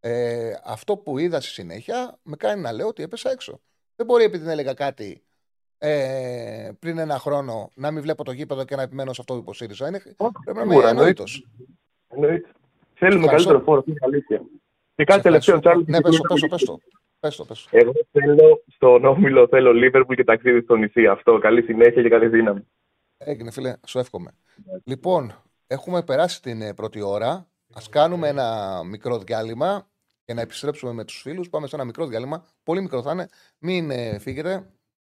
Ε, 0.00 0.52
αυτό 0.64 0.96
που 0.96 1.18
είδα 1.18 1.40
στη 1.40 1.50
συνέχεια 1.50 2.18
με 2.22 2.36
κάνει 2.36 2.62
να 2.62 2.72
λέω 2.72 2.86
ότι 2.86 3.02
έπεσα 3.02 3.30
έξω. 3.30 3.60
Δεν 3.96 4.06
μπορεί 4.06 4.24
επειδή 4.24 4.50
έλεγα 4.50 4.74
κάτι 4.74 5.22
ε, 5.78 6.70
πριν 6.78 6.98
ένα 6.98 7.18
χρόνο 7.18 7.70
να 7.74 7.90
μην 7.90 8.02
βλέπω 8.02 8.24
το 8.24 8.32
γήπεδο 8.32 8.64
και 8.64 8.76
να 8.76 8.82
επιμένω 8.82 9.12
σε 9.12 9.20
αυτό 9.20 9.34
που 9.34 9.40
υποστήριζα. 9.40 9.88
Είναι, 9.88 9.98
πρέπει 9.98 10.16
να 10.44 10.62
είμαι 10.62 10.72
Σίγουρα, 10.72 10.88
εννοήτω. 10.88 11.24
Εννοείται. 12.08 12.48
Θέλουμε 12.94 13.24
Ευχαριστώ. 13.24 13.50
καλύτερο 13.50 13.60
φόρο, 13.60 13.78
αυτή 13.78 13.90
είναι 13.90 13.98
η 14.02 14.06
αλήθεια. 14.06 14.42
Και 14.94 15.04
κάτι 15.04 15.22
τελευταίο, 15.22 15.60
Τσάρλ. 15.60 15.80
Ναι, 15.86 16.00
πες 16.00 16.16
το, 16.16 16.22
πες 16.28 16.40
το, 16.40 16.48
πες 16.48 16.64
το. 16.64 16.78
Πες 17.20 17.36
το, 17.36 17.44
πες 17.44 17.68
το. 17.70 17.76
Εγώ 17.76 17.92
θέλω 18.12 18.62
στον 18.66 19.04
Όμιλο, 19.04 19.48
θέλω 19.48 19.72
Λίβερπουλ 19.72 20.14
και 20.14 20.24
ταξίδι 20.24 20.60
στο 20.60 20.76
νησί. 20.76 21.06
Αυτό. 21.06 21.38
Καλή 21.38 21.62
συνέχεια 21.62 22.02
και 22.02 22.08
καλή 22.08 22.28
δύναμη. 22.28 22.66
Έγινε, 23.16 23.50
φίλε, 23.50 23.76
σου 23.86 23.98
εύχομαι. 23.98 24.30
Λοιπόν, 24.84 25.32
έχουμε 25.66 26.02
περάσει 26.02 26.42
την 26.42 26.62
ε, 26.62 26.74
πρώτη 26.74 27.02
ώρα. 27.02 27.46
Α 27.78 27.82
κάνουμε 27.90 28.28
ένα 28.28 28.80
μικρό 28.84 29.18
διάλειμμα 29.18 29.88
και 30.24 30.34
να 30.34 30.40
επιστρέψουμε 30.40 30.92
με 30.92 31.04
τους 31.04 31.20
φίλους. 31.20 31.48
Πάμε 31.48 31.66
σε 31.66 31.74
ένα 31.74 31.84
μικρό 31.84 32.06
διάλειμμα. 32.06 32.46
Πολύ 32.62 32.80
μικρό 32.80 33.02
θα 33.02 33.12
είναι. 33.12 33.28
Μην 33.58 33.90
ε, 33.90 34.18
φύγετε. 34.18 34.70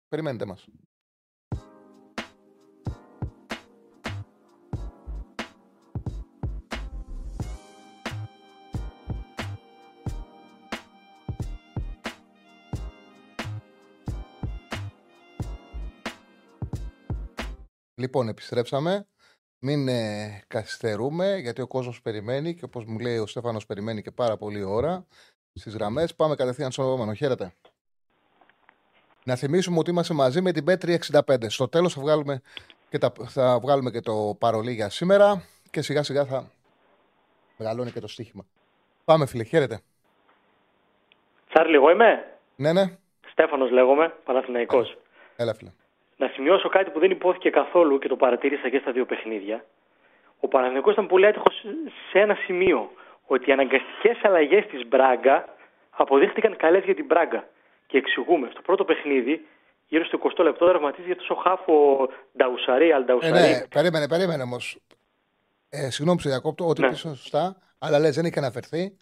Περιμένετε 0.08 0.44
μας. 0.44 0.66
Λοιπόν, 17.94 18.28
επιστρέψαμε. 18.28 19.06
Μην 19.62 19.88
ε, 19.88 20.42
καθυστερούμε, 20.48 21.36
γιατί 21.36 21.61
ο 21.61 21.66
κόσμος 21.66 22.02
περιμένει 22.02 22.54
και 22.54 22.64
όπως 22.64 22.84
μου 22.84 22.98
λέει 22.98 23.18
ο 23.18 23.26
Στέφανος 23.26 23.66
περιμένει 23.66 24.02
και 24.02 24.11
πάρα 24.11 24.36
πολύ 24.36 24.62
ώρα 24.62 25.06
στις 25.54 25.74
γραμμές. 25.74 26.14
Πάμε 26.14 26.34
κατευθείαν 26.34 26.70
στον 26.72 26.84
επόμενο. 26.86 27.14
Χαίρετε. 27.14 27.54
Να 29.24 29.36
θυμίσουμε 29.36 29.78
ότι 29.78 29.90
είμαστε 29.90 30.14
μαζί 30.14 30.40
με 30.40 30.52
την 30.52 30.64
B365. 30.68 31.44
Στο 31.50 31.68
τέλος 31.68 31.94
θα 31.94 32.00
βγάλουμε 32.00 32.40
και, 32.88 32.98
τα, 32.98 33.12
θα 33.26 33.58
βγάλουμε 33.61 33.90
και 33.90 34.00
το 34.00 34.36
παρολί 34.38 34.72
για 34.72 34.88
σήμερα 34.88 35.42
και 35.70 35.82
σιγά 35.82 36.02
σιγά 36.02 36.24
θα 36.24 36.50
μεγαλώνει 37.56 37.90
και 37.90 38.00
το 38.00 38.08
στοίχημα. 38.08 38.46
Πάμε 39.04 39.26
φίλε, 39.26 39.42
χαίρετε. 39.44 39.80
Τσάρλι, 41.48 41.74
εγώ 41.74 41.90
είμαι; 41.90 42.38
Ναι, 42.56 42.72
ναι, 42.72 42.96
Στέφανος 43.30 43.70
λέγομαι, 43.70 44.08
Παναθηναϊκός. 44.24 44.98
έλα 45.36 45.54
φίλε. 45.54 45.70
Να 46.20 46.28
σημειώσω 46.34 46.68
κάτι 46.68 46.90
που 46.90 46.98
δεν 46.98 47.10
υπόθηκε 47.10 47.50
καθόλου 47.50 47.98
και 47.98 48.08
το 48.08 48.16
παρατήρησα 48.16 48.68
και 48.68 48.78
στα 48.82 48.92
δύο 48.92 49.04
παιχνίδια. 49.06 49.64
Ο 50.40 50.48
Παναθηναϊκός 50.48 50.92
ήταν 50.92 51.06
πολύ 51.06 51.26
έτυχος 51.26 51.54
σε 52.10 52.18
ένα 52.18 52.34
σημείο. 52.44 52.90
Ότι 53.26 53.50
οι 53.50 53.52
αναγκαστικές 53.52 54.16
αλλαγές 54.22 54.66
της 54.66 54.86
Μπράγκα 54.88 55.48
αποδείχτηκαν 55.90 56.56
καλές 56.56 56.84
για 56.84 56.94
την 56.94 57.04
Μπράγκα. 57.04 57.48
Και 57.86 57.98
εξηγούμε. 57.98 58.48
Στο 58.52 58.60
πρώτο 58.62 58.84
παιχνίδι, 58.84 59.46
γύρω 59.88 60.04
στο 60.04 60.18
20 60.18 60.42
λεπτό, 60.44 60.66
δραματίζει 60.66 61.10
αυτός 61.10 61.30
ο 61.30 61.34
χάφο 61.34 62.08
Νταουσαρή, 62.36 62.88
Ε, 62.88 62.94
Αλνταουσαρή. 62.94 63.32
ναι, 63.32 63.66
περίμενε, 63.68 64.08
περίμενε 64.08 64.42
όμως. 64.42 64.78
Ε, 65.70 65.90
συγγνώμη 65.90 66.16
που 66.16 66.22
σε 66.22 66.28
διακόπτω, 66.28 66.66
ότι 66.68 66.80
Ναι. 66.80 66.88
ναι. 66.88 66.94
σωστά, 66.94 67.56
αλλά 67.78 67.98
λες, 67.98 68.14
δεν 68.14 68.24
είχε 68.24 68.38
αναφερθεί. 68.38 68.96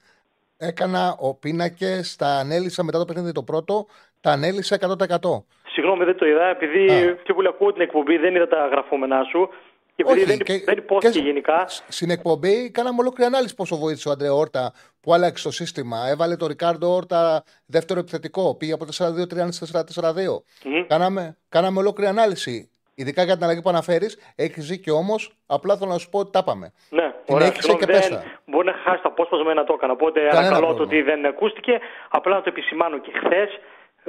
Έκανα 0.57 1.17
ο 1.19 1.35
πίνακε, 1.35 2.01
τα 2.19 2.27
ανέλησα 2.27 2.83
μετά 2.83 2.99
το 2.99 3.05
παιχνίδι 3.05 3.33
το 3.33 3.43
πρώτο, 3.43 3.87
τα 4.21 4.31
ανέλησα 4.31 4.75
100%. 4.75 5.45
Συγγνώμη, 5.79 6.05
δεν 6.05 6.17
το 6.17 6.27
είδα, 6.27 6.45
επειδή 6.47 6.85
Α. 7.09 7.17
πιο 7.25 7.35
πολύ 7.35 7.49
ακούω 7.49 7.73
την 7.73 7.81
εκπομπή, 7.83 8.17
δεν 8.17 8.35
είδα 8.35 8.49
τα 8.49 8.67
γραφόμενά 8.73 9.23
σου. 9.31 9.49
Και 9.97 10.05
επειδή 10.07 10.19
Όχι, 10.21 10.29
δεν, 10.29 10.39
και- 10.39 10.63
δεν 10.65 10.77
υπόθηκε 10.77 11.19
και- 11.19 11.25
γενικά. 11.27 11.65
Σ- 11.69 11.85
Στην 11.93 12.11
εκπομπή 12.11 12.71
κάναμε 12.71 12.97
ολόκληρη 13.01 13.31
ανάλυση 13.31 13.55
πόσο 13.55 13.77
βοήθησε 13.77 14.09
ο 14.09 14.13
Αντρέ 14.13 14.29
Όρτα 14.29 14.73
που 15.01 15.15
άλλαξε 15.15 15.45
το 15.45 15.51
σύστημα. 15.51 15.97
Έβαλε 16.09 16.37
το 16.37 16.47
Ρικάρντο 16.47 16.95
Όρτα 16.95 17.45
δεύτερο 17.67 18.01
επιθετικό. 18.01 18.57
Πήγε 18.57 18.73
από 18.73 18.85
4-2-3 18.85 19.53
σε 19.53 19.67
4-4-2. 19.67 20.43
Μμμ. 20.65 20.87
Κάναμε, 20.87 21.37
κάναμε 21.49 21.79
ολόκληρη 21.79 22.11
ανάλυση. 22.11 22.71
Ειδικά 22.95 23.23
για 23.23 23.35
την 23.35 23.45
αλλαγή 23.45 23.63
που 23.63 23.69
αναφέρεις. 23.69 24.19
Έχει 24.37 24.61
δίκιο 24.61 24.95
όμως. 24.95 25.33
Απλά 25.47 25.77
θέλω 25.77 25.91
να 25.91 25.99
σου 25.99 26.09
πω 26.09 26.19
ότι 26.19 26.31
τα 26.33 26.45
πάμε. 26.45 26.73
Ναι, 26.91 27.13
Την 27.25 27.35
ωραία. 27.35 27.47
έχεις 27.47 27.65
Συγγνώμη, 27.65 27.85
και 27.87 27.93
δεν- 27.93 28.01
πες 28.01 28.09
τα. 28.09 28.25
Μπορεί 28.47 28.67
να 28.67 28.73
χάσει 28.85 29.03
το 29.03 29.09
απόσπασμα 29.09 29.55
να 29.55 29.65
το 29.65 29.73
έκανα. 29.77 29.93
Οπότε 29.93 30.21
Κανένα 30.21 30.39
ανακαλώ 30.39 30.67
το 30.67 30.75
πρόβλημα. 30.75 31.01
ότι 31.03 31.11
δεν 31.11 31.27
ακούστηκε. 31.27 31.79
Απλά 32.09 32.35
να 32.35 32.43
το 32.43 32.49
επισημάνω 32.55 32.99
και 32.99 33.11
χθες 33.25 33.51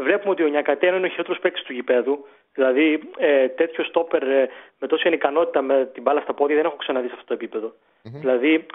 βλέπουμε 0.02 0.32
ότι 0.32 0.44
ο 0.44 0.48
Νιακατένο 0.48 0.98
είναι 0.98 1.06
ο 1.06 1.10
χειρότερος 1.10 1.40
παίκτης 1.40 1.62
του 1.64 1.74
γηπέδου. 1.74 2.26
Δηλαδή 2.54 3.00
ε, 3.18 3.48
τέτοιο 3.48 3.84
στόπερ 3.84 4.24
ε, 4.24 4.50
με 4.80 4.88
τόση 4.88 5.08
ανικανότητα 5.08 5.62
με 5.62 5.90
την 5.94 6.02
μπάλα 6.04 6.22
στα 6.22 6.34
πόδια 6.34 6.56
δεν 6.56 6.66
έχω 6.66 6.76
ξαναδεί 6.76 7.08
σε 7.08 7.14
αυτό 7.14 7.26
το 7.26 7.34
επίπεδο. 7.34 7.74
Δηλαδή 8.04 8.66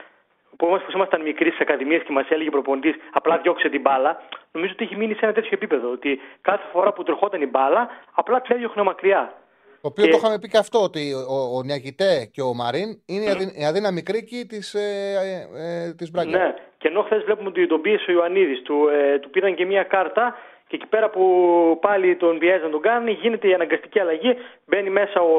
που 0.56 0.66
είμαστε- 0.66 0.86
που 0.90 0.96
ήμασταν 0.96 1.22
μικροί 1.22 1.48
στις 1.48 1.60
ακαδημίες 1.60 2.02
και 2.02 2.12
μας 2.12 2.28
έλεγε 2.30 2.50
προπονητής 2.50 2.94
απλά 3.12 3.38
διώξε 3.38 3.68
την 3.68 3.80
μπάλα, 3.80 4.22
νομίζω 4.52 4.72
ότι 4.72 4.84
έχει 4.84 4.96
μείνει 4.96 5.14
σε 5.14 5.20
ένα 5.24 5.32
τέτοιο 5.32 5.50
επίπεδο. 5.52 5.90
Ότι 5.90 6.20
κάθε 6.40 6.64
φορά 6.72 6.92
που 6.92 7.02
τρεχόταν 7.02 7.42
η 7.42 7.46
μπάλα, 7.46 7.88
απλά 8.14 8.40
την 8.40 8.54
έδιωχνε 8.56 8.82
μακριά. 8.82 9.34
Το 9.80 9.90
οποίο 9.90 10.04
Και- 10.04 10.10
το 10.10 10.16
είχαμε 10.16 10.38
πει 10.38 10.48
και 10.48 10.56
αυτό, 10.58 10.82
ότι 10.82 11.12
ο, 11.28 11.56
ο 11.56 11.62
Νιακητέ 11.62 12.28
και 12.32 12.40
ο 12.42 12.54
Μαρίν 12.54 12.88
είναι 13.06 13.24
η 13.24 13.28
αδυ- 13.28 13.56
η 13.60 13.64
αδύναμη 13.64 14.02
κρίκη 14.02 14.44
της 14.48 14.74
ε, 14.74 15.14
ε, 15.56 15.86
ε, 15.86 15.92
της 15.94 16.10
Μπράγκας. 16.10 16.32
Ναι, 16.40 16.54
και 16.78 16.88
ενώ 16.88 17.02
χθες 17.02 17.22
βλέπουμε 17.24 17.48
ότι 17.48 17.66
τον 17.66 17.80
πίεσε 17.80 18.10
ο 18.10 18.14
Ιωαννίδης, 18.14 18.62
του, 18.62 18.88
ε, 18.92 19.18
του 19.18 19.30
πήραν 19.30 19.54
και 19.54 19.64
μία 19.66 19.82
κάρτα 19.82 20.36
και 20.74 20.80
εκεί 20.82 20.90
πέρα 20.90 21.10
που 21.10 21.24
πάλι 21.80 22.16
τον 22.16 22.38
πιέζει 22.38 22.62
να 22.62 22.70
τον 22.70 22.80
κάνει, 22.80 23.10
γίνεται 23.12 23.48
η 23.48 23.54
αναγκαστική 23.54 24.00
αλλαγή. 24.00 24.36
Μπαίνει 24.66 24.90
μέσα 24.90 25.20
ο, 25.20 25.36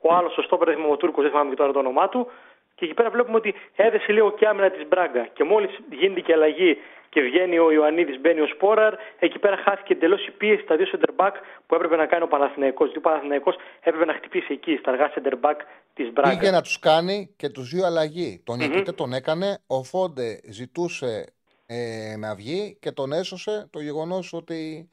ο 0.00 0.14
άλλος, 0.14 0.38
ο 0.38 0.42
Στόπερ, 0.42 0.66
δεν 0.66 0.74
θυμάμαι, 0.76 0.92
ο 0.92 0.96
Τούρκος, 0.96 1.22
δεν 1.22 1.30
θυμάμαι 1.30 1.50
και 1.50 1.56
τώρα 1.56 1.72
το 1.72 1.78
όνομά 1.78 2.08
του. 2.08 2.30
Και 2.74 2.84
εκεί 2.84 2.94
πέρα 2.94 3.10
βλέπουμε 3.10 3.36
ότι 3.36 3.54
έδεσε 3.76 4.12
λίγο 4.12 4.32
και 4.32 4.46
άμυνα 4.46 4.70
της 4.70 4.88
Μπράγκα. 4.88 5.28
Και 5.32 5.44
μόλις 5.44 5.70
γίνεται 5.90 6.20
και 6.20 6.32
αλλαγή 6.32 6.78
και 7.08 7.20
βγαίνει 7.20 7.58
ο 7.58 7.70
Ιωαννίδης, 7.70 8.20
μπαίνει 8.20 8.40
ο 8.40 8.46
Σπόραρ, 8.46 8.94
εκεί 9.18 9.38
πέρα 9.38 9.56
χάθηκε 9.56 9.92
εντελώς 9.92 10.26
η 10.26 10.30
πίεση 10.30 10.62
στα 10.62 10.76
δύο 10.76 10.86
center 10.92 11.24
back 11.24 11.34
που 11.66 11.74
έπρεπε 11.74 11.96
να 11.96 12.06
κάνει 12.06 12.22
ο 12.22 12.28
Παναθηναϊκός. 12.28 12.84
Γιατί 12.84 12.98
ο 12.98 13.10
Παναθηναϊκός 13.10 13.56
έπρεπε 13.80 14.04
να 14.04 14.12
χτυπήσει 14.12 14.52
εκεί, 14.52 14.76
στα 14.80 14.90
αργά 14.90 15.12
center 15.14 15.34
back 15.46 15.56
της 15.94 16.12
Μπράγκα. 16.12 16.38
Πήγε 16.38 16.50
να 16.50 16.62
τους 16.62 16.78
κάνει 16.78 17.34
και 17.36 17.48
τους 17.48 17.68
δύο 17.68 17.86
αλλαγή. 17.86 18.42
Τον 18.44 18.56
Νιακητέ 18.56 18.92
τον 18.92 19.12
έκανε. 19.12 19.58
Ο 19.66 19.82
Φόντε 19.82 20.40
ζητούσε 20.50 21.32
ε, 21.72 22.16
να 22.18 22.34
βγει 22.34 22.76
και 22.80 22.92
τον 22.92 23.12
έσωσε 23.12 23.68
το 23.70 23.80
γεγονός 23.80 24.32
ότι 24.32 24.90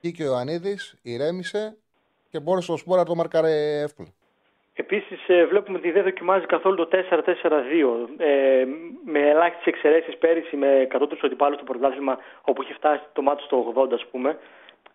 βγήκε 0.00 0.22
ο 0.22 0.26
Ιωαννίδης, 0.26 0.94
ηρέμησε 1.02 1.76
και 2.30 2.40
μπόρεσε 2.40 2.72
ο 2.72 2.76
Σπόρα 2.76 3.00
να 3.00 3.06
το 3.06 3.14
μαρκάρε 3.14 3.80
εύκολα. 3.80 4.08
Επίσης, 4.76 5.18
βλέπουμε 5.48 5.78
ότι 5.78 5.90
δεν 5.90 6.02
δοκιμάζει 6.02 6.46
καθόλου 6.46 6.76
το 6.76 6.88
4-4-2. 6.92 8.08
Ε, 8.18 8.64
με 9.04 9.20
ελάχιστες 9.28 9.66
εξαιρέσεις 9.66 10.16
πέρυσι 10.18 10.56
με 10.56 10.86
κατώτερου 10.90 11.26
αντιπάλους 11.26 11.56
στο 11.56 11.64
πρωτάθλημα, 11.64 12.18
όπου 12.42 12.62
είχε 12.62 12.74
φτάσει 12.74 13.02
το 13.12 13.22
μάτι 13.22 13.42
στο 13.42 13.72
80, 13.76 13.94
ας 13.94 14.06
πούμε. 14.10 14.38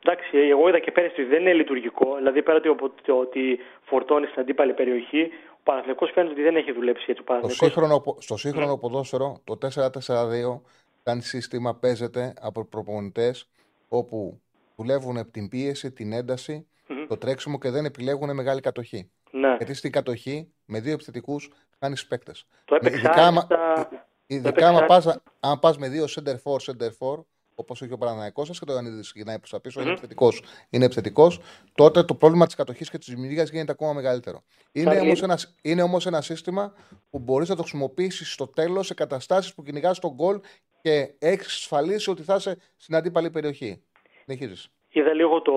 Εντάξει, 0.04 0.38
εγώ 0.38 0.68
είδα 0.70 0.80
και 0.80 0.92
πέρυσι 0.92 1.22
ότι 1.22 1.30
δεν 1.30 1.42
είναι 1.42 1.54
λειτουργικό. 1.54 2.16
Δηλαδή, 2.16 2.42
πέρα 2.44 2.58
ότι, 2.58 2.68
ο- 2.70 3.20
ότι 3.20 3.60
φορτώνει 3.84 4.26
στην 4.28 4.42
αντίπαλη 4.42 4.74
περιοχή, 4.74 5.30
ο 5.54 5.60
Παναθηναϊκός 5.64 6.12
φαίνεται 6.14 6.34
ότι 6.34 6.42
δεν 6.44 6.56
έχει 6.56 6.72
δουλέψει 6.72 7.06
έτσι. 7.08 7.22
Ο 7.22 7.24
Το 7.26 7.32
Παναθηναϊκός- 7.34 7.68
σύγχρονο, 7.72 8.00
πο- 8.00 8.18
στο 8.20 8.38
σύγχρονο 8.38 8.78
ποδόσφαιρο, 8.78 9.42
το 9.44 9.58
4-4-2 9.58 10.62
ήταν 11.02 11.22
σύστημα, 11.22 11.76
παίζεται 11.76 12.34
από 12.42 12.66
προπονητές 12.66 13.50
όπου 13.88 14.42
δουλεύουν 14.76 15.18
από 15.18 15.32
την 15.32 15.50
πίεση, 15.50 15.92
την 15.92 16.12
ένταση, 16.14 16.68
Μμμ. 16.88 17.08
το 17.08 17.18
τρέξιμο 17.18 17.58
και 17.58 17.70
δεν 17.70 17.86
επιλέγουν 17.86 18.36
μεγάλη 18.36 18.62
κατοχή. 18.62 19.12
Ναι, 19.32 19.56
Γιατί 19.58 19.74
στην 19.74 19.92
κατοχή, 19.92 20.52
με 20.66 20.80
δύο 20.80 20.94
επιθετικούς, 20.94 21.50
χάνεις 21.80 22.08
παίκτες. 22.08 22.46
το 22.66 22.76
έπαιξα 22.76 22.98
ειδικά 22.98 23.12
άμα- 23.28 23.48
άριστα- 23.50 24.08
Ειδικά 24.26 24.48
έπαιξε 24.50 24.66
άμα 24.68 24.78
άριστα. 24.78 25.12
πας, 25.12 25.20
αν 25.40 25.60
πας 25.60 25.78
με 25.78 25.90
δύο 25.90 26.06
center 26.06 26.36
for, 26.44 26.58
center 26.60 26.90
for, 27.00 27.24
όπως 27.56 27.82
έχει 27.82 27.94
ο 27.94 27.98
Παναναναϊκός 27.98 28.48
σα 28.48 28.54
και 28.54 28.66
το 28.66 28.72
Ιωαννίδης 28.74 29.12
γυρνάει 29.16 29.38
προς 29.38 29.50
τα 29.50 29.60
πίσω, 29.60 29.80
είναι 29.80 29.90
Μμμ. 29.90 29.98
επιθετικός. 29.98 30.44
Είναι 30.70 30.86
επιθετικός, 30.86 31.40
τότε 31.74 32.04
το 32.04 32.16
πρόβλημα 32.16 32.46
της 32.46 32.56
κατοχής 32.56 32.90
και 32.90 32.98
της 32.98 33.08
δημιουργίας 33.08 33.50
γίνεται 33.50 33.72
ακόμα 33.72 33.94
μεγαλύτερο. 33.94 34.44
Είναι 34.72 34.90
Καλή. 34.94 35.00
όμως 35.00 35.22
ένα, 35.24 35.40
είναι 35.62 35.82
όμως 35.82 36.06
ένα 36.06 36.22
σύστημα 36.22 36.74
που 37.10 37.20
μπορείς 37.20 37.50
να 37.50 37.56
το 37.56 37.62
χρησιμοποιήσεις 37.62 38.32
στο 38.34 38.48
τέλος 38.48 38.88
σε 38.88 38.94
καταστάσεις 38.94 39.54
που 39.54 39.64
κυνηγάς 39.64 40.00
τον 40.00 40.12
γκολ 40.14 40.40
και 40.82 40.92
έχεις 41.20 41.46
εξασφαλίσει 41.46 42.10
ότι 42.10 42.22
θα 42.22 42.36
είσαι 42.36 42.58
στην 42.78 42.96
αντίπαλη 42.96 43.30
περιοχή. 43.30 43.84
Συνεχίζεις. 44.24 44.70
Είδα 44.92 45.14
λίγο 45.14 45.42
το, 45.42 45.54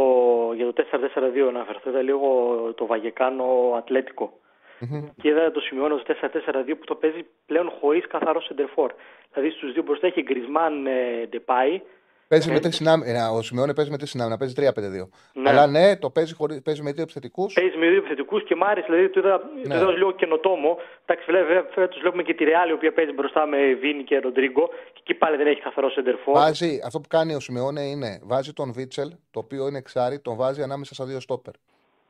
για 0.56 0.72
το 0.72 0.84
4-4-2 0.92 1.52
να 1.52 1.60
αφαιρθώ, 1.60 1.90
είδα 1.90 2.02
λίγο 2.02 2.28
το 2.76 2.86
Βαγεκάνο 2.86 3.44
Ατλέτικο. 3.76 4.40
Και 5.20 5.28
είδα 5.28 5.50
το 5.50 5.60
σημειώνω 5.60 5.98
στο 5.98 6.14
4-4-2 6.22 6.74
που 6.78 6.84
το 6.84 6.94
παίζει 6.94 7.26
πλέον 7.46 7.70
χωρίς 7.80 8.06
καθαρό 8.06 8.40
σεντερφόρ. 8.40 8.92
Δηλαδή 9.32 9.50
στους 9.56 9.72
δύο 9.72 9.82
μπροστά 9.82 10.06
έχει 10.06 10.22
Γκρισμάν 10.22 10.86
ε, 10.86 11.26
Ντεπάη. 11.28 11.80
Παίζει 12.32 12.50
Ε. 12.50 12.52
με 12.52 12.60
τρεις 12.60 12.76
συνάμυνα. 12.76 13.30
Ο 13.30 13.42
Σιμεώνε 13.42 13.74
παίζει 13.74 13.90
με 13.90 13.96
τρεις 13.98 14.10
συνάμυνα. 14.10 14.36
Παίζει 14.36 14.54
3-5-2. 14.56 15.08
Ναι. 15.32 15.48
Αλλά 15.50 15.66
ναι, 15.66 15.96
το 15.96 16.10
παίζει, 16.10 16.34
χωρί, 16.34 16.60
παίζει 16.60 16.82
με 16.82 16.92
δύο 16.92 17.02
επιθετικούς. 17.02 17.52
Παίζει 17.54 17.76
με 17.76 17.86
δύο 17.88 17.96
επιθετικούς 17.96 18.44
και 18.44 18.54
μ' 18.56 18.64
άρεσε, 18.64 18.86
δηλαδή 18.90 19.08
το 19.10 19.20
είδα, 19.20 19.40
Ναι. 19.54 19.68
το 19.68 19.74
είδα 19.74 19.86
ως 19.86 19.96
λίγο 19.96 20.12
καινοτόμο. 20.12 20.76
Εντάξει, 21.06 21.32
βέβαια 21.32 21.64
φέτος 21.74 22.00
βλέπουμε 22.00 22.22
και 22.22 22.34
τη 22.34 22.44
Ρεάλ 22.44 22.68
η 22.68 22.72
οποία 22.72 22.92
παίζει 22.92 23.12
μπροστά 23.12 23.46
με 23.46 23.58
Βίνι 23.80 24.04
και 24.04 24.18
Ροντρίγκο 24.18 24.68
και 24.92 25.00
εκεί 25.04 25.14
πάλι 25.14 25.36
δεν 25.36 25.46
έχει 25.46 25.60
καθαρό 25.60 25.90
σεντερφόρ. 25.90 26.34
Βάζει, 26.34 26.80
αυτό 26.84 27.00
που 27.00 27.08
κάνει 27.08 27.34
ο 27.34 27.40
Σιμεώνε 27.40 27.82
είναι 27.82 28.20
βάζει 28.22 28.52
τον 28.52 28.72
Βίτσελ, 28.72 29.10
το 29.30 29.38
οποίο 29.38 29.66
είναι 29.68 29.78
εξάρι, 29.78 30.18
τον 30.20 30.36
βάζει 30.36 30.62
ανάμεσα 30.62 30.94
στα 30.94 31.04
δύο 31.04 31.20
στόπερ. 31.20 31.52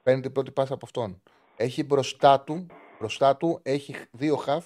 Παίρνει 0.02 0.20
την 0.20 0.32
πρώτη 0.32 0.50
πάσα 0.50 0.74
από 0.74 0.84
αυτόν. 0.86 1.22
Έχει 1.56 1.84
μπροστά 1.84 2.40
του, 2.40 2.66
μπροστά 2.98 3.36
του 3.36 3.60
έχει 3.62 3.94
δύο 4.10 4.36
χαφ. 4.36 4.64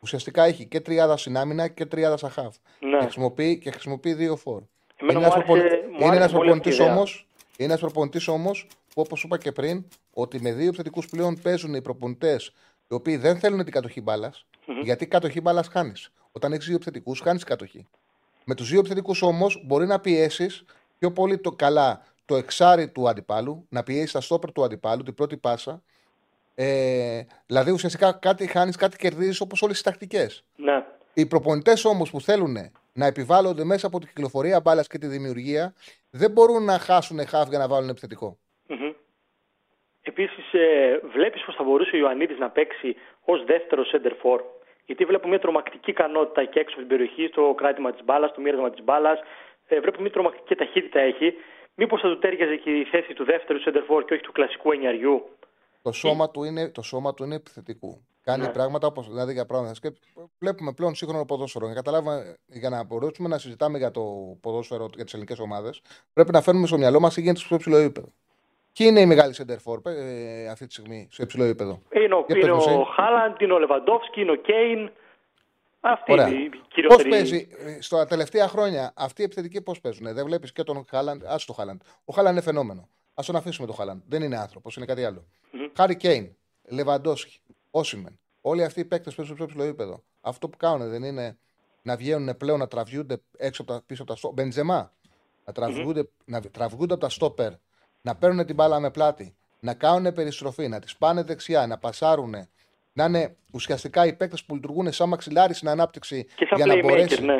Ουσιαστικά 0.00 0.44
έχει 0.44 0.66
και 0.66 0.80
τριάδα 0.80 1.16
στην 1.16 1.36
άμυνα 1.36 1.68
και 1.68 1.86
τριάδα 1.86 2.16
στα 2.16 2.28
χαφ. 2.28 2.56
Ναι. 2.80 2.90
Και, 2.96 3.02
χρησιμοποιεί, 3.02 3.58
και 3.58 3.70
χρησιμοποιεί 3.70 4.12
δύο 4.14 4.36
φόρ. 4.36 4.62
Εμένα 4.96 5.18
Είναι 5.18 5.26
μου 5.28 5.32
ένα 5.34 5.34
άρεσε- 5.34 5.44
προπονητή 5.46 5.86
μου 5.86 5.94
είναι 5.96 6.04
άρεσε 6.04 6.16
ένας 6.16 6.32
πολύ 6.32 6.50
αυτή 6.50 6.68
η 6.68 6.72
προπονητής 6.72 6.78
ιδέα. 6.78 6.92
όμως, 6.94 7.26
είναι 7.56 7.68
ένας 7.68 7.80
προπονητής 7.80 8.28
όμως 8.28 8.66
που 8.94 9.00
όπως 9.00 9.22
είπα 9.22 9.38
και 9.38 9.52
πριν 9.52 9.84
ότι 10.14 10.40
με 10.40 10.52
δύο 10.52 10.66
επιθετικούς 10.66 11.06
πλέον 11.08 11.40
παίζουν 11.42 11.74
οι 11.74 11.82
προπονητές 11.82 12.52
οι 12.88 12.94
οποίοι 12.94 13.16
δεν 13.16 13.38
θέλουν 13.38 13.64
την 13.64 13.72
κατοχή 13.72 14.00
μπάλας, 14.00 14.46
γιατί 14.82 15.06
κατοχή 15.06 15.40
μπάλας 15.40 15.68
χάνεις. 15.68 16.12
Όταν 16.32 16.52
έχεις 16.52 16.66
δύο 16.66 16.74
επιθετικούς 16.74 17.20
χάνεις 17.20 17.44
κατοχή. 17.44 17.86
Με 18.44 18.54
τους 18.54 18.68
δύο 18.68 18.78
επιθετικούς 18.78 19.22
όμως 19.22 19.62
μπορεί 19.66 19.86
να 19.86 20.00
πιέσεις 20.00 20.64
πιο 20.98 21.12
πολύ 21.12 21.38
το 21.38 21.52
καλά 21.52 22.02
το 22.24 22.36
εξάρι 22.36 22.88
του 22.88 23.08
αντιπάλου, 23.08 23.66
να 23.68 23.82
πιέσεις 23.82 24.12
τα 24.12 24.20
στόπερ 24.20 24.52
του 24.52 24.64
αντιπάλου, 24.64 25.02
την 25.02 25.14
πρώτη 25.14 25.36
πάσα. 25.36 25.82
Ε, 26.54 27.22
δηλαδή 27.46 27.70
ουσιαστικά 27.70 28.12
κάτι 28.12 28.46
χάνεις, 28.46 28.76
κάτι 28.76 28.96
κερδίζεις 28.96 29.40
όπως 29.40 29.62
όλες 29.62 29.74
τις 29.74 29.82
τακτικές. 29.84 30.44
Ναι. 30.56 30.84
Οι 31.14 31.26
προπονητές 31.26 31.84
όμως 31.84 32.10
που 32.10 32.20
θέλουν 32.20 32.56
να 32.94 33.06
επιβάλλονται 33.06 33.64
μέσα 33.64 33.86
από 33.86 33.98
την 33.98 34.08
κυκλοφορία 34.08 34.60
μπάλας 34.60 34.86
και 34.86 34.98
τη 34.98 35.06
δημιουργία 35.06 35.74
δεν 36.10 36.30
μπορούν 36.30 36.64
να 36.64 36.78
χάσουν 36.78 37.26
χαφ 37.26 37.48
για 37.48 37.58
να 37.58 37.68
βάλουν 37.68 37.88
επιθετικό. 37.88 38.38
Μμμ. 38.66 38.92
Επίσης, 40.02 40.52
ε, 40.52 41.00
βλέπεις 41.12 41.42
πως 41.44 41.54
θα 41.54 41.64
μπορούσε 41.64 41.96
ο 41.96 41.98
Ιωαννίδης 41.98 42.38
να 42.38 42.50
παίξει 42.50 42.96
ως 43.24 43.44
δεύτερο 43.44 43.82
center 43.92 44.12
for; 44.22 44.40
Γιατί 44.86 45.04
βλέπω 45.04 45.28
μια 45.28 45.38
τρομακτική 45.38 45.90
ικανότητα 45.90 46.44
και 46.44 46.60
έξω 46.60 46.74
από 46.74 46.86
την 46.86 46.96
περιοχή, 46.96 47.26
στο 47.26 47.54
κράτημα 47.56 47.92
της 47.92 48.04
μπάλας, 48.04 48.30
στο 48.30 48.40
μοίρασμα 48.40 48.70
της 48.70 48.84
μπάλας. 48.84 49.18
Ε, 49.66 49.80
βλέπω 49.80 50.00
μια 50.00 50.10
τρομακτική 50.10 50.54
ταχύτητα 50.54 51.00
έχει. 51.00 51.34
Μήπως 51.74 52.00
θα 52.00 52.08
του 52.08 52.18
τέριαζε 52.18 52.56
και 52.56 52.70
η 52.70 52.84
θέση 52.84 53.14
του 53.14 53.24
δεύτερου 53.24 53.58
center 53.64 53.84
for 53.88 54.04
και 54.06 54.14
όχι 54.14 54.22
του 54.22 54.32
κλασικού 54.32 54.72
ενιαριού. 54.72 55.28
Το 55.82 55.92
σώμα, 55.92 56.30
του 56.30 56.44
είναι, 56.44 56.70
το 56.70 56.82
σώμα 56.82 57.14
του 57.14 57.24
είναι 57.24 57.34
επιθετικού. 57.34 58.06
Κάνει 58.24 58.42
Ναι. 58.42 58.48
πράγματα 58.52 58.86
όπως 58.86 59.08
δηλαδή 59.08 59.32
για 59.32 59.46
πράγματα. 59.46 59.74
Και 59.80 59.92
βλέπουμε 60.38 60.72
πλέον 60.72 60.94
σύγχρονο 60.94 61.24
ποδόσφαιρο. 61.24 61.66
Για, 61.66 61.74
καταλάβουμε, 61.74 62.36
για 62.46 62.68
να 62.68 62.84
μπορέσουμε 62.84 63.28
να 63.28 63.38
συζητάμε 63.38 63.78
για 63.78 63.90
το 63.90 64.02
ποδόσφαιρο 64.40 64.88
για 64.94 65.04
τις 65.04 65.12
ελληνικές 65.12 65.38
ομάδες, 65.38 65.80
πρέπει 66.12 66.32
να 66.32 66.40
φέρνουμε 66.40 66.66
στο 66.66 66.78
μυαλό 66.78 67.00
μας 67.00 67.14
τι 67.14 67.20
γίνεται 67.20 67.38
στο 67.38 67.54
υψηλό 67.54 67.76
επίπεδο. 67.76 68.08
Ποιοι 68.72 68.86
είναι 68.90 69.00
οι 69.00 69.06
μεγάλοι 69.06 69.34
center 69.36 69.84
ε, 69.84 70.48
αυτή 70.48 70.66
τη 70.66 70.72
στιγμή 70.72 71.08
στο 71.10 71.22
υψηλό 71.22 71.44
επίπεδο; 71.44 71.82
Είναι 71.94 72.14
ο, 72.14 72.24
Για 72.26 72.36
είναι 72.36 72.46
πες 72.46 72.54
μας, 72.54 72.66
ο 72.66 72.70
ε. 72.70 72.84
Χάλαντ, 72.96 73.40
είναι 73.40 73.52
ο 73.52 73.58
Λεβαντόφσκι, 73.58 74.20
είναι 74.20 74.30
ο 74.30 74.34
Κέιν. 74.34 74.90
Αυτή 75.80 76.12
Ωραία. 76.12 76.28
είναι 76.28 76.42
η 76.42 76.48
Πώς 76.48 76.60
κυριότερη. 76.68 77.08
παίζει 77.08 77.48
ε, 77.58 77.80
στα 77.80 78.06
τελευταία 78.06 78.48
χρόνια 78.48 78.92
αυτοί 78.96 79.20
οι 79.20 79.24
επιθετικοί 79.24 79.60
πώς 79.62 79.80
παίζουν. 79.80 80.14
Δεν 80.14 80.24
βλέπεις 80.24 80.52
και 80.52 80.62
τον 80.62 80.84
Χάλαντ. 80.90 81.24
Α 81.24 81.36
το 81.46 81.52
Χάλαντ. 81.52 81.80
Ο 82.04 82.12
Χάλαντ 82.14 82.32
είναι 82.32 82.40
φαινόμενο. 82.42 82.80
Α 83.14 83.22
τον 83.26 83.36
αφήσουμε 83.36 83.66
τον 83.66 83.76
Χάλαντ. 83.76 84.00
Δεν 84.08 84.22
είναι 84.22 84.36
άνθρωπος, 84.38 84.76
είναι 84.76 84.86
κάτι 84.86 85.04
άλλο. 85.04 85.24
Μμμ. 85.52 85.66
Χάρη 85.76 85.96
Κέιν, 85.96 86.36
Λεβαντόσκι, 86.68 87.40
Όσιμεν. 87.76 88.18
Όλοι 88.40 88.64
αυτοί 88.64 88.80
οι 88.80 88.84
παίκτες 88.84 89.14
παίζουν 89.14 89.36
στο 89.36 89.44
πιο 89.44 89.54
ψηλό 89.54 89.68
επίπεδο. 89.68 90.04
Αυτό 90.20 90.48
που 90.48 90.56
κάνουν 90.56 90.88
δεν 90.88 91.02
είναι 91.02 91.38
να 91.82 91.96
βγαίνουν 91.96 92.36
πλέον 92.36 92.58
να 92.58 92.68
τραβιούνται 92.68 93.22
έξω 93.36 93.62
από 93.62 93.72
τα, 93.72 93.82
πίσω 93.86 94.02
από 94.02 94.10
τα 94.10 94.16
στόπερ. 94.18 94.44
Μπεντζεμά. 94.44 94.92
Να 95.44 95.52
τραβιούνται, 95.52 96.08
να 96.24 96.40
τραβιούνται 96.40 96.92
από 96.92 97.02
τα 97.02 97.08
στόπερ. 97.08 97.52
Να 98.02 98.14
παίρνουν 98.16 98.46
την 98.46 98.54
μπάλα 98.54 98.80
με 98.80 98.90
πλάτη. 98.90 99.36
Να 99.60 99.74
κάνουν 99.74 100.12
περιστροφή. 100.12 100.68
Να 100.68 100.80
τις 100.80 100.96
πάνε 100.96 101.22
δεξιά. 101.22 101.66
Να 101.66 101.78
πασάρουν. 101.78 102.34
Να 102.92 103.04
είναι 103.04 103.36
ουσιαστικά 103.52 104.06
οι 104.06 104.12
παίκτες 104.12 104.44
που 104.44 104.54
λειτουργούν 104.54 104.92
σαν 104.92 105.08
μαξιλάρι 105.08 105.54
στην 105.54 105.68
ανάπτυξη 105.68 106.24
Και 106.24 106.46
σαν 106.46 106.56
για 106.56 106.66
να 106.66 106.74
playmaker, 106.74 106.82
μπορέσει. 106.82 107.24
ναι. 107.24 107.36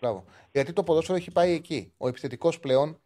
Μπράβο. 0.00 0.24
Γιατί 0.52 0.72
το 0.72 0.82
ποδόσφαιρο 0.82 1.18
έχει 1.18 1.30
πάει 1.30 1.52
εκεί. 1.52 1.92
Ο 1.96 2.08
επιθετικός 2.08 2.60
πλέον 2.60 3.00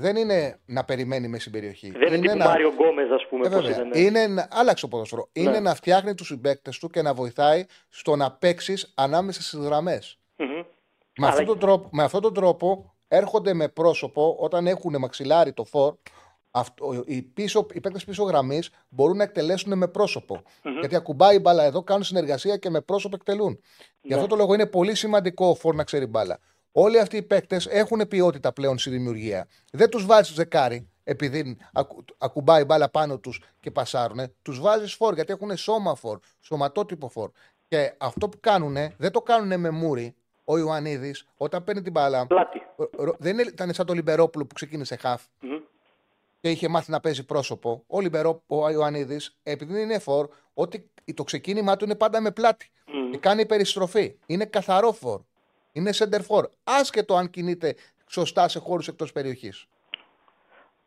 δεν 0.00 0.16
είναι 0.16 0.58
να 0.66 0.84
περιμένει 0.84 1.28
μέσα 1.28 1.40
στην 1.40 1.52
περιοχή. 1.52 1.90
Δεν 1.90 2.00
είναι, 2.02 2.16
είναι 2.16 2.20
τύπου 2.26 2.36
να... 2.38 2.44
Μάριο 2.44 2.68
Γκόμε, 2.74 3.02
ας 3.14 3.26
πούμε. 3.28 3.46
Ε, 3.46 3.50
πώς 3.50 3.60
βέβαια. 3.66 3.86
ήταν. 3.86 3.90
Είναι 4.02 4.26
να... 4.26 4.48
Άλλαξε 4.50 4.84
το 4.84 4.88
ποδόσφαιρο. 4.90 5.28
Ναι. 5.32 5.42
Είναι 5.42 5.60
να 5.60 5.74
φτιάχνει 5.74 6.14
τους 6.14 6.26
συμπαίκτες 6.26 6.78
του 6.78 6.88
και 6.90 7.02
να 7.02 7.14
βοηθάει 7.14 7.64
στο 7.88 8.16
να 8.16 8.32
παίξεις 8.32 8.92
ανάμεσα 8.94 9.42
στις 9.42 9.58
γραμμές. 9.58 10.18
Μμμ. 10.36 10.46
Με, 10.48 10.64
Αλλά- 11.16 11.28
αυτόν 11.28 11.46
τον 11.46 11.58
τρόπο, 11.58 11.88
με 11.92 12.02
αυτόν 12.02 12.20
τον 12.20 12.34
τρόπο 12.34 12.94
έρχονται 13.08 13.54
με 13.54 13.68
πρόσωπο 13.68 14.36
όταν 14.38 14.66
έχουν 14.66 14.98
μαξιλάρι 14.98 15.52
το 15.52 15.64
φορ. 15.64 15.94
Αυτό, 16.50 17.02
οι, 17.06 17.22
πίσω, 17.22 17.66
οι 17.72 17.80
παίκτες 17.80 18.04
πίσω 18.04 18.22
γραμμής 18.24 18.70
μπορούν 18.88 19.16
να 19.16 19.22
εκτελέσουν 19.22 19.78
με 19.78 19.88
πρόσωπο. 19.88 20.42
Μμμ. 20.64 20.78
Γιατί 20.78 20.96
ακουμπάει 20.96 21.36
η 21.36 21.38
μπάλα 21.42 21.64
εδώ, 21.64 21.82
κάνουν 21.82 22.02
συνεργασία 22.04 22.56
και 22.56 22.70
με 22.70 22.80
πρόσωπο 22.80 23.16
εκτελούν. 23.16 23.60
Γι' 24.00 24.08
Ναι. 24.08 24.14
αυτό 24.14 24.26
το 24.26 24.36
λόγο 24.36 24.54
είναι 24.54 24.66
πολύ 24.66 24.94
σημαντικό 24.94 25.46
ο 25.46 25.54
φορ 25.54 25.74
να 25.74 25.84
ξέρει 25.84 26.06
μπάλα. 26.06 26.38
Όλοι 26.72 26.98
αυτοί 27.00 27.16
οι 27.16 27.22
παίκτες 27.22 27.66
έχουν 27.66 28.08
ποιότητα 28.08 28.52
πλέον 28.52 28.78
στη 28.78 28.90
δημιουργία. 28.90 29.48
Δεν 29.72 29.90
τους 29.90 30.06
βάζεις 30.06 30.34
ζεκάρι 30.34 30.88
επειδή 31.04 31.56
ακου, 31.72 32.04
ακουμπάει 32.18 32.62
η 32.62 32.64
μπάλα 32.68 32.88
πάνω 32.88 33.18
τους 33.18 33.42
και 33.60 33.70
πασάρουν. 33.70 34.32
Τους 34.42 34.60
βάζεις 34.60 34.94
φορ 34.94 35.14
γιατί 35.14 35.32
έχουν 35.32 35.56
σώμα 35.56 35.94
φορ, 35.94 36.18
σωματότυπο 36.40 37.08
φορ. 37.08 37.30
Και 37.68 37.94
αυτό 37.98 38.28
που 38.28 38.38
κάνουν 38.40 38.76
δεν 38.96 39.10
το 39.10 39.20
κάνουν 39.22 39.60
με 39.60 39.70
μούρι. 39.70 40.14
Ο 40.44 40.58
Ιωαννίδης 40.58 41.26
όταν 41.36 41.64
παίρνει 41.64 41.82
την 41.82 41.92
μπάλα. 41.92 42.26
Πλάτη. 42.26 42.58
ρο- 42.76 42.90
ρο- 42.96 43.16
Δεν 43.18 43.32
είναι- 43.32 43.42
ήταν 43.50 43.72
σαν 43.74 43.86
το 43.86 43.92
Λιμπερόπουλο 43.92 44.46
που 44.46 44.54
ξεκίνησε 44.54 44.96
χαφ 44.96 45.22
Μμμ. 45.40 45.58
και 46.40 46.50
είχε 46.50 46.68
μάθει 46.68 46.90
να 46.90 47.00
παίζει 47.00 47.24
πρόσωπο. 47.24 47.82
Ο, 47.86 48.00
Λιμπερό, 48.00 48.42
ο 48.46 48.70
Ιωαννίδης, 48.70 49.36
επειδή 49.42 49.82
είναι 49.82 49.98
φορ, 49.98 50.28
ότι 50.54 50.90
το 51.14 51.24
ξεκίνημά 51.24 51.76
του 51.76 51.84
είναι 51.84 51.94
πάντα 51.94 52.20
με 52.20 52.30
πλάτη. 52.30 52.70
Μμμ. 52.86 53.10
Και 53.10 53.18
κάνει 53.18 53.46
περιστροφή. 53.46 54.16
Είναι 54.26 54.44
καθαρό 54.44 54.92
φορ. 54.92 55.20
Είναι 55.72 55.90
center 55.94 56.20
forward. 56.28 56.44
Άσχετο 56.64 57.14
αν 57.14 57.30
κινείται 57.30 57.74
σωστά 58.08 58.48
σε 58.48 58.58
χώρους 58.58 58.88
εκτός 58.88 59.12
περιοχής. 59.12 59.66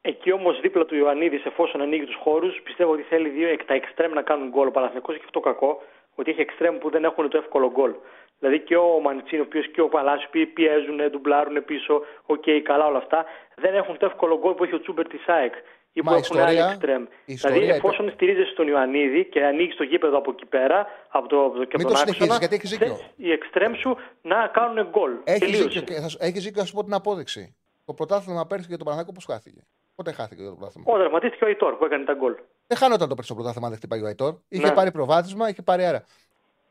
Εκεί 0.01 0.31
όμως 0.31 0.59
δίπλα 0.61 0.85
του 0.85 0.95
Ιωαννίδης, 0.95 1.45
εφόσον 1.45 1.81
ανοίγει 1.81 2.05
τους 2.05 2.19
χώρους, 2.23 2.61
πιστεύω 2.63 2.91
ότι 2.91 3.01
θέλει 3.01 3.29
δύο 3.29 3.47
εκ 3.47 3.65
τα 3.65 3.73
εξτρέμ 3.73 4.13
να 4.13 4.21
κάνουν 4.21 4.49
γκολ. 4.49 4.67
Ο 4.67 4.71
Παναθηναϊκός 4.71 5.15
έχει 5.15 5.23
αυτό 5.25 5.39
το 5.39 5.45
κακό, 5.49 5.81
ότι 6.15 6.31
έχει 6.31 6.41
εξτρέμ 6.41 6.77
που 6.77 6.89
δεν 6.89 7.03
έχουν 7.03 7.29
το 7.29 7.37
εύκολο 7.37 7.71
γκολ. 7.71 7.93
Δηλαδή 8.39 8.59
και 8.59 8.75
ο 8.75 8.99
Μαντσίνι, 8.99 9.41
ο 9.41 9.45
οποίος 9.45 9.67
και 9.71 9.81
ο 9.81 9.89
Παλάσιος 9.89 10.29
που 10.31 10.53
πιέζουν, 10.53 11.09
ντουμπλάρουν 11.09 11.65
πίσω, 11.65 12.01
οκ, 12.25 12.43
καλά 12.63 12.85
όλα 12.85 12.97
αυτά, 12.97 13.25
δεν 13.55 13.75
έχουν 13.75 13.97
το 13.97 14.05
εύκολο 14.05 14.39
γκολ 14.39 14.53
που 14.53 14.63
έχει 14.63 14.75
ο 14.75 14.79
Τσούμπερ 14.79 15.07
της 15.07 15.27
ΑΕΚ 15.27 15.53
ή 15.93 15.99
που 16.01 16.09
Μα 16.09 16.15
η 16.15 16.19
έχουν 16.19 16.37
άλλοι 16.37 16.45
ιστορία- 16.45 16.71
εξτρέμ. 16.71 17.01
η 17.03 17.05
Δηλαδή, 17.25 17.33
ιστορία 17.33 17.75
εφόσον 17.75 18.11
στηρίζεσαι 18.11 18.51
στον 18.51 18.67
Ιωαννίδη 18.67 19.25
και 19.25 19.43
ανοίγεις 19.45 19.75
το 19.75 19.83
γήπεδο 19.83 20.17
από 20.17 20.31
εκεί 20.31 20.45
πέρα, 20.45 20.87
από 21.09 21.27
το, 21.27 21.45
από 21.45 21.57
το, 21.57 21.63
και 21.65 21.77
Μην 21.77 21.85
από 21.85 21.87
το 21.87 21.87
τον 21.89 21.97
συνεχίζεις, 21.97 22.21
άξονα, 22.21 22.37
γιατί 22.39 22.55
έχεις 22.55 22.69
δίκιο. 22.69 22.95
θες 22.95 23.09
οι 23.15 23.31
εξτρέμ 23.31 23.73
σου 23.73 23.97
να 24.21 24.47
κάνουν 24.47 24.87
γκολ. 24.89 25.11
Έχει 25.23 25.39
Τελείωσε. 25.39 25.63
δίκιο, 25.63 25.81
και 25.81 25.93
θα 25.93 26.07
σου- 26.07 26.17
έχεις 26.21 26.43
δίκιο, 26.43 26.61
να 26.61 26.67
σου 26.67 26.73
πω 26.73 26.83
την 26.83 26.93
απόδειξη. 26.93 27.55
Το 27.85 27.93
πρωτάθλημα 27.93 28.45
πέρσι 28.47 28.65
για 28.67 28.77
τον 28.77 28.85
Παναγάκο 28.85 29.11
πώς 29.11 29.25
χάθηκε; 29.25 29.61
Πότε 29.95 30.11
χάθηκε 30.11 30.43
το 30.43 30.51
πρωτάθλημα; 30.55 30.93
Ο 30.93 30.97
δραματίστηκε 30.97 31.43
ο 31.43 31.47
Αϊτόρ 31.47 31.73
που 31.77 31.85
έκανε 31.85 32.05
τα 32.05 32.13
γκολ. 32.13 32.35
Δεν 32.67 32.77
χάνονταν 32.77 33.09
το 33.09 33.15
πέρσι 33.15 33.29
το 33.29 33.35
πρωτάθλημα 33.35 33.65
αν 33.67 33.71
δεν 33.71 33.81
χτυπάει 33.81 34.01
ο 34.01 34.05
Αϊτόρ. 34.05 34.35
Είχε 34.47 34.65
Ναι. 34.67 34.71
πάρει 34.73 34.91
προβάδισμα, 34.91 35.49
είχε 35.49 35.61
πάρει 35.61 35.83
αέρα. 35.83 36.03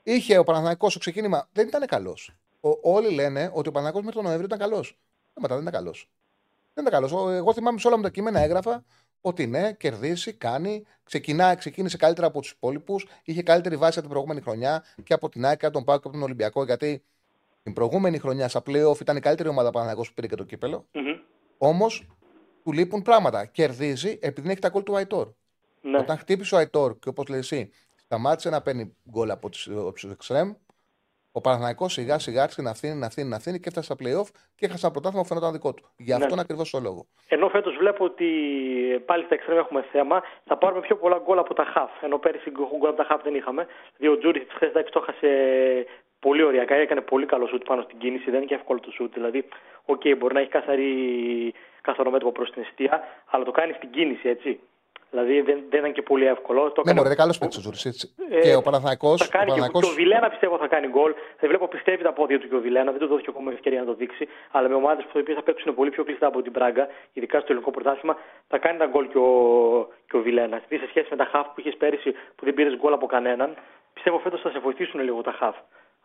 Είχε 0.03 0.39
ο 0.39 0.45
Παναθηναϊκός 0.45 0.91
στο 0.91 0.99
ξεκίνημα. 1.01 1.49
Δεν 1.53 1.66
ήταν 1.66 1.87
καλός. 1.87 2.31
Όλοι 2.83 3.14
λένε 3.14 3.51
ότι 3.55 3.68
ο 3.68 3.73
Παναθηναϊκός 3.73 4.01
μέχρι 4.01 4.14
τον 4.14 4.23
Νοέμβριο 4.25 4.47
ήταν 4.47 4.59
καλός. 4.59 4.97
Μετά 5.41 5.55
δεν 5.55 5.66
ήταν 5.66 5.75
καλός. 5.83 6.09
Δεν 6.75 6.87
ήταν 6.87 7.01
καλός. 7.01 7.35
Εγώ 7.37 7.53
θυμάμαι 7.53 7.79
σε 7.79 7.87
όλα 7.87 7.97
μου 7.97 8.03
τα 8.03 8.11
κείμενα 8.11 8.41
έγραφα 8.41 8.85
ότι 9.23 9.47
ναι, 9.47 9.73
κερδίσει, 9.73 10.33
κάνει, 10.33 10.85
ξεκινά, 11.05 11.55
ξεκίνησε 11.55 11.97
καλύτερα 11.97 12.27
από 12.27 12.41
τους 12.41 12.51
υπόλοιπους, 12.51 13.07
είχε 13.25 13.43
καλύτερη 13.43 13.77
βάση 13.77 13.93
από 13.93 14.01
την 14.01 14.09
προηγούμενη 14.09 14.41
χρονιά 14.41 14.85
και 15.05 15.14
από 15.14 15.29
την 15.29 15.45
ΑΕΚ 15.45 15.59
και 15.59 15.66
από 15.66 15.75
τον 15.75 15.85
Πάο 15.85 15.97
και 15.97 16.03
από 16.05 16.12
τον 16.12 16.23
Ολυμπιακό. 16.23 16.64
Γιατί 16.64 17.05
την 17.62 17.73
προηγούμενη 17.73 18.18
χρονιά 18.18 18.49
στα 18.49 18.62
playoff 18.66 19.01
ήταν 19.01 19.16
η 19.16 19.20
καλύτερη 19.20 19.49
ομάδα 19.49 19.70
Παναθηναϊκός 19.70 20.09
που 20.09 20.14
πήρε 20.14 20.27
και 20.27 20.35
το 20.37 20.45
κύπελο. 20.45 20.87
Μμμ. 20.93 21.20
Όμως 21.59 22.07
του 22.64 22.73
λείπουν 22.73 23.03
πράγματα. 23.03 23.45
Κερδίζει 23.45 24.18
επειδή 24.20 24.51
έχει 24.51 24.61
τα 24.61 24.70
κόλ 24.70 24.83
του 24.83 24.97
Αϊτόρ. 24.97 25.29
Ναι. 25.81 25.99
Όταν 25.99 26.18
χτύπησε 26.18 26.55
ο 26.55 26.59
Αϊτόρ 26.59 26.99
και 26.99 27.09
όπως 27.09 27.29
λέει 27.29 27.39
εσύ, 27.39 27.70
σταμάτησε 27.97 28.51
να 28.51 28.62
παίρνει 28.62 28.97
γκολ 29.11 29.31
από 29.31 29.49
τους 29.49 30.05
εξτρέμ, 30.11 30.53
ο 31.33 31.41
Παναθηναϊκός 31.41 31.93
σιγά 31.93 32.18
σιγά 32.18 32.43
άρχισε 32.43 32.62
να 32.62 32.74
φθίνει, 32.74 32.95
να 32.95 33.09
φθίνει, 33.11 33.28
να 33.28 33.39
φθίνει 33.39 33.59
και 33.61 33.68
έφτασε 33.68 33.87
στα 33.93 33.97
playoff 34.01 34.28
και 34.57 34.66
έχασε 34.66 34.80
ένα 34.87 34.93
πρωτάθλημα 34.93 35.22
που 35.22 35.28
φαινόταν 35.28 35.53
δικό 35.53 35.74
του. 35.74 35.85
Γι' 35.97 36.12
αυτόν 36.12 36.35
Ναι. 36.35 36.41
ακριβώς 36.41 36.70
το 36.70 36.78
λόγο. 36.80 37.07
Ενώ 37.28 37.49
φέτος 37.49 37.76
βλέπω 37.76 38.05
ότι 38.05 38.28
πάλι 39.07 39.24
στα 39.24 39.35
εξτρέμ 39.35 39.59
έχουμε 39.59 39.83
θέμα, 39.93 40.22
θα 40.45 40.57
πάρουμε 40.57 40.80
πιο 40.80 40.97
πολλά 40.97 41.18
γκολ 41.24 41.39
από 41.39 41.55
τα 41.55 41.64
χαφ. 41.64 41.91
Ενώ 42.03 42.18
πέρυσι 42.18 42.51
γκολ 42.51 42.89
από 42.89 42.97
τα 42.97 43.05
χαφ 43.05 43.22
δεν 43.22 43.35
είχαμε. 43.35 43.66
Δηλαδή 43.97 44.16
ο 44.16 44.18
Τζούρι 44.18 44.47
χθες 44.55 44.68
εντάξει 44.68 44.93
το 44.93 45.05
έχασε 45.09 45.30
πολύ 46.18 46.43
οριακά, 46.43 46.75
έκανε 46.74 47.01
πολύ 47.01 47.26
καλό 47.26 47.47
σουτ 47.47 47.62
πάνω 47.64 47.83
στην 47.83 47.99
κίνηση, 47.99 48.24
δεν 48.24 48.35
είναι 48.35 48.45
και 48.47 48.55
εύκολο 48.55 48.80
το 48.80 48.91
σουτ. 48.91 49.12
Δηλαδή, 49.14 49.49
οκ, 49.85 50.03
μπορεί 50.18 50.35
να 50.35 50.41
έχει 50.41 50.51
καθαρή, 50.51 50.93
καθαρό 51.80 52.11
μέτωπο 52.11 52.33
προς 52.33 52.51
την 52.51 52.62
εστία, 52.62 53.03
αλλά 53.30 53.45
το 53.45 53.51
κάνει 53.51 53.72
στην 53.72 53.91
κίνηση, 53.91 54.28
έτσι. 54.28 54.61
Δηλαδή 55.13 55.41
δεν, 55.41 55.59
δεν 55.71 55.79
ήταν 55.81 55.93
και 55.93 56.03
πολύ 56.03 56.27
εύκολο. 56.27 56.61
Το 56.61 56.67
Ναι, 56.67 56.73
έκανε- 56.81 56.97
μωρέ, 56.97 57.09
είναι 57.09 57.17
καλός 57.23 57.39
παίκτης 57.39 57.57
ο 57.59 57.61
Τζούρι. 57.71 57.79
Ε, 58.31 58.41
Και 58.41 58.55
ο 58.55 58.63
Παναθηναϊκός, 58.63 59.19
θα 59.21 59.27
ο 59.29 59.29
κάνει 59.37 59.45
και, 59.45 59.51
Παναθηναϊκός- 59.51 59.83
και 59.85 59.91
ο 59.91 59.95
Βιλένα 60.01 60.29
πιστεύω 60.35 60.57
θα 60.59 60.69
κάνει 60.75 60.87
γκολ. 60.95 61.13
Δεν 61.41 61.49
βλέπω 61.51 61.67
πιστεύει 61.69 62.03
τα 62.03 62.13
πόδια 62.13 62.39
του 62.41 62.49
και 62.49 62.55
ο 62.55 62.61
Βιλένα. 62.61 62.91
Δεν 62.91 63.01
του 63.01 63.07
δόθηκε 63.07 63.31
ακόμα 63.31 63.53
ευκαιρία 63.53 63.81
να 63.81 63.87
το 63.87 63.95
δείξει. 63.95 64.29
Αλλά 64.51 64.69
με 64.69 64.75
ομάδες 64.75 65.05
που 65.05 65.23
θα 65.35 65.43
παίξουν 65.43 65.75
πολύ 65.75 65.91
πιο 65.91 66.05
κλειστά 66.05 66.27
από 66.27 66.43
την 66.43 66.53
Πράγκα, 66.53 66.89
ειδικά 67.13 67.37
στο 67.39 67.47
ελληνικό 67.51 67.71
πρωτάθλημα, 67.71 68.15
θα 68.49 68.59
κάνει 68.59 68.79
τα 68.79 68.87
γκολ 68.87 69.09
και 69.13 69.19
ο, 69.19 69.29
και 70.11 70.17
ο 70.17 70.21
Βιλένα. 70.27 70.57
Δηλαδή 70.69 70.77
σε 70.85 70.89
σχέση 70.93 71.07
με 71.11 71.17
τα 71.17 71.25
χαφ 71.33 71.47
που 71.47 71.61
είχες 71.61 71.77
πέρυσι 71.77 72.11
που 72.37 72.45
δεν 72.47 72.55
πήρες 72.55 72.75
γκολ 72.77 72.93
από 72.93 73.07
κανέναν, 73.07 73.57
πιστεύω 73.95 74.19
φέτος 74.19 74.41
θα 74.41 74.51
σε 74.51 74.59
βοηθήσουν 74.59 75.01
λίγο 75.01 75.21
τα 75.23 75.33
χαφ. 75.33 75.57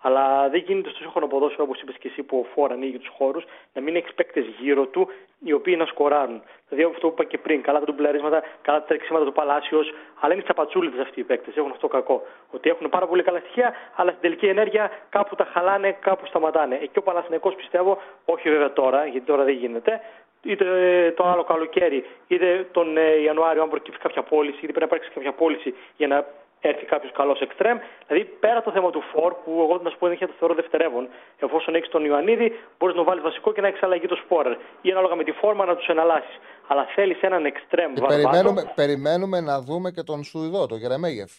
Αλλά 0.02 0.50
δεν 0.50 0.64
γίνεται 0.66 0.90
στο 0.90 0.98
σύγχρονο 0.98 1.28
ποδόσφαιρο, 1.28 1.64
όπως 1.64 1.82
είπες 1.82 1.96
και 2.00 2.08
εσύ, 2.08 2.24
που 2.24 2.38
ο 2.38 2.44
Φόρ 2.54 2.72
ανοίγει 2.72 2.98
τους 2.98 3.12
χώρους, 3.18 3.44
να 3.74 3.82
μην 3.82 3.96
έχεις 3.96 4.14
παίκτες 4.14 4.46
γύρω 4.60 4.86
του 4.86 5.08
οι 5.40 5.54
οποίοι 5.54 5.76
να 5.78 5.86
σκοράρουν. 5.86 6.42
Δηλαδή 6.70 6.92
αυτό 6.94 7.08
που 7.08 7.14
είπα 7.14 7.24
και 7.24 7.38
πριν, 7.38 7.62
καλά 7.62 7.80
τα 7.80 7.86
ντουμπλαρίσματα, 7.86 8.44
καλά 8.62 8.80
τα 8.80 8.86
τρεξίματα 8.86 9.26
του 9.26 9.32
Παλάσιος, 9.32 9.94
αλλά 10.20 10.34
είναι 10.34 10.44
τσαπατσούλιδε 10.44 11.02
αυτοί 11.02 11.20
οι 11.20 11.24
παίκτες. 11.24 11.56
Έχουν 11.56 11.72
αυτό 11.72 11.88
κακό. 11.88 12.24
Ότι 12.52 12.70
έχουν 12.70 12.90
πάρα 12.90 13.08
πολύ 13.08 13.24
καλά 13.24 13.40
στοιχεία, 13.40 13.74
αλλά 13.96 14.10
στην 14.10 14.22
τελική 14.22 14.46
ενέργεια 14.46 14.92
κάπου 15.10 15.36
τα 15.36 15.46
χαλάνε, 15.54 15.92
κάπου 15.92 16.26
σταματάνε. 16.26 16.80
Εκεί 16.82 16.98
ο 16.98 17.02
Παναθηναϊκός 17.02 17.56
πιστεύω, 17.56 18.02
όχι 18.26 18.50
βέβαια 18.50 18.74
τώρα, 18.74 19.06
γιατί 19.06 19.26
τώρα 19.26 19.44
δεν 19.44 19.54
γίνεται, 19.54 20.02
είτε 20.44 20.66
ε, 20.66 21.12
το 21.12 21.24
άλλο 21.24 21.44
καλοκαίρι, 21.44 22.06
είτε 22.28 22.68
τον 22.72 22.98
ε, 22.98 23.22
Ιανουάριο, 23.22 23.62
αν 23.62 23.70
προκύψει 23.70 24.00
κάποια 24.00 24.22
πώληση, 24.24 24.58
είτε 24.58 24.72
πρέπει 24.74 24.80
να 24.80 24.86
υπάρξει 24.86 25.10
κάποια 25.14 25.32
πώληση 25.32 25.74
για 25.98 26.08
να 26.08 26.26
έρθει 26.68 26.86
κάποιος 26.86 27.12
καλός 27.12 27.40
εξτρέμ. 27.40 27.78
Δηλαδή, 28.08 28.26
πέρα 28.26 28.62
το 28.62 28.72
θέμα 28.72 28.90
του 28.90 29.04
φόρ, 29.12 29.34
που 29.34 29.52
εγώ 29.64 29.80
να 29.84 29.90
σου 29.90 29.98
πω 29.98 30.08
δεν 30.08 30.18
το 30.20 30.34
θεωρώ 30.40 30.54
δευτερεύον, 30.54 31.08
εφόσον 31.40 31.76
έχεις 31.76 31.90
τον 31.90 32.06
Ιωαννίδη, 32.06 32.48
μπορείς 32.78 32.96
να 32.96 33.02
το 33.02 33.08
βάλεις 33.10 33.24
βασικό 33.24 33.52
και 33.54 33.62
να 33.62 33.68
έχει 33.68 33.78
αλλαγή 33.82 34.08
το 34.08 34.16
σπόρερ. 34.16 34.54
Ή 34.82 34.92
ανάλογα 34.92 35.16
με 35.16 35.24
τη 35.24 35.32
φόρμα 35.32 35.66
να 35.66 35.76
τους 35.76 35.88
εναλλάσσεις. 35.88 36.40
Αλλά 36.68 36.86
θέλεις 36.96 37.22
έναν 37.22 37.46
εξτρέμ 37.46 37.94
Και 37.94 38.02
βαρβάτο. 38.02 38.30
περιμένουμε, 38.30 38.72
περιμένουμε 38.76 39.42
να 39.42 39.62
δούμε 39.62 39.92
και 39.92 40.04
τον 40.04 40.24
Σουηδό, 40.24 40.66
τον 40.66 40.78
Γερεμέγεφ. 40.78 41.32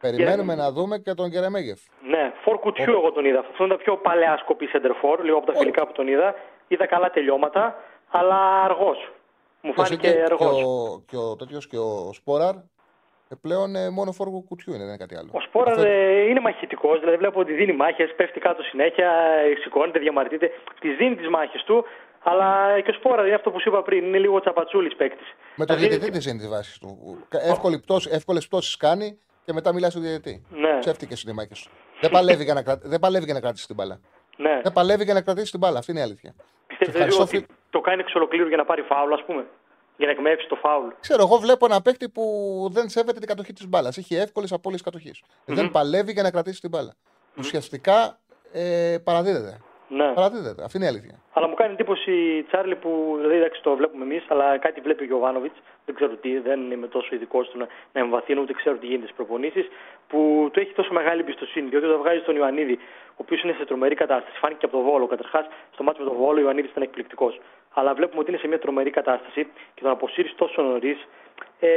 Περιμένουμε 0.00 0.54
να 0.54 0.72
δούμε 0.72 0.98
και 0.98 1.14
τον 1.14 1.28
Γερεμέγεφ. 1.28 1.80
Ναι, 2.08 2.32
φόρ 2.42 2.58
κουτιού 2.58 2.92
εγώ 2.92 3.12
τον 3.12 3.24
είδα. 3.24 3.38
Αυτό 3.38 3.64
είναι 3.64 3.76
τα 3.76 3.82
πιο 3.82 3.96
παλαιά 3.96 4.36
σκοπή 4.38 4.68
center 4.72 4.90
for, 4.90 5.18
λίγο 5.22 5.36
από 5.36 5.46
τα 5.46 5.58
φιλικά 5.58 5.86
που 5.86 5.92
τον 5.92 6.08
είδα. 6.08 6.34
Είδα 6.68 6.86
καλά 6.86 7.10
τελειώματα, 7.10 7.76
αλλά 8.10 8.62
αργός. 8.64 9.10
Μου 9.60 9.72
φάνηκε 9.72 10.12
και, 10.12 10.22
αργός. 10.22 10.62
ο, 10.62 11.02
και 11.06 11.16
ο 11.16 11.36
τέτοιος 11.36 11.66
και 11.66 11.76
ο 11.76 12.12
Σπόραρ; 12.12 12.54
ε, 12.54 12.62
πλέον 13.34 13.76
ε, 13.76 13.90
μόνο 13.90 14.12
φόργο 14.12 14.44
κουτιού 14.48 14.72
είναι, 14.72 14.78
δεν 14.78 14.88
είναι 14.88 14.96
κάτι 14.96 15.16
άλλο. 15.16 15.30
Ο 15.32 15.40
Σπόρας 15.40 15.76
Αυτό- 15.76 15.88
ε, 15.88 16.28
είναι 16.28 16.40
μαχητικός, 16.40 16.98
δηλαδή 17.00 17.16
βλέπω 17.16 17.40
ότι 17.40 17.52
δίνει 17.52 17.72
μάχες, 17.72 18.14
πέφτει 18.16 18.40
κάτω 18.40 18.62
συνέχεια, 18.62 19.10
ε, 19.10 19.54
σηκώνεται, 19.62 19.98
διαμαρτύρεται. 19.98 20.52
Τις 20.80 20.96
δίνει 20.96 21.16
τις 21.16 21.28
μάχες 21.28 21.62
του, 21.62 21.84
αλλά 22.22 22.80
και 22.80 22.90
ο 22.90 22.94
Σπόρα 22.94 23.26
είναι 23.26 23.34
αυτό 23.34 23.50
που 23.50 23.60
σου 23.60 23.68
είπα 23.68 23.82
πριν, 23.82 24.04
είναι 24.04 24.18
λίγο 24.18 24.40
τσαπατσούλης 24.40 24.96
παίκτης. 24.96 25.34
Με 25.56 25.64
τον 25.64 25.76
διαιτητή 25.76 26.10
της 26.10 26.26
είναι 26.26 26.38
τη 26.38 26.48
βάση 26.48 26.80
του. 26.80 27.18
Εύκολη 27.30 27.78
πτώση, 27.78 28.10
εύκολες 28.12 28.46
πτώσεις 28.46 28.76
κάνει 28.76 29.18
και 29.44 29.52
μετά 29.52 29.72
μιλάει 29.72 29.90
στον 29.90 30.02
διαιτητή. 30.02 30.46
Ναι. 30.50 30.78
Ψεύτικες 30.78 31.22
είναι 31.22 31.32
οι 31.32 31.34
μάχες 31.34 31.62
του. 31.62 31.70
δεν, 32.00 32.10
παλεύει 32.10 32.44
για 32.44 32.54
να 32.54 32.62
κρα... 32.62 32.78
δεν 32.82 32.98
παλεύει 32.98 33.24
για 33.24 33.34
να 33.34 33.40
κρατήσει 33.40 33.66
την 33.66 33.74
μπάλα. 33.74 34.00
Ναι. 34.36 34.60
Δεν 34.62 34.72
παλεύει 34.72 35.04
για 35.04 35.14
να 35.14 35.22
κρατήσει 35.22 35.50
την 35.50 35.60
μπάλα. 35.60 35.78
Αυτή 35.78 35.90
είναι 35.90 36.00
η 36.00 36.02
αλήθεια. 36.02 36.34
Πιστεύετε 36.66 36.98
Και 36.98 37.04
ευχαριστώ, 37.04 37.22
ότι 37.22 37.46
το 37.70 37.80
κάνει 37.80 38.00
εξ 38.00 38.14
ολοκλήρου 38.14 38.48
για 38.48 38.56
να 38.56 38.64
πάρει 38.64 38.82
φάουλ, 38.82 39.12
ας 39.12 39.24
πούμε; 39.26 39.46
Για 39.96 40.06
να 40.06 40.12
εκμεύσει 40.12 40.48
το 40.48 40.54
φάουλ. 40.54 40.88
Ξέρω, 41.00 41.22
εγώ 41.22 41.36
βλέπω 41.36 41.66
ένα 41.66 41.82
παίκτη 41.82 42.08
που 42.08 42.22
δεν 42.72 42.88
σέβεται 42.88 43.18
την 43.18 43.28
κατοχή 43.28 43.52
της 43.52 43.68
μπάλας. 43.68 43.96
Έχει 43.96 44.14
εύκολες 44.14 44.52
απώλειες 44.52 44.82
κατοχής. 44.82 45.22
Δεν 45.44 45.70
παλεύει 45.70 46.12
για 46.12 46.22
να 46.22 46.30
κρατήσει 46.30 46.60
την 46.60 46.70
μπάλα. 46.70 46.94
Ουσιαστικά 47.38 48.18
ε, 48.52 48.96
παραδίδεται. 49.04 49.60
Ναι. 49.88 50.12
Παραδίδεται. 50.12 50.64
Αυτή 50.64 50.76
είναι 50.76 50.86
η 50.86 50.88
αλήθεια. 50.88 51.20
Αλλά 51.32 51.48
μου 51.48 51.54
κάνει 51.54 51.72
εντύπωση 51.72 52.12
η 52.12 52.42
Τσάρλι 52.42 52.76
που 52.76 53.14
δηλαδή 53.20 53.36
εντάξει, 53.36 53.62
το 53.62 53.76
βλέπουμε 53.76 54.04
εμείς, 54.04 54.24
αλλά 54.28 54.58
κάτι 54.58 54.80
βλέπει 54.80 55.02
ο 55.02 55.06
Γιωβάνοβιτς. 55.06 55.58
Δεν 55.84 55.94
ξέρω 55.94 56.12
τι, 56.16 56.38
δεν 56.38 56.70
είμαι 56.70 56.86
τόσο 56.86 57.14
ειδικό 57.14 57.42
του 57.42 57.58
να, 57.58 57.66
να 57.92 58.00
εμβαθύνω, 58.00 58.40
ούτε 58.40 58.52
ξέρω 58.52 58.76
τι 58.76 58.86
γίνεται 58.86 59.04
στις 59.04 59.16
προπονήσεις. 59.16 59.66
Που 60.08 60.48
του 60.52 60.60
έχει 60.60 60.72
τόσο 60.72 60.92
μεγάλη 60.92 61.20
εμπιστοσύνη. 61.20 61.68
Διότι 61.68 61.86
όταν 61.86 61.98
βγάζει 61.98 62.20
τον 62.20 62.36
Ιωαννίδη, 62.36 62.78
ο 63.10 63.20
οποίος 63.24 63.42
είναι 63.42 63.54
σε 63.58 63.64
τρομερή 63.64 63.94
κατάσταση, 63.94 64.38
φάνηκε 64.38 64.58
και 64.60 64.66
από 64.66 64.76
το 64.76 64.82
Βόλο. 64.82 65.06
Καταρχάς, 65.06 65.46
στο 65.72 65.82
μάτι 65.82 65.98
με 66.02 66.06
τον 66.08 66.16
Βόλο, 66.16 66.38
ο 66.38 66.42
Ιωαννίδης 66.42 66.70
ήταν 66.70 66.82
εκπληκτικός. 66.82 67.40
Αλλά 67.78 67.94
βλέπουμε 67.94 68.20
ότι 68.20 68.30
είναι 68.30 68.40
σε 68.40 68.48
μια 68.48 68.58
τρομερή 68.58 68.90
κατάσταση 68.90 69.42
και 69.74 69.82
τον 69.82 69.90
αποσύρεις 69.90 70.34
τόσο 70.34 70.62
νωρίς. 70.62 70.98
Ε, 71.60 71.68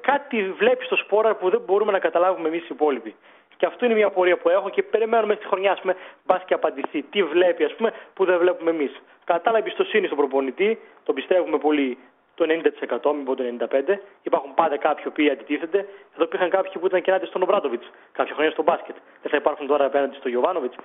κάτι 0.00 0.36
βλέπεις 0.60 0.86
στο 0.86 0.96
σπόρα 0.96 1.34
που 1.36 1.50
δεν 1.50 1.60
μπορούμε 1.66 1.92
να 1.92 1.98
καταλάβουμε 1.98 2.48
εμείς 2.48 2.62
οι 2.62 2.72
υπόλοιποι. 2.78 3.14
Και 3.56 3.66
αυτό 3.66 3.84
είναι 3.84 3.94
μια 3.94 4.10
πορεία 4.10 4.36
που 4.36 4.48
έχω 4.48 4.68
και 4.68 4.82
περιμένουμε 4.82 5.34
στη 5.34 5.46
χρονιά, 5.46 5.72
ας 5.72 5.80
πούμε, 5.80 5.94
μπα 6.26 6.38
και 6.46 6.54
απαντηθεί. 6.54 7.02
Τι 7.02 7.22
βλέπει, 7.22 7.64
ας 7.64 7.74
πούμε, 7.74 7.92
που 8.14 8.24
δεν 8.24 8.38
βλέπουμε 8.38 8.70
εμείς. 8.70 8.92
Κατά 9.24 9.40
τα 9.40 9.48
άλλα, 9.50 9.58
εμπιστοσύνη 9.58 10.06
στον 10.06 10.18
προπονητή, 10.18 10.78
τον 11.04 11.14
πιστεύουμε 11.14 11.58
πολύ 11.58 11.98
το 12.34 12.44
90%, 12.48 13.14
μην 13.16 13.24
πω 13.24 13.34
το 13.34 13.42
95%. 13.42 13.98
Υπάρχουν 14.22 14.54
πάντα 14.54 14.76
κάποιοι 14.76 15.04
που 15.04 15.32
αντιτίθενται. 15.32 15.80
Εδώ 16.14 16.24
υπήρχαν 16.24 16.50
κάποιοι 16.50 16.72
που 16.80 16.86
ήταν 16.86 17.02
και 17.02 17.10
ενάντια 17.10 17.28
στον 17.28 17.42
Ομπράντοβιτς 17.42 17.86
κάποια 18.12 18.34
χρόνια 18.34 18.52
στο 18.52 18.62
μπάσκετ. 18.62 18.96
Δεν 19.22 19.30
θα 19.30 19.36
υπάρχουν 19.36 19.66
τώρα 19.66 19.84
απέναντι 19.84 20.16
στον 20.16 20.30
Γιωβάνοβιτς. 20.30 20.76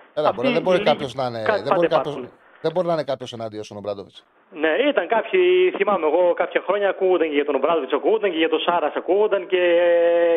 δεν 0.58 0.62
μπορεί 0.62 0.84
κάποιος 0.84 1.14
να 1.14 1.26
είναι. 1.26 1.42
Δεν 1.68 1.74
μπορεί 1.76 1.88
κάποιος, 1.88 2.16
δεν 2.62 2.72
μπορεί 2.72 2.88
να 2.88 2.94
είναι 2.94 3.04
κάποιος 3.04 3.34
ενάντια 3.34 3.64
στον 3.64 3.78
Ομπράντοβιτς. 3.78 4.26
Ναι, 4.54 4.72
ήταν 4.90 5.08
κάποιοι, 5.08 5.72
θυμάμαι 5.78 6.06
εγώ, 6.08 6.34
κάποια 6.34 6.62
χρόνια 6.68 6.90
ακούγονταν 6.90 7.28
και 7.28 7.34
για 7.34 7.46
τον 7.46 7.56
Ομπράντοβιτ, 7.56 7.94
ακούγονταν 7.94 8.32
και 8.32 8.38
για 8.38 8.50
τον 8.50 8.60
Σάρας, 8.60 8.96
ακούγονταν 8.96 9.48
και, 9.48 9.64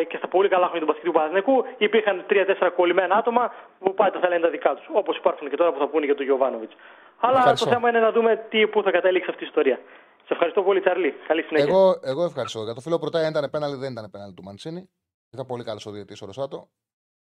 και 0.09 0.17
στα 0.17 0.27
πολύ 0.27 0.49
καλά 0.49 0.65
χρόνια 0.65 0.83
του 0.83 0.89
μπασκετικού 0.89 1.13
Παναθηνικού 1.17 1.63
υπήρχαν 1.77 2.23
τρία-τέσσερα 2.27 2.69
κολλημένα 2.69 3.15
άτομα 3.15 3.53
που 3.79 3.93
πάντα 3.93 4.19
θα 4.19 4.27
λένε 4.29 4.41
τα 4.41 4.49
δικά 4.49 4.75
τους. 4.75 4.85
Όπως 4.93 5.17
υπάρχουν 5.17 5.49
και 5.49 5.55
τώρα 5.55 5.71
που 5.73 5.79
θα 5.79 5.87
πούνε 5.87 6.05
για 6.05 6.15
τον 6.15 6.25
Γιωβάνοβιτς. 6.25 6.75
Αλλά 7.19 7.37
ευχαριστώ. 7.37 7.65
το 7.65 7.71
θέμα 7.71 7.89
είναι 7.89 7.99
να 7.99 8.11
δούμε 8.11 8.45
τι, 8.49 8.67
πού 8.67 8.83
θα 8.83 8.91
καταλήξει 8.91 9.29
αυτή 9.29 9.43
η 9.43 9.47
ιστορία. 9.47 9.79
Σε 10.27 10.33
ευχαριστώ 10.33 10.61
πολύ, 10.63 10.79
Τσαρλί. 10.79 11.13
Καλή 11.27 11.41
συνέχεια. 11.41 11.69
Εγώ, 11.69 11.99
εγώ 12.03 12.23
ευχαριστώ. 12.23 12.63
Για 12.63 12.73
το 12.73 12.81
φίλο 12.81 12.99
Πρωτά 12.99 13.27
ήταν 13.27 13.49
πέναλι, 13.49 13.75
δεν 13.75 13.91
ήταν 13.91 14.09
πέναλι 14.11 14.33
του 14.33 14.43
Μαντσίνη. 14.43 14.89
Ήταν 15.31 15.45
πολύ 15.45 15.63
καλό 15.63 15.79
ο 15.85 15.91
διαιτή 15.91 16.15
ο 16.21 16.25
Ρωσάτο. 16.25 16.69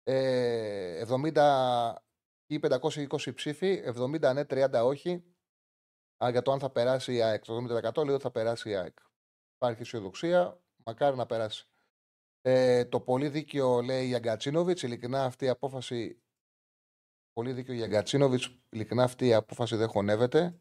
Ε, 0.05 1.03
70 1.03 1.95
ή 2.47 2.61
520 2.63 3.35
ψήφοι, 3.35 3.83
70 4.23 4.35
ναι, 4.35 4.43
30 4.51 4.85
όχι. 4.85 5.25
Α, 6.24 6.31
για 6.31 6.43
το 6.43 6.53
αν 6.53 6.59
θα 6.59 6.70
περάσει 6.70 7.15
η 7.15 7.23
ΑΕΚ. 7.23 7.44
Το 7.44 7.57
70% 7.57 8.05
λέει 8.05 8.15
ότι 8.15 8.23
θα 8.23 8.31
περάσει 8.31 8.70
η 8.70 8.74
ΑΕΚ. 8.74 8.97
Υπάρχει 9.55 9.82
αισιοδοξία. 9.82 10.61
Μακάρι 10.85 11.16
να 11.16 11.27
περάσει. 11.27 11.66
Ε, 12.40 12.85
το 12.85 13.01
πολύ 13.01 13.28
δίκαιο 13.28 13.81
λέει 13.81 14.09
η 14.09 14.15
Αγκατσίνοβιτς. 14.15 14.82
Ειλικρινά 14.82 15.24
αυτή 15.24 15.44
η 15.44 15.49
απόφαση. 15.49 16.23
Πολύ 17.32 17.53
δίκαιο 17.53 17.74
η 17.74 17.82
Αγκατσίνοβιτς. 17.82 18.59
Ειλικρινά 18.70 19.03
αυτή 19.03 19.27
η 19.27 19.35
απόφαση 19.35 19.77
δεν 19.77 19.89
χωνεύεται. 19.89 20.59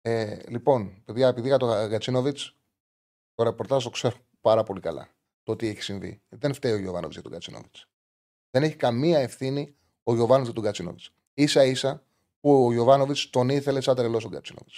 Ε, 0.00 0.38
λοιπόν, 0.48 1.02
παιδιά, 1.04 1.28
επειδή 1.28 1.48
για 1.48 1.56
το 1.56 1.70
Αγκατσίνοβιτς, 1.70 2.56
το 3.34 3.42
ρεπορτάζ 3.44 3.84
το 3.84 3.90
ξέρω 3.90 4.16
πάρα 4.40 4.62
πολύ 4.62 4.80
καλά. 4.80 5.08
Το 5.42 5.56
τι 5.56 5.68
έχει 5.68 5.82
συμβεί. 5.82 6.22
Δεν 6.28 6.54
φταίει 6.54 6.72
ο 6.72 6.78
Γιωβάνοβιτς 6.78 7.14
για 7.14 7.22
τον 7.22 7.32
Γκατσίνοβιτ. 7.32 7.76
Δεν 8.50 8.62
έχει 8.62 8.76
καμία 8.76 9.18
ευθύνη 9.18 9.76
ο 10.02 10.14
Γιωβάνοβιτς 10.14 10.44
για 10.44 10.54
τον 10.54 10.62
Γκατσίνοβιτ. 10.62 11.00
σα 11.34 11.64
ίσα 11.64 12.07
που 12.40 12.64
ο 12.64 12.72
Γιωβάνοβιτς 12.72 13.30
τον 13.30 13.48
ήθελε 13.48 13.80
σαν 13.80 13.96
τρελό 13.96 14.22
ο 14.24 14.28
Γκατσίνοβιτ. 14.28 14.74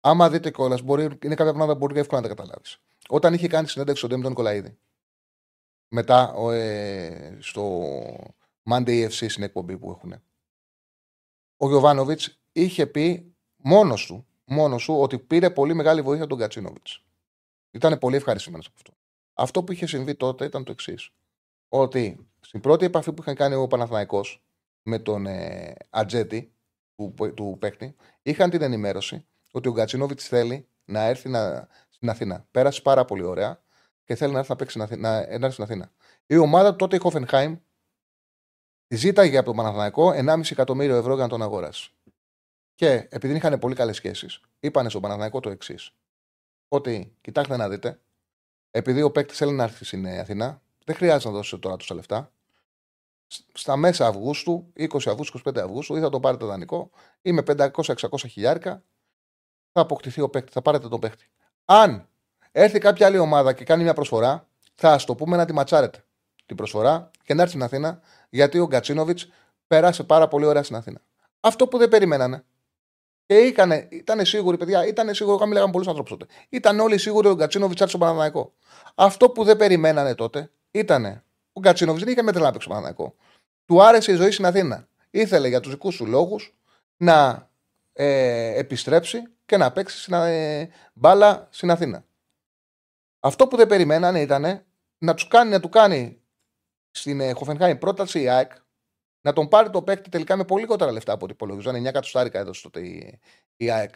Άμα 0.00 0.30
δείτε 0.30 0.50
κιόλας, 0.50 0.80
είναι 0.80 1.34
κάποια 1.34 1.52
πράγματα 1.52 1.72
που 1.72 1.78
μπορεί 1.78 1.98
εύκολα 1.98 2.20
να 2.20 2.28
τα 2.28 2.34
καταλάβεις. 2.34 2.78
Όταν 3.08 3.34
είχε 3.34 3.48
κάνει 3.48 3.68
συνέντευξη 3.68 4.04
στον 4.04 4.18
Ντέμι 4.18 4.28
Νικολαίδη, 4.28 4.78
μετά 5.88 6.34
ε, 6.52 7.36
στο 7.40 7.82
Monday 8.70 9.08
FC 9.08 9.26
στην 9.28 9.42
εκπομπή 9.42 9.78
που 9.78 9.90
έχουν, 9.90 10.14
ο 11.56 11.68
Γιωβάνοβιτς 11.68 12.38
είχε 12.52 12.86
πει 12.86 13.34
μόνος 13.56 14.06
του, 14.06 14.26
μόνος 14.44 14.84
του 14.84 15.00
ότι 15.00 15.18
πήρε 15.18 15.50
πολύ 15.50 15.74
μεγάλη 15.74 16.02
βοήθεια 16.02 16.26
τον 16.26 16.38
Γκατσίνοβιτ. 16.38 16.86
Ήταν 17.70 17.98
πολύ 17.98 18.16
ευχαριστημένος 18.16 18.66
από 18.66 18.74
αυτό. 18.76 18.92
Αυτό 19.34 19.64
που 19.64 19.72
είχε 19.72 19.86
συμβεί 19.86 20.14
τότε 20.14 20.44
ήταν 20.44 20.64
το 20.64 20.72
εξής. 20.72 21.10
Ότι 21.68 22.26
στην 22.40 22.60
πρώτη 22.60 22.84
επαφή 22.84 23.12
που 23.12 23.22
είχαν 23.22 23.34
κάνει 23.34 23.54
ο 23.54 23.66
Παναθηναϊκός 23.66 24.42
με 24.82 24.98
τον 24.98 25.26
ε, 25.26 25.74
Ατζέτη, 25.90 26.55
του, 26.96 27.14
του 27.34 27.56
παίκτη, 27.60 27.94
είχαν 28.22 28.50
την 28.50 28.62
ενημέρωση 28.62 29.26
ότι 29.50 29.68
ο 29.68 29.72
Γκατσίνοβιτ 29.72 30.20
θέλει 30.22 30.68
να 30.84 31.00
έρθει 31.00 31.28
να, 31.28 31.68
στην 31.88 32.08
Αθήνα. 32.08 32.46
Πέρασε 32.50 32.82
πάρα 32.82 33.04
πολύ 33.04 33.22
ωραία 33.22 33.62
και 34.04 34.14
θέλει 34.14 34.32
να 34.32 34.38
έρθει 34.38 34.50
να 34.50 34.56
παίξει 34.56 34.78
να, 34.78 34.96
να, 34.96 35.16
έρθει 35.16 35.50
στην 35.50 35.64
Αθήνα. 35.64 35.92
Η 36.26 36.36
ομάδα 36.36 36.76
τότε 36.76 36.96
η 36.96 36.98
Χόφενχάιμ 36.98 37.56
ζήταγε 38.88 39.36
από 39.36 39.46
τον 39.46 39.56
Παναθηναϊκό 39.56 40.08
1,5 40.08 40.50
εκατομμύριο 40.50 40.96
ευρώ 40.96 41.14
για 41.14 41.22
να 41.22 41.28
τον 41.28 41.42
αγοράσει. 41.42 41.90
Και 42.74 43.08
επειδή 43.10 43.34
είχαν 43.34 43.58
πολύ 43.58 43.74
καλές 43.74 43.96
σχέσεις, 43.96 44.40
είπαν 44.60 44.90
στον 44.90 45.00
Παναθηναϊκό 45.02 45.40
το 45.40 45.50
εξής. 45.50 45.94
Ότι 46.68 47.16
κοιτάξτε 47.20 47.56
να 47.56 47.68
δείτε, 47.68 48.00
επειδή 48.70 49.02
ο 49.02 49.10
παίκτης 49.10 49.36
θέλει 49.38 49.52
να 49.52 49.62
έρθει 49.62 49.84
στην 49.84 50.06
Αθήνα, 50.06 50.62
δεν 50.84 50.94
χρειάζεται 50.96 51.28
να 51.28 51.36
δώσει 51.36 51.58
τώρα 51.58 51.76
τόσα 51.76 51.94
λεφτά 51.94 52.32
στα 53.52 53.76
μέσα 53.76 54.06
Αυγούστου, 54.06 54.72
20 54.78 54.86
Αυγούστου, 55.06 55.40
25 55.44 55.58
Αυγούστου, 55.58 55.96
ή 55.96 56.00
θα 56.00 56.08
το 56.08 56.20
πάρετε 56.20 56.44
δανεικό, 56.44 56.90
ή 57.22 57.32
με 57.32 57.42
500-600 57.46 57.70
χιλιάρικα, 58.18 58.82
θα 59.72 59.80
αποκτηθεί 59.80 60.20
ο 60.20 60.28
παίκτη, 60.28 60.52
θα 60.52 60.62
πάρετε 60.62 60.88
τον 60.88 61.00
παίκτη. 61.00 61.30
Αν 61.64 62.08
έρθει 62.52 62.78
κάποια 62.78 63.06
άλλη 63.06 63.18
ομάδα 63.18 63.52
και 63.52 63.64
κάνει 63.64 63.82
μια 63.82 63.94
προσφορά, 63.94 64.48
θα 64.74 64.92
ας 64.92 65.04
το 65.04 65.14
πούμε 65.14 65.36
να 65.36 65.44
τη 65.44 65.52
ματσάρετε 65.52 66.04
την 66.46 66.56
προσφορά 66.56 67.10
και 67.24 67.34
να 67.34 67.42
έρθει 67.42 67.54
στην 67.54 67.64
Αθήνα, 67.64 68.00
γιατί 68.28 68.58
ο 68.58 68.66
Γκατσίνοβιτς 68.66 69.28
περάσε 69.66 70.04
πάρα 70.04 70.28
πολύ 70.28 70.46
ωραία 70.46 70.62
στην 70.62 70.76
Αθήνα. 70.76 71.00
Αυτό 71.40 71.68
που 71.68 71.78
δεν 71.78 71.88
περιμένανε. 71.88 72.44
Και 73.26 73.54
ήταν 73.90 74.24
σίγουροι, 74.24 74.56
παιδιά, 74.56 74.86
ήταν 74.86 75.14
σίγουροι, 75.14 75.36
είχαμε 75.36 75.54
λέγαμε 75.54 75.72
πολλούς 75.72 75.88
ανθρώπου 75.88 76.16
τότε. 76.16 76.26
Ήταν 76.48 76.80
όλοι 76.80 76.98
σίγουροι 76.98 77.26
ότι 77.26 77.36
ο 77.36 77.38
Γκατσίνοβιτς 77.38 77.80
έρθει 77.80 77.92
στον 77.92 78.06
Παναναναϊκό. 78.06 78.52
Αυτό 78.94 79.30
που 79.30 79.44
δεν 79.44 79.56
περιμένανε 79.56 80.14
τότε 80.14 80.50
ήταν 80.70 81.24
ο 81.56 81.60
Γκατσίνοβιτ 81.60 82.02
δεν 82.02 82.12
είχε 82.12 82.22
με 82.22 82.32
τρελά 82.32 82.52
παίξει 82.52 82.68
Παναναναϊκό. 82.68 83.14
Του 83.64 83.82
άρεσε 83.82 84.12
η 84.12 84.14
ζωή 84.14 84.30
στην 84.30 84.46
Αθήνα. 84.46 84.88
Ήθελε 85.10 85.48
για 85.48 85.60
τους 85.60 85.70
δικούς 85.70 85.96
του 85.96 86.06
λόγους 86.06 86.54
να 86.96 87.50
ε, 87.92 88.58
επιστρέψει 88.58 89.22
και 89.46 89.56
να 89.56 89.72
παίξει 89.72 90.00
στην, 90.00 90.14
ε, 90.14 90.70
μπάλα 90.94 91.48
στην 91.50 91.70
Αθήνα. 91.70 92.04
Αυτό 93.20 93.46
που 93.46 93.56
δεν 93.56 93.66
περιμένανε 93.66 94.20
ήταν 94.20 94.64
να, 94.98 95.14
τους 95.14 95.28
κάνει, 95.28 95.50
να 95.50 95.60
του 95.60 95.68
κάνει 95.68 96.20
στην 96.90 97.20
ε, 97.20 97.32
Χοφενχάιμ 97.32 97.78
πρόταση 97.78 98.20
η 98.20 98.28
ΑΕΚ 98.28 98.52
να 99.20 99.32
τον 99.32 99.48
πάρει 99.48 99.70
το 99.70 99.82
παίκτη 99.82 100.08
τελικά 100.08 100.36
με 100.36 100.44
πολύ 100.44 100.60
λιγότερα 100.60 100.92
λεφτά 100.92 101.12
από 101.12 101.24
ό,τι 101.24 101.32
υπολογίζαν. 101.32 101.76
9 101.76 101.84
εκατοστάρικα 101.84 102.38
έδωσε 102.38 102.62
τότε 102.62 102.80
η, 102.80 103.20
η 103.56 103.70
ΑΕΚ. 103.70 103.94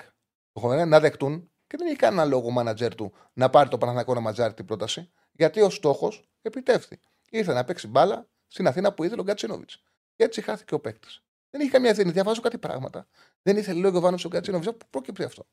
Να 0.86 1.00
δεχτούν 1.00 1.50
και 1.66 1.76
δεν 1.76 1.86
είχε 1.86 1.96
κανένα 1.96 2.24
λόγο 2.24 2.46
ο 2.46 2.50
μάνατζερ 2.50 2.94
του 2.94 3.12
να 3.32 3.50
πάρει 3.50 3.68
το 3.68 3.78
Παναθηναϊκό 3.78 4.14
να 4.14 4.20
ματζάρει 4.20 4.54
την 4.54 4.64
πρόταση, 4.64 5.10
γιατί 5.32 5.60
ο 5.60 5.70
στόχος 5.70 6.28
επιτεύχθη. 6.42 7.00
Ήρθε 7.30 7.52
να 7.52 7.64
παίξει 7.64 7.88
μπάλα 7.88 8.28
στην 8.46 8.66
Αθήνα 8.66 8.92
που 8.92 9.04
ήθελε 9.04 9.20
ο 9.20 9.24
Γκατσίνοβιτ. 9.24 9.70
Και 10.16 10.24
έτσι 10.24 10.42
χάθηκε 10.42 10.74
ο 10.74 10.80
παίκτης. 10.80 11.22
Δεν 11.50 11.60
είχε 11.60 11.70
καμία 11.70 11.90
ευθύνη. 11.90 12.10
Διαβάζω 12.10 12.40
κάτι 12.40 12.58
πράγματα. 12.58 13.06
Δεν 13.42 13.56
ήθελε 13.56 13.80
λόγο 13.80 13.98
ο 13.98 14.00
Βάνο 14.00 14.18
ο 14.24 14.28
Γκατσίνοβιτ. 14.28 14.68
Πού 14.70 14.86
πρόκειται 14.90 15.24
αυτό; 15.24 15.46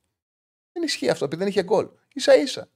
Δεν 0.71 0.83
ισχύει 0.83 1.09
αυτό 1.09 1.25
επειδή 1.25 1.41
δεν 1.41 1.51
είχε 1.51 1.63
γκολ. 1.63 1.89
σα 2.15 2.35
ίσα. 2.35 2.69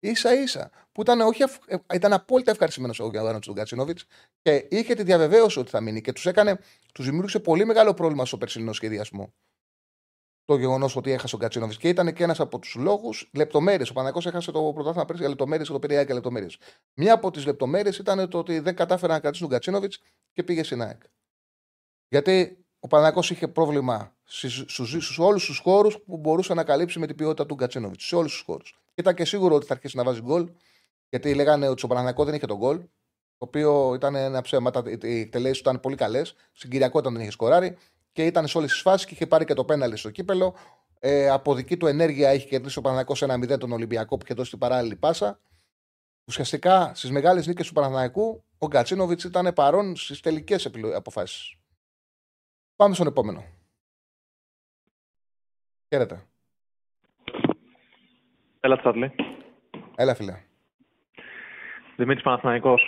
σα 0.00 0.34
ίσα 0.34 0.70
που 0.92 1.00
ήταν, 1.00 1.20
όχι, 1.20 1.42
ε, 1.66 1.76
ήταν 1.94 2.12
απόλυτα 2.12 2.50
ευχαριστημένος 2.50 3.00
ο 3.00 3.08
Γιάννη 3.08 3.38
του 3.40 3.52
Γκατσίνοβιτ 3.52 3.98
και 4.42 4.66
είχε 4.70 4.94
τη 4.94 5.02
διαβεβαίωση 5.02 5.58
ότι 5.58 5.70
θα 5.70 5.80
μείνει 5.80 6.00
και 6.00 6.12
τους 6.12 6.26
έκανε, 6.26 6.58
τους 6.94 7.04
δημιούργησε 7.04 7.38
πολύ 7.38 7.64
μεγάλο 7.64 7.94
πρόβλημα 7.94 8.24
στο 8.24 8.38
περσινό 8.38 8.72
σχεδιασμό 8.72 9.34
το 10.48 10.56
γεγονός 10.56 10.96
ότι 10.96 11.10
έχασε 11.12 11.34
ο 11.34 11.38
Γκατσίνοβιτ. 11.38 11.78
Και 11.78 11.88
ήταν 11.88 12.12
και 12.12 12.22
ένας 12.22 12.40
από 12.40 12.58
τους 12.58 12.74
λόγους 12.74 13.30
λεπτομέρειες. 13.32 13.90
Ο 13.90 13.92
Παναγό 13.92 14.20
έχασε 14.24 14.50
το 14.50 14.70
πρωτάθλημα 14.74 15.04
πέρσι 15.04 15.20
για 15.20 15.30
λεπτομέρειες 15.30 15.66
και 15.66 15.72
το 15.72 15.78
πήρε 15.78 16.02
για 16.02 16.14
λεπτομέρειες. 16.14 16.58
Μία 16.94 17.14
από 17.14 17.30
τις 17.30 17.46
λεπτομέρειες 17.46 17.98
ήταν 17.98 18.28
το 18.28 18.38
ότι 18.38 18.58
δεν 18.58 18.74
κατάφερε 18.74 19.12
να 19.12 19.20
κρατήσει 19.20 19.42
τον 19.42 19.50
Γκατσίνοβιτ 19.50 19.92
και 20.32 20.42
πήγε 20.42 20.62
στην 20.62 20.82
ΑΕΚ. 20.82 21.02
Γιατί 22.08 22.64
ο 22.78 22.86
Παναγό 22.86 23.20
είχε 23.20 23.48
πρόβλημα 23.48 24.16
σε 24.24 25.20
όλους 25.20 25.44
τους 25.44 25.58
χώρους 25.58 25.98
που 26.00 26.16
μπορούσε 26.16 26.54
να 26.54 26.64
καλύψει 26.64 26.98
με 26.98 27.06
την 27.06 27.16
ποιότητα 27.16 27.46
του 27.46 27.54
Γκατσίνοβιτ. 27.54 28.00
Σε 28.00 28.16
όλους 28.16 28.32
τους 28.32 28.42
χώρους. 28.46 28.78
Ήταν 28.94 29.14
και 29.14 29.24
σίγουρο 29.24 29.54
ότι 29.54 29.66
θα 29.66 29.74
αρχίσει 29.74 29.96
να 29.96 30.04
βάζει 30.04 30.20
γκολ. 30.20 30.50
Γιατί 31.08 31.34
λέγανε 31.34 31.68
ότι 31.68 31.78
στο 31.78 31.88
Παναγό 31.88 32.24
δεν 32.24 32.34
είχε 32.34 32.46
τον 32.46 32.56
γκολ. 32.56 32.78
Το 33.38 33.46
οποίο 33.46 33.94
ήταν 33.94 34.14
ένα 34.14 34.40
ψέμα. 34.40 34.70
Οι 35.02 35.20
εκτελέσεις 35.20 35.62
του 35.62 35.68
ήταν 35.68 35.80
πολύ 35.80 35.96
καλές. 35.96 36.34
Στην 36.52 36.70
Κυριακό 36.70 37.00
δεν 37.00 37.14
είχε 37.14 37.30
σκοράρει 37.30 37.76
και 38.18 38.26
ήταν 38.26 38.46
σε 38.46 38.58
όλες 38.58 38.70
τις 38.70 38.80
φάσεις 38.80 39.06
και 39.06 39.14
είχε 39.14 39.26
πάρει 39.26 39.44
και 39.44 39.54
το 39.54 39.64
πέναλι 39.64 39.96
στο 39.96 40.10
κύπελο. 40.10 40.54
Ε, 41.00 41.28
από 41.28 41.54
δική 41.54 41.76
του 41.76 41.86
ενέργεια 41.86 42.28
έχει 42.28 42.48
κερδίσει 42.48 42.78
ο 42.78 42.82
Παναναναϊκό 42.82 43.14
1-0 43.54 43.58
τον 43.58 43.72
Ολυμπιακό 43.72 44.16
που 44.16 44.22
είχε 44.24 44.34
δώσει 44.34 44.50
την 44.50 44.58
παράλληλη 44.58 44.96
πάσα. 44.96 45.40
Ουσιαστικά 46.26 46.94
στις 46.94 47.10
μεγάλες 47.10 47.46
νίκες 47.46 47.66
του 47.66 47.72
Παναναναϊκού 47.72 48.44
ο 48.58 48.66
Γκατσίνοβιτς 48.66 49.24
ήταν 49.24 49.52
παρόν 49.54 49.96
στις 49.96 50.20
τελικές 50.20 50.70
αποφάσεις. 50.94 51.54
Πάμε 52.76 52.94
στον 52.94 53.06
επόμενο. 53.06 53.44
Χαίρετε. 55.88 56.26
Έλα, 58.60 58.76
Τσάρλι. 58.76 59.12
Έλα, 59.96 60.14
φίλε. 60.14 60.42
Δημήτρης 61.96 62.24
Παναθηναϊκός. 62.24 62.82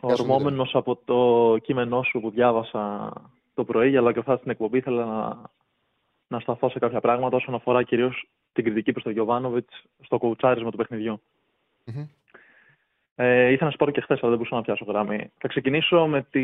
Ορμόμενος 0.00 0.74
από 0.74 0.96
το 0.96 1.56
κείμενό 1.58 2.02
σου 2.02 2.20
που 2.20 2.30
διάβασα 2.30 3.12
το 3.54 3.64
πρωί, 3.64 3.96
αλλά 3.96 4.12
και 4.12 4.18
αυτά 4.18 4.36
στην 4.36 4.50
εκπομπή 4.50 4.78
ήθελα 4.78 5.04
να, 5.04 5.50
να 6.28 6.40
σταθώ 6.40 6.68
σε 6.70 6.78
κάποια 6.78 7.00
πράγματα 7.00 7.36
όσον 7.36 7.54
αφορά 7.54 7.82
κυρίως 7.82 8.28
την 8.52 8.64
κριτική 8.64 8.92
προς 8.92 9.04
τον 9.04 9.12
Γιωβάνοβιτς 9.12 9.84
στο 10.02 10.18
κοουτσάρισμα 10.18 10.70
του 10.70 10.76
παιχνιδιού. 10.76 11.22
Mm-hmm. 11.86 12.06
Ε, 13.14 13.46
ήθελα 13.46 13.64
να 13.64 13.70
σου 13.70 13.76
πω 13.76 13.90
και 13.90 14.00
χθες, 14.00 14.18
αλλά 14.18 14.28
δεν 14.28 14.38
μπορούσα 14.38 14.54
να 14.54 14.62
πιάσω 14.62 14.84
γραμμή. 14.84 15.32
Θα 15.38 15.48
ξεκινήσω 15.48 16.06
με 16.06 16.26
τη, 16.30 16.42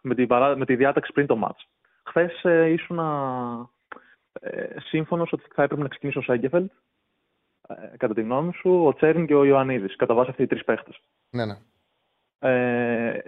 με 0.00 0.14
τη, 0.14 0.26
με 0.56 0.64
τη 0.64 0.76
διάταξη 0.76 1.12
πριν 1.12 1.26
το 1.26 1.38
match. 1.44 1.64
Χθες 2.02 2.44
ε, 2.44 2.68
ήσουν 2.68 2.98
ε, 4.40 4.80
σύμφωνος 4.80 5.32
ότι 5.32 5.44
θα 5.54 5.62
έπρεπε 5.62 5.82
να 5.82 5.88
ξεκινήσει 5.88 6.18
ο 6.18 6.22
Σένκεφελντ, 6.22 6.70
ε, 7.68 7.96
κατά 7.96 8.14
τη 8.14 8.20
γνώμη 8.22 8.52
σου, 8.52 8.84
ο 8.84 8.94
Τσέριν 8.94 9.26
και 9.26 9.34
ο 9.34 9.44
Ιωαννίδης, 9.44 9.96
κατά 9.96 10.14
βάση 10.14 10.30
αυτοί 10.30 10.42
οι 10.42 10.46
τρεις 10.46 10.64
παίχτες. 10.64 11.00
Ναι, 11.30 11.44
ναι. 11.44 11.56
Ε, 12.38 13.20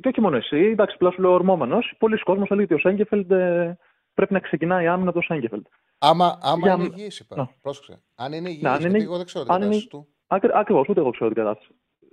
και 0.00 0.08
όχι 0.08 0.20
μόνο 0.20 0.36
εσύ, 0.36 0.56
εντάξει, 0.56 0.96
απλά 0.96 1.14
σου 1.14 1.20
λέω 1.20 1.32
ορμώμενος. 1.32 1.94
Πολλοί 1.98 2.18
κόσμοι 2.18 2.46
θα 2.46 2.54
λέει 2.54 2.64
ότι 2.64 2.74
ο 2.74 2.78
Σένκεφελντ 2.78 3.30
ε, 3.30 3.78
πρέπει 4.14 4.32
να 4.32 4.38
ξεκινάει 4.40 4.86
άμυνα 4.86 5.12
το 5.12 5.20
Σένκεφελντ. 5.20 5.66
Άμα, 5.98 6.38
άμα 6.42 6.58
Για 6.66 6.72
είναι 6.74 6.82
μ- 6.88 6.96
υγιής, 6.98 7.18
είπα. 7.20 7.36
Ναι. 7.36 7.46
Πρόσεξε. 7.62 8.02
Αν 8.16 8.32
είναι 8.32 8.48
υγιής, 8.48 8.62
Ναι, 8.62 8.68
αν 8.68 8.78
γιατί 8.80 8.94
είναι- 8.94 9.04
εγώ 9.04 9.16
δεν 9.16 9.26
ξέρω 9.26 9.44
την 9.44 9.52
αν 9.52 9.58
είναι- 9.62 9.66
κατάσταση 9.74 9.88
του. 9.88 10.08
Ακριβώς, 10.54 10.88
ούτε 10.88 11.00
εγώ 11.00 11.10
ξέρω 11.10 11.30
την 11.30 11.42
κατάσταση. 11.42 11.70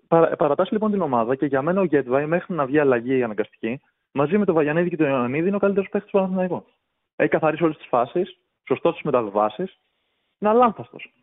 Παρα, 0.08 0.36
παρατάσσει 0.36 0.74
λοιπόν 0.74 0.92
την 0.92 1.02
ομάδα 1.02 1.36
και 1.36 1.46
για 1.46 1.62
μένα 1.62 1.82
ο 1.82 1.86
Γκέτβαϊ 1.86 2.26
μέχρι 2.26 2.54
να 2.56 2.66
βγει 2.66 2.80
αλλαγή 2.80 3.24
αναγκαστική, 3.24 3.82
μαζί 4.12 4.38
με 4.38 4.46
τον 4.46 4.56
Βαγιανίδη 4.56 4.90
και 4.90 4.96
τον 4.98 5.08
Ιωαννίδη 5.10 5.48
είναι 5.48 5.56
ο 5.56 5.60
καλύτερος 5.60 5.90
παίκτης 5.90 6.12
του 6.12 6.18
Παναθηναϊκού. 6.18 6.66
Έχει 7.16 7.30
καθαρίσει 7.30 7.64
όλες 7.64 7.78
τις 7.78 7.88
φάσεις, 7.88 8.38
σωστός 8.68 8.92
στις 8.94 9.04
μεταβιβάσει, 9.06 9.62
είναι 10.40 10.50
αλάνθαστος. 10.52 11.14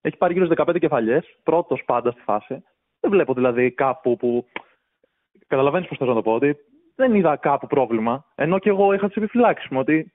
Έχει 0.00 0.16
πάρει 0.16 0.32
γύρω 0.32 0.44
στις 0.44 0.56
15 0.58 0.78
κεφαλιές, 0.78 1.36
πρώτος 1.42 1.82
πάντα 1.86 2.10
στη 2.10 2.20
φάση. 2.20 2.62
Δεν 3.00 3.10
βλέπω 3.10 3.34
δηλαδή 3.34 3.70
κάπου 3.70 4.16
που. 4.16 4.46
Καταλαβαίνεις 5.52 5.88
πώς 5.88 5.98
θέλω 5.98 6.10
να 6.10 6.16
το 6.16 6.22
πω, 6.22 6.34
ότι 6.34 6.56
δεν 6.94 7.14
είδα 7.14 7.36
κάπου 7.36 7.66
πρόβλημα. 7.66 8.24
Ενώ 8.34 8.58
και 8.58 8.68
εγώ 8.68 8.92
είχα 8.92 9.06
τις 9.06 9.16
επιφυλάξεις 9.16 9.68
μου 9.70 9.78
ότι 9.78 10.12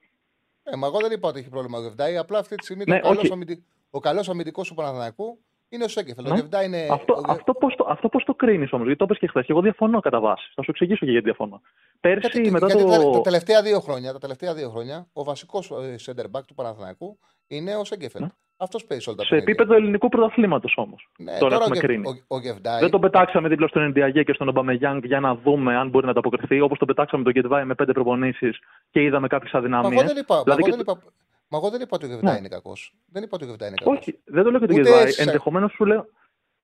Ε, 0.63 0.75
μα 0.75 0.87
εγώ 0.87 0.99
δεν 0.99 1.11
είπα 1.11 1.27
ότι 1.27 1.39
έχει 1.39 1.49
πρόβλημα 1.49 1.77
ο 1.77 1.81
Γεβδάη. 1.81 2.17
Απλά 2.17 2.39
αυτή 2.39 2.55
τη 2.55 2.63
στιγμή 2.63 2.83
Ναι, 2.87 2.99
το 2.99 3.07
καλός 3.07 3.23
όχι. 3.23 3.31
αμυντι... 3.33 3.63
ο 3.89 3.99
καλός 3.99 4.29
αμυντικός 4.29 4.67
του 4.67 4.73
Παναθηναϊκού 4.73 5.39
είναι 5.69 5.83
ο 5.83 5.87
Σέκεφελ. 5.87 6.25
Ο 6.25 6.29
Ναι. 6.29 6.35
Γεβδάη 6.35 6.65
είναι. 6.65 6.87
Αυτό, 6.91 7.13
ο 7.13 7.19
Γε- 7.19 7.29
αυτό 7.29 7.53
πώς 7.53 7.75
το, 7.75 7.85
αυτό 7.89 8.09
πώς 8.09 8.23
το 8.23 8.33
κρίνεις 8.35 8.71
όμως, 8.73 8.85
γιατί 8.85 8.99
το 8.99 9.05
είπες 9.05 9.19
και 9.19 9.27
χθες. 9.27 9.45
Και 9.45 9.51
εγώ 9.51 9.61
διαφωνώ 9.61 9.99
κατά 9.99 10.19
βάση. 10.19 10.51
Θα 10.55 10.63
σου 10.63 10.71
εξηγήσω 10.71 11.05
και 11.05 11.11
γιατί 11.11 11.25
διαφωνώ. 11.25 11.61
Πέρσι 11.99 12.29
Γιατί, 12.31 12.51
μετά 12.51 12.65
γιατί 12.65 12.83
το. 12.83 12.89
τα, 12.89 13.09
τα 13.09 13.21
τελευταία 13.21 13.61
δύο 13.61 13.79
χρόνια, 13.79 14.11
τα 14.13 14.19
τελευταία 14.19 14.53
δύο 14.53 14.69
χρόνια 14.69 15.07
ο 15.13 15.23
βασικός 15.23 15.71
center 16.05 16.25
back 16.31 16.43
του 16.47 16.53
Παναθηναϊκού 16.55 17.19
είναι 17.47 17.75
ο 17.75 17.83
Σέγκεφελ. 17.83 18.21
Ναι. 18.21 18.27
Αυτός 18.59 18.85
παίζει 18.85 19.03
σε 19.03 19.09
όλα 19.09 19.17
τα 19.17 19.23
Σε 19.23 19.29
παιχνίδια. 19.29 19.53
επίπεδο 19.53 19.79
ελληνικού 19.79 20.09
πρωταθλήματος 20.09 20.73
όμως. 20.77 21.09
Ναι, 21.17 21.25
τώρα 21.25 21.39
τώρα 21.39 21.55
έχουμε 21.55 21.69
ο, 21.77 21.79
Γε- 21.79 21.85
κρίνει. 21.85 22.07
ο, 22.27 22.35
ο 22.35 22.39
Γεβδάη. 22.39 22.79
Δεν 22.79 22.89
τον 22.89 23.01
πετάξαμε 23.01 23.47
δίπλα 23.49 23.67
στον 23.67 23.81
Ενδιαγέ 23.81 24.23
και 24.23 24.33
στον 24.33 24.47
Ομπαμεγιάνγκ 24.47 25.03
για 25.05 25.19
να 25.19 25.35
δούμε 25.35 25.75
αν 25.75 25.89
μπορεί 25.89 26.05
να 26.05 26.11
ανταποκριθεί. 26.11 26.59
Όπως 26.61 26.77
τον 26.77 26.87
πετάξαμε 26.87 27.23
τον 27.23 27.33
Γκετβάη 27.33 27.65
με 27.65 27.75
πέντε 27.75 27.91
προπονήσεις 27.91 28.59
και 28.89 29.01
είδαμε 29.03 29.27
κάποιες 29.27 29.51
Μα 29.51 29.59
αδυναμίε. 29.59 29.99
εγώ 29.99 30.07
δεν 30.07 30.17
είπα, 30.17 30.41
Δηλαδή 30.43 30.61
μα 30.61 30.67
εγώ 30.67 30.77
και 30.77 30.83
δεν 30.83 30.95
είπα, 30.95 31.11
μα 31.47 31.57
εγώ 31.57 31.69
δεν 31.69 31.81
είπα 31.81 31.95
ότι 31.95 32.05
ο 32.05 32.07
Γεβδάη 32.07 32.33
Ναι. 32.33 32.39
είναι 32.39 32.47
κακός. 32.47 32.93
Δεν 33.11 33.23
είπα 33.23 33.31
ότι 33.35 33.43
ο 33.43 33.47
Γεβδάη 33.47 33.67
είναι 33.67 33.77
κακός. 33.83 33.97
Όχι, 33.97 34.19
δεν 34.25 34.43
το 34.43 34.49
λέω 34.49 34.59
για 34.59 34.67
τον 34.67 34.77
Ούτε 34.79 34.89
Γκετβάη. 34.89 35.11
σε- 35.11 35.21
Ενδεχομένως 35.21 35.71
σου 35.71 35.85
λέω. 35.85 36.05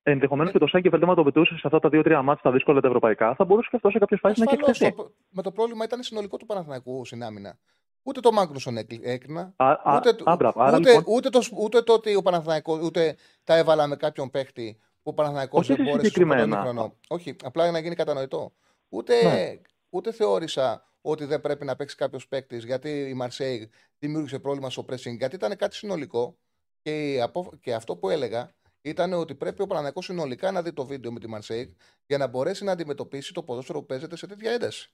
Ενδεχομένως 0.06 0.52
και 0.52 0.60
το 0.60 0.68
Σάγκεφελ, 0.68 1.04
άμα 1.04 1.16
το 1.16 1.24
πετούσε 1.24 1.54
σε 1.54 1.62
αυτά 1.64 1.80
τα 1.80 1.90
δύο-τρία 1.90 2.22
μάτια 2.22 2.42
τα 2.44 2.52
δύσκολα 2.52 2.82
τα 2.82 2.88
ευρωπαϊκά, 2.88 3.36
θα 3.36 3.46
μπορούσε 3.46 3.68
και 3.70 3.76
αυτός 3.76 3.92
σε 3.92 4.00
κάποιες 4.00 4.20
φάσεις 4.20 4.38
να 4.38 4.44
έχει 4.44 4.54
Ασφαλώς, 4.56 4.80
εκτεθεί. 4.82 4.96
το- 4.98 5.12
με 5.30 5.42
το 5.42 5.52
πρόβλημα 5.52 5.84
ήταν 5.84 6.04
συνολικό 6.04 6.38
του 6.38 6.46
Παναθηναϊκού 6.46 7.06
στην 7.06 7.24
άμυνα. 7.24 7.58
Ούτε 8.04 8.20
το 8.20 8.32
Μάγνουσον 8.32 8.78
έκλει- 8.78 9.02
έκρινα. 9.06 9.54
Α, 9.56 9.72
α, 9.84 9.96
Ούτε, 9.98 10.14
το- 10.14 10.32
α, 10.32 10.36
μπράβο. 10.36 10.62
Άρα, 10.62 10.78
ούτε, 10.78 10.90
λοιπόν, 10.94 11.14
ούτε, 11.16 11.30
το, 11.30 11.42
ούτε 11.58 11.82
το 11.82 11.94
ότι 11.94 12.16
ο 12.16 12.22
Παναθηναϊκός, 12.22 12.80
ούτε 12.82 13.16
τα 13.44 13.56
έβαλα 13.58 13.88
με 13.88 13.96
κάποιον 13.96 14.30
παίχτη 14.30 14.78
που 14.82 15.10
ο 15.10 15.14
Παναθηναϊκός 15.14 15.60
Όχι 15.60 15.74
δεν 15.74 15.82
εσύ 15.86 15.90
μπόρεσε 15.92 16.10
στο 16.10 16.20
πρώτο 16.26 16.34
συγκεκριμένα. 16.36 16.70
ημίχρονο. 16.70 16.96
Όχι, 17.08 17.36
απλά 17.44 17.64
για 17.64 17.72
να 17.72 17.80
γίνει 17.80 17.96
κατανοητό. 17.96 18.54
Ούτε, 18.90 19.24
Ναι. 19.24 19.60
ούτε 19.90 20.12
θεώρησα 20.12 20.86
ότι 21.02 21.26
δεν 21.26 21.42
πρέπει 21.42 21.66
να 21.66 21.76
παίξει 21.76 21.96
κάποιος 21.96 22.28
παίκτης 22.28 22.64
γιατί 22.66 22.90
η 23.10 23.14
Μαρσέη 23.14 23.70
δημιούργησε 24.00 24.40
πρόβλημα 24.40 24.70
στο 24.70 24.86
pressing. 24.90 25.18
Γιατί 25.18 25.36
ήταν 25.36 25.56
κάτι 25.56 25.76
συνολικό 25.76 26.38
και, 26.82 27.12
η 27.14 27.22
απο- 27.22 27.54
και 27.62 27.74
αυτό 27.74 27.96
που 27.96 28.10
έλεγα 28.10 28.52
ήταν 28.82 29.14
ότι 29.14 29.36
πρέπει 29.36 29.62
ο 29.62 29.66
Παναθηναϊκός 29.66 30.06
συνολικά 30.06 30.52
να 30.52 30.62
δει 30.62 30.74
το 30.74 30.86
βίντεο 30.86 31.12
με 31.12 31.20
τη 31.20 31.28
Μαρσέη 31.28 31.76
για 32.06 32.18
να 32.18 32.28
μπορέσει 32.28 32.64
να 32.64 32.72
αντιμετωπίσει 32.72 33.34
το 33.34 33.44
ποδόσφαιρο 33.44 33.80
που 33.80 33.86
παίζεται 33.86 34.16
σε 34.16 34.28
τέτοια 34.28 34.52
ένταση. 34.52 34.92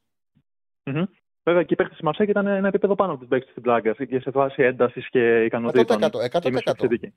Μμμ. 0.84 1.04
Βέβαια, 1.44 1.64
και 1.64 1.74
οι 1.74 1.76
παίχτε 1.76 1.94
της 1.94 2.04
Μαρσέκ 2.04 2.30
ήταν 2.30 2.48
ένα 2.48 2.68
επίπεδο 2.68 2.96
πάνω 2.96 3.12
από 3.12 3.20
τους 3.20 3.30
παίχτε 3.30 3.52
στην 3.52 3.62
πλάκα 3.62 3.94
και 3.94 4.20
σε 4.20 4.32
βάση 4.32 4.64
έντασης 4.64 5.10
και 5.10 5.44
ικανοτήτων. 5.44 5.98
100%, 6.02 6.08
100%. 6.32 6.46
η 6.46 6.52
μεσοεπιθετική. 6.52 7.14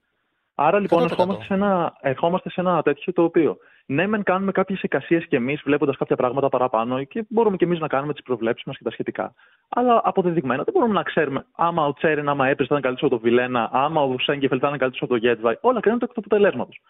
Άρα 0.55 0.79
λοιπόν 0.79 1.03
100%. 1.03 1.05
ερχόμαστε 1.11 1.45
σε, 1.45 1.55
ένα, 1.55 1.97
ερχόμαστε 2.01 2.51
σε 2.51 2.61
ένα 2.61 2.83
τέτοιο 2.83 3.13
το 3.13 3.23
οποίο 3.23 3.59
ναι, 3.87 4.07
μεν 4.07 4.23
κάνουμε 4.23 4.53
κάποιες 4.53 4.83
εικασίες 4.83 5.27
κι 5.27 5.35
εμείς 5.35 5.63
βλέποντας 5.65 5.97
κάποια 5.97 6.17
πράγματα 6.17 6.49
παραπάνω 6.49 7.05
και 7.05 7.25
μπορούμε 7.29 7.57
κι 7.57 7.65
εμείς 7.65 7.79
να 7.79 7.89
κάνουμε 7.89 8.13
τις 8.13 8.23
προβλέψεις 8.23 8.65
μας 8.65 8.77
και 8.77 8.85
τα 8.85 8.91
σχετικά. 8.91 9.35
Αλλά 9.69 10.01
αποδεδειγμένα 10.05 10.63
δεν 10.63 10.75
μπορούμε 10.75 10.95
να 10.95 11.03
ξέρουμε 11.03 11.47
άμα 11.57 11.87
ο 11.87 11.93
Τσέρεν, 11.93 12.29
άμα 12.29 12.49
έπαιζε, 12.49 12.69
θα 12.69 12.79
ήταν 12.79 12.81
καλύτερος 12.81 13.13
από 13.13 13.21
τον 13.21 13.31
Βιλένα, 13.31 13.71
άμα 13.73 14.03
ο 14.03 14.19
Σέγκεφελ 14.19 14.59
θα 14.61 14.67
ήταν 14.67 14.79
καλύτερος 14.79 15.03
από 15.03 15.13
τον 15.13 15.19
Γέτβαϊ. 15.19 15.59
Όλα 15.61 15.81
κρίνονται 15.81 16.05
εκ 16.05 16.13
του 16.13 16.23
αποτελέσματος. 16.25 16.81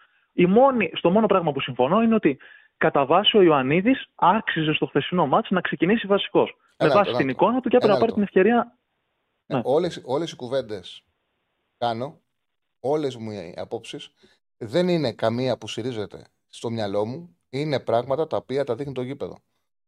Στο 0.93 1.09
μόνο 1.09 1.25
πράγμα 1.25 1.51
που 1.51 1.61
συμφωνώ 1.61 2.01
είναι 2.01 2.15
ότι 2.15 2.37
κατά 2.83 3.05
βάση 3.05 3.37
ο 3.37 3.41
Ιωαννίδης 3.41 4.05
άξιζε 4.15 4.73
στο 4.73 4.85
χθεσινό 4.85 5.27
μάτς 5.27 5.49
να 5.49 5.61
ξεκινήσει 5.61 6.07
βασικός. 6.07 6.55
Με 6.77 6.85
Ένα 6.85 6.93
βάση 6.93 7.05
λεπτό, 7.05 7.17
την 7.17 7.29
ένα 7.29 7.31
εικόνα 7.31 7.61
του 7.61 7.69
και 7.69 7.75
έπρεπε 7.75 7.93
να 7.93 7.97
Ένα 7.97 8.05
πάρει 8.05 8.11
την 8.11 8.21
λεπτό. 8.21 8.39
ευκαιρία. 8.39 8.77
Ναι. 9.45 9.61
Όλες, 9.63 10.01
όλες 10.05 10.31
οι 10.31 10.35
κουβέντες 10.35 11.03
κάνω, 11.77 12.21
όλες 12.79 13.15
μου 13.15 13.31
οι 13.31 13.53
απόψεις, 13.57 14.11
δεν 14.57 14.87
είναι 14.87 15.11
καμία 15.13 15.57
που 15.57 15.67
συρίζεται 15.67 16.23
στο 16.49 16.69
μυαλό 16.69 17.05
μου, 17.05 17.37
είναι 17.49 17.79
πράγματα 17.79 18.27
τα 18.27 18.37
οποία 18.37 18.63
τα 18.63 18.75
δείχνει 18.75 18.93
το 18.93 19.01
γήπεδο. 19.01 19.37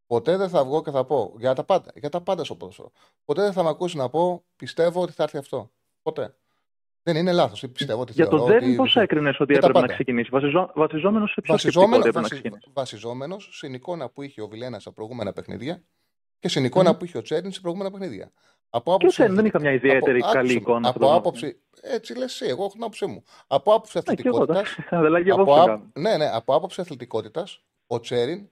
Ποτέ 0.07 0.37
δεν 0.37 0.49
θα 0.49 0.63
βγω 0.63 0.81
και 0.81 0.91
θα 0.91 1.05
πω 1.05 1.35
για 1.37 1.53
τα 1.53 1.63
πάντα, 1.63 1.91
για 1.95 2.09
τα 2.09 2.21
πάντα 2.21 2.43
στο 2.43 2.55
ποδόσφαιρο. 2.55 2.91
Ποτέ 3.25 3.41
δεν 3.41 3.53
θα 3.53 3.63
με 3.63 3.69
ακούσει 3.69 3.97
να 3.97 4.09
πω 4.09 4.45
πιστεύω 4.55 5.01
ότι 5.01 5.11
θα 5.11 5.23
έρθει 5.23 5.37
αυτό. 5.37 5.71
Ποτέ. 6.01 6.35
Δεν 7.07 7.15
είναι 7.15 7.31
λάθος. 7.31 7.65
Πιστεύω 7.73 8.01
ότι 8.01 8.11
Για 8.11 8.27
τον 8.27 8.37
θεωρώ 8.39 8.45
Τζέριν, 8.53 8.67
ότι- 8.67 8.77
πώς 8.77 8.95
έκρινες 8.95 9.39
ότι 9.39 9.51
Για 9.51 9.61
τα 9.61 9.67
έπρεπε 9.67 9.73
να 9.73 9.79
πάντα. 9.81 9.93
ξεκινήσει, 9.93 10.29
βασιζό, 10.31 10.71
βασιζόμενος 10.75 11.31
σε 11.31 11.41
ποιο 11.41 11.57
σκεπτικό 11.57 11.79
Βασιζόμενο, 11.81 11.99
έπρεπε 11.99 12.15
να 12.15 12.21
βασι, 12.21 12.33
ξεκινήσει; 12.41 12.69
βασιζόμενος 12.73 13.49
στην 13.51 13.73
εικόνα 13.73 14.09
που 14.09 14.21
είχε 14.21 14.41
ο 14.41 14.47
Βιλένας 14.47 14.81
στα 14.81 14.91
προηγούμενα 14.91 15.33
παιχνίδια 15.33 15.83
και 16.39 16.47
στην 16.47 16.65
εικόνα 16.65 16.89
Μμμ. 16.89 16.97
που 16.97 17.05
είχε 17.05 17.17
ο 17.17 17.21
Τσέριν 17.21 17.51
στα 17.51 17.61
προηγούμενα 17.61 17.91
παιχνίδια. 17.91 18.31
Από 18.69 18.83
Και 18.83 18.89
ο 18.89 18.93
άποψη 18.93 19.15
Τσέριν 19.15 19.35
δεν 19.35 19.43
είχε 19.45 19.53
καμιά 19.53 19.71
ιδιαίτερη 19.71 20.19
από- 20.19 20.31
καλή 20.31 20.37
άκουσε 20.37 20.53
με, 20.53 20.59
εικόνα. 20.59 20.87
αυτό 20.89 20.89
Από 20.89 20.99
το 20.99 21.05
μάτι. 21.05 21.17
άποψη. 21.19 21.59
Έτσι 21.81 22.17
λες 22.17 22.41
εσύ, 22.41 22.45
εγώ 22.45 22.63
έχω 22.63 22.71
την 22.71 22.81
άποψή 22.81 23.05
μου. 23.05 23.23
Από 23.47 23.73
άποψη 23.73 23.97
Ναι, 23.97 24.15
και 24.15 24.27
εγώ, 24.27 24.37
αθλητικότητα. 24.37 24.53
εντάξει. 24.53 24.83
Δεν 25.03 25.11
λέγει 25.11 25.29
εγώ 25.29 25.41
από, 25.41 25.51
αυτό 25.53 25.63
άπ- 25.63 25.69
κάνω. 25.79 25.91
ναι, 25.99 26.17
ναι, 26.17 26.29
από 26.33 26.55
άποψη 26.55 26.81
αθλητικότητας, 26.81 27.63
ο 27.87 27.99
Τσέριν. 27.99 28.49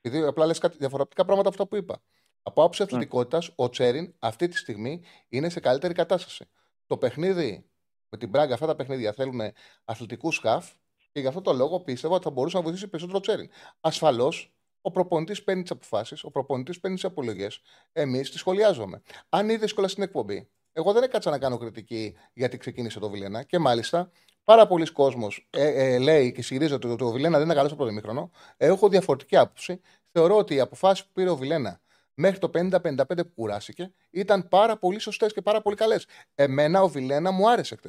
Επειδή 0.00 0.24
απλά 0.26 0.46
λες 0.46 0.58
κάτι 0.58 0.76
διαφορετικά 0.78 1.24
πράγματα 1.24 1.48
από 1.48 1.56
αυτά 1.62 1.68
που 1.76 1.82
είπα. 1.82 2.02
Από 2.42 2.60
άποψη 2.62 2.82
Ναι. 2.82 2.86
αθλητικότητας, 2.88 3.50
ο 3.54 3.68
Τσέριν 3.68 4.14
αυτή 4.18 4.48
τη 4.48 4.56
στιγμή 4.56 5.02
είναι 5.28 5.48
σε 5.48 5.60
καλύτερη 5.60 5.94
κατάσταση. 5.94 6.44
Το 6.86 6.96
παιχνίδι 6.96 7.66
με 8.14 8.20
την 8.20 8.28
Μπράγκα, 8.28 8.54
αυτά 8.54 8.66
τα 8.66 8.74
παιχνίδια 8.74 9.12
θέλουν 9.12 9.40
αθλητικούς 9.84 10.34
σκαφ 10.34 10.70
και 11.12 11.20
γι' 11.20 11.26
αυτό 11.26 11.40
το 11.40 11.52
λόγο 11.52 11.80
πίστευα 11.80 12.14
ότι 12.14 12.24
θα 12.24 12.30
μπορούσε 12.30 12.56
να 12.56 12.62
βοηθήσει 12.62 12.88
περισσότερο 12.88 13.18
ο 13.18 13.20
Τσέριν. 13.20 13.50
Ασφαλώς, 13.80 14.54
ο 14.80 14.90
προπονητής 14.90 15.44
παίρνει 15.44 15.62
τις 15.62 15.70
αποφάσεις, 15.70 16.24
ο 16.24 16.30
προπονητής 16.30 16.80
παίρνει 16.80 16.96
τις 16.96 17.04
επιλογέ. 17.04 17.46
Εμείς 17.92 18.30
τις 18.30 18.40
σχολιάζουμε. 18.40 19.02
Αν 19.28 19.48
είδες 19.48 19.72
κιόλας 19.72 19.90
στην 19.90 20.02
εκπομπή, 20.02 20.48
εγώ 20.72 20.92
δεν 20.92 21.02
έκατσα 21.02 21.30
να 21.30 21.38
κάνω 21.38 21.58
κριτική 21.58 22.16
γιατί 22.32 22.56
ξεκίνησε 22.56 22.98
το 22.98 23.10
Βιλένα 23.10 23.42
και 23.42 23.58
μάλιστα 23.58 24.10
πάρα 24.44 24.66
πολλοί 24.66 24.92
κόσμοι 24.92 25.28
ε, 25.50 25.94
ε, 25.94 25.98
λέει 25.98 26.32
και 26.32 26.42
συγχειρίζεται 26.42 26.88
ότι 26.88 27.04
ο 27.04 27.10
Βιλένα 27.10 27.36
δεν 27.36 27.46
είναι 27.46 27.54
καλό 27.54 27.66
στο 27.66 27.76
πρώτο 27.76 27.90
ημίχρονο. 27.90 28.30
Έχω 28.56 28.88
διαφορετική 28.88 29.36
άποψη. 29.36 29.80
Θεωρώ 30.12 30.36
ότι 30.36 30.54
οι 30.54 30.60
αποφάσεις 30.60 31.04
που 31.04 31.10
πήρε 31.12 31.30
ο 31.30 31.36
Βιλένα 31.36 31.80
μέχρι 32.14 32.38
το 32.38 32.50
50-55 32.54 33.06
που 33.06 33.32
κουράστηκε 33.34 33.92
ήταν 34.10 34.48
πάρα 34.48 34.76
πολύ 34.76 34.98
σωστές 34.98 35.32
και 35.32 35.42
πάρα 35.42 35.62
πολύ 35.62 35.76
καλές. 35.76 36.06
Εμένα 36.34 36.82
ο 36.82 36.88
Βιλένα 36.88 37.30
μου 37.30 37.50
άρεσε 37.50 37.76
χτε. 37.76 37.88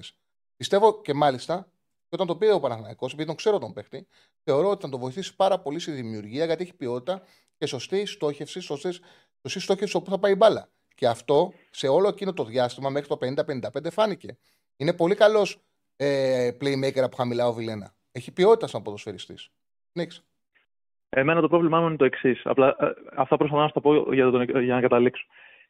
Πιστεύω 0.56 1.02
και 1.02 1.14
μάλιστα 1.14 1.68
και 2.10 2.15
όταν 2.15 2.27
το 2.27 2.35
πήρε 2.35 2.53
ο 2.53 2.60
Παναθηναϊκός, 2.60 3.11
επειδή 3.11 3.27
τον 3.27 3.35
ξέρω 3.35 3.60
τον 3.60 3.73
παίχτη, 3.73 4.07
θεωρώ 4.43 4.69
ότι 4.69 4.81
θα 4.81 4.89
τον 4.89 4.99
βοηθήσει 4.99 5.35
πάρα 5.35 5.60
πολύ 5.60 5.80
στη 5.80 5.91
δημιουργία 5.91 6.45
γιατί 6.45 6.64
έχει 6.64 6.73
ποιότητα 6.73 7.22
και 7.57 7.65
σωστή 7.65 8.06
στόχευση, 8.06 8.60
σωστή, 8.60 8.93
σωστή 9.41 9.60
στόχευση 9.60 9.95
όπου 9.95 10.10
θα 10.10 10.19
πάει 10.19 10.31
η 10.31 10.35
μπάλα. 10.38 10.69
Και 10.95 11.07
αυτό 11.07 11.53
σε 11.72 11.88
όλο 11.88 12.07
εκείνο 12.07 12.34
το 12.34 12.43
διάστημα 12.43 12.89
μέχρι 12.89 13.07
το 13.07 13.18
50-55 13.22 13.91
φάνηκε. 13.91 14.38
Είναι 14.77 14.93
πολύ 14.93 15.15
καλός 15.15 15.64
ε, 15.95 16.52
playmaker 16.61 16.99
από 16.99 17.15
χαμηλά 17.15 17.47
ο 17.47 17.53
Βιλένα. 17.53 17.95
Έχει 18.11 18.31
ποιότητα 18.31 18.68
σαν 18.68 18.81
ποδοσφαιριστής. 18.81 19.49
Νίξ. 19.91 20.23
Εμένα 21.17 21.41
το 21.41 21.47
πρόβλημά 21.47 21.79
μου 21.79 21.87
είναι 21.87 21.95
το 21.95 22.05
εξής. 22.05 22.41
Απλά 22.43 22.75
ε, 22.79 22.87
αυτά 23.15 23.37
προσπαθώ 23.37 23.61
να 23.61 23.67
σου 23.67 23.73
τα 23.73 23.81
πω 23.81 24.13
για, 24.13 24.31
τον, 24.31 24.43
για 24.43 24.73
να 24.75 24.81
καταλήξω. 24.81 25.25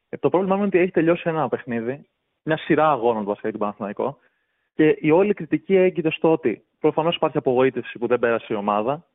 Ε, 0.09 0.17
το 0.17 0.29
πρόβλημά 0.29 0.55
μου 0.55 0.61
είναι 0.61 0.69
ότι 0.73 0.79
έχει 0.79 0.91
τελειώσει 0.91 1.23
ένα 1.25 1.49
παιχνίδι, 1.49 2.05
μια 2.43 2.57
σειρά 2.57 2.89
αγώνων 2.89 3.23
βασικά 3.23 3.49
για 3.49 3.57
τον 3.57 3.59
Παναθηναϊκό, 3.59 4.17
και 4.73 4.97
η 4.99 5.11
όλη 5.11 5.33
κριτική 5.33 5.75
έγκυται 5.75 6.11
στο 6.11 6.31
ότι 6.31 6.63
προφανώς 6.79 7.15
υπάρχει 7.15 7.37
απογοήτευση 7.37 7.97
που 7.97 8.07
δεν 8.07 8.19
πέρασε 8.19 8.53
η 8.53 8.55
ομάδα, 8.55 9.05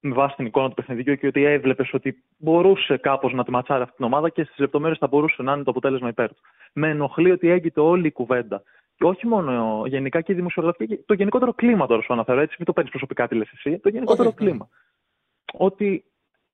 με 0.00 0.14
βάση 0.14 0.36
την 0.36 0.46
εικόνα 0.46 0.68
του 0.68 0.74
παιχνιδιού 0.74 1.14
και 1.14 1.26
ότι 1.26 1.44
έβλεπες 1.44 1.92
ότι 1.92 2.22
μπορούσε 2.36 2.96
κάπως 2.96 3.32
να 3.32 3.44
τη 3.44 3.50
ματσάρει 3.50 3.82
αυτή 3.82 3.96
την 3.96 4.04
ομάδα 4.04 4.28
και 4.28 4.44
στις 4.44 4.58
λεπτομέρειες 4.58 4.98
θα 4.98 5.06
μπορούσε 5.06 5.42
να 5.42 5.52
είναι 5.52 5.62
το 5.62 5.70
αποτέλεσμα 5.70 6.08
υπέρ 6.08 6.28
του. 6.28 6.40
Με 6.72 6.88
ενοχλεί 6.88 7.30
ότι 7.30 7.48
έγκυται 7.48 7.80
όλη 7.80 8.06
η 8.06 8.12
κουβέντα. 8.12 8.62
Και 8.96 9.04
όχι 9.04 9.26
μόνο 9.26 9.82
γενικά 9.86 10.20
και 10.20 10.32
η 10.32 10.34
δημοσιογραφία, 10.34 10.86
και 10.86 10.98
το 11.06 11.14
γενικότερο 11.14 11.52
κλίμα 11.52 11.86
τώρα 11.86 12.02
σου 12.02 12.12
αναφέρω. 12.12 12.40
Έτσι, 12.40 12.54
μην 12.58 12.66
το 12.66 12.72
παίρνεις 12.72 12.90
προσωπικά 12.90 13.28
τι 13.28 13.34
λε 13.34 13.44
εσύ. 13.52 13.78
Το 13.78 13.88
γενικότερο 13.88 14.28
Όχι, 14.28 14.36
κλίμα. 14.36 14.68
Ότι, 15.58 16.04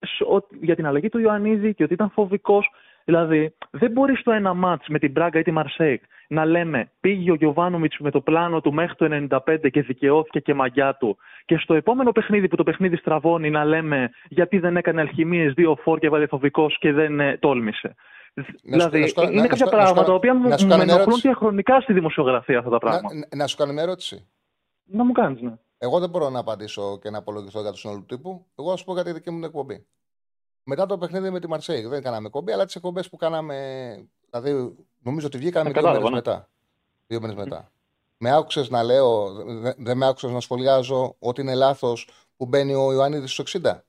σ- 0.00 0.26
ότι 0.26 0.58
για 0.62 0.74
την 0.74 0.86
αλλαγή 0.86 1.08
του 1.08 1.18
Ιωαννίδη 1.18 1.74
και 1.74 1.84
ότι 1.84 1.92
ήταν 1.92 2.10
φοβικός. 2.10 2.70
Δηλαδή, 3.04 3.54
δεν 3.70 3.90
μπορεί 3.90 4.16
στο 4.16 4.30
ένα 4.32 4.54
μάτς 4.54 4.88
με 4.88 4.98
την 4.98 5.10
Μπράγκα 5.10 5.38
ή 5.38 5.42
τη 5.42 5.50
Μαρσέικ 5.50 6.02
να 6.28 6.44
λέμε 6.44 6.90
πήγε 7.00 7.30
ο 7.30 7.34
Γιωβάνοβιτς 7.34 7.98
με 7.98 8.10
το 8.10 8.20
πλάνο 8.20 8.60
του 8.60 8.72
μέχρι 8.72 8.94
το 8.96 9.06
95 9.46 9.70
και 9.70 9.82
δικαιώθηκε 9.82 10.40
και 10.40 10.54
μαγιά 10.54 10.94
του. 10.94 11.16
Και 11.44 11.56
στο 11.56 11.74
επόμενο 11.74 12.12
παιχνίδι 12.12 12.48
που 12.48 12.56
το 12.56 12.62
παιχνίδι 12.62 12.96
στραβώνει 12.96 13.50
να 13.50 13.64
λέμε 13.64 14.10
γιατί 14.28 14.58
δεν 14.58 14.76
έκανε 14.76 15.00
αλχημίες 15.00 15.52
δύο 15.52 15.76
φόρ 15.82 15.98
και 15.98 16.08
βάλε 16.08 16.26
φοβικός 16.26 16.78
και 16.78 16.92
δεν 16.92 17.20
ε, 17.20 17.36
τόλμησε. 17.36 17.94
δηλαδή, 18.62 19.00
να 19.00 19.06
σου 19.06 19.14
κάνω- 19.14 19.30
είναι 19.30 19.40
να- 19.40 19.46
κάποια 19.46 19.64
να 19.64 19.70
σου 19.70 19.76
κάνω- 19.76 19.82
πράγματα 19.84 20.04
τα 20.04 20.12
οποία 20.14 20.34
μου 20.34 20.48
να 20.48 20.56
σου 20.56 20.64
μου 20.64 20.70
κάνω 20.70 20.82
μια 20.84 20.92
ενοχλούν 20.92 21.00
ερώτηση. 21.12 21.28
διαχρονικά 21.28 21.80
στη 21.80 21.92
δημοσιογραφία 21.92 22.58
αυτά 22.58 22.70
τα 22.70 22.74
Να, 22.82 22.90
πράγματα. 22.90 23.14
να, 23.30 23.36
να 23.36 23.46
σου 23.46 23.56
κάνω 23.56 23.72
μια 23.72 23.82
ερώτηση. 23.82 24.28
Να, 24.84 25.04
μου 25.04 25.12
κάνεις, 25.12 25.40
ναι. 25.40 25.52
Εγώ 25.82 25.98
δεν 25.98 26.10
μπορώ 26.10 26.30
να 26.30 26.38
απαντήσω 26.38 26.98
και 26.98 27.10
να 27.10 27.18
απολογηθώ 27.18 27.60
για 27.60 27.70
το 27.70 27.76
σύνολο 27.76 27.98
του 27.98 28.06
τύπου. 28.16 28.46
Εγώ 28.58 28.70
θα 28.70 28.76
σου 28.76 28.84
πω 28.84 28.92
για 28.94 29.04
τη 29.04 29.12
δική 29.12 29.30
μου 29.30 29.36
την 29.36 29.44
εκπομπή. 29.44 29.86
Μετά 30.62 30.86
το 30.86 30.98
παιχνίδι 30.98 31.30
με 31.30 31.40
τη 31.40 31.48
Μαρσέη, 31.48 31.86
δεν 31.86 32.02
κάναμε 32.02 32.26
εκπομπή, 32.26 32.52
αλλά 32.52 32.64
τις 32.64 32.74
εκπομπές 32.76 33.08
που 33.08 33.16
κάναμε. 33.16 33.56
Δηλαδή, 34.30 34.74
νομίζω 35.02 35.26
ότι 35.26 35.38
βγήκαμε 35.38 35.68
Ε, 35.68 35.72
δύο 35.72 35.82
κατάλαβα, 35.82 36.10
μέρες 36.10 36.24
ναι. 36.26 36.30
μετά. 36.32 36.48
Δύο 37.06 37.20
μήνε 37.20 37.34
μετά. 37.34 37.72
Με 38.16 38.30
άκουσες 38.34 38.68
να 38.68 38.82
λέω, 38.82 39.32
δε- 39.44 39.74
δεν 39.76 39.96
με 39.96 40.06
άκουσες 40.06 40.30
να 40.30 40.40
σχολιάζω 40.40 41.16
ότι 41.18 41.40
είναι 41.40 41.54
λάθος 41.54 42.08
που 42.36 42.46
μπαίνει 42.46 42.74
ο 42.74 42.92
Ιωαννίδης 42.92 43.32
στου 43.32 43.42
60. 43.42 43.84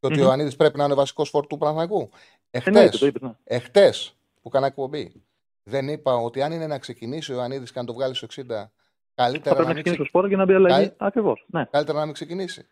Και 0.00 0.06
ότι 0.06 0.14
ο 0.14 0.16
Μμμ. 0.18 0.22
Ιωαννίδης 0.26 0.56
πρέπει 0.56 0.78
να 0.78 0.84
είναι 0.84 0.94
βασικός 0.94 1.28
φόρ 1.28 1.46
του 1.46 1.58
Παναθηναϊκού. 1.58 2.08
Εννοείται, 2.50 2.80
Εχθές, 2.84 2.98
το 3.00 3.06
είπες, 3.06 3.22
ναι. 3.22 3.32
εχθές 3.44 4.16
που 4.42 4.48
έκανα 4.48 4.66
εκπομπή, 4.66 5.22
δεν 5.62 5.88
είπα 5.88 6.14
ότι 6.16 6.42
αν 6.42 6.52
είναι 6.52 6.66
να 6.66 6.78
ξεκινήσει 6.78 7.32
ο 7.32 7.34
Ιωαννίδης 7.34 7.72
και 7.72 7.78
να 7.80 7.84
το 7.86 7.92
βγάλει 7.94 8.14
στου 8.14 8.26
60, 8.26 8.72
Θα 9.18 9.22
καλύτερα 9.24 9.54
πρέπει 9.54 9.68
να, 9.68 9.74
να 9.74 9.74
μην, 9.74 9.82
ξεκινήσει 9.84 9.94
ξε... 9.94 9.96
το 9.96 10.04
σπόρο 10.04 10.28
και 10.28 10.36
να 10.36 10.44
μπει 10.44 10.54
αλλαγή. 10.54 10.74
Καλή- 10.74 10.94
Ακριβώς. 10.96 11.44
Ναι. 11.50 11.64
καλύτερα 11.70 11.98
να 11.98 12.04
μην 12.04 12.14
ξεκινήσει. 12.14 12.66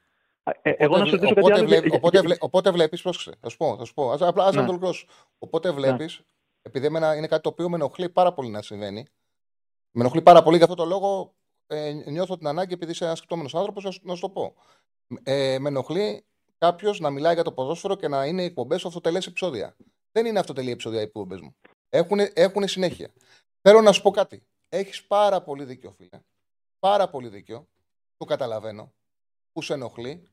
Ε, 0.63 0.71
εγώ 0.71 0.97
να 0.99 1.05
σου 1.05 1.11
βλέ- 1.11 1.23
ρωτήσω 1.23 1.35
κάτι 1.35 1.41
οπότε, 1.41 1.55
άλλο. 1.55 1.67
βλέπει, 1.67 1.89
για- 1.89 1.97
οπότε, 1.97 2.17
για- 2.19 2.27
βλέ, 2.27 2.37
οπότε 2.41 2.71
βλέπεις, 2.71 3.03
πρόσεξε, 3.03 3.33
θα 3.41 3.49
σου 3.49 3.57
πω, 3.57 3.77
θα 3.77 3.85
σου 3.85 3.95
πω, 3.95 4.11
ας, 4.11 4.21
απλά 4.23 4.45
ας 4.45 4.55
Ναι. 4.55 4.61
να 4.61 4.65
το 4.67 4.71
ολοκληρώσω. 4.71 5.07
Οπότε 5.39 5.71
βλέπεις, 5.71 6.21
επειδή 6.63 6.87
εμένα 6.87 7.17
είναι 7.17 7.27
κάτι 7.27 7.43
το 7.43 7.49
οποίο 7.49 7.69
με 7.69 7.77
ενοχλεί 7.77 8.09
πάρα 8.09 8.33
πολύ 8.33 8.49
να 8.49 8.63
συμβαίνει, 8.63 9.07
με 9.91 10.01
ενοχλεί 10.01 10.23
πάρα 10.23 10.43
πολύ 10.43 10.57
για 10.57 10.65
αυτό 10.65 10.77
το 10.77 10.85
λόγο, 10.85 11.35
ε, 11.67 11.93
νιώθω 11.93 12.39
την 12.39 12.47
ανάγκη, 12.47 12.73
επειδή 12.75 12.91
είσαι 12.93 13.05
ένας 13.05 13.17
σκεπτόμενος 13.19 13.55
άνθρωπος, 13.55 13.85
να, 13.85 13.91
σου- 13.91 14.01
να 14.05 14.15
σου 14.15 14.21
το 14.21 14.29
πω. 14.29 14.55
Ε, 15.23 15.59
με 15.61 15.69
ενοχλεί 15.69 16.25
κάποιος 16.59 17.01
να 17.01 17.11
μιλάει 17.11 17.35
για 17.35 17.45
το 17.45 17.53
ποδόσφαιρο 17.53 17.95
και 17.97 18.09
να 18.09 18.25
είναι 18.27 18.43
εκπομπές 18.43 18.81
σου 18.81 18.89
αυτοτελές 18.89 19.27
επεισόδια. 19.27 19.77
Δεν 20.13 20.27
είναι 20.27 20.39
αυτοτελή 20.39 20.71
επεισόδια 20.71 21.01
οι 21.01 21.03
εκπομπές 21.03 21.41
μου. 21.41 21.57
Έχουν, 21.89 22.19
έχουν 22.35 22.69
συνέχεια. 22.69 23.09
Θέλω 23.61 23.81
να 23.81 23.93
σου 23.93 24.03
πω 24.03 24.11
κάτι. 24.11 24.47
Έχεις 24.69 25.05
πάρα 25.07 25.43
πολύ 25.43 25.65
δίκιο, 25.65 25.91
φίλε. 25.91 26.21
Πάρα 26.85 27.09
πολύ 27.09 27.29
δίκιο. 27.29 27.69
Το 28.17 28.25
καταλαβαίνω. 28.25 28.93
Που 29.53 29.63
σε 29.63 29.73
ενοχλεί, 29.73 30.29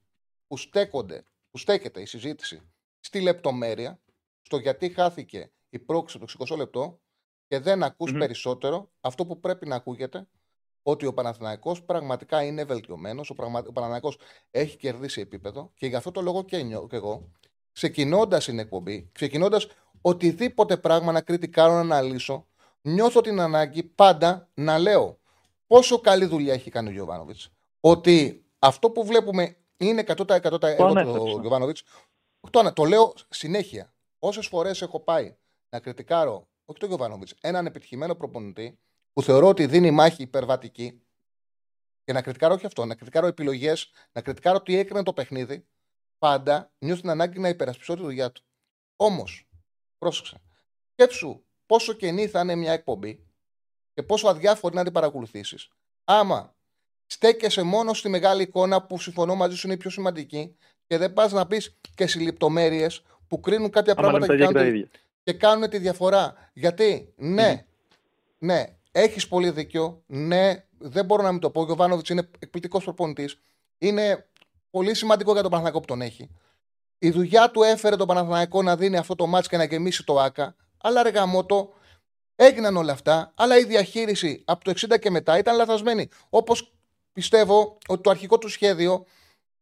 που, 0.47 0.57
στέκονται, 0.57 1.23
που 1.51 1.57
στέκεται 1.57 2.01
η 2.01 2.05
συζήτηση 2.05 2.61
στη 2.99 3.21
λεπτομέρεια, 3.21 3.99
στο 4.41 4.57
γιατί 4.57 4.89
χάθηκε 4.89 5.51
η 5.69 5.79
πρόκληση 5.79 6.19
του 6.19 6.45
60 6.47 6.57
λεπτό 6.57 6.99
και 7.47 7.59
δεν 7.59 7.83
ακούς 7.83 8.11
Μμμ. 8.11 8.19
περισσότερο 8.19 8.91
αυτό 9.01 9.25
που 9.25 9.39
πρέπει 9.39 9.67
να 9.67 9.75
ακούγεται 9.75 10.27
ότι 10.83 11.05
ο 11.05 11.13
Παναθηναϊκός 11.13 11.83
πραγματικά 11.83 12.43
είναι 12.43 12.63
βελτιωμένος, 12.63 13.29
ο, 13.29 13.33
πραγμα... 13.33 13.59
ο 13.67 13.71
Παναθηναϊκός 13.71 14.17
έχει 14.51 14.77
κερδίσει 14.77 15.21
επίπεδο 15.21 15.71
και 15.75 15.87
γι' 15.87 15.95
αυτό 15.95 16.11
το 16.11 16.21
λόγο 16.21 16.43
και, 16.43 16.57
νιώ, 16.57 16.87
και 16.87 16.95
εγώ, 16.95 17.31
ξεκινώντας 17.71 18.45
την 18.45 18.59
εκπομπή, 18.59 19.09
ξεκινώντας 19.11 19.67
οτιδήποτε 20.01 20.77
πράγμα 20.77 21.11
να 21.11 21.21
κριτικάρω, 21.21 21.73
να 21.73 21.79
αναλύσω, 21.79 22.47
νιώθω 22.81 23.21
την 23.21 23.39
ανάγκη 23.39 23.83
πάντα 23.83 24.49
να 24.53 24.79
λέω 24.79 25.20
πόσο 25.71 25.99
καλή 25.99 26.25
δουλειά 26.25 26.53
έχει 26.53 26.69
κάνει 26.69 26.89
ο 26.89 26.91
Γιωβάνοβιτς. 26.91 27.49
Ότι 27.79 28.45
αυτό 28.59 28.89
που 28.91 29.05
βλέπουμε 29.05 29.57
είναι 29.77 30.03
100% 30.07 30.59
τα 30.59 30.67
έργο 30.67 30.75
του 30.75 30.99
ανέφερες, 30.99 31.33
ναι. 31.33 31.39
Γιωβάνοβιτς. 31.39 31.83
Το, 32.49 32.59
ανα- 32.59 32.73
το 32.73 32.83
λέω 32.83 33.13
συνέχεια. 33.29 33.93
Όσες 34.19 34.47
φορές 34.47 34.81
έχω 34.81 34.99
πάει 34.99 35.37
να 35.69 35.79
κριτικάρω, 35.79 36.47
όχι 36.65 36.79
τον 36.79 36.87
Γιωβάνοβιτς, 36.87 37.33
έναν 37.41 37.65
επιτυχημένο 37.65 38.15
προπονητή 38.15 38.79
που 39.13 39.21
θεωρώ 39.21 39.47
ότι 39.47 39.65
δίνει 39.65 39.91
μάχη 39.91 40.21
υπερβατική 40.21 41.01
και 42.03 42.13
να 42.13 42.21
κριτικάρω 42.21 42.53
όχι 42.53 42.65
αυτό, 42.65 42.85
να 42.85 42.95
κριτικάρω 42.95 43.27
επιλογές, 43.27 43.91
να 44.11 44.21
κριτικάρω 44.21 44.61
τι 44.61 44.75
έκανε 44.77 45.03
το 45.03 45.13
παιχνίδι, 45.13 45.67
πάντα 46.17 46.71
νιώθω 46.77 47.01
την 47.01 47.09
ανάγκη 47.09 47.39
να 47.39 47.49
υπερασπιστώ 47.49 47.95
τη 47.95 48.01
δουλειά 48.01 48.31
του. 48.31 48.41
Όμως, 48.95 49.47
πρόσεξε. 49.97 50.41
Σκέψου 50.91 51.43
πόσο 51.65 51.93
κενή 51.93 52.27
θα 52.27 52.39
είναι 52.39 52.55
μια 52.55 52.71
εκπομπή 52.71 53.25
και 53.93 54.03
πόσο 54.03 54.27
αδιάφορη 54.27 54.75
να 54.75 54.83
την 54.83 54.91
παρακολουθήσεις. 54.93 55.67
Άμα 56.03 56.55
στέκεσαι 57.05 57.61
μόνο 57.61 57.93
στη 57.93 58.09
μεγάλη 58.09 58.41
εικόνα 58.43 58.81
που 58.81 58.99
συμφωνώ 58.99 59.35
μαζί 59.35 59.55
σου 59.55 59.67
είναι 59.67 59.75
η 59.75 59.79
πιο 59.79 59.89
σημαντική 59.89 60.55
και 60.87 60.97
δεν 60.97 61.13
πας 61.13 61.31
να 61.31 61.47
πεις 61.47 61.77
και 61.95 62.07
σε 62.07 62.19
λεπτομέρειε 62.19 62.87
που 63.27 63.39
κρίνουν 63.39 63.69
κάποια 63.69 63.93
Άμα 63.97 64.11
λέμε 64.11 64.25
πράγματα 64.25 64.45
τα 64.47 64.53
και 64.59 64.63
ίδια 64.63 64.63
και 64.63 64.63
κάνουν, 64.63 64.71
τα 64.71 64.71
τη- 64.71 64.77
ίδια. 64.77 64.99
και 65.23 65.33
κάνουν 65.33 65.69
τη 65.69 65.77
διαφορά. 65.77 66.49
Γιατί, 66.53 67.13
ναι, 67.17 67.65
ναι, 68.37 68.63
έχεις 68.91 69.27
πολύ 69.27 69.49
δίκιο. 69.49 70.03
Ναι, 70.07 70.63
δεν 70.77 71.05
μπορώ 71.05 71.23
να 71.23 71.31
μην 71.31 71.41
το 71.41 71.49
πω. 71.49 71.61
Ο 71.61 71.65
Γιωβάνοβιτς 71.65 72.09
είναι 72.09 72.29
εκπληκτικός 72.39 72.83
προπονητής. 72.83 73.41
Είναι 73.77 74.27
πολύ 74.69 74.95
σημαντικό 74.95 75.31
για 75.31 75.41
τον 75.41 75.49
Παναθηναϊκό 75.51 75.79
που 75.79 75.93
τον 75.93 76.01
έχει. 76.01 76.29
Η 76.99 77.11
δουλειά 77.11 77.51
του 77.51 77.63
έφερε 77.63 77.95
τον 77.95 78.07
Παναθηναϊκό 78.07 78.61
να 78.61 78.75
δίνει 78.75 78.97
αυτό 78.97 79.15
το 79.15 79.27
μάτς 79.27 79.47
και 79.47 79.57
να 79.57 79.63
γεμίσει 79.63 80.03
το 80.03 80.19
ΆΚΑ. 80.19 80.55
Αλλά 80.81 81.03
ρε 81.03 81.09
γαμώτο, 81.09 81.73
έγιναν 82.45 82.77
όλα 82.77 82.91
αυτά. 82.91 83.33
Αλλά 83.35 83.57
η 83.57 83.63
διαχείριση 83.63 84.43
από 84.45 84.63
το 84.63 84.73
60 84.75 84.99
και 84.99 85.09
μετά 85.09 85.37
ήταν 85.37 85.55
λαθασμένη. 85.55 86.09
Όπως 86.29 86.73
πιστεύω 87.13 87.77
ότι 87.87 88.01
το 88.01 88.09
αρχικό 88.09 88.37
του 88.37 88.47
σχέδιο, 88.47 89.05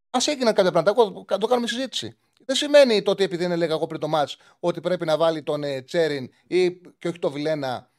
ας 0.10 0.28
έγιναν 0.28 0.54
κάποια 0.54 0.72
πράγματα. 0.72 1.02
Εγώ 1.02 1.26
το 1.38 1.48
κάνουμε 1.48 1.68
συζήτηση. 1.68 2.18
Δεν 2.46 2.56
σημαίνει 2.56 3.02
το 3.02 3.12
ότι 3.12 3.24
επειδή 3.24 3.44
δεν 3.44 3.52
έλεγα 3.52 3.74
εγώ 3.74 3.88
πριν 3.88 4.00
το 4.00 4.08
μάτς 4.08 4.38
ότι 4.60 4.82
πρέπει 4.82 5.06
να 5.06 5.18
βάλει 5.18 5.44
τον 5.44 5.64
ε, 5.64 5.82
Τσέριν 5.82 6.30
ή 6.48 6.72
και 6.72 7.08
όχι 7.08 7.20
τον 7.20 7.32
Βιλένα. 7.32 7.92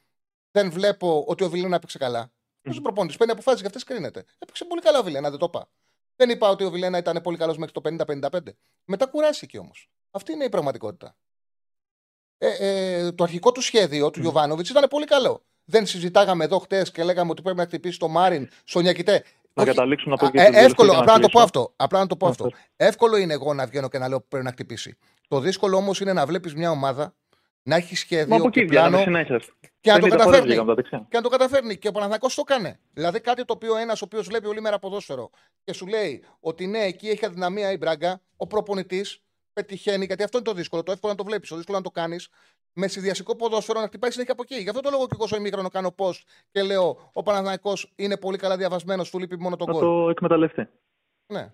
Δεν 0.51 0.70
βλέπω 0.70 1.24
ότι 1.27 1.44
ο 1.44 1.48
Βιλένα 1.48 1.77
έπαιξε 1.77 1.98
καλά. 1.98 2.32
Mm. 2.62 2.73
Ο 2.78 2.81
προπονητής; 2.81 3.16
Παίρνει 3.16 3.32
αποφάσεις 3.32 3.61
και 3.61 3.66
αυτές 3.66 3.85
κρίνεται. 3.85 4.24
Έπαιξε 4.39 4.65
πολύ 4.65 4.81
καλά 4.81 4.98
ο 4.98 5.02
Βιλένα, 5.02 5.31
δεν 5.31 5.39
το 5.39 5.47
είπα. 5.48 5.69
Δεν 6.16 6.31
είπα 6.31 6.48
ότι 6.48 6.65
ο 6.65 6.70
Βιλένα 6.70 6.98
ήταν 6.98 7.20
πολύ 7.23 7.36
καλός 7.36 7.57
μέχρι 7.59 7.73
το 7.73 8.05
50-55. 8.31 8.39
Μετά 8.85 9.07
κουράστηκε 9.07 9.59
όμως. 9.59 9.90
Αυτή 10.11 10.32
είναι 10.32 10.44
η 10.44 10.48
πραγματικότητα. 10.48 11.16
Ε, 12.43 12.49
ε, 12.59 13.12
το 13.12 13.25
αρχικό 13.25 13.53
του 13.53 13.61
σχέδιο 13.61 14.11
του 14.11 14.21
Γιωβάνοβιτς 14.21 14.71
ήταν 14.71 14.89
πολύ 14.91 15.05
καλό. 15.07 15.43
Δεν 15.65 15.87
συζητάγαμε 15.87 16.45
εδώ 16.45 16.59
χτες 16.59 16.91
και 16.91 17.05
λέγαμε 17.05 17.31
ότι 17.31 17.43
πρέπει 17.43 17.57
να 17.59 17.65
χτυπήσει 17.65 17.99
το 17.99 18.09
Μάριν 18.09 18.49
στο 18.65 18.81
Νιακητέ. 18.81 19.25
Να 19.55 19.62
Όχι. 19.62 19.73
καταλήξω 19.75 20.11
να 20.11 20.17
πω 20.17 20.27
Α, 20.27 20.31
και 20.31 20.39
ε, 20.39 20.45
το 20.45 20.51
τελευταίο 20.51 20.67
εύκολο, 20.69 20.89
για 20.93 20.97
να 20.99 21.03
απλά 21.03 21.15
να 21.15 21.21
το 21.21 21.29
πω 21.29 21.39
κλείσω. 21.39 21.45
αυτό. 21.45 21.73
Απλά 21.77 21.99
να 21.99 22.07
το 22.07 22.17
πω 22.17 22.25
Ναι, 22.25 22.31
αυτό. 22.31 22.45
πες. 22.45 22.61
Εύκολο 22.77 23.17
είναι 23.17 23.33
εγώ 23.33 23.55
να 23.55 23.67
βγαίνω 23.67 23.89
και 23.89 23.99
να 23.99 24.09
λέω 24.09 24.21
πρέπει 24.21 24.45
να 24.45 24.51
χτυπήσει. 24.51 24.97
Το 25.29 25.41
δύσκολο 25.41 25.77
όμως 25.77 26.01
είναι 26.01 26.12
να 26.12 26.27
βλέπεις 26.27 26.55
μια 26.55 26.71
ομάδα 26.71 27.15
να 27.62 27.77
έχει 27.77 27.93
Μα 27.93 27.97
σχέδιο 27.97 28.37
από 28.37 28.51
και 28.51 28.61
εκεί 28.61 28.69
βγαίναμε 28.69 28.89
πλάνο 29.03 29.05
συνέχεια. 29.05 29.41
και 29.81 29.91
να 29.93 29.99
το 29.99 30.07
50 30.07 30.09
φορές 30.09 30.17
καταφέρνει. 30.17 30.47
βγήκαμε 30.47 30.69
τα 30.69 30.75
δεξιά. 30.75 31.07
Και 31.11 31.17
να 31.17 31.23
το 31.23 31.29
καταφέρνει. 31.29 31.77
Και 31.77 31.89
ο 31.89 31.93
Παναθηναϊκός 31.93 32.35
το 32.35 32.43
έκανε. 32.49 32.79
Δηλαδή 32.93 33.21
κάτι 33.21 33.45
το 33.45 33.53
οποίο 33.53 33.77
ένας 33.77 34.03
ο 34.03 34.05
οποίος 34.05 34.27
βλέπει 34.27 34.47
όλη 34.47 34.61
μέρα 34.61 34.79
ποδόσφαιρο 34.79 35.31
και 35.65 35.73
σου 35.73 35.87
λέει 35.87 36.25
ότι 36.41 36.67
ναι, 36.67 36.79
εκεί 36.79 37.09
έχει 37.09 37.25
αδυναμία 37.27 37.73
η 37.73 37.77
Μπράγκα, 37.77 38.21
ο 38.37 38.47
προπονητής 38.47 39.21
πετυχαίνει, 39.52 40.05
γιατί 40.05 40.22
αυτό 40.22 40.36
είναι 40.39 40.47
το 40.47 40.52
δύσκολο. 40.55 40.82
Το 40.82 40.93
εύκολο 40.93 41.12
να 41.12 41.18
το 41.18 41.24
βλέπεις, 41.24 41.48
το 41.48 41.56
δύσκολο 41.56 41.77
να 41.78 41.82
το 41.85 41.90
κάνεις. 41.90 42.28
Με 42.72 42.86
συνδυαστικό 42.89 43.36
ποδόσφαιρο 43.36 43.81
να 43.81 43.86
χτυπάει 43.86 44.10
συνέχεια 44.10 44.32
από 44.32 44.43
εκεί. 44.43 44.55
Γι' 44.62 44.68
αυτό 44.68 44.81
το 44.81 44.90
λόγο 44.90 45.05
και 45.06 45.12
εγώ 45.14 45.27
στο 45.27 45.36
ημίχρονο 45.36 45.68
κάνω 45.68 45.94
post 45.97 46.20
και 46.51 46.62
λέω: 46.62 47.10
Ο 47.12 47.22
Παναθηναϊκός 47.22 47.93
είναι 47.97 48.16
πολύ 48.16 48.39
καλά 48.39 48.56
διαβασμένος, 48.56 49.10
του 49.10 49.18
λείπει 49.18 49.39
μόνο 49.39 49.56
τον 49.56 49.66
Να 49.66 49.72
γκολ. 49.72 49.82
το 49.82 50.09
εκμεταλλευτεί. 50.10 50.68
Ναι. 51.32 51.52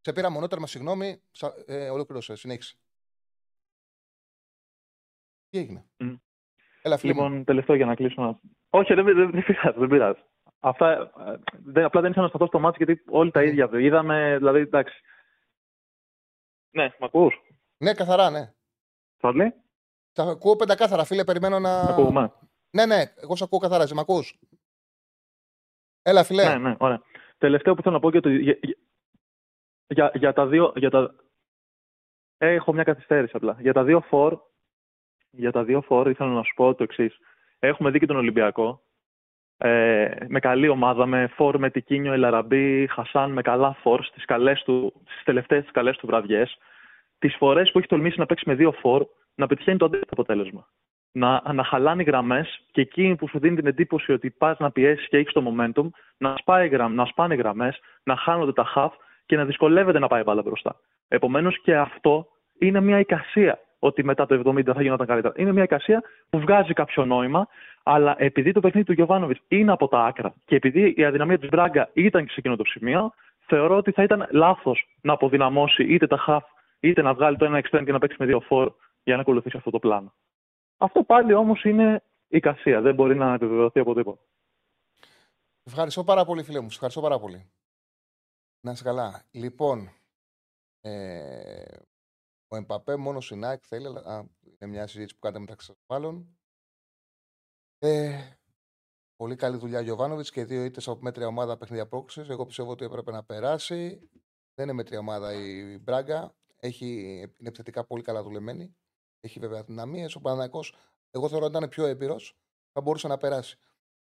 Σε 0.00 0.12
πήρα 0.12 0.30
μονότερμα, 0.30 0.66
συγγνώμη. 0.66 1.22
Σα- 1.30 1.54
Ε, 1.66 1.88
ολοκλήρωσε, 1.90 2.34
συνέχισε. 2.36 2.76
Τι 5.50 5.58
έγινε; 5.58 5.84
Μμ. 5.96 6.14
Έλα, 6.82 6.96
φίλε 6.96 7.14
μου. 7.14 7.22
Λοιπόν, 7.22 7.44
τελευταίο 7.44 7.76
για 7.76 7.86
να 7.86 7.94
κλείσω. 7.94 8.22
να- 8.22 8.40
Όχι, 8.70 8.94
δεν, 8.94 9.04
δεν, 9.04 9.30
δεν 9.30 9.44
πειράζει. 9.44 9.78
Δεν 9.78 9.88
πειράζει. 9.88 10.20
Αυτά, 10.60 10.92
ε, 10.92 11.38
δεν, 11.64 11.84
απλά 11.84 12.00
δεν 12.00 12.10
ήθελα 12.10 12.24
να 12.24 12.30
σταθώ 12.30 12.46
στο 12.46 12.58
μάτσο 12.58 12.84
γιατί 12.84 13.02
όλοι 13.08 13.30
τα 13.30 13.42
ίδια 13.42 13.68
είδαμε. 13.72 14.36
Δηλαδή, 14.38 14.60
εντάξει. 14.60 15.00
Ναι, 16.70 16.94
μ' 16.98 17.04
ακούς, 17.04 17.40
Ναι, 17.76 17.94
καθαρά, 17.94 18.30
ναι. 18.30 18.52
Φαρλή, 19.18 19.54
Τα 20.12 20.22
ακούω 20.22 20.56
πεντακάθαρα, 20.56 21.04
φίλε. 21.04 21.24
Περιμένω 21.24 21.58
να. 21.58 21.80
ακούμε. 21.80 22.32
Ναι, 22.70 22.86
ναι, 22.86 23.02
εγώ 23.16 23.36
σε 23.36 23.44
ακούω 23.44 23.58
καθαρά. 23.58 23.86
Σε 23.86 23.94
μ' 23.94 23.98
ακούς; 23.98 24.38
Έλα, 26.02 26.24
φιλέ. 26.24 26.44
Ναι, 26.48 26.58
ναι, 26.68 26.76
ωραία. 26.78 27.02
Τελευταίο 27.38 27.74
που 27.74 27.82
θέλω 27.82 27.94
να 27.94 28.00
πω 28.00 28.10
για, 28.10 28.20
το, 28.20 28.28
για, 28.28 28.58
για, 29.86 30.12
για 30.14 30.32
τα 30.32 30.46
δύο. 30.46 30.72
Για 30.76 30.90
τα... 30.90 31.14
Έχω 32.38 32.72
μια 32.72 32.84
καθυστέρηση 32.84 33.36
απλά. 33.36 33.56
Για 33.60 33.72
τα 33.72 33.84
δύο 33.84 34.00
φορ, 34.00 34.40
για 35.30 35.52
τα 35.52 35.64
δύο 35.64 35.80
φορ 35.80 36.08
ήθελα 36.10 36.30
να 36.30 36.42
σου 36.42 36.54
πω 36.54 36.74
το 36.74 36.82
εξής. 36.82 37.18
Έχουμε 37.58 37.90
δει 37.90 37.98
και 37.98 38.06
τον 38.06 38.16
Ολυμπιακό. 38.16 38.82
Ε, 39.62 40.10
με 40.28 40.38
καλή 40.38 40.68
ομάδα, 40.68 41.06
με 41.06 41.26
φορ 41.26 41.58
με 41.58 41.70
Τικίνιο, 41.70 42.12
Ελαραμπή, 42.12 42.86
Χασάν, 42.86 43.32
με 43.32 43.42
καλά 43.42 43.76
φορ 43.82 44.02
στις, 44.02 44.24
καλές 44.24 44.62
του, 44.62 44.92
στις 45.10 45.22
τελευταίες 45.24 45.62
τις 45.62 45.72
καλές 45.72 45.96
του 45.96 46.06
βραδιές. 46.06 46.58
Τις 47.18 47.36
φορές 47.36 47.70
που 47.70 47.78
έχει 47.78 47.86
τολμήσει 47.86 48.18
να 48.18 48.26
παίξει 48.26 48.44
με 48.46 48.54
δύο 48.54 48.72
φορ, 48.72 49.06
να 49.34 49.46
πετυχαίνει 49.46 49.78
το 49.78 49.84
αντίθετο 49.84 50.08
αποτέλεσμα. 50.12 50.66
Να, 51.12 51.52
να 51.52 51.64
χαλάνει 51.64 52.02
γραμμές 52.02 52.60
και 52.70 52.80
εκείνη 52.80 53.16
που 53.16 53.28
σου 53.28 53.38
δίνει 53.38 53.56
την 53.56 53.66
εντύπωση 53.66 54.12
ότι 54.12 54.30
πας 54.30 54.58
να 54.58 54.70
πιέσεις 54.70 55.08
και 55.08 55.16
έχεις 55.16 55.32
το 55.32 55.42
momentum, 55.46 55.88
να, 56.16 56.34
σπάει, 56.36 56.68
γραμ- 56.68 56.94
να 56.94 57.04
σπάνε 57.04 57.34
γραμμές, 57.34 57.80
να 58.02 58.16
χάνονται 58.16 58.52
τα 58.52 58.72
half 58.74 58.90
και 59.26 59.36
να 59.36 59.44
δυσκολεύεται 59.44 59.98
να 59.98 60.06
πάει 60.06 60.22
μπάλα 60.22 60.42
μπροστά. 60.42 60.76
Επομένως 61.08 61.60
και 61.60 61.76
αυτό 61.76 62.26
είναι 62.58 62.80
μια 62.80 62.98
εικασία 62.98 63.58
ότι 63.80 64.04
μετά 64.04 64.26
το 64.26 64.42
70 64.44 64.72
θα 64.74 64.82
γινόταν 64.82 65.06
καλύτερα. 65.06 65.34
Είναι 65.36 65.52
μια 65.52 65.62
εικασία 65.62 66.02
που 66.30 66.38
βγάζει 66.38 66.72
κάποιο 66.72 67.04
νόημα, 67.04 67.48
αλλά 67.82 68.14
επειδή 68.18 68.52
το 68.52 68.60
παιχνίδι 68.60 68.86
του 68.86 68.92
Γιωβάνοβιτς 68.92 69.40
είναι 69.48 69.72
από 69.72 69.88
τα 69.88 70.04
άκρα 70.04 70.34
και 70.44 70.56
επειδή 70.56 70.94
η 70.96 71.04
αδυναμία 71.04 71.38
της 71.38 71.48
Μπράγκα 71.48 71.90
ήταν 71.92 72.24
και 72.24 72.30
σε 72.30 72.36
εκείνο 72.38 72.56
το 72.56 72.64
σημείο, 72.64 73.12
θεωρώ 73.40 73.76
ότι 73.76 73.90
θα 73.90 74.02
ήταν 74.02 74.28
λάθος 74.30 74.88
να 75.00 75.12
αποδυναμώσει 75.12 75.84
είτε 75.84 76.06
τα 76.06 76.24
half 76.26 76.60
είτε 76.80 77.02
να 77.02 77.14
βγάλει 77.14 77.36
το 77.36 77.44
ένα 77.44 77.60
extreme 77.62 77.84
και 77.84 77.92
να 77.92 77.98
παίξει 77.98 78.16
με 78.18 78.26
δύο 78.26 78.40
φορ 78.40 78.72
για 79.02 79.14
να 79.14 79.20
ακολουθήσει 79.20 79.56
αυτό 79.56 79.70
το 79.70 79.78
πλάνο. 79.78 80.14
Αυτό 80.78 81.02
πάλι 81.02 81.34
όμως 81.34 81.64
είναι 81.64 82.02
εικασία. 82.28 82.80
Δεν 82.80 82.94
μπορεί 82.94 83.16
να 83.16 83.34
επιβεβαιωθεί 83.34 83.80
από 83.80 83.94
τίποτα. 83.94 84.20
Ευχαριστώ 85.64 86.04
πάρα 86.04 86.24
πολύ, 86.24 86.42
φίλε 86.42 86.60
μου. 86.60 86.68
Σε 86.68 86.74
ευχαριστώ 86.74 87.00
πάρα 87.00 87.18
πολύ. 87.18 87.50
Να 88.60 88.70
είσαι 88.70 88.84
καλά. 88.84 89.22
Λοιπόν, 89.30 89.90
ε, 90.80 91.64
ο 92.52 92.56
Εμπαπέ 92.56 92.96
μόνος 92.96 93.24
στην 93.24 93.44
ΑΕΚ 93.44 93.62
θέλει, 93.66 93.86
αλλά 93.86 94.00
α, 94.00 94.18
είναι 94.42 94.70
μια 94.70 94.86
συζήτηση 94.86 95.14
που 95.14 95.20
κάνετε 95.20 95.40
μεταξύ 95.40 95.66
σας 95.66 95.76
μάλλον. 95.86 96.38
Ε, 97.78 98.40
Πολύ 99.20 99.36
καλή 99.36 99.56
δουλειά 99.56 99.80
Γιωβάνοβιτς 99.80 100.30
και 100.30 100.44
δύο 100.44 100.64
ήττες 100.64 100.88
από 100.88 101.02
μέτρια 101.02 101.26
ομάδα 101.26 101.56
παιχνίδια 101.56 101.86
πρόκληση. 101.88 102.30
Εγώ 102.30 102.46
πιστεύω 102.46 102.70
ότι 102.70 102.84
έπρεπε 102.84 103.10
να 103.10 103.24
περάσει. 103.24 104.10
Δεν 104.54 104.64
είναι 104.64 104.72
μέτρια 104.72 104.98
ομάδα 104.98 105.32
η 105.32 105.78
Μπράγκα. 105.78 106.34
Έχει, 106.56 106.86
είναι 107.38 107.48
επιθετικά 107.48 107.84
πολύ 107.86 108.02
καλά 108.02 108.22
δουλεμένη. 108.22 108.76
Έχει 109.20 109.38
βέβαια 109.38 109.62
δυναμίες. 109.62 110.14
Ο 110.14 110.20
Παναναναϊκό, 110.20 110.60
εγώ 111.10 111.28
θεωρώ 111.28 111.46
ότι 111.46 111.56
ήταν 111.56 111.68
πιο 111.68 111.86
έμπειρος, 111.86 112.38
θα 112.72 112.80
μπορούσε 112.80 113.08
να 113.08 113.16
περάσει. 113.16 113.58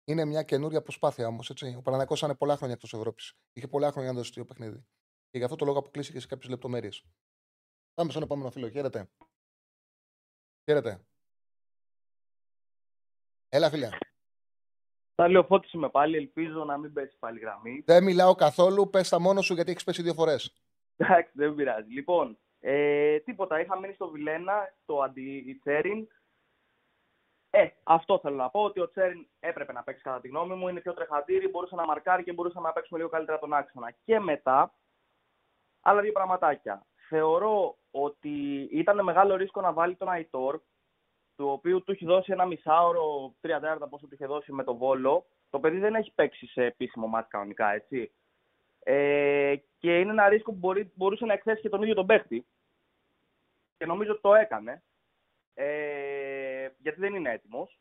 Είναι 0.04 0.26
μια 0.26 0.44
καινούρια 0.44 0.82
προσπάθεια 0.82 1.28
όμως. 1.28 1.50
Ο 1.50 1.82
Παναναναϊκό 1.82 2.14
ήταν 2.16 2.38
πολλά 2.38 2.56
χρόνια 2.56 2.76
εκτός 2.76 2.94
Ευρώπης. 2.94 3.34
Είχε 3.54 3.68
πολλά 3.68 3.92
χρόνια 3.92 4.12
να 4.12 4.18
δώσει 4.18 4.34
το 4.34 4.46
παιχνίδι. 4.46 4.86
Και 5.30 5.38
γι' 5.38 5.44
αυτό 5.44 5.56
το 5.56 5.66
λόγο 5.66 5.80
αποκλείστηκε 5.80 6.20
σε 6.20 6.28
κάποιες 6.28 6.50
λεπτομέρειες. 6.50 7.06
Πάμε 7.94 8.12
στον 8.12 8.24
επόμενο 8.24 8.52
φίλο. 8.52 8.70
Χαίρετε. 8.70 9.10
Χαίρετε. 10.66 11.02
Έλα, 13.50 13.70
φίλε. 13.70 13.90
Θα 15.16 15.28
λέω 15.28 15.44
φώτιση 15.44 15.78
με 15.78 15.90
πάλι, 15.90 16.18
ελπίζω 16.18 16.64
να 16.64 16.78
μην 16.78 16.94
πέσει 16.94 17.18
πάλι 17.20 17.40
γραμμή. 17.40 17.84
Δεν 17.86 18.04
μιλάω 18.04 18.36
καθόλου, 18.36 18.90
πες 18.90 19.10
τα 19.10 19.20
μόνος 19.20 19.46
σου 19.46 19.54
γιατί 19.54 19.72
έχεις 19.72 19.84
πέσει 19.84 20.02
δύο 20.02 20.14
φορές. 20.14 20.54
Εντάξει, 20.98 21.32
δεν 21.36 21.56
πειράζει. 21.56 21.92
Λοιπόν, 21.92 22.38
ε, 22.60 23.20
τίποτα. 23.20 23.60
Είχα 23.60 23.80
μείνει 23.80 23.94
στο 23.94 24.10
Βιλένα, 24.10 24.74
το 24.86 25.02
αντι-Τσέριν. 25.02 26.08
Ε, 27.50 27.68
αυτό 27.84 28.20
θέλω 28.20 28.36
να 28.36 28.50
πω, 28.50 28.64
ότι 28.64 28.80
ο 28.80 28.90
Τσέριν 28.90 29.28
έπρεπε 29.40 29.72
να 29.72 29.84
παίξει 29.84 30.04
κατά 30.04 30.20
τη 30.20 30.28
γνώμη 30.28 30.56
μου. 30.56 30.68
Είναι 30.68 30.80
πιο 30.80 30.94
τρεχατήρι, 30.94 31.50
μπορούσε 31.50 31.76
να 31.76 31.86
μαρκάρει 31.86 32.24
και 32.24 32.34
μπορούσε 32.34 32.60
να 32.60 32.74
παίξουμε 32.74 33.00
λίγο 33.00 33.12
καλύτερα 33.12 33.40
τον 33.40 33.54
άξονα. 33.54 33.92
Και 34.06 34.20
μετά, 34.20 34.74
άλλα 35.82 36.02
δύο 36.02 36.12
πραγματάκια. 36.12 36.86
Θεωρώ 37.08 37.78
ότι 37.96 38.68
ήταν 38.72 39.04
μεγάλο 39.04 39.36
ρίσκο 39.36 39.62
να 39.62 39.74
βάλει 39.74 39.96
τον 39.96 40.10
Αϊτόρ, 40.10 40.62
του 41.36 41.48
οποίου 41.48 41.84
του 41.84 41.92
έχει 41.92 42.06
δώσει 42.06 42.32
ένα 42.32 42.46
μισάωρο, 42.46 43.34
τρία 43.42 43.60
τέταρτα 43.60 43.88
πόσο 43.88 44.08
του 44.08 44.14
είχε 44.14 44.26
δώσει 44.26 44.52
με 44.52 44.64
τον 44.64 44.78
Βόλο. 44.78 45.26
Το 45.50 45.60
παιδί 45.60 45.78
δεν 45.78 45.96
έχει 45.96 46.12
παίξει 46.16 46.48
σε 46.48 46.64
επίσημο 46.64 47.08
μάτι 47.08 47.30
κανονικά, 47.30 47.72
έτσι. 47.72 48.12
Ε, 48.80 49.56
και 49.78 50.00
είναι 50.00 50.12
ένα 50.12 50.30
ρίσκο 50.30 50.52
που 50.52 50.58
μπορεί, 50.58 50.92
μπορούσε 50.96 51.26
να 51.26 51.34
εκθέσει 51.34 51.62
και 51.62 51.70
τον 51.70 51.82
ίδιο 51.82 51.94
τον 51.94 52.06
παίχτη. 52.06 52.46
Και 53.78 53.86
νομίζω 53.86 54.12
ότι 54.12 54.22
το 54.22 54.36
έκανε. 54.36 54.84
Ε, 55.54 56.70
γιατί 56.78 57.00
δεν 57.00 57.16
είναι 57.16 57.32
έτοιμος. 57.32 57.80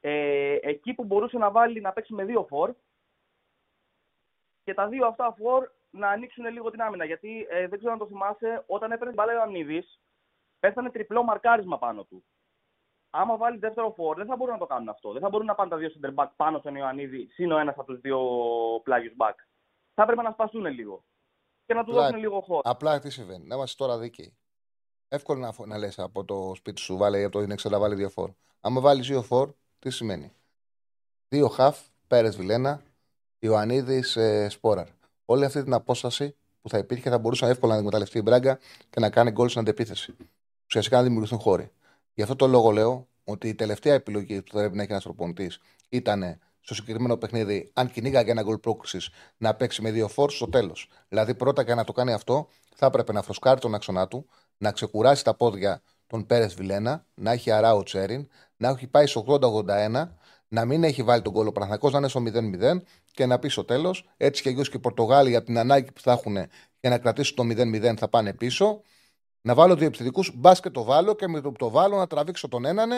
Ε, 0.00 0.58
εκεί 0.60 0.94
που 0.94 1.04
μπορούσε 1.04 1.38
να 1.38 1.50
βάλει 1.50 1.80
να 1.80 1.92
παίξει 1.92 2.14
με 2.14 2.24
δύο 2.24 2.46
φορ 2.48 2.74
και 4.64 4.74
τα 4.74 4.88
δύο 4.88 5.06
αυτά 5.06 5.34
φορ 5.38 5.70
να 5.92 6.08
ανοίξουν 6.08 6.44
λίγο 6.44 6.70
την 6.70 6.82
άμυνα. 6.82 7.04
Γιατί 7.04 7.46
ε, 7.50 7.68
δεν 7.68 7.78
ξέρω 7.78 7.92
αν 7.92 7.98
το 7.98 8.06
θυμάσαι, 8.06 8.64
όταν 8.66 8.92
έπαιρνε 8.92 9.12
την 9.12 9.22
μπάλα 9.22 9.32
ο 9.32 9.34
Ιωαννίδης, 9.34 10.00
πέθανε 10.60 10.90
τριπλό 10.90 11.22
μαρκάρισμα 11.22 11.78
πάνω 11.78 12.04
του. 12.04 12.24
Άμα 13.10 13.36
βάλει 13.36 13.58
δεύτερο 13.58 13.92
φόρ, 13.92 14.16
δεν 14.16 14.26
θα 14.26 14.36
μπορούν 14.36 14.52
να 14.52 14.58
το 14.58 14.66
κάνουν 14.66 14.88
αυτό. 14.88 15.12
Δεν 15.12 15.20
θα 15.20 15.28
μπορούν 15.28 15.46
να 15.46 15.54
πάνε 15.54 15.70
τα 15.70 15.76
δύο 15.76 15.88
center 15.88 16.14
back 16.14 16.28
πάνω 16.36 16.58
στον 16.58 16.74
Ιωαννίδη, 16.74 17.28
συν 17.32 17.52
ο 17.52 17.58
ένας 17.58 17.74
από 17.78 17.92
τους 17.92 18.00
δύο 18.00 18.20
πλάγιους 18.82 19.14
back. 19.18 19.34
Θα 19.94 20.02
έπρεπε 20.02 20.22
να 20.22 20.30
σπαστούν 20.30 20.66
λίγο. 20.66 21.04
Και 21.66 21.74
να 21.74 21.84
του 21.84 21.92
δώσουν 21.92 22.18
λίγο 22.18 22.40
χώρο. 22.40 22.60
Απλά 22.64 22.98
τι 22.98 23.10
συμβαίνει. 23.10 23.46
Να 23.46 23.54
είμαστε 23.54 23.84
τώρα 23.84 23.98
δίκαιοι. 23.98 24.36
Εύκολο 25.08 25.40
να, 25.40 25.66
να 25.66 25.78
λες 25.78 25.98
από 25.98 26.24
το 26.24 26.52
σπίτι 26.54 26.80
σου, 26.80 26.96
βάλε 26.96 27.22
από 27.22 27.32
το 27.32 27.40
είναι 27.40 27.54
να 27.62 27.78
βάλει 27.78 27.94
δύο 27.94 28.08
φόρ. 28.08 28.30
Άμα 28.60 28.80
βάλεις 28.80 29.06
δύο 29.06 29.22
φόρ, 29.22 29.52
τι 29.78 29.90
σημαίνει; 29.90 30.32
Δύο 31.28 31.48
χαφ, 31.48 31.80
Πέρες 32.06 32.36
Βιλένα, 32.36 32.82
Ιωαννίδης 33.38 34.16
ε, 34.16 34.48
Σπόραρ. 34.48 34.86
Όλη 35.32 35.44
αυτή 35.44 35.62
την 35.62 35.72
απόσταση 35.72 36.36
που 36.62 36.68
θα 36.68 36.78
υπήρχε 36.78 37.10
θα 37.10 37.18
μπορούσε 37.18 37.46
εύκολα 37.46 37.72
να 37.72 37.78
εκμεταλλευτεί 37.78 38.18
η 38.18 38.22
Μπράγκα 38.24 38.58
και 38.90 39.00
να 39.00 39.10
κάνει 39.10 39.30
γκολ 39.30 39.48
στην 39.48 39.60
αντεπίθεση. 39.60 40.16
Ουσιαστικά 40.66 40.96
να 40.96 41.02
δημιουργηθούν 41.02 41.38
χώροι. 41.38 41.70
Γι' 42.14 42.22
αυτό 42.22 42.36
το 42.36 42.46
λόγο 42.46 42.70
λέω 42.70 43.08
ότι 43.24 43.48
η 43.48 43.54
τελευταία 43.54 43.94
επιλογή 43.94 44.42
που 44.42 44.52
θα 44.52 44.58
πρέπει 44.58 44.76
να 44.76 44.82
έχει 44.82 44.90
ένας 44.90 45.04
προπονητής 45.04 45.60
ήταν 45.88 46.38
στο 46.60 46.74
συγκεκριμένο 46.74 47.16
παιχνίδι, 47.16 47.70
αν 47.72 47.90
κυνήγαγε 47.90 48.30
ένα 48.30 48.42
γκολ 48.42 48.58
πρόκλησης, 48.58 49.10
να 49.36 49.54
παίξει 49.54 49.82
με 49.82 49.90
δύο 49.90 50.08
φόρ 50.08 50.30
στο 50.30 50.48
τέλος. 50.48 50.88
Δηλαδή, 51.08 51.34
πρώτα 51.34 51.64
και 51.64 51.74
να 51.74 51.84
το 51.84 51.92
κάνει 51.92 52.12
αυτό, 52.12 52.48
θα 52.74 52.86
έπρεπε 52.86 53.12
να 53.12 53.22
φροσκάρει 53.22 53.60
τον 53.60 53.74
άξονα 53.74 54.08
του, 54.08 54.26
να 54.56 54.72
ξεκουράσει 54.72 55.24
τα 55.24 55.34
πόδια 55.34 55.82
των 56.06 56.26
Πέρες 56.26 56.54
Βιλένα, 56.54 57.06
να 57.14 57.32
έχει 57.32 57.50
αρά 57.50 57.74
ο 57.74 57.82
Τσέριν, 57.82 58.28
να 58.56 58.68
έχει 58.68 58.86
πάει 58.86 59.06
στο 59.06 59.24
80-81, 59.26 60.08
να 60.52 60.64
μην 60.64 60.84
έχει 60.84 61.02
βάλει 61.02 61.22
τον 61.22 61.32
κόλλο 61.32 61.52
Παναθανικό, 61.52 61.90
να 61.90 61.98
είναι 61.98 62.08
στο 62.08 62.22
0-0 62.26 62.82
και 63.10 63.26
να 63.26 63.38
πει 63.38 63.48
στο 63.48 63.64
τέλος, 63.64 64.08
έτσι 64.16 64.42
και 64.42 64.48
αλλιώς 64.48 64.70
και 64.70 64.76
οι 64.76 64.80
Πορτογάλοι 64.80 65.36
από 65.36 65.46
την 65.46 65.58
ανάγκη 65.58 65.92
που 65.92 66.00
θα 66.00 66.12
έχουν 66.12 66.36
για 66.80 66.90
να 66.90 66.98
κρατήσουν 66.98 67.36
το 67.36 67.42
0-0 67.42 67.96
θα 67.96 68.08
πάνε 68.08 68.34
πίσω. 68.34 68.82
Να 69.40 69.54
βάλω 69.54 69.76
δύο 69.76 69.86
επιθετικούς, 69.86 70.32
μπας 70.34 70.60
και 70.60 70.70
το 70.70 70.82
βάλω 70.82 71.14
και 71.14 71.28
με 71.28 71.40
το 71.40 71.50
που 71.50 71.56
το 71.58 71.70
βάλω 71.70 71.96
να 71.96 72.06
τραβήξω 72.06 72.48
τον 72.48 72.64
έναν 72.64 72.90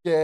και. 0.00 0.16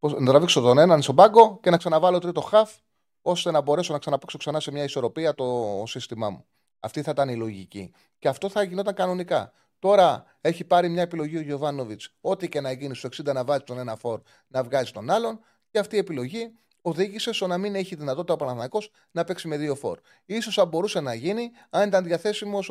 Να 0.00 0.26
τραβήξω 0.26 0.60
τον 0.60 0.78
έναν 0.78 1.02
στον 1.02 1.14
πάγκο 1.14 1.58
και 1.62 1.70
να 1.70 1.76
ξαναβάλω 1.76 2.18
τρίτο 2.18 2.40
χαφ, 2.40 2.76
ώστε 3.22 3.50
να 3.50 3.60
μπορέσω 3.60 3.92
να 3.92 3.98
ξαναπέξω 3.98 4.38
ξανά 4.38 4.60
σε 4.60 4.70
μια 4.70 4.84
ισορροπία 4.84 5.34
το 5.34 5.82
σύστημά 5.86 6.30
μου. 6.30 6.44
Αυτή 6.80 7.02
θα 7.02 7.10
ήταν 7.10 7.28
η 7.28 7.36
λογική. 7.36 7.92
Και 8.18 8.28
αυτό 8.28 8.48
θα 8.48 8.62
γινόταν 8.62 8.94
κανονικά. 8.94 9.52
Τώρα 9.80 10.24
έχει 10.40 10.64
πάρει 10.64 10.88
μια 10.88 11.02
επιλογή 11.02 11.36
ο 11.36 11.40
Γιωβάνοβιτς, 11.40 12.14
ό,τι 12.20 12.48
και 12.48 12.60
να 12.60 12.72
γίνει 12.72 12.94
στο 12.94 13.08
60 13.08 13.32
να 13.34 13.44
βάζει 13.44 13.62
τον 13.62 13.78
ένα 13.78 13.96
φόρ, 13.96 14.20
να 14.46 14.62
βγάζει 14.62 14.92
τον 14.92 15.10
άλλον. 15.10 15.40
Και 15.70 15.78
αυτή 15.78 15.96
η 15.96 15.98
επιλογή 15.98 16.52
οδήγησε 16.82 17.32
στο 17.32 17.46
να 17.46 17.58
μην 17.58 17.74
έχει 17.74 17.94
δυνατότητα 17.94 18.32
ο 18.32 18.36
Παναθανικό 18.36 18.82
να 19.10 19.24
παίξει 19.24 19.48
με 19.48 19.56
δύο 19.56 19.74
φόρ. 19.74 19.98
σω 20.42 20.50
θα 20.50 20.64
μπορούσε 20.66 21.00
να 21.00 21.14
γίνει 21.14 21.50
αν 21.70 21.88
ήταν 21.88 22.04
διαθέσιμος 22.04 22.70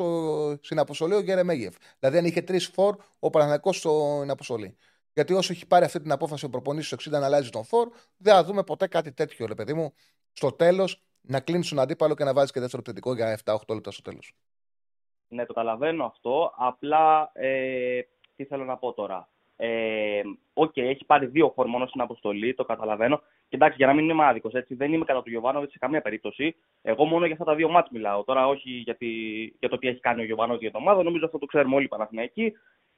στην 0.60 0.78
αποστολή 0.78 1.14
ο 1.14 1.20
Γερεμέγεφ. 1.20 1.74
Δηλαδή, 1.98 2.18
αν 2.18 2.24
είχε 2.24 2.42
τρεις 2.42 2.66
φόρ 2.66 2.96
ο 3.18 3.30
Παναθανικό 3.30 3.72
στην 3.72 4.30
αποστολή. 4.30 4.76
Γιατί 5.12 5.32
όσο 5.32 5.52
έχει 5.52 5.66
πάρει 5.66 5.84
αυτή 5.84 6.00
την 6.00 6.12
απόφαση 6.12 6.44
ο 6.44 6.48
προπονητής 6.48 6.86
στο 6.86 6.96
60 6.96 7.10
να 7.10 7.24
αλλάζει 7.24 7.50
τον 7.50 7.64
φορ, 7.64 7.88
δεν 8.16 8.34
θα 8.34 8.44
δούμε 8.44 8.62
ποτέ 8.62 8.86
κάτι 8.86 9.12
τέτοιο, 9.12 9.46
ρε 9.46 9.54
παιδί 9.54 9.74
μου. 9.74 9.92
Στο 10.32 10.52
τέλος 10.52 11.02
να 11.20 11.40
κλείνει 11.40 11.64
τον 11.64 11.78
αντίπαλο 11.78 12.14
και 12.14 12.24
να 12.24 12.32
βάζει 12.32 12.52
και 12.52 12.60
δεύτερο 12.60 12.82
επιθετικό 12.86 13.14
για 13.14 13.38
7-8 13.44 13.74
λεπτά 13.74 13.90
στο 13.90 14.02
τέλος. 14.02 14.34
Ναι, 15.30 15.46
το 15.46 15.52
καταλαβαίνω 15.52 16.04
αυτό. 16.04 16.52
Απλά 16.56 17.30
ε, 17.32 18.00
τι 18.36 18.44
θέλω 18.44 18.64
να 18.64 18.76
πω 18.76 18.92
τώρα. 18.92 19.28
Ε, 19.56 20.22
OK, 20.52 20.72
okay, 20.74 20.82
έχει 20.82 21.04
πάρει 21.04 21.26
δύο 21.26 21.52
φορ 21.54 21.66
μόνο 21.66 21.86
στην 21.86 22.00
αποστολή, 22.00 22.54
το 22.54 22.64
καταλαβαίνω. 22.64 23.16
Και 23.48 23.56
εντάξει, 23.56 23.76
για 23.76 23.86
να 23.86 23.92
μην 23.92 24.08
είμαι 24.08 24.26
άδικος, 24.26 24.52
έτσι, 24.52 24.74
δεν 24.74 24.92
είμαι 24.92 25.04
κατά 25.04 25.22
του 25.22 25.30
Γιοβάνοβιτς 25.30 25.72
σε 25.72 25.78
καμία 25.78 26.00
περίπτωση. 26.00 26.56
Εγώ 26.82 27.04
μόνο 27.04 27.24
για 27.24 27.32
αυτά 27.32 27.44
τα 27.44 27.54
δύο 27.54 27.68
ματς 27.68 27.90
μιλάω. 27.90 28.24
Τώρα, 28.24 28.46
όχι 28.46 28.70
για, 28.70 28.96
τη, 28.96 29.06
για 29.58 29.68
το 29.68 29.78
τι 29.78 29.88
έχει 29.88 30.00
κάνει 30.00 30.20
ο 30.20 30.24
Γιοβάνοβιτς 30.24 30.62
για 30.62 30.70
το 30.70 30.78
ομάδα, 30.78 31.02
νομίζω 31.02 31.24
αυτό 31.24 31.38
το 31.38 31.46
ξέρουμε 31.46 31.74
όλοι 31.74 31.84
οι 31.84 31.88
Παναθηναϊκοί. 31.88 32.52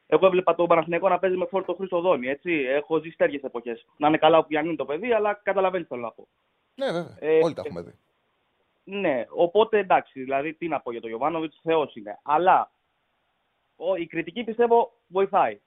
Εγώ 0.06 0.26
έβλεπα 0.26 0.54
τον 0.54 0.66
Παναθηναϊκό 0.66 1.08
να 1.08 1.18
παίζει 1.18 1.36
με 1.36 1.46
φόρτο 1.46 1.74
Χριστοδόνη. 1.74 2.28
Έτσι. 2.28 2.52
Έχω 2.52 2.98
ζήσει 2.98 3.16
τέτοιε 3.16 3.40
εποχές. 3.42 3.86
Να 3.96 4.08
είναι 4.08 4.18
καλά 4.18 4.44
που 4.44 4.52
είναι 4.52 4.76
το 4.76 4.84
παιδί, 4.84 5.12
αλλά 5.12 5.40
καταλαβαίνεις 5.42 5.88
το 5.88 5.96
να 5.96 6.14
Ναι, 6.74 6.86
βέβαια. 6.86 7.16
Ε, 7.20 7.38
όλοι 7.42 7.54
τα 7.54 7.62
έχουμε 7.64 7.82
δει. 7.82 7.92
Ναι, 8.84 9.24
οπότε 9.28 9.78
εντάξει, 9.78 10.22
δηλαδή 10.22 10.54
τι 10.54 10.68
να 10.68 10.80
πω 10.80 10.90
για 10.90 11.00
τον 11.00 11.10
Γιωβάνοβιτς, 11.10 11.60
Θεός 11.62 11.94
είναι. 11.94 12.18
Αλλά 12.22 12.72
ο, 13.76 13.94
η 13.94 14.06
κριτική 14.06 14.44
πιστεύω 14.44 14.92
βοηθάει. 15.06 15.60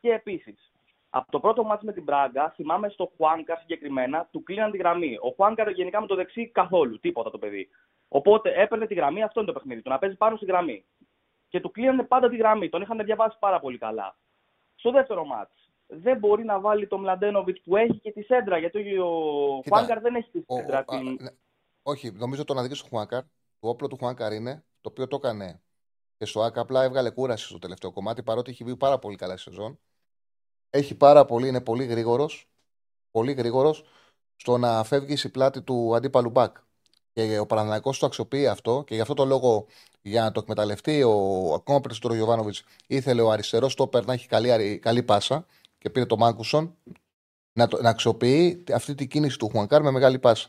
Και 0.00 0.12
επίσης, 0.12 0.72
από 1.10 1.30
το 1.30 1.40
πρώτο 1.40 1.64
μάτι 1.64 1.84
με 1.84 1.92
την 1.92 2.02
Μπράγκα, 2.02 2.50
θυμάμαι 2.50 2.88
στο 2.88 3.12
Χουάνκα 3.16 3.56
συγκεκριμένα, 3.56 4.28
του 4.30 4.42
κλείναν 4.42 4.70
τη 4.70 4.78
γραμμή. 4.78 5.16
Ο 5.20 5.30
Χουάνκα 5.30 5.70
γενικά 5.70 6.00
με 6.00 6.06
το 6.06 6.14
δεξί 6.14 6.48
καθόλου, 6.48 7.00
τίποτα 7.00 7.30
το 7.30 7.38
παιδί. 7.38 7.68
Οπότε 8.08 8.52
έπαιρνε 8.54 8.86
τη 8.86 8.94
γραμμή, 8.94 9.22
αυτό 9.22 9.40
είναι 9.40 9.52
το 9.52 9.58
παιχνίδι 9.58 9.82
του, 9.82 9.90
να 9.90 9.98
παίζει 9.98 10.16
πάνω 10.16 10.36
στη 10.36 10.44
γραμμή. 10.44 10.84
Και 11.48 11.60
του 11.60 11.70
κλείνανε 11.70 12.02
πάντα 12.02 12.28
τη 12.28 12.36
γραμμή, 12.36 12.68
τον 12.68 12.82
είχαν 12.82 13.04
διαβάσει 13.04 13.36
πάρα 13.38 13.60
πολύ 13.60 13.78
καλά. 13.78 14.16
Στο 14.74 14.90
δεύτερο 14.90 15.24
μάτς, 15.24 15.70
δεν 15.86 16.18
μπορεί 16.18 16.44
να 16.44 16.60
βάλει 16.60 16.86
τον 16.86 17.00
Μλαντένοβιτς 17.00 17.60
που 17.60 17.76
έχει 17.76 17.98
και 17.98 18.12
τη 18.12 18.22
σέντρα, 18.22 18.58
γιατί 18.58 18.98
ο 18.98 19.10
Χουάνκαρ 19.68 20.00
δεν 20.00 20.14
έχει 20.14 20.30
τη 20.30 20.44
σέντρα. 20.54 20.84
Ο, 20.86 20.96
την... 20.96 21.18
ναι. 21.86 21.92
Όχι, 21.92 22.10
νομίζω 22.10 22.44
το 22.44 22.54
να 22.54 22.62
δει 22.62 22.74
στο 22.74 22.86
Χουάνκαρ, 22.88 23.22
το 23.58 23.68
όπλο 23.68 23.88
του 23.88 23.96
Χουάνκαρ 23.96 24.32
είναι 24.32 24.64
το 24.80 24.88
οποίο 24.88 25.06
το 25.08 25.16
έκανε 25.16 25.62
και 26.16 26.24
στο 26.24 26.42
ΑΚΑ, 26.42 26.60
απλά 26.60 26.82
έβγαλε 26.82 27.10
κούραση 27.10 27.46
στο 27.46 27.58
τελευταίο 27.58 27.92
κομμάτι, 27.92 28.22
παρότι 28.22 28.50
έχει 28.50 28.64
βγει 28.64 28.76
πάρα 28.76 28.98
πολύ 28.98 29.16
καλά 29.16 29.36
σεζόν 29.36 29.78
έχει 30.76 30.94
πάρα 30.94 31.24
πολύ, 31.24 31.48
είναι 31.48 31.60
πολύ 31.60 31.84
γρήγορος. 31.84 32.48
Πολύ 33.10 33.32
γρήγορος 33.32 33.84
στο 34.36 34.58
να 34.58 34.84
φεύγει 34.84 35.16
η 35.24 35.28
πλάτη 35.28 35.62
του 35.62 35.96
αντίπαλου 35.96 36.30
μπακ. 36.30 36.56
Και 37.12 37.38
ο 37.38 37.46
Παναναναϊκό 37.46 37.92
το 37.98 38.06
αξιοποιεί 38.06 38.46
αυτό 38.46 38.84
και 38.86 38.94
γι' 38.94 39.00
αυτό 39.00 39.14
το 39.14 39.24
λόγο 39.24 39.66
για 40.02 40.22
να 40.22 40.32
το 40.32 40.40
εκμεταλλευτεί 40.40 41.02
ο 41.02 41.52
ακόμα 41.54 41.80
περισσότερο 41.80 42.14
Γιωβάνοβιτς 42.14 42.64
ήθελε 42.86 43.22
ο 43.22 43.30
αριστερός 43.30 43.72
στόπερ 43.72 44.04
να 44.04 44.12
έχει 44.12 44.26
καλή, 44.26 44.78
καλή 44.78 45.02
πάσα 45.02 45.46
και 45.78 45.90
πήρε 45.90 46.06
το 46.06 46.16
Μάκουσον 46.16 46.76
να, 47.52 47.68
να 47.80 47.88
αξιοποιεί 47.88 48.64
αυτή 48.72 48.94
την 48.94 49.08
κίνηση 49.08 49.38
του 49.38 49.48
Χουανκάρ 49.48 49.82
με 49.82 49.90
μεγάλη 49.90 50.18
πάσα. 50.18 50.48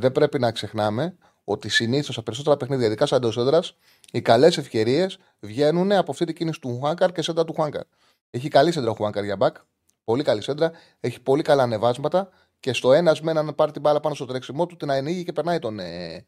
Δεν 0.00 0.12
πρέπει 0.12 0.38
να 0.38 0.52
ξεχνάμε 0.52 1.16
ότι 1.44 1.68
συνήθως 1.68 2.14
στα 2.14 2.22
περισσότερα 2.22 2.56
παιχνίδια, 2.56 2.86
ειδικά 2.86 3.06
σαν 3.06 3.22
εντός 3.22 3.76
οι 4.12 4.20
καλές 4.20 4.58
ευκαιρίες 4.58 5.18
βγαίνουν 5.40 5.92
από 5.92 6.10
αυτή 6.10 6.24
την 6.24 6.34
κίνηση 6.34 6.60
του 6.60 6.78
Χουάνκαρ 6.78 7.12
και 7.12 7.22
σέντα 7.22 7.44
του 7.44 7.52
Χουάνκαρ. 7.52 7.82
Έχει 8.30 8.48
καλή 8.48 8.72
σέντρα 8.72 8.90
ο 8.90 8.94
Χουάνκαρ 8.94 9.24
για 9.24 9.36
μπακ. 9.36 9.56
Πολύ 10.04 10.22
καλή 10.22 10.42
σέντρα. 10.42 10.72
Έχει 11.00 11.20
πολύ 11.20 11.42
καλά 11.42 11.62
ανεβάσματα. 11.62 12.28
Και 12.60 12.72
στο 12.72 12.92
ένας 12.92 13.20
με 13.20 13.30
έναν 13.30 13.54
πάρει 13.54 13.72
την 13.72 13.80
μπάλα 13.80 14.00
πάνω 14.00 14.14
στο 14.14 14.24
τρέξιμό 14.24 14.66
του, 14.66 14.76
την 14.76 14.90
ανοίγει 14.90 15.24
και 15.24 15.32
περνάει 15.32 15.58
τον, 15.58 15.78
ε, 15.78 16.24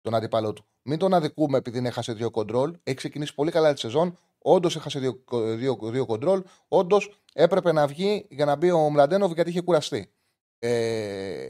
τον 0.00 0.14
αντίπαλό 0.14 0.52
του. 0.52 0.64
Μην 0.82 0.98
τον 0.98 1.14
αδικούμε 1.14 1.58
επειδή 1.58 1.78
είναι 1.78 1.88
έχασε 1.88 2.12
δύο 2.12 2.30
κοντρόλ. 2.30 2.76
Έχει 2.82 2.96
ξεκινήσει 2.96 3.34
πολύ 3.34 3.50
καλά 3.50 3.72
τη 3.72 3.80
σεζόν. 3.80 4.18
Όντως 4.38 4.76
έχασε 4.76 4.98
δύο, 4.98 5.22
δύο, 5.56 5.78
δύο 5.82 6.06
κοντρόλ. 6.06 6.42
Όντως 6.68 7.20
έπρεπε 7.32 7.72
να 7.72 7.86
βγει 7.86 8.26
για 8.30 8.44
να 8.44 8.56
μπει 8.56 8.70
ο 8.70 8.90
Μλαντένοβ 8.90 9.32
γιατί 9.32 9.50
είχε 9.50 9.60
κουραστεί. 9.60 10.12
Ε, 10.58 11.48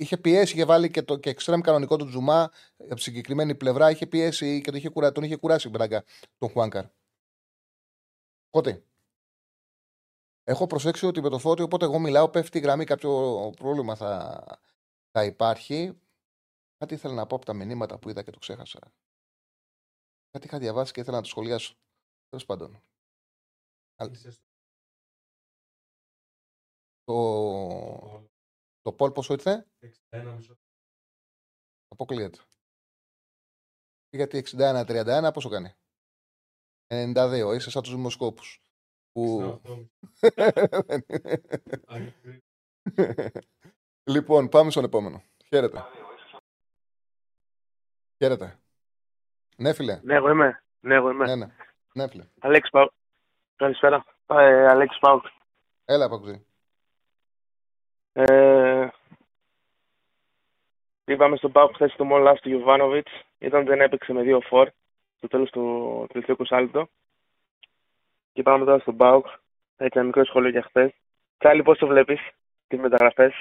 είχε 0.00 0.16
πιέσει, 0.16 0.52
είχε 0.54 0.64
βάλει 0.64 0.90
και 0.90 1.02
το 1.02 1.16
και 1.16 1.30
εξτρέμ 1.30 1.60
κανονικό 1.60 1.96
του 1.96 2.06
Τζουμά 2.06 2.50
από 2.76 2.94
τη 2.94 3.00
συγκεκριμένη 3.00 3.54
πλευρά. 3.54 3.90
Είχε 3.90 4.06
πιέσει 4.06 4.60
και 4.60 4.70
τον 4.70 4.78
είχε, 4.78 4.88
κουρα, 4.88 5.12
τον 5.12 5.22
είχε 5.24 5.36
κουράσει 5.36 5.66
η 5.66 5.70
Μπράγκα 5.70 6.04
τον 6.38 6.48
Χουάνκαρ. 6.48 6.84
Οπότε, 8.48 8.84
έχω 10.44 10.66
προσέξει 10.66 11.06
ότι 11.06 11.20
με 11.20 11.28
το 11.28 11.38
φώτι, 11.38 11.62
οπότε 11.62 11.84
εγώ 11.84 11.98
μιλάω, 11.98 12.28
πέφτει 12.30 12.58
η 12.58 12.60
γραμμή, 12.60 12.84
κάποιο 12.84 13.10
πρόβλημα 13.56 13.94
θα, 13.94 14.44
θα 15.10 15.24
υπάρχει. 15.24 16.00
Κάτι 16.78 16.94
ήθελα 16.94 17.14
να 17.14 17.26
πω 17.26 17.36
από 17.36 17.44
τα 17.44 17.52
μηνύματα 17.54 17.98
που 17.98 18.08
είδα 18.08 18.22
και 18.22 18.30
το 18.30 18.38
ξέχασα. 18.38 18.92
Κάτι 20.30 20.46
είχα 20.46 20.58
διαβάσει 20.58 20.92
και 20.92 21.00
ήθελα 21.00 21.16
να 21.16 21.22
το 21.22 21.28
σχολιάσω. 21.28 21.74
Τέλος 22.28 22.44
πάντων. 22.44 22.80
Το, 27.04 28.29
το 28.82 28.92
Πολ 28.92 29.10
πόσο 29.10 29.32
ήρθε; 29.32 29.66
Αποκλείεται. 31.88 32.38
Γιατί 34.10 34.44
61-31 34.50 35.30
πόσο 35.32 35.48
κάνει; 35.48 35.74
92. 36.86 37.52
Είσαι 37.54 37.70
σαν 37.70 37.82
τους 37.82 37.94
δημοσκόπους. 37.94 38.62
Που... 39.12 39.60
λοιπόν, 44.14 44.48
πάμε 44.48 44.70
στον 44.70 44.84
επόμενο. 44.84 45.22
Χαίρετε. 45.48 45.84
Χαίρετε. 48.16 48.58
Ναι, 49.56 49.72
φίλε. 49.72 50.00
Ναι, 50.02 50.14
εγώ 50.14 50.30
είμαι. 50.30 50.62
Ναι, 50.80 50.94
εγώ 50.94 51.10
είμαι. 51.10 51.26
Ναι, 51.26 51.34
ναι. 51.34 51.46
ναι 51.94 52.08
φίλε. 52.08 52.24
Αλέξης 52.40 52.70
Πάου. 52.70 52.92
Καλησπέρα. 53.56 54.04
Ε, 54.26 54.68
Αλέξης 54.68 54.98
Πάου. 54.98 55.20
Έλα, 55.84 56.08
Παγκουζή. 56.08 56.44
Ε, 58.12 58.88
είπαμε 61.12 61.36
στον 61.36 61.52
Πάου 61.52 61.72
χθες 61.74 61.94
το 61.96 62.04
μόλ 62.04 62.38
του 62.40 62.50
Ιωβάνοβιτ. 62.50 63.06
Ήταν 63.38 63.64
δεν 63.64 63.80
έπαιξε 63.80 64.12
με 64.12 64.22
δύο 64.22 64.40
φορ 64.40 64.70
στο 65.16 65.28
τέλος 65.28 65.50
του 65.50 66.06
τελευταίου 66.12 66.36
20 66.48 66.60
λεπτό. 66.60 66.88
Και 68.32 68.42
πάμε 68.42 68.64
τώρα 68.64 68.78
στον 68.78 68.96
Πάουκ. 68.96 69.26
Έτσι 69.76 69.98
ένα 69.98 70.06
μικρό 70.06 70.24
σχόλιο 70.24 70.50
για 70.50 70.62
χθες. 70.62 70.92
Τσάλι, 71.38 71.62
πώς 71.62 71.78
το 71.78 71.86
βλέπεις 71.86 72.20
τις 72.68 72.78
μεταγραφές; 72.78 73.32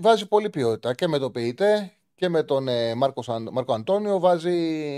Βάζει 0.00 0.28
πολύ 0.28 0.50
ποιότητα 0.50 0.94
και 0.94 1.08
με 1.08 1.18
το 1.18 1.30
ΠΕΙΤΕ 1.30 1.92
και 2.14 2.28
με 2.28 2.42
τον 2.42 2.68
ε, 2.68 2.94
Μάρκος, 2.94 3.28
Μάρκο 3.52 3.74
Αντώνιο. 3.74 4.18
Βάζει 4.18 4.56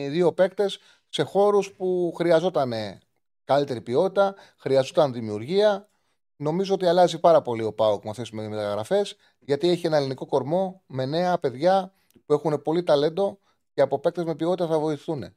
δύο 0.08 0.32
παίκτες 0.32 0.78
σε 1.08 1.22
χώρους 1.22 1.72
που 1.72 2.12
χρειαζόταν 2.16 2.72
καλύτερη 3.44 3.80
ποιότητα, 3.80 4.34
χρειαζόταν 4.58 5.12
δημιουργία. 5.12 5.88
Νομίζω 6.36 6.74
ότι 6.74 6.86
αλλάζει 6.86 7.20
πάρα 7.20 7.42
πολύ 7.42 7.62
ο 7.62 7.72
Πάοκ 7.72 8.04
με 8.04 8.10
αυτές 8.10 8.30
τις 8.30 8.38
μεταγραφές, 8.38 9.16
γιατί 9.38 9.68
έχει 9.68 9.86
ένα 9.86 9.96
ελληνικό 9.96 10.26
κορμό 10.26 10.82
με 10.86 11.06
νέα 11.06 11.38
παιδιά 11.38 11.92
που 12.26 12.32
έχουν 12.32 12.62
πολύ 12.62 12.82
ταλέντο 12.82 13.38
και 13.74 13.80
από 13.80 13.98
παίκτες 13.98 14.24
με 14.24 14.34
ποιότητα 14.34 14.66
θα 14.66 14.78
βοηθούν. 14.78 15.34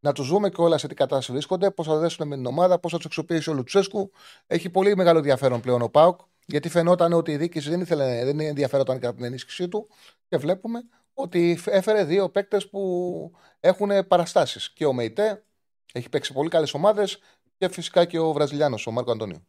Να 0.00 0.12
τους 0.12 0.28
δούμε 0.28 0.48
και 0.48 0.60
όλα 0.60 0.78
σε 0.78 0.88
τι 0.88 0.94
κατάσταση 0.94 1.32
βρίσκονται, 1.32 1.70
πώς 1.70 1.86
θα 1.86 1.96
δέσουν 1.96 2.28
με 2.28 2.36
την 2.36 2.46
ομάδα, 2.46 2.78
πώς 2.78 2.90
θα 2.90 2.96
τους 2.96 3.06
αξιοποιήσει 3.06 3.50
ο 3.50 3.52
Λουτσέσκου. 3.52 4.10
Έχει 4.46 4.70
πολύ 4.70 4.96
μεγάλο 4.96 5.18
ενδιαφέρον 5.18 5.60
πλέον 5.60 5.82
ο 5.82 5.88
Πάοκ, 5.88 6.20
γιατί 6.46 6.68
φαινόταν 6.68 7.12
ότι 7.12 7.32
η 7.32 7.36
διοίκηση 7.36 7.70
δεν, 7.70 7.80
ήθελε, 7.80 8.24
δεν 8.24 8.40
ενδιαφέρονταν 8.40 8.98
κατά 8.98 9.14
την 9.14 9.24
ενίσχυσή 9.24 9.68
του 9.68 9.88
και 10.28 10.36
βλέπουμε 10.36 10.82
ότι 11.14 11.58
έφερε 11.64 12.04
δύο 12.04 12.30
παίκτες 12.30 12.68
που 12.68 13.32
έχουν 13.60 14.06
παραστάσεις. 14.06 14.72
Και 14.72 14.86
ο 14.86 14.92
Μεϊτέ 14.92 15.44
έχει 15.92 16.08
παίξει 16.08 16.32
πολύ 16.32 16.48
καλές 16.48 16.74
ομάδες 16.74 17.18
και 17.56 17.68
φυσικά 17.68 18.04
και 18.04 18.18
ο 18.18 18.32
Βραζιλιάνος, 18.32 18.86
ο 18.86 18.90
Μάρκο 18.90 19.12
Αντώνιο. 19.12 19.46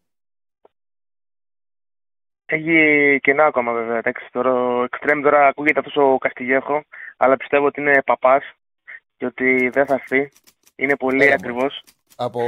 Έχει 2.54 3.20
κενά 3.22 3.46
ακόμα 3.46 3.74
βέβαια. 3.74 3.98
Εντάξει, 3.98 4.28
τώρα, 4.32 4.52
ο 4.52 4.84
Extreme 4.84 5.20
τώρα 5.24 5.48
ακούγεται 5.48 5.80
αυτός 5.80 5.96
ο 5.96 6.18
Καστιγέχο, 6.18 6.84
αλλά 7.18 7.38
πιστεύω 7.38 7.66
ότι 7.66 7.82
είναι 7.82 8.02
παπάς 8.06 8.44
και 9.18 9.26
ότι 9.26 9.70
δεν 9.70 9.86
θα 9.86 9.94
έρθει. 9.94 10.32
Είναι 10.76 10.96
πολύ 10.96 11.32
ακριβώς. 11.34 11.84
Από 12.16 12.42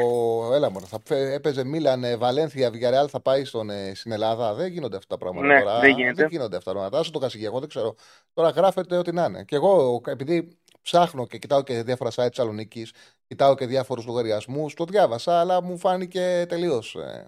έλα 0.53 0.71
μόνο, 0.71 0.85
θα 0.85 0.99
έπαιζε 1.33 1.65
Μίλαν, 1.65 2.03
ε, 2.03 2.17
Βαλένθια, 2.17 2.69
Βιγιαρεάλ 2.71 3.07
θα 3.11 3.21
πάει 3.21 3.43
στον, 3.43 3.69
ε, 3.69 3.91
στην 3.95 4.11
Ελλάδα. 4.11 4.53
Δεν 4.53 4.67
γίνονται 4.67 4.97
αυτά 4.97 5.17
τα 5.17 5.25
πράγματα 5.25 5.53
ναι, 5.53 5.59
τώρα. 5.59 5.79
Δεν, 5.79 5.89
γίνεται. 5.89 6.21
δεν 6.21 6.27
γίνονται 6.29 6.57
αυτά 6.57 6.71
τα 6.71 6.77
πράγματα. 6.77 6.99
Άσο 6.99 7.11
το 7.11 7.19
Καστιγέχο, 7.19 7.59
δεν 7.59 7.69
ξέρω. 7.69 7.95
Τώρα 8.33 8.49
γράφεται 8.49 8.97
ό,τι 8.97 9.11
να 9.11 9.25
είναι. 9.25 9.43
Και 9.43 9.55
εγώ, 9.55 10.01
επειδή 10.07 10.57
ψάχνω 10.81 11.27
και 11.27 11.37
κοιτάω 11.37 11.63
και 11.63 11.83
διάφορα 11.83 12.09
site 12.09 12.27
Θεσσαλονίκης, 12.27 12.93
κοιτάω 13.27 13.55
και 13.55 13.65
διάφορους 13.65 14.05
λογαριασμούς, 14.05 14.73
το 14.73 14.85
διάβασα, 14.85 15.39
αλλά 15.39 15.61
μου 15.61 15.77
φάνηκε 15.77 16.45
τελείως 16.49 16.95
ε, 16.95 17.25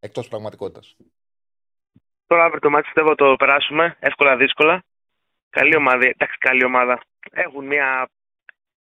εκτός 0.00 0.28
πραγματικότητας. 0.28 0.96
Τώρα 2.28 2.44
αύριο 2.44 2.60
το 2.60 2.70
μάτι 2.70 2.84
πιστεύω 2.84 3.14
το 3.14 3.36
περάσουμε 3.36 3.96
εύκολα 4.00 4.36
δύσκολα. 4.36 4.84
Καλή 5.50 5.76
ομάδα, 5.76 6.06
εντάξει 6.06 6.38
καλή 6.38 6.64
ομάδα. 6.64 7.00
Έχουν 7.30 7.66
μια 7.66 8.08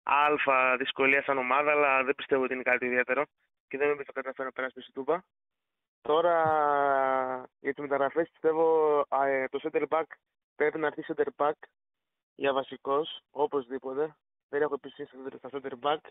αλφα 0.04 0.78
δυσκολία 0.78 1.24
σαν 1.24 1.38
ομάδα, 1.38 1.72
αλλά 1.72 2.04
δεν 2.04 2.16
πιστεύω 2.16 2.44
ότι 2.44 2.54
είναι 2.54 2.64
κάτι 2.64 2.86
ιδιαίτερο 2.86 3.24
και 3.68 3.78
δεν 3.78 3.88
νομίζω 3.88 4.02
ότι 4.02 4.06
θα 4.06 4.22
καταφέρω 4.22 4.48
να 4.48 4.52
περάσει 4.54 4.82
στη 4.82 4.92
Τούπα. 4.92 5.24
Τώρα 6.02 6.36
για 7.60 7.74
τις 7.74 7.84
μεταγραφές 7.84 8.30
πιστεύω 8.32 9.00
ε, 9.26 9.48
το 9.48 9.60
center 9.64 9.84
back 9.90 10.04
πρέπει 10.56 10.80
να 10.80 10.88
έρθει 10.88 11.04
center 11.08 11.28
back 11.38 11.58
για 12.36 12.54
βασικός, 12.54 13.22
οπωσδήποτε. 13.32 14.16
Δεν 14.50 14.62
έχω 14.62 14.74
επίση 14.74 15.06
στα 15.38 15.50
center 15.52 15.74
back. 15.82 16.02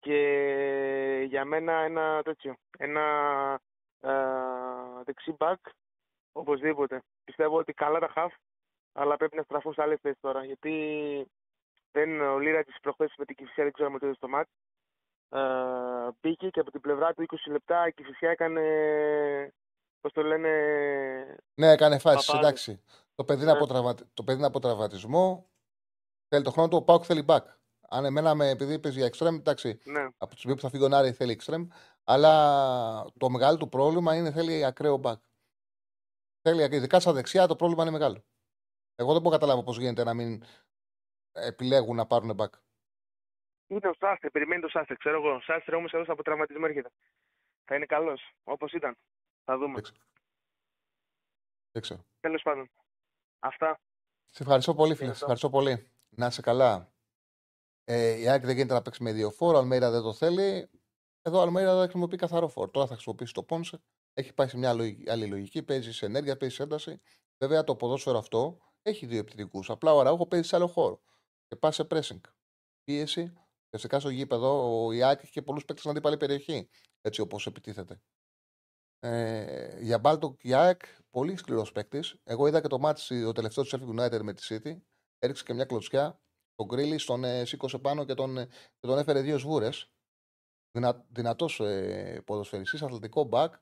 Και 0.00 0.18
για 1.28 1.44
μένα 1.44 1.72
ένα 1.72 2.22
τέτοιο, 2.22 2.56
ένα 2.78 3.02
ε, 4.00 4.10
δεξί 5.04 5.36
back 5.38 5.56
Οπωσδήποτε. 6.32 7.02
Πιστεύω 7.24 7.56
ότι 7.56 7.72
καλά 7.72 7.98
τα 7.98 8.08
χαφ, 8.08 8.32
αλλά 8.92 9.16
πρέπει 9.16 9.36
να 9.36 9.42
στραφούν 9.42 9.72
σε 9.72 9.82
άλλες 9.82 9.98
θέσεις 10.00 10.20
τώρα. 10.20 10.44
Γιατί 10.44 10.74
δεν 11.92 12.20
ο 12.20 12.38
Λίρα 12.38 12.64
της 12.64 12.80
προχθές 12.82 13.14
με 13.18 13.24
την 13.24 13.36
Κυφυσιά, 13.36 13.64
δεν 13.64 13.72
ξέρω 13.72 13.92
αν 13.92 13.98
το 13.98 14.14
στο 14.14 14.28
μάτι. 14.28 14.50
Ε, 15.28 15.40
μπήκε 16.20 16.48
και 16.48 16.60
από 16.60 16.70
την 16.70 16.80
πλευρά 16.80 17.14
του 17.14 17.24
20 17.28 17.36
λεπτά 17.50 17.86
η 17.86 17.92
Κυφυσιά 17.92 18.30
έκανε. 18.30 18.62
Πώς 20.00 20.12
το 20.12 20.22
λένε. 20.22 20.50
Ναι, 21.54 21.70
έκανε 21.70 21.98
φάση. 21.98 22.36
Εντάξει. 22.36 22.82
Το 23.14 23.24
παιδί, 23.24 23.44
ναι. 23.44 23.50
από 23.50 23.66
τραυματι... 23.66 24.04
το 24.14 24.22
παιδί 24.22 24.44
από 24.44 24.60
τραυματισμό. 24.60 25.50
Θέλει 26.28 26.44
το 26.44 26.50
χρόνο 26.50 26.68
του. 26.68 26.76
Ο 26.76 26.82
Πάουκ 26.82 27.02
θέλει 27.06 27.24
back. 27.28 27.40
Αν 27.88 28.04
εμένα 28.04 28.34
με, 28.34 28.48
επειδή 28.48 28.78
παίζει 28.78 28.98
για 28.98 29.10
extreme, 29.12 29.38
εντάξει. 29.38 29.78
Ναι. 29.84 30.08
Από 30.18 30.32
τη 30.32 30.36
στιγμή 30.36 30.54
που 30.54 30.62
θα 30.62 30.68
φύγει 30.68 30.84
ο 30.84 30.88
Νάρη 30.88 31.12
θέλει 31.12 31.40
extreme. 31.40 31.66
Αλλά 32.04 33.06
το 33.18 33.30
μεγάλο 33.30 33.56
του 33.56 33.68
πρόβλημα 33.68 34.14
είναι 34.14 34.30
θέλει 34.30 34.64
ακραίο 34.64 35.00
back. 35.04 35.16
Θέλει, 36.42 36.76
ειδικά 36.76 37.00
στα 37.00 37.12
δεξιά, 37.12 37.46
το 37.46 37.56
πρόβλημα 37.56 37.82
είναι 37.82 37.90
μεγάλο. 37.90 38.24
Εγώ 38.94 39.12
δεν 39.12 39.22
μπορώ 39.22 39.34
να 39.34 39.40
καταλάβω 39.40 39.62
πώς 39.62 39.78
γίνεται 39.78 40.04
να 40.04 40.14
μην 40.14 40.42
επιλέγουν 41.32 41.96
να 41.96 42.06
πάρουν 42.06 42.36
back. 42.36 42.50
Είναι 43.66 43.88
ο 43.88 43.92
Σάστρε, 43.98 44.30
περιμένει 44.30 44.60
το 44.60 44.68
Σάστρε. 44.68 44.96
Ξέρω 44.96 45.16
εγώ. 45.16 45.34
Ο 45.34 45.40
Σάστρε 45.40 45.76
όμως 45.76 45.92
εδώ 45.92 46.12
από 46.12 46.22
τραυματισμό 46.22 46.64
έρχεται. 46.68 46.90
Θα 47.64 47.74
είναι 47.74 47.86
καλός, 47.86 48.32
όπως 48.44 48.72
ήταν. 48.72 48.96
Θα 49.44 49.58
δούμε. 49.58 49.80
Δεν 51.72 51.82
ξέρω. 51.82 52.04
Τέλος 52.20 52.42
πάντων. 52.42 52.70
Αυτά. 53.38 53.80
Σε 54.30 54.42
ευχαριστώ 54.42 54.74
πολύ, 54.74 54.94
φίλε. 54.94 55.12
Σε 55.12 55.18
ευχαριστώ 55.20 55.50
πολύ. 55.50 55.90
Να 56.08 56.26
είσαι 56.26 56.40
καλά. 56.40 56.92
Ε, 57.84 58.18
η 58.18 58.28
Άκη 58.28 58.46
δεν 58.46 58.56
γίνεται 58.56 58.74
να 58.74 58.82
παίξει 58.82 59.02
με 59.02 59.12
δύο 59.12 59.30
φόρο. 59.30 59.56
Ο 59.56 59.60
Αλμέιρα 59.60 59.90
δεν 59.90 60.02
το 60.02 60.12
θέλει. 60.12 60.70
Εδώ 61.22 61.38
ο 61.38 61.42
Αλμέιρα 61.42 61.74
δεν 61.74 61.82
χρησιμοποιεί 61.82 62.16
καθαρό 62.16 62.48
φόρο. 62.48 62.70
Τώρα 62.70 62.86
θα 62.86 62.92
χρησιμοποιήσει 62.92 63.32
το 63.32 63.42
Πόνσε. 63.42 63.82
Έχει 64.12 64.32
πάει 64.32 64.48
σε 64.48 64.56
μια 64.58 64.70
άλλη 65.08 65.26
λογική. 65.26 65.62
Παίζει 65.62 65.92
σε 65.92 66.06
ενέργεια, 66.06 66.36
παίζει 66.36 66.54
σε 66.54 66.62
ένταση. 66.62 67.00
Βέβαια 67.38 67.64
το 67.64 67.76
ποδόσφαιρο 67.76 68.18
αυτό 68.18 68.58
έχει 68.82 69.06
δύο 69.06 69.18
επιθετικού. 69.18 69.62
Απλά 69.66 69.94
ο 69.94 70.00
Αραούχο 70.00 70.26
παίζει 70.26 70.48
σε 70.48 70.56
άλλο 70.56 70.66
χώρο. 70.66 71.02
Και 71.46 71.56
πας 71.56 71.74
σε 71.74 71.86
pressing. 71.90 72.20
Πίεση. 72.84 73.32
Φυσικά 73.70 74.00
στο 74.00 74.08
γήπεδο 74.08 74.84
ο 74.84 74.92
Ιάκ 74.92 75.22
έχει 75.22 75.32
και 75.32 75.42
πολλούς 75.42 75.64
παίκτες 75.64 75.80
στην 75.80 75.90
αντίπαλη 75.90 76.16
περιοχή. 76.16 76.68
Έτσι 77.00 77.20
όπως 77.20 77.46
επιτίθεται. 77.46 78.00
Ε, 78.98 79.80
για 79.80 79.98
Μπάλτο 79.98 80.36
Ιάκ, 80.40 80.82
πολύ 81.10 81.36
σκληρός 81.36 81.72
παίκτης. 81.72 82.16
Εγώ 82.24 82.46
είδα 82.46 82.60
και 82.60 82.68
το 82.68 82.78
μάτι 82.78 83.22
το 83.22 83.32
τελευταίος 83.32 83.68
του 83.68 83.76
Sheffield 83.76 84.00
United 84.00 84.22
με 84.22 84.32
τη 84.32 84.46
City. 84.48 84.80
Έριξε 85.18 85.44
και 85.44 85.52
μια 85.52 85.64
κλωτσιά. 85.64 86.20
Ο 86.54 86.64
Γκρίλι 86.64 86.96
τον 86.96 87.24
ε, 87.24 87.44
σήκωσε 87.44 87.78
πάνω 87.78 88.04
και 88.04 88.14
τον, 88.14 88.38
ε, 88.38 88.46
και 88.46 88.86
τον 88.86 88.98
έφερε 88.98 89.20
δύο 89.20 89.38
σβούρες. 89.38 89.90
Δυνα, 90.70 91.06
Δυνατός 91.08 91.60
ε, 91.60 92.22
ποδοσφαιριστής, 92.26 92.82
αθλητικό 92.82 93.24
μπακ 93.24 93.54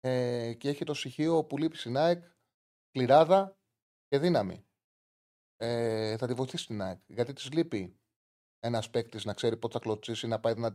ε, 0.00 0.54
και 0.54 0.68
έχει 0.68 0.84
το 0.84 0.94
στοιχείο 0.94 1.44
που 1.44 1.58
λείπει 1.58 1.76
στην 1.76 1.96
ΑΕΚ, 1.96 2.24
κληράδα 2.90 3.58
και 4.08 4.18
δύναμη. 4.18 4.66
Ε, 5.56 6.16
θα 6.16 6.26
τη 6.26 6.34
βοηθήσει 6.34 6.66
την 6.66 6.82
ΑΕΚ. 6.82 7.00
Γιατί 7.06 7.32
της 7.32 7.52
λείπει 7.52 7.98
ένας 8.60 8.90
παίκτης 8.90 9.24
να 9.24 9.34
ξέρει 9.34 9.56
πότε 9.56 9.72
θα 9.72 9.78
κλωτσίσει, 9.78 10.26
να 10.26 10.40
πάει 10.40 10.54
να, 10.54 10.70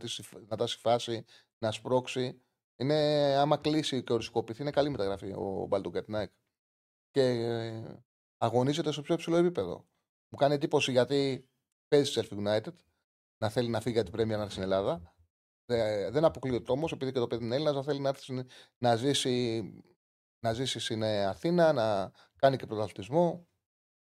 να 0.46 0.56
τα 0.56 0.66
συμφάσει, 0.66 1.24
να 1.58 1.70
σπρώξει. 1.70 2.42
Είναι, 2.76 2.94
άμα 3.36 3.56
κλείσει 3.56 4.02
και 4.02 4.12
οριστικοποιηθεί, 4.12 4.62
είναι 4.62 4.70
καλή 4.70 4.90
μεταγραφή 4.90 5.32
ο 5.32 5.66
Μπάλτον 5.68 5.92
για 5.92 6.04
την 6.04 6.14
ΑΕΚ. 6.14 6.32
Και 7.10 7.22
ε, 7.22 8.04
αγωνίζεται 8.36 8.92
στο 8.92 9.02
πιο 9.02 9.14
υψηλό 9.14 9.36
επίπεδο. 9.36 9.88
Μου 10.28 10.38
κάνει 10.38 10.54
εντύπωση 10.54 10.90
γιατί 10.90 11.48
παίζει 11.88 12.10
στη 12.10 12.20
Sheffield 12.20 12.46
United 12.46 12.74
να 13.38 13.48
θέλει 13.48 13.68
να 13.68 13.80
φύγει 13.80 13.94
για 13.94 14.02
την 14.02 14.12
Πρέμια 14.12 14.36
να 14.36 14.42
έρθει 14.42 14.54
στην 14.54 14.64
Ελλάδα 14.64 15.13
δεν 16.10 16.24
αποκλείεται 16.24 16.72
όμω, 16.72 16.88
επειδή 16.92 17.12
και 17.12 17.18
το 17.18 17.26
παιδί 17.26 17.44
είναι 17.44 17.54
Έλληνας, 17.54 17.74
να 17.74 17.82
θέλει 17.82 18.00
να, 18.00 18.14
να 18.78 18.96
ζήσει 18.96 19.62
να 20.44 20.52
ζήσει 20.52 20.78
στην 20.78 21.02
ε, 21.02 21.24
Αθήνα, 21.24 21.72
να 21.72 22.12
κάνει 22.36 22.56
και 22.56 22.66
πρωταθλητισμό. 22.66 23.48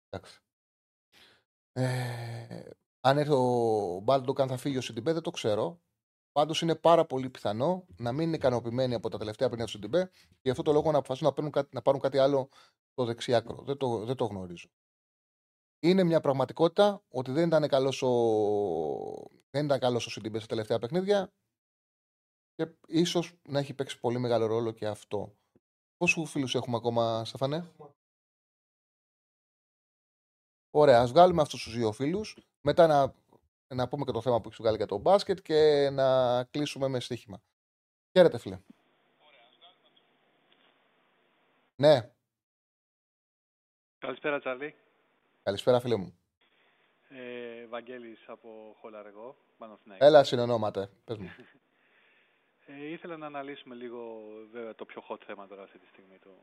Εντάξει. 0.09 0.39
Ε, 1.71 2.69
αν 2.99 3.17
έρθει 3.17 3.31
ο 3.31 3.99
Μπάλντοκ, 4.03 4.39
αν 4.39 4.47
θα 4.47 4.57
φύγει 4.57 4.77
ο 4.77 4.81
Σιντιμπέ, 4.81 5.13
δεν 5.13 5.21
το 5.21 5.31
ξέρω. 5.31 5.81
Πάντως 6.31 6.61
είναι 6.61 6.75
πάρα 6.75 7.05
πολύ 7.05 7.29
πιθανό 7.29 7.85
να 7.97 8.11
μην 8.11 8.27
είναι 8.27 8.35
ικανοποιημένοι 8.35 8.93
από 8.93 9.09
τα 9.09 9.17
τελευταία 9.17 9.49
παιχνίδια 9.49 9.73
του 9.73 9.79
Σιντιμπέ 9.79 10.09
και 10.13 10.39
γι' 10.41 10.49
αυτό 10.49 10.63
το 10.63 10.71
λόγο 10.71 10.91
να 10.91 10.97
αποφασίσουν 10.97 11.27
να, 11.27 11.33
παίρνουν 11.33 11.51
κάτι, 11.51 11.69
να 11.73 11.81
πάρουν 11.81 12.01
κάτι 12.01 12.17
άλλο 12.17 12.49
στο 12.91 13.05
δεξιάκρο. 13.05 13.63
Δεν 13.63 13.77
το, 13.77 14.05
δεν 14.05 14.15
το 14.15 14.25
γνωρίζω. 14.25 14.69
Είναι 15.79 16.03
μια 16.03 16.19
πραγματικότητα 16.19 17.03
ότι 17.09 17.31
δεν 17.31 17.47
ήταν 17.47 17.67
καλός 17.67 18.01
ο, 18.01 18.09
δεν 19.49 19.65
ήταν 19.65 19.79
καλός 19.79 20.05
ο 20.05 20.09
Σιντιμπέ 20.09 20.37
στα 20.37 20.47
τελευταία 20.47 20.79
παιχνίδια 20.79 21.33
και 22.59 22.71
ίσως 22.87 23.33
να 23.43 23.59
έχει 23.59 23.73
παίξει 23.73 23.99
πολύ 23.99 24.19
μεγάλο 24.19 24.45
ρόλο 24.45 24.71
και 24.71 24.87
αυτό. 24.87 25.35
Πόσους 25.97 26.31
φίλους 26.31 26.55
έχουμε 26.55 26.77
ακόμα, 26.77 27.25
Στεφανέ; 27.25 27.71
Ωραία, 30.71 31.01
ας 31.01 31.11
βγάλουμε 31.11 31.41
αυτούς 31.41 31.63
τους 31.63 31.75
δύο 31.75 31.91
φίλους. 31.91 32.37
Μετά 32.61 32.87
να, 32.87 33.13
να 33.67 33.87
πούμε 33.87 34.05
και 34.05 34.11
το 34.11 34.21
θέμα 34.21 34.41
που 34.41 34.47
έχεις 34.47 34.59
βγάλει 34.59 34.77
για 34.77 34.85
το 34.85 34.97
μπάσκετ 34.97 35.39
και 35.41 35.89
να 35.89 36.43
κλείσουμε 36.43 36.87
με 36.87 36.99
στοίχημα. 36.99 37.41
Χαίρετε, 38.11 38.37
φίλε. 38.37 38.59
Ναι. 41.75 42.11
Καλησπέρα, 43.97 44.39
Τσαρλί. 44.39 44.75
Καλησπέρα, 45.43 45.79
φίλε 45.79 45.95
μου. 45.95 46.19
Ε, 47.09 47.67
Βαγγέλης 47.67 48.25
από 48.27 48.77
Χολαργό, 48.79 49.37
Έλα, 49.97 50.23
συνονόματε. 50.23 50.89
Πες 51.05 51.17
μου. 51.17 51.29
Ε, 52.71 52.85
ήθελα 52.85 53.17
να 53.17 53.25
αναλύσουμε 53.25 53.75
λίγο 53.75 54.21
βέβαια, 54.51 54.75
το 54.75 54.85
πιο 54.85 55.03
hot 55.09 55.23
θέμα 55.25 55.47
τώρα 55.47 55.63
αυτή 55.63 55.79
τη 55.79 55.87
στιγμή 55.87 56.17
του, 56.17 56.37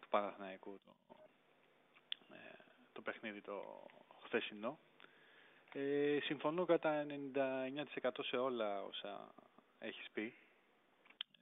του 0.00 0.08
Παναθηναϊκού, 0.08 0.80
το, 0.84 1.16
ε, 2.34 2.36
το 2.92 3.02
παιχνίδι 3.02 3.40
το 3.40 3.86
χθεσινό. 4.24 4.78
Ε, 5.72 6.18
συμφωνώ 6.22 6.64
κατά 6.64 7.06
99% 8.02 8.10
σε 8.22 8.36
όλα 8.36 8.82
όσα 8.82 9.34
έχεις 9.78 10.10
πει. 10.12 10.34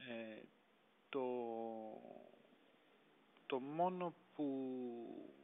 Ε, 0.09 0.43
το, 1.09 1.25
το 3.47 3.59
μόνο 3.59 4.15
που 4.35 4.47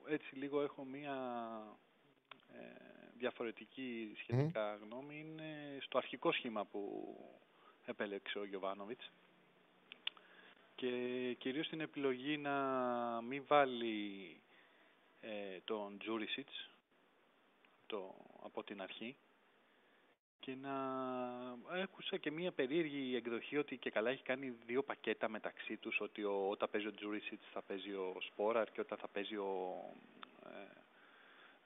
έτσι 0.08 0.34
λίγο 0.34 0.62
έχω 0.62 0.84
μία 0.84 1.16
ε, 2.52 3.10
διαφορετική 3.16 4.12
σχετικά 4.18 4.74
γνώμη 4.74 5.18
είναι 5.18 5.78
στο 5.80 5.98
αρχικό 5.98 6.32
σχήμα 6.32 6.64
που 6.64 7.14
επέλεξε 7.84 8.38
ο 8.38 8.44
Γιωβάνοβιτς. 8.44 9.10
Και 10.74 10.90
κυρίως 11.38 11.68
την 11.68 11.80
επιλογή 11.80 12.36
να 12.36 12.52
μην 13.20 13.44
βάλει 13.46 14.40
ε, 15.20 15.58
τον 15.64 15.98
Τζούρισιτς 15.98 16.70
το, 17.86 18.14
από 18.42 18.64
την 18.64 18.82
αρχή 18.82 19.16
και 20.40 20.56
να 20.62 20.74
έκουσα 21.82 22.16
και 22.16 22.30
μία 22.30 22.52
περίεργη 22.52 23.16
εκδοχή 23.16 23.56
ότι 23.56 23.76
και 23.76 23.90
καλά 23.90 24.10
έχει 24.10 24.22
κάνει 24.22 24.54
δύο 24.66 24.82
πακέτα 24.82 25.28
μεταξύ 25.28 25.76
τους 25.76 26.00
ότι 26.00 26.22
ο, 26.24 26.48
όταν 26.50 26.68
παίζει 26.70 26.86
ο 26.86 26.94
Τζούρισιτς 26.94 27.46
θα 27.52 27.62
παίζει 27.62 27.90
ο 27.90 28.16
Σπόραρ 28.20 28.70
και 28.70 28.80
όταν 28.80 28.98
θα 28.98 29.08
παίζει 29.08 29.36
ο... 29.36 29.78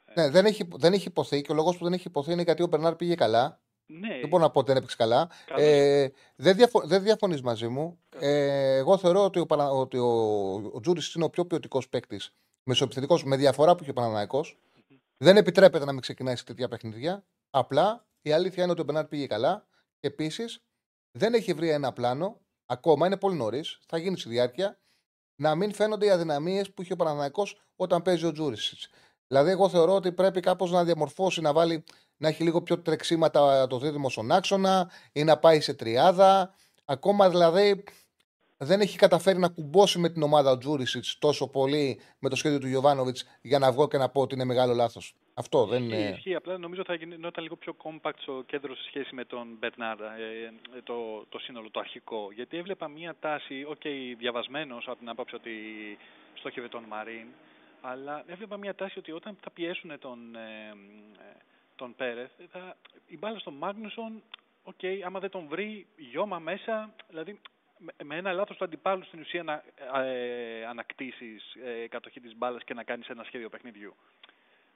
Ε, 0.06 0.20
ναι, 0.20 0.30
δεν 0.30 0.44
έχει, 0.44 0.68
δεν 0.76 0.92
έχει 0.92 1.08
υποθεί 1.08 1.42
και 1.42 1.52
ο 1.52 1.54
λόγος 1.54 1.76
που 1.76 1.84
δεν 1.84 1.92
έχει 1.92 2.08
υποθεί 2.08 2.32
είναι 2.32 2.42
γιατί 2.42 2.62
ο 2.62 2.66
Μπερνάρ 2.66 2.94
πήγε 2.94 3.14
καλά 3.14 3.60
ναι. 3.86 4.18
Δεν 4.20 4.28
μπορώ 4.28 4.42
να 4.42 4.50
πω 4.50 4.58
ότι 4.58 4.68
δεν 4.68 4.76
έπαιξε 4.76 4.96
καλά. 4.96 5.30
Ε, 5.56 6.08
δεν, 6.36 6.56
διαφο 6.56 6.80
δεν 6.84 7.02
διαφωνείς 7.02 7.42
μαζί 7.42 7.68
μου. 7.68 7.98
Ε, 8.18 8.76
εγώ 8.76 8.98
θεωρώ 8.98 9.24
ότι 9.24 9.38
ο, 9.38 9.46
ότι 9.70 9.98
ο, 9.98 10.52
ο 10.72 10.80
Τζούρι 10.80 11.00
είναι 11.16 11.24
ο 11.24 11.30
πιο 11.30 11.46
ποιοτικός 11.46 11.88
παίκτης 11.88 12.34
μεσοεπιθετικός 12.66 13.24
με 13.24 13.36
διαφορά 13.36 13.74
που 13.74 13.82
έχει 13.82 13.90
ο 13.90 13.92
παναναναικο 13.92 14.44
Δεν 15.16 15.36
επιτρέπεται 15.36 15.84
να 15.84 15.92
μην 15.92 16.00
ξεκινάει 16.00 16.36
σε 16.36 16.44
τέτοια 16.44 16.68
παιχνίδια. 16.68 17.24
Απλά 17.50 18.06
η 18.22 18.32
αλήθεια 18.32 18.62
είναι 18.62 18.72
ότι 18.72 18.80
ο 18.80 18.84
Μπενάρ 18.84 19.04
πήγε 19.04 19.26
καλά. 19.26 19.66
Και 20.00 20.06
επίσης 20.06 20.62
δεν 21.18 21.34
έχει 21.34 21.52
βρει 21.52 21.70
ένα 21.70 21.92
πλάνο. 21.92 22.40
Ακόμα 22.66 23.06
είναι 23.06 23.16
πολύ 23.16 23.36
νωρίς. 23.36 23.78
Θα 23.86 23.98
γίνει 23.98 24.18
στη 24.18 24.28
διάρκεια. 24.28 24.78
Να 25.40 25.54
μην 25.54 25.72
φαίνονται 25.72 26.06
οι 26.06 26.10
αδυναμίες 26.10 26.72
που 26.72 26.82
είχε 26.82 26.92
ο 26.92 26.96
Παναναναϊκός 26.96 27.60
όταν 27.76 28.02
παίζει 28.02 28.26
ο 28.26 28.32
Τζούρισιτ. 28.32 28.78
Δηλαδή, 29.26 29.50
εγώ 29.50 29.68
θεωρώ 29.68 29.94
ότι 29.94 30.12
πρέπει 30.12 30.40
κάπως 30.40 30.70
να 30.70 30.84
διαμορφώσει, 30.84 31.40
να 31.40 31.52
βάλει 31.52 31.84
να 32.16 32.28
έχει 32.28 32.42
λίγο 32.42 32.62
πιο 32.62 32.78
τρεξίματα 32.78 33.66
το 33.66 33.78
δίδυμο 33.78 34.08
στον 34.10 34.32
άξονα 34.32 34.90
ή 35.12 35.24
να 35.24 35.38
πάει 35.38 35.60
σε 35.60 35.74
τριάδα. 35.74 36.54
Ακόμα 36.84 37.30
δηλαδή 37.30 37.84
δεν 38.56 38.80
έχει 38.80 38.98
καταφέρει 38.98 39.38
να 39.38 39.48
κουμπώσει 39.48 39.98
με 39.98 40.08
την 40.08 40.22
ομάδα 40.22 40.50
ο 40.50 40.58
Τζούρισιτς 40.58 41.18
τόσο 41.18 41.50
πολύ 41.50 42.00
με 42.18 42.28
το 42.28 42.36
σχέδιο 42.36 42.58
του 42.58 42.66
Γιωβάνοβιτς 42.66 43.38
για 43.42 43.58
να 43.58 43.72
βγω 43.72 43.88
και 43.88 43.98
να 43.98 44.08
πω 44.08 44.20
ότι 44.20 44.34
είναι 44.34 44.44
μεγάλο 44.44 44.74
λάθος. 44.74 45.14
Αυτό 45.34 45.66
δεν 45.66 45.82
είναι. 45.82 45.96
Ισχύει, 45.96 46.34
απλά 46.34 46.58
νομίζω 46.58 46.82
θα 46.86 46.94
γινόταν 46.94 47.42
λίγο 47.42 47.56
πιο 47.56 47.76
compact 47.82 48.18
στο 48.20 48.42
κέντρο 48.46 48.74
σε 48.74 48.82
σχέση 48.86 49.14
με 49.14 49.24
τον 49.24 49.56
Μπερνάρ, 49.58 50.00
ε, 50.00 50.04
ε, 50.76 50.82
το, 50.84 51.26
το 51.28 51.38
σύνολο, 51.38 51.70
το 51.70 51.80
αρχικό. 51.80 52.28
Γιατί 52.34 52.56
έβλεπα 52.56 52.88
μία 52.88 53.16
τάση, 53.20 53.64
OK, 53.68 53.80
okay, 53.84 54.14
διαβασμένος 54.18 54.84
από 54.88 54.98
την 54.98 55.08
άποψη 55.08 55.34
ότι 55.34 55.50
στόχευε 56.34 56.68
τον 56.68 56.84
Μαρίν, 56.88 57.26
αλλά 57.80 58.24
έβλεπα 58.26 58.56
μία 58.56 58.74
τάση 58.74 58.98
ότι 58.98 59.12
όταν 59.12 59.36
θα 59.40 59.50
πιέσουν 59.50 59.98
τον, 59.98 60.18
ε, 60.36 60.74
τον 61.76 61.94
Πέρεθ, 61.94 62.30
θα, 62.50 62.76
η 63.06 63.18
μπάλα 63.18 63.38
στον 63.38 63.54
Μάγνουσον, 63.54 64.22
OK, 64.62 64.74
okay, 64.82 65.00
άμα 65.04 65.20
δεν 65.20 65.30
τον 65.30 65.46
βρει, 65.46 65.86
γιώμα 65.96 66.38
μέσα, 66.38 66.94
δηλαδή 67.08 67.40
με 68.04 68.16
ένα 68.16 68.32
λάθος 68.32 68.56
του 68.56 68.64
αντιπάλου 68.64 69.04
στην 69.04 69.20
ουσία 69.20 69.42
να 69.42 69.64
ε, 70.02 70.66
ανακτήσεις 70.66 71.54
ε, 71.64 71.88
κατοχή 71.88 72.20
της 72.20 72.36
μπάλας 72.36 72.64
και 72.64 72.74
να 72.74 72.82
κάνεις 72.82 73.08
ένα 73.08 73.24
σχέδιο 73.24 73.48
παιχνιδιού. 73.48 73.94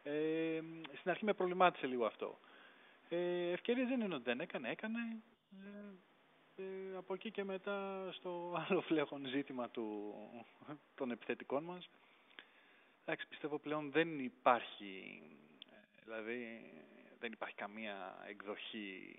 Ε, 0.02 0.60
στην 0.98 1.10
αρχή 1.10 1.24
με 1.24 1.32
προβλημάτισε 1.32 1.86
λίγο 1.86 2.06
αυτό. 2.06 2.38
Ε, 3.08 3.50
ευκαιρίες 3.50 3.88
δεν 3.88 4.00
είναι 4.00 4.14
ότι 4.14 4.24
δεν 4.24 4.40
έκανε, 4.40 4.70
έκανε. 4.70 4.98
Ε, 5.52 6.62
ε, 6.62 6.96
από 6.96 7.14
εκεί 7.14 7.30
και 7.30 7.44
μετά 7.44 8.08
στο 8.12 8.52
άλλο 8.68 8.80
φλέγον 8.80 9.26
ζήτημα 9.26 9.68
του, 9.68 10.14
των 10.94 11.10
επιθετικών 11.10 11.64
μας. 11.64 11.88
Εντάξει, 13.04 13.26
πιστεύω 13.28 13.58
πλέον 13.58 13.90
δεν 13.90 14.18
υπάρχει, 14.18 15.22
ε, 15.22 15.49
δηλαδή 16.04 16.38
δεν 17.20 17.32
υπάρχει 17.32 17.54
καμία 17.54 17.96
εκδοχή 18.28 19.16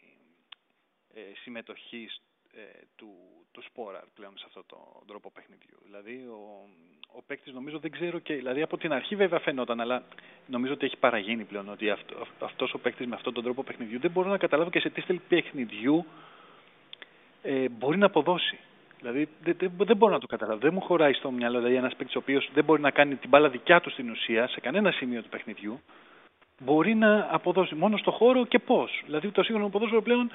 ε, 1.13 1.21
συμμετοχής 1.41 2.21
ε, 2.53 2.61
του, 2.95 3.07
του 3.51 3.63
Σπόρα 3.63 4.03
πλέον 4.15 4.37
σε 4.37 4.45
αυτόν 4.47 4.63
τον 4.67 5.07
τρόπο 5.07 5.31
παιχνιδιού. 5.31 5.77
Δηλαδή 5.85 6.15
ο, 6.15 6.69
ο 7.15 7.21
παίκτης 7.27 7.53
νομίζω 7.53 7.79
δεν 7.79 7.91
ξέρω 7.91 8.19
και. 8.19 8.33
Δηλαδή 8.33 8.61
από 8.61 8.77
την 8.77 8.93
αρχή 8.93 9.15
βέβαια 9.15 9.39
φαινόταν, 9.39 9.81
αλλά 9.81 10.03
νομίζω 10.45 10.73
ότι 10.73 10.85
έχει 10.85 10.97
παραγίνει 10.97 11.43
πλέον 11.43 11.69
ότι 11.69 11.89
αυτό, 11.89 12.27
αυτός 12.39 12.73
ο 12.73 12.79
παίκτης 12.79 13.07
με 13.07 13.15
αυτόν 13.15 13.33
τον 13.33 13.43
τρόπο 13.43 13.63
παιχνιδιού 13.63 13.99
δεν 13.99 14.11
μπορώ 14.11 14.29
να 14.29 14.37
καταλάβω 14.37 14.69
και 14.69 14.79
σε 14.79 14.89
τι 14.89 15.01
στέλνει 15.01 15.21
παιχνιδιού 15.27 16.05
ε, 17.41 17.69
μπορεί 17.69 17.97
να 17.97 18.05
αποδώσει. 18.05 18.59
Δηλαδή 18.99 19.27
δεν, 19.41 19.55
δεν, 19.57 19.71
δεν 19.77 19.97
μπορώ 19.97 20.13
να 20.13 20.19
το 20.19 20.27
καταλάβω. 20.27 20.59
Δεν 20.59 20.73
μου 20.73 20.81
χωράει 20.81 21.13
στο 21.13 21.31
μυαλό 21.31 21.57
δηλαδή 21.57 21.75
ένας 21.75 21.95
παίκτης 21.95 22.15
ο 22.15 22.19
οποίος 22.19 22.49
δεν 22.53 22.63
μπορεί 22.63 22.81
να 22.81 22.91
κάνει 22.91 23.15
την 23.15 23.29
μπάλα 23.29 23.49
δικιά 23.49 23.81
του 23.81 23.89
στην 23.89 24.09
ουσία 24.09 24.47
σε 24.47 24.59
κανένα 24.59 24.91
σημείο 24.91 25.21
του 25.21 25.29
παιχνιδιού 25.29 25.81
μπορεί 26.63 26.95
να 26.95 27.27
αποδώσει 27.31 27.75
μόνο 27.75 27.97
στο 27.97 28.11
χώρο 28.11 28.45
και 28.45 28.59
πώς. 28.59 29.01
Δηλαδή 29.05 29.31
το 29.31 29.43
σύγχρονο 29.43 29.69
ποδόσφαιρο 29.69 30.01
πλέον 30.01 30.31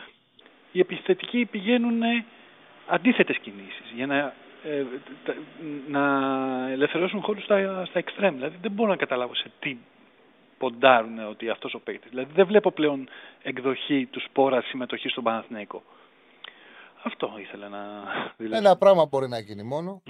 οι 0.73 0.79
επιθετικοί 0.81 1.45
πηγαίνουν 1.45 2.01
αντίθετες 2.87 3.39
κινήσεις 3.39 3.93
για 3.95 4.07
να, 4.07 4.35
ε, 4.65 4.85
να 5.89 6.03
ελευθερώσουν 6.71 7.23
χώρους 7.23 7.45
στα, 7.45 7.85
στα 7.85 8.01
extreme. 8.01 8.33
Δηλαδή 8.35 8.57
δεν 8.61 8.73
μπορώ 8.73 8.91
να 8.91 8.97
καταλάβω 8.97 9.35
σε 9.35 9.51
τι 9.59 9.77
ποντάρουν 10.59 11.19
ότι 11.29 11.49
αυτός 11.49 11.75
ο 11.75 11.79
παίκτης. 11.79 12.11
Δηλαδή 12.11 12.33
δεν 12.35 12.47
βλέπω 12.47 12.71
πλέον 12.71 13.09
εκδοχή 13.43 14.07
του 14.07 14.21
σπόρα 14.21 14.63
συμμετοχής 14.63 15.11
στον 15.11 15.25
Παναθηναϊκό. 15.25 15.83
Αυτό 17.03 17.33
ήθελα 17.39 17.69
να 17.69 17.79
δηλώσω. 18.37 18.59
Ένα 18.59 18.77
πράγμα 18.77 19.07
μπορεί 19.07 19.29
να 19.29 19.39
γίνει 19.39 19.63
μόνο. 19.63 20.03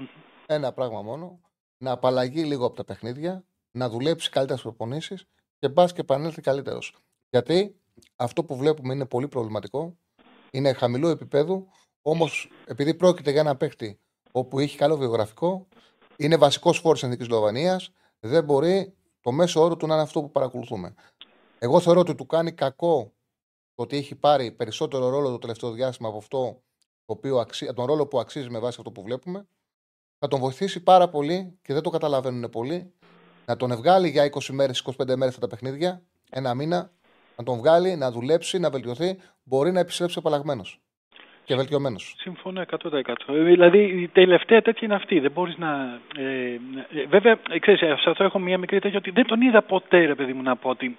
Ένα 0.47 0.73
πράγμα 0.73 1.03
μόνο. 1.03 1.41
Να 1.79 1.93
απαλλαγεί 1.93 2.43
λίγο 2.45 2.67
από 2.67 2.77
τα 2.77 2.85
παιχνίδια, 2.85 3.45
να 3.71 3.89
δουλέψει 3.89 4.31
καλύτερα 4.31 4.59
στις 4.59 4.71
προπονήσεις 4.71 5.27
και 5.59 5.69
πα 5.69 5.87
και 5.87 6.01
επανέλθει 6.01 6.41
καλύτερος. 6.41 6.95
Γιατί 7.31 7.81
αυτό 8.17 8.45
που 8.45 8.57
βλέπουμε 8.57 8.95
είναι 8.95 9.07
πολύ 9.07 9.29
προβληματικό 9.29 9.97
είναι 10.51 10.73
χαμηλού 10.73 11.09
επίπεδου, 11.09 11.69
όμως 12.03 12.51
επειδή 12.67 12.95
πρόκειται 12.95 13.31
για 13.31 13.41
ένα 13.41 13.57
παίχτη 13.57 14.01
όπου 14.33 14.59
έχει 14.59 14.77
καλό 14.77 14.97
βιογραφικό, 14.97 15.67
είναι 16.17 16.37
βασικός 16.37 16.79
φόρο 16.79 16.95
τη 16.95 17.01
Εθνικής 17.05 17.27
Σλοβανία, 17.27 17.81
δεν 18.21 18.45
μπορεί 18.45 18.95
το 19.21 19.33
μέσο 19.33 19.61
όρο 19.61 19.77
του 19.77 19.87
να 19.87 19.95
είναι 19.95 20.03
αυτό 20.03 20.21
που 20.21 20.31
παρακολουθούμε. 20.31 20.95
Εγώ 21.59 21.81
θεωρώ 21.81 22.01
ότι 22.01 22.15
του 22.15 22.27
κάνει 22.27 22.53
κακό 22.53 23.13
το 23.75 23.83
ότι 23.83 23.97
έχει 23.97 24.15
πάρει 24.15 24.53
περισσότερο 24.53 25.09
ρόλο 25.09 25.31
το 25.31 25.39
τελευταίο 25.39 25.71
διάστημα 25.71 26.09
από 26.09 26.19
αυτό 26.19 26.63
το 27.05 27.13
οποίο 27.13 27.39
αξί... 27.39 27.73
τον 27.75 27.85
ρόλο 27.85 28.07
που 28.07 28.21
αξίζει 28.21 28.51
με 28.51 28.59
βάση 28.59 28.77
αυτό 28.79 28.93
που 28.93 29.03
βλέπουμε. 29.03 29.47
Θα 30.19 30.29
τον 30.29 30.41
βοηθήσει 30.41 30.83
πάρα 30.83 31.09
πολύ 31.09 31.59
και 31.63 31.73
δεν 31.73 31.83
το 31.83 31.91
καταλαβαίνουν 31.91 32.51
πολύ. 32.51 32.95
Να 33.47 33.57
τον 33.57 33.77
βγάλει 33.77 34.09
για 34.09 34.25
20 34.25 34.53
μέρες, 34.53 34.81
25 34.81 35.07
μέρες 35.17 35.35
αυτά 35.35 35.41
τα 35.41 35.49
παιχνίδια, 35.49 36.01
ένα 36.31 36.55
μήνα, 36.55 36.91
να 37.37 37.45
τον 37.45 37.57
βγάλει, 37.59 37.97
να 37.97 38.11
δουλέψει, 38.11 38.59
να 38.59 38.71
βελτιωθεί, 38.71 39.19
μπορεί 39.45 39.73
να 39.73 39.81
επιστρέψει 39.81 40.19
απαλλαγμένος. 40.19 40.81
Και 41.45 41.55
βελτιωμένος. 41.55 42.15
Συμφωνώ 42.19 42.61
100%. 42.61 43.35
Ε, 43.35 43.43
Δηλαδή 43.43 43.79
η 44.03 44.09
τελευταία 44.09 44.63
τέτοια 44.63 44.81
είναι 44.87 44.95
αυτή. 44.95 45.21
Δεν 45.21 45.31
μπορείς 45.31 45.57
να. 45.57 46.01
Ε, 46.17 46.53
ε, 47.01 47.07
βέβαια, 47.09 47.39
ε, 47.51 47.59
ξέρεις, 47.59 47.81
ε, 47.81 47.95
σε 47.99 48.11
αυτό 48.11 48.25
έχω 48.25 48.39
μία 48.39 48.59
μικρή 48.59 48.81
τέτοια 48.81 48.99
ότι 48.99 49.11
δεν 49.11 49.27
τον 49.27 49.41
είδα 49.41 49.63
ποτέ, 49.63 50.05
ρε 50.05 50.15
παιδί 50.15 50.33
μου, 50.33 50.43
να 50.43 50.57
πω 50.57 50.69
ότι. 50.69 50.99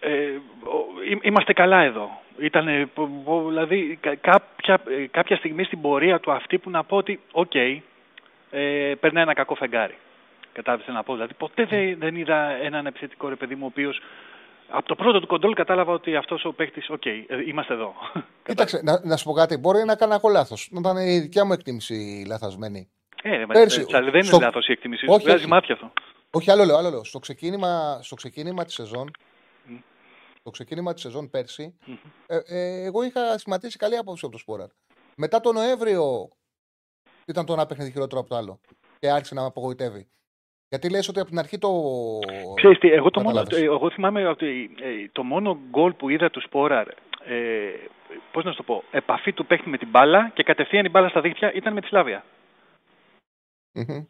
Ε, 0.00 0.10
ο- 0.64 1.02
εί- 1.10 1.24
είμαστε 1.26 1.52
καλά 1.52 1.80
εδώ. 1.82 2.10
Ήταν, 2.38 2.90
δηλαδή, 3.48 3.98
κα- 4.00 4.14
κάποια, 4.14 4.80
ε, 4.88 5.06
κάποια 5.06 5.36
στιγμή 5.36 5.64
στην 5.64 5.80
πορεία 5.80 6.20
του 6.20 6.32
αυτή 6.32 6.58
που 6.58 6.70
να 6.70 6.84
πω 6.84 6.96
ότι, 6.96 7.20
οκ, 7.32 7.54
ε, 7.54 8.92
περνάει 9.00 9.22
ένα 9.22 9.34
κακό 9.34 9.54
φεγγάρι. 9.54 9.94
Κατάλαβες 10.56 10.86
να 10.86 11.02
πω. 11.02 11.12
Δηλαδή, 11.12 11.34
ποτέ 11.34 11.64
δεν, 11.64 11.98
δεν 11.98 12.16
είδα 12.16 12.50
έναν 12.50 12.86
επιθετικό 12.86 13.28
ρε 13.28 13.36
παιδί 13.36 13.54
μου, 13.54 13.64
ο 13.64 13.66
οποίος 13.66 14.00
από 14.68 14.88
το 14.88 14.94
πρώτο 14.94 15.20
του 15.20 15.26
κοντρόλ 15.26 15.52
κατάλαβα 15.54 15.92
ότι 15.92 16.16
αυτός 16.16 16.44
ο 16.44 16.52
παίχτη, 16.52 16.82
οκ, 16.88 17.06
ε, 17.06 17.24
είμαστε 17.46 17.72
εδώ. 17.74 17.94
Κοίταξε, 18.46 18.80
να, 18.82 19.00
να 19.04 19.16
σου 19.16 19.24
πω 19.24 19.32
κάτι. 19.32 19.56
Μπορεί 19.56 19.84
να 19.84 19.96
κάνω 19.96 20.14
εγώ 20.14 20.28
λάθος. 20.28 20.68
Να 20.70 20.80
ήταν 20.80 20.96
η 20.96 21.18
δικιά 21.20 21.44
μου 21.44 21.52
εκτίμηση 21.52 22.24
λαθασμένη. 22.28 22.88
Ε, 23.22 23.36
ρε, 23.36 23.46
Πέρσι, 23.46 23.84
Τσάρλι, 23.84 24.10
δεν 24.10 24.24
στο- 24.24 24.36
είναι 24.36 24.44
λάθος 24.44 24.68
η 24.68 24.72
εκτίμησή 24.72 25.04
σου. 25.06 25.12
Όχι, 25.12 25.22
Βγάζει 25.24 25.38
όχι. 25.42 25.48
μάτια 25.48 25.74
αυτό. 25.74 25.92
Όχι, 26.30 26.50
άλλο 26.50 26.64
λέω, 26.64 26.76
άλλο 26.76 26.90
λέω. 26.90 27.04
Στο 27.04 27.18
ξεκίνημα, 27.18 27.98
στο 28.02 28.14
ξεκίνημα 28.14 28.64
της 28.64 28.74
σεζόν, 28.74 29.10
στο 30.40 30.50
ξεκίνημα 30.50 30.92
της 30.92 31.02
σεζόν 31.02 31.30
πέρσι, 31.30 31.76
ε, 32.26 32.38
ε, 32.46 32.84
εγώ 32.84 33.02
είχα 33.02 33.38
σχηματίσει 33.38 33.76
καλή 33.78 33.96
άποψη 33.96 34.24
από 34.24 34.32
το 34.34 34.38
Σπόραρ. 34.40 34.68
Μετά 35.16 35.40
τον 35.40 35.54
Νοέμβριο 35.54 36.28
ήταν 37.26 37.46
το 37.46 37.52
ένα 37.52 37.66
παιχνίδι 37.66 37.90
χειρότερο 37.90 38.20
από 38.20 38.28
το 38.28 38.36
άλλο. 38.36 38.60
Και 38.98 39.10
άρχισε 39.10 39.34
να 39.34 39.40
με 39.40 39.46
απογοητεύει. 39.46 40.08
Γιατί 40.68 40.90
λες 40.90 41.08
ότι 41.08 41.20
από 41.20 41.28
την 41.28 41.38
αρχή 41.38 41.58
το. 41.58 41.70
Ξέρεις 42.54 42.78
τι, 42.78 42.88
εγώ, 42.90 43.10
το 43.10 43.20
μόνο, 43.20 43.34
Κατάλαβες. 43.36 43.60
ε, 43.68 43.72
εγώ 43.74 43.90
θυμάμαι 43.90 44.26
ότι 44.26 44.70
ε, 44.80 45.08
το 45.12 45.22
μόνο 45.22 45.58
γκολ 45.70 45.92
που 45.92 46.08
είδα 46.08 46.30
του 46.30 46.40
Σπόραρ, 46.40 46.88
ε, 46.88 47.70
πώς 48.32 48.44
να 48.44 48.50
σου 48.50 48.56
το 48.56 48.62
πω, 48.62 48.82
επαφή 48.90 49.32
του 49.32 49.46
παίχτη 49.46 49.68
με 49.68 49.78
την 49.78 49.88
μπάλα 49.88 50.30
και 50.34 50.42
κατευθείαν 50.42 50.84
η 50.84 50.88
μπάλα 50.88 51.08
στα 51.08 51.20
δίχτυα 51.20 51.52
ήταν 51.54 51.72
με 51.72 51.80
τη 51.80 51.86
Σλάβια. 51.86 52.24
Μμμ. 53.72 54.04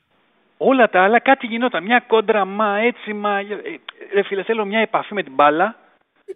Όλα 0.56 0.88
τα 0.90 1.02
άλλα 1.04 1.20
κάτι 1.20 1.46
γινόταν. 1.46 1.84
Μια 1.84 2.04
κόντρα, 2.08 2.44
μα 2.44 2.78
έτσι, 2.78 3.12
μα. 3.12 3.38
ε, 3.38 3.44
Ρε 4.14 4.22
φίλε, 4.22 4.42
θέλω 4.42 4.64
μια 4.64 4.80
επαφή 4.80 5.14
με 5.14 5.22
την 5.22 5.34
μπάλα. 5.34 5.78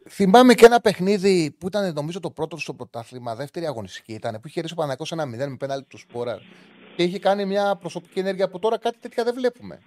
Θυμάμαι 0.09 0.55
και 0.55 0.65
ένα 0.67 0.81
παιχνίδι 0.81 1.57
που 1.59 1.67
ήταν 1.67 1.93
νομίζω 1.93 2.21
το 2.21 2.31
πρώτο 2.31 2.57
στο 2.57 2.75
πρωτάθλημα, 2.75 3.35
δεύτερη 3.35 3.67
αγωνιστική 3.67 4.13
ήταν, 4.13 4.33
που 4.35 4.47
είχε 4.49 4.61
ρίξει 4.61 4.73
ο 4.75 4.77
Παναγιώτος 4.77 5.13
ένα 5.13 5.25
0 5.25 5.49
με 5.51 5.57
πέναλτι 5.59 5.87
του 5.89 5.99
Σπόραρ. 5.99 6.39
Και 6.97 7.03
είχε 7.03 7.19
κάνει 7.19 7.45
μια 7.47 7.77
προσωπική 7.81 8.19
ενέργεια 8.19 8.49
που 8.49 8.59
τώρα 8.59 8.79
κάτι 8.79 8.99
τέτοια 8.99 9.25
δεν 9.25 9.35
βλέπουμε. 9.35 9.79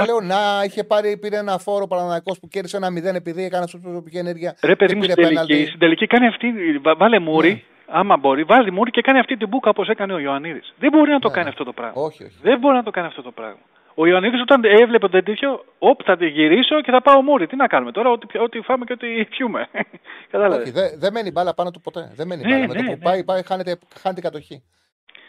Α. 0.00 0.04
Λέω 0.04 0.20
να, 0.20 0.62
είχε 0.64 0.84
πάρει, 0.84 1.16
πήρε 1.18 1.36
ένα 1.36 1.58
φόρο 1.58 1.86
Παναγιώτο 1.86 2.34
που 2.40 2.48
κέρδισε 2.48 2.76
ένα 2.76 2.88
0 2.88 3.14
επειδή 3.14 3.44
έκανε 3.44 3.64
αυτή 3.64 3.78
προσωπική 3.78 4.16
ενέργεια. 4.18 4.56
Ρε 4.62 4.76
παιδί 4.76 4.90
και 4.92 4.98
μου, 4.98 5.00
πήρε 5.00 5.12
στην 5.12 5.24
τελική, 5.24 5.44
πέναλτι. 5.46 5.66
στην 5.66 5.78
τελική 5.78 6.06
κάνει 6.06 6.26
αυτή. 6.26 6.52
βα- 6.82 6.96
Βάλε 6.96 7.18
μούρι, 7.18 7.64
άμα 7.86 8.16
μπορεί, 8.16 8.42
βάλει 8.44 8.72
μούρι 8.72 8.90
και 8.90 9.00
κάνει 9.00 9.18
αυτή 9.18 9.36
την 9.36 9.48
μπουκα 9.48 9.70
όπως 9.70 9.88
έκανε 9.88 10.12
ο 10.12 10.18
Ιωαννίδης. 10.18 10.74
Δεν 10.78 10.90
μπορεί 10.90 11.10
να 11.10 11.18
το 11.18 11.28
Ναι, 11.28 11.34
κάνει 11.34 11.44
ναι. 11.46 11.50
αυτό 11.50 11.64
το 11.64 11.72
πράγμα. 11.72 12.02
Όχι, 12.02 12.24
όχι. 12.24 12.36
Δεν 12.42 12.58
μπορεί 12.58 12.74
να 12.76 12.82
το 12.82 12.90
κάνει 12.90 13.06
αυτό 13.06 13.22
το 13.22 13.30
πράγμα. 13.30 13.58
Ο 13.98 14.06
Ιωαννίδης 14.06 14.40
όταν 14.40 14.64
έβλεπε 14.64 15.08
το 15.08 15.22
τέτοιο, 15.22 15.64
όπ, 15.78 16.00
θα 16.04 16.16
τη 16.16 16.26
γυρίσω 16.26 16.80
και 16.80 16.90
θα 16.90 17.02
πάω 17.02 17.22
μούρι. 17.22 17.46
Τι 17.46 17.56
να 17.56 17.66
κάνουμε 17.66 17.92
τώρα, 17.92 18.10
ό,τι, 18.10 18.26
πι- 18.26 18.40
ό,τι 18.40 18.60
φάμε 18.60 18.84
και 18.84 18.92
ό,τι 18.92 19.24
πιούμε. 19.24 19.68
Κατάλαβες. 20.30 20.62
Όχι, 20.64 20.70
δεν 20.70 20.90
δεν 20.98 21.12
μένει 21.12 21.30
μπάλα 21.30 21.54
πάνω 21.54 21.70
του 21.70 21.80
ποτέ. 21.80 22.12
Δεν 22.14 22.26
μένει 22.26 22.42
Ναι, 22.42 22.48
μπάλα. 22.48 22.66
Με 22.66 22.74
ναι, 22.74 22.78
το 22.78 22.84
που 22.84 22.90
ναι. 22.90 22.96
πάει, 22.96 23.24
πάει 23.24 23.42
χάνεται, 23.42 23.78
χάνεται 24.00 24.20
η 24.20 24.24
κατοχή. 24.24 24.62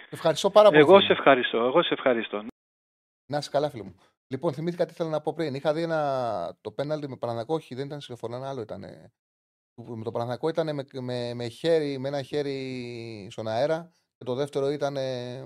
Ευχαριστώ 0.09 0.49
πάρα 0.49 0.67
πολύ. 0.67 0.79
Εγώ 0.79 0.87
φίλε 0.93 1.01
σε 1.01 1.07
μου. 1.11 1.15
ευχαριστώ. 1.19 1.57
Εγώ 1.57 1.83
σε 1.83 1.93
ευχαριστώ. 1.93 2.43
Να 3.27 3.37
είσαι 3.37 3.49
καλά, 3.51 3.69
φίλε 3.69 3.83
μου. 3.83 3.95
Λοιπόν, 4.29 4.53
θυμήθηκα 4.53 4.85
τι 4.85 4.91
ήθελα 4.91 5.09
να 5.09 5.21
πω 5.21 5.33
πριν. 5.33 5.55
Είχα 5.55 5.73
δει 5.73 5.81
ένα, 5.81 6.57
το 6.61 6.71
πέναλτι 6.71 7.07
με 7.07 7.17
Παναγό, 7.17 7.53
όχι, 7.53 7.75
δεν 7.75 7.85
ήταν 7.85 8.01
συλλοφορά, 8.01 8.35
ένα 8.35 8.49
άλλο 8.49 8.61
ήταν. 8.61 8.81
Με 9.75 10.03
το 10.03 10.11
Παναγό 10.11 10.49
ήταν 10.49 10.75
με, 10.75 10.85
με, 11.01 11.33
με, 11.33 11.47
χέρι, 11.47 11.97
με 11.97 12.07
ένα 12.07 12.21
χέρι 12.21 13.27
στον 13.31 13.47
αέρα 13.47 13.91
και 14.17 14.23
το 14.23 14.35
δεύτερο 14.35 14.69
ήταν 14.69 14.97
ε, 14.97 15.41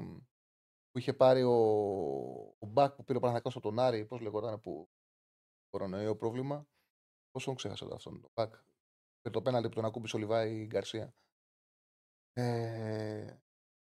που 0.92 0.98
είχε 1.00 1.14
πάρει 1.14 1.44
ο, 1.44 1.56
ο 2.60 2.68
Μπακ 2.68 2.96
που 2.96 3.04
πήρε 3.04 3.18
ο 3.18 3.22
Παναγό 3.22 3.50
από 3.50 3.60
τον 3.60 3.80
Άρη. 3.80 4.06
Πώς 4.06 4.20
λεγόταν 4.20 4.60
που 4.60 4.90
κορονοϊό 5.70 6.16
πρόβλημα. 6.16 6.68
Πώς 7.32 7.44
τον 7.44 7.56
ξέχασα 7.56 7.88
το 7.88 7.96
αυτόν, 7.96 8.22
τον 8.22 8.32
Μπακ. 8.34 8.56
Και 9.22 9.30
το 9.30 9.42
πέναλτι 9.42 9.68
που 9.68 9.76
τον 9.76 9.86
ακούμπησε 9.86 10.16
ο 10.16 10.20
Λιβάη 10.20 10.66
Γκαρσία. 10.66 11.14
Ε, 12.34 13.38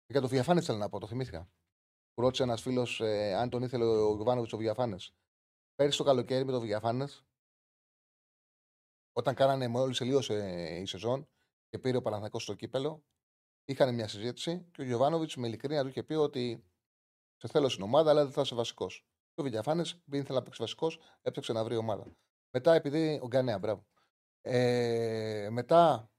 για 0.07 0.21
το 0.21 0.27
διαφάνη 0.27 0.61
θέλω 0.61 0.79
να 0.79 0.89
πω, 0.89 0.99
το 0.99 1.07
θυμήθηκα. 1.07 1.51
Που 2.15 2.21
ρώτησε 2.23 2.43
ένας 2.43 2.63
φίλος 2.63 3.01
ε, 3.01 3.35
αν 3.35 3.51
τον 3.51 3.63
ήθελε 3.63 3.85
ο 3.85 4.15
Γιωβάνοβιτς 4.15 4.53
ο 4.53 4.57
Βιαφάνες. 4.57 5.15
Πέρυσι 5.75 5.99
το 5.99 6.05
καλοκαίρι 6.05 6.45
με 6.45 6.53
το 6.53 6.61
Βιαφάνες, 6.61 7.25
όταν 9.13 9.35
κάνανε 9.35 9.69
μόλις 9.69 9.99
τελείωσε 9.99 10.35
η 10.81 10.87
σεζόν 10.87 11.29
και 11.69 11.79
πήρε 11.79 11.97
ο 11.97 12.03
Παναθανικό 12.03 12.39
στο 12.39 12.55
κύπελο, 12.55 13.05
είχαν 13.65 13.95
μια 13.95 14.09
συζήτηση 14.09 14.69
και 14.73 14.83
ο 14.83 14.85
Γιωβάνοβιτς 14.85 15.37
με 15.37 15.47
ειλικρίνεια 15.47 15.83
του 15.83 15.89
είχε 15.89 16.03
πει 16.03 16.15
ότι 16.15 16.65
σε 17.37 17.49
θέλω 17.49 17.69
στην 17.69 17.83
ομάδα, 17.83 18.11
αλλά 18.11 18.25
δεν 18.25 18.33
θα 18.33 18.41
είσαι 18.41 18.55
βασικός. 18.55 19.07
Και 19.35 19.41
ο 19.41 19.45
Βιαφάνες, 19.45 19.93
επειδή 19.93 20.19
ήθελε 20.19 20.39
να 20.39 20.45
παίξει 20.45 20.63
βασικός, 20.63 20.99
έψαξε 21.23 21.53
να 21.53 21.65
βρει 21.65 21.77
ομάδα. 21.77 22.17
Μετά, 22.51 22.75
επειδή. 22.75 23.21
Ο 23.23 23.27
Γκανέα, 23.27 23.59
μπράβο. 23.59 23.87
Ε, 24.41 25.49
μετά, 25.51 26.12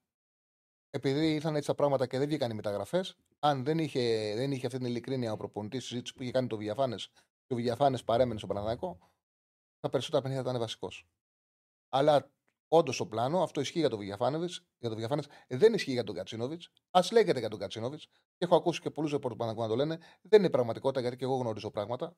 επειδή 0.95 1.34
ήρθαν 1.34 1.56
έτσι 1.56 1.68
τα 1.68 1.76
πράγματα 1.76 2.07
και 2.07 2.18
δεν 2.18 2.28
βγήκαν 2.28 2.52
οι 2.52 2.53
μεταγραφές, 2.53 3.15
αν 3.40 3.64
δεν 3.64 3.78
είχε, 3.80 4.34
δεν 4.36 4.52
είχε 4.52 4.65
αυτή 4.65 4.78
την 4.78 4.88
ειλικρίνεια 4.88 5.32
ο 5.32 5.38
προπονητής 5.38 5.86
συζήτηση 5.86 6.14
που 6.14 6.24
είχε 6.24 6.32
κάνει 6.32 6.48
το 6.48 6.57
Βιαφάνες 6.57 7.10
και 7.45 7.53
ο 7.53 7.56
Βιαφάνες 7.56 8.03
παρέμενε 8.03 8.38
στο 8.38 8.48
Παναθηναϊκό, 8.48 8.98
τα 9.80 9.90
περισσότερα 9.90 10.22
παιχνίδια 10.22 10.44
θα 10.44 10.49
ήταν 10.49 10.61
βασικός. 10.61 11.07
Αλλά 11.90 12.32
όντως 12.68 12.95
στο 12.95 13.06
πλάνο, 13.07 13.44
αυτό 13.44 13.61
ισχύει 13.61 13.80
για 13.80 13.90
τον 13.90 13.99
Βιαφάνεβιτ, 13.99 14.52
για 14.78 14.90
τον 14.90 14.98
Βιαφάνες, 14.98 15.28
δεν 15.48 15.74
ισχύει 15.74 15.91
για 15.91 16.03
τον 16.03 16.15
Κατσίνοβιτς. 16.15 16.72
Α 16.91 17.02
λέγεται 17.11 17.40
για 17.40 17.49
τον 17.49 17.60
Κατσίνοβιτς, 17.60 18.06
και 18.07 18.45
έχω 18.45 18.56
ακούσει 18.56 18.82
και 18.82 18.90
πολλούς 18.90 19.11
ρεπόρτου 19.11 19.38
που 19.38 19.45
να 19.45 19.68
το 19.68 19.76
λένε, 19.76 19.98
δεν 20.22 20.40
είναι 20.40 20.48
η 20.48 20.52
πραγματικότητα 20.52 21.02
γιατί 21.02 21.15
και 21.15 21.24
εγώ 21.24 21.36
γνωρίζω 21.36 21.72
πράγματα. 21.72 22.15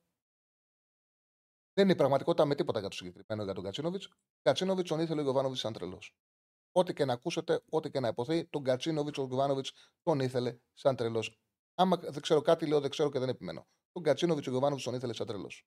Δεν 1.72 1.84
είναι 1.84 1.92
η 1.92 1.96
πραγματικότητα 1.96 2.44
με 2.44 2.54
τίποτα 2.54 2.80
για 2.80 2.88
το 2.88 2.96
συγκεκριμένο 2.96 3.44
για 3.44 3.54
τον 3.54 3.64
Κατσίνοβιτς. 3.64 4.08
Κατσίνοβιτς 4.42 4.88
τον 4.88 5.00
ήθελε 5.00 5.20
ο 5.20 5.22
Γιωβάνοβιτ 5.22 5.58
σαν 5.58 5.72
τρελός. 5.72 6.14
Ό,τι 6.78 6.92
και 6.94 7.04
να 7.04 7.12
ακούσετε, 7.12 7.62
ό,τι 7.70 7.90
και 7.90 8.00
να 8.00 8.08
υποθεί, 8.08 8.44
τον 8.44 8.62
Κατσίνοβιτς, 8.62 9.18
ο 9.18 9.24
Γιωβάνοβιτς 9.24 9.72
τον 10.02 10.20
ήθελε 10.20 10.58
σαν 10.74 10.96
τρελός. 10.96 11.38
Άμα 11.74 11.96
δεν 11.96 12.20
ξέρω 12.20 12.40
κάτι, 12.42 12.66
λέω 12.66 12.80
δεν 12.80 12.90
ξέρω 12.90 13.10
και 13.10 13.18
δεν 13.18 13.28
επιμένω. 13.28 13.66
Τον 13.92 14.02
Κατσίνοβιτς, 14.02 14.46
ο 14.46 14.50
Γιωβάνοβιτς 14.50 14.84
τον 14.84 14.94
ήθελε 14.94 15.12
σαν 15.12 15.26
τρελός. 15.26 15.66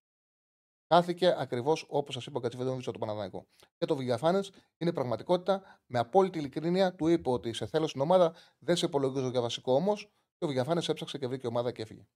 Χάθηκε 0.94 1.36
ακριβώς 1.38 1.86
όπως 1.90 2.14
σας 2.14 2.26
είπε 2.26 2.38
ο 2.38 2.40
Κατσίνοβιτς 2.40 2.88
από 2.88 2.99
το 2.99 3.06
Παναδάκο. 3.06 3.48
Και 3.77 3.86
το 3.86 3.95
Βηγιαφάνε 3.95 4.40
είναι 4.77 4.94
πραγματικότητα. 4.94 5.81
Με 5.86 5.99
απόλυτη 5.99 6.38
ειλικρίνεια 6.38 6.95
του 6.95 7.07
είπε 7.07 7.30
ότι 7.30 7.53
σε 7.53 7.65
θέλω 7.65 7.88
στην 7.88 8.02
ομάδα, 8.02 8.36
δεν 8.60 8.76
σε 8.76 8.86
υπολογίζω 8.86 9.30
για 9.30 9.41
βασικό 9.41 9.73
όμως. 9.73 10.03
Και 10.38 10.45
ο 10.45 10.48
Βηγιαφάνε 10.48 10.81
έψαξε 10.88 11.18
και 11.18 11.27
βρήκε 11.27 11.48
ομάδα 11.48 11.72
και 11.72 11.81
έφυγε. 11.81 12.07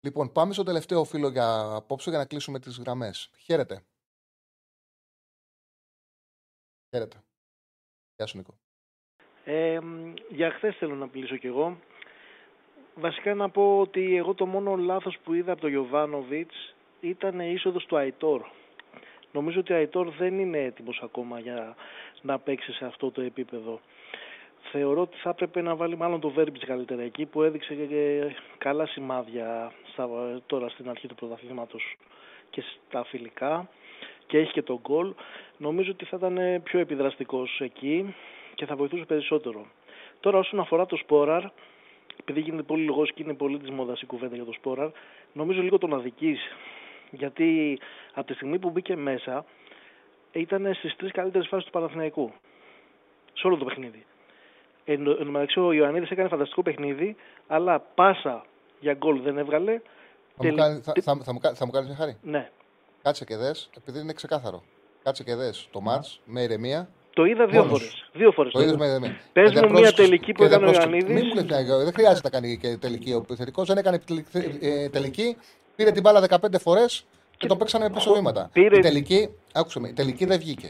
Λοιπόν, 0.00 0.32
πάμε 0.32 0.52
στο 0.52 0.62
τελευταίο 0.62 1.04
φίλο 1.04 1.28
για 1.28 1.74
απόψε 1.74 2.10
για 2.10 2.18
να 2.18 2.26
κλείσουμε 2.26 2.58
τις 2.58 2.78
γραμμές. 2.78 3.30
Χαίρετε. 3.36 3.86
Χαίρετε. 6.90 7.24
Γεια 8.22 8.30
σου, 8.30 8.36
Νίκο. 8.36 8.54
Ε, 9.44 9.78
για 10.28 10.50
χθες 10.50 10.76
θέλω 10.76 10.94
να 10.94 11.08
μιλήσω 11.12 11.36
κι 11.36 11.46
εγώ. 11.46 11.78
Βασικά 12.94 13.34
να 13.34 13.50
πω 13.50 13.80
ότι 13.80 14.16
εγώ 14.16 14.34
το 14.34 14.46
μόνο 14.46 14.76
λάθος 14.76 15.18
που 15.24 15.34
είδα 15.34 15.52
από 15.52 15.60
τον 15.60 15.70
Γιωβάνοβιτς 15.70 16.74
ήταν 17.00 17.40
η 17.40 17.52
είσοδος 17.54 17.86
του 17.86 17.96
Αϊτόρ. 17.96 18.42
Νομίζω 19.32 19.60
ότι 19.60 19.72
ο 19.72 19.76
Αϊτόρ 19.76 20.08
δεν 20.08 20.38
είναι 20.38 20.58
έτοιμος 20.58 21.00
ακόμα 21.04 21.38
για 21.38 21.76
να 22.22 22.38
παίξει 22.38 22.72
σε 22.72 22.84
αυτό 22.84 23.10
το 23.10 23.20
επίπεδο. 23.20 23.80
Θεωρώ 24.70 25.00
ότι 25.00 25.16
θα 25.16 25.30
έπρεπε 25.30 25.60
να 25.60 25.74
βάλει 25.74 25.96
μάλλον 25.96 26.20
το 26.20 26.30
Βέρμπιτς 26.30 26.64
καλύτερα 26.64 27.02
εκεί 27.02 27.26
που 27.26 27.42
έδειξε 27.42 27.74
και 27.74 28.34
καλά 28.58 28.86
σημάδια 28.86 29.72
στα, 29.92 30.08
τώρα 30.46 30.68
στην 30.68 30.88
αρχή 30.88 31.06
του 31.06 31.14
πρωταθλήματος 31.14 31.96
και 32.50 32.62
στα 32.88 33.04
φιλικά 33.04 33.68
και 34.26 34.38
έχει 34.38 34.52
και 34.52 34.62
τον 34.62 34.78
γκολ. 34.80 35.14
Νομίζω 35.62 35.90
ότι 35.90 36.04
θα 36.04 36.16
ήταν 36.16 36.62
πιο 36.62 36.78
επιδραστικός 36.80 37.60
εκεί 37.60 38.14
και 38.54 38.66
θα 38.66 38.76
βοηθούσε 38.76 39.04
περισσότερο. 39.04 39.66
Τώρα 40.20 40.38
όσον 40.38 40.60
αφορά 40.60 40.86
το 40.86 40.96
Σπόραρ, 40.96 41.44
επειδή 42.20 42.40
γίνεται 42.40 42.62
πολύ 42.62 42.84
λόγος 42.84 43.12
και 43.12 43.22
είναι 43.22 43.34
πολύ 43.34 43.58
της 43.58 43.70
μόδας 43.70 44.00
η 44.00 44.06
κουβέντα 44.06 44.34
για 44.34 44.44
το 44.44 44.52
Σπόραρ, 44.52 44.90
νομίζω 45.32 45.62
λίγο 45.62 45.78
τον 45.78 45.94
αδικείς. 45.94 46.40
Γιατί 47.10 47.78
από 48.14 48.26
τη 48.26 48.34
στιγμή 48.34 48.58
που 48.58 48.70
μπήκε 48.70 48.96
μέσα 48.96 49.44
ήταν 50.32 50.74
στις 50.74 50.96
τρεις 50.96 51.12
καλύτερες 51.12 51.48
φάσεις 51.48 51.64
του 51.66 51.72
Παναθηναϊκού. 51.72 52.32
Σε 53.32 53.46
όλο 53.46 53.56
το 53.56 53.64
παιχνίδι. 53.64 54.04
Εν, 54.84 55.06
εν 55.06 55.16
τω 55.16 55.24
μεταξύ 55.24 55.60
ο 55.60 55.72
Ιωαννίδης 55.72 56.10
έκανε 56.10 56.28
φανταστικό 56.28 56.62
παιχνίδι, 56.62 57.16
αλλά 57.46 57.80
πάσα 57.80 58.44
για 58.80 58.94
γκολ 58.94 59.20
δεν 59.20 59.38
έβγαλε. 59.38 59.80
Θα 60.36 60.46
μου, 60.46 60.54
κάνει, 60.54 60.80
θα, 60.80 60.92
θα, 61.02 61.16
θα, 61.24 61.32
μου, 61.32 61.38
κα- 61.38 61.54
θα 61.54 61.64
μου 61.66 61.70
κάνεις 61.70 61.88
μια 61.88 61.96
χάρη; 61.96 62.16
Ναι. 62.22 62.50
Κάτσε 63.02 63.24
και 63.24 63.36
δες, 63.36 63.70
επειδή 63.76 64.00
είναι 64.00 64.12
ξεκάθαρο. 64.12 64.62
Κάτσε 65.02 65.22
και 65.24 65.34
δες 65.34 65.68
το 65.70 65.80
μάτς 65.80 66.20
με 66.24 66.40
ηρεμία. 66.42 66.88
Το 67.14 67.24
είδα 67.24 67.46
δύο 67.46 67.62
Μόνος. 67.64 67.78
φορές. 67.78 68.10
Δύο 68.12 68.30
φορές. 68.32 68.52
Το 68.52 68.60
είδες 68.60 68.76
με 68.76 68.86
ηρεμία. 68.86 69.16
Πες 69.32 69.48
Και 69.48 69.54
δεν 69.54 69.64
μου 69.66 69.70
μια 69.72 69.80
πρόσεξες- 69.80 69.94
τελική 70.06 70.32
που 70.32 70.42
και 70.42 70.48
δεν 70.48 70.62
έκανε 70.62 70.70
ο 70.70 70.72
πρόσεξες- 70.72 70.92
Ιωαννίδης. 71.02 71.34
Μην 71.34 71.44
μου 71.48 71.50
λες, 71.50 71.68
ναι, 71.68 71.84
δεν 71.84 71.92
χρειάζεται 71.92 72.28
να 72.32 72.40
κάνει 72.40 72.58
και 72.58 72.76
τελική 72.76 73.12
ο 73.12 73.16
επιθετικός. 73.16 73.66
Δεν 73.68 73.76
έκανε 73.78 73.98
τελική, 73.98 74.28
ε, 74.60 74.88
τελική. 74.88 75.36
Πήρε 75.76 75.90
την 75.90 76.02
μπάλα 76.02 76.20
15 76.20 76.58
φορές 76.58 77.04
και 77.36 77.46
το 77.46 77.56
παίξανε 77.56 77.90
πίσω 77.90 78.12
βήματα. 78.14 78.50
πήρε- 78.52 78.76
Η 78.78 78.80
τελική, 78.80 79.28
άκουσε 79.52 79.80
με, 79.80 79.88
η 79.88 79.92
τελική 79.92 80.24
δεν 80.24 80.38
βγήκε. 80.38 80.66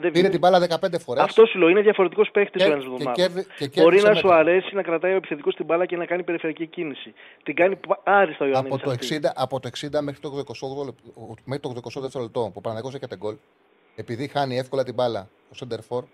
Δεν 0.00 0.10
Πήρε 0.12 0.28
βγήκε. 0.28 0.28
την 0.28 0.38
μπάλα 0.38 0.58
15 0.58 0.98
φορές. 0.98 1.22
Αυτό 1.22 1.46
σου 1.46 1.58
λέω, 1.58 1.68
είναι 1.68 1.80
διαφορετικός 1.80 2.30
παίχτης 2.30 2.62
Και- 2.62 2.68
ο 2.68 2.72
ένα 2.72 2.80
και 2.80 2.84
εβδομάδα. 2.86 3.12
κέρδι- 3.12 3.46
και 3.46 3.54
Μπορεί 3.58 3.70
κέρδισε 3.74 4.06
να 4.08 4.14
σου 4.14 4.26
μέτρα. 4.26 4.38
αρέσει 4.40 4.74
να 4.74 4.82
κρατάει 4.82 5.12
ο 5.12 5.16
επιθετικός 5.16 5.54
την 5.54 5.64
μπάλα 5.64 5.86
και 5.86 5.96
να 5.96 6.04
κάνει 6.06 6.22
περιφερειακή 6.22 6.66
κίνηση. 6.66 7.14
Την 7.42 7.54
κάνει 7.54 7.76
πα- 7.76 8.00
άριστα 8.04 8.44
ο 8.44 8.48
Ιωαννίδη. 8.48 8.74
Από 8.74 8.84
το, 8.84 8.90
60, 8.90 9.32
από 9.36 9.60
το 9.60 9.68
60 9.68 10.02
μέχρι 10.02 10.20
το 10.20 10.28
28 10.38 10.84
λεπτό- 10.84 11.34
μέχρι 11.44 11.62
το 11.62 11.68
82 11.74 12.20
λεπτό 12.20 12.40
που 12.40 12.52
ο 12.54 12.60
Παναγιώτης 12.60 12.94
έκανε 12.96 13.16
γκολ, 13.16 13.34
επειδή 13.98 14.28
χάνει 14.28 14.58
εύκολα 14.58 14.84
την 14.84 14.94
μπάλα 14.94 15.28
ο 15.50 15.54
Σέντερφορ, 15.54 16.04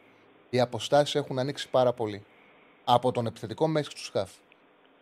οι 0.51 0.61
αποστάσεις 0.61 1.15
έχουν 1.15 1.39
ανοίξει 1.39 1.69
πάρα 1.71 1.93
πολύ. 1.93 2.25
Από 2.85 3.13
τον 3.13 3.27
επιθετικό 3.27 3.67
μέχρι 3.67 3.93
τους 3.95 4.05
σκάφ. 4.05 4.31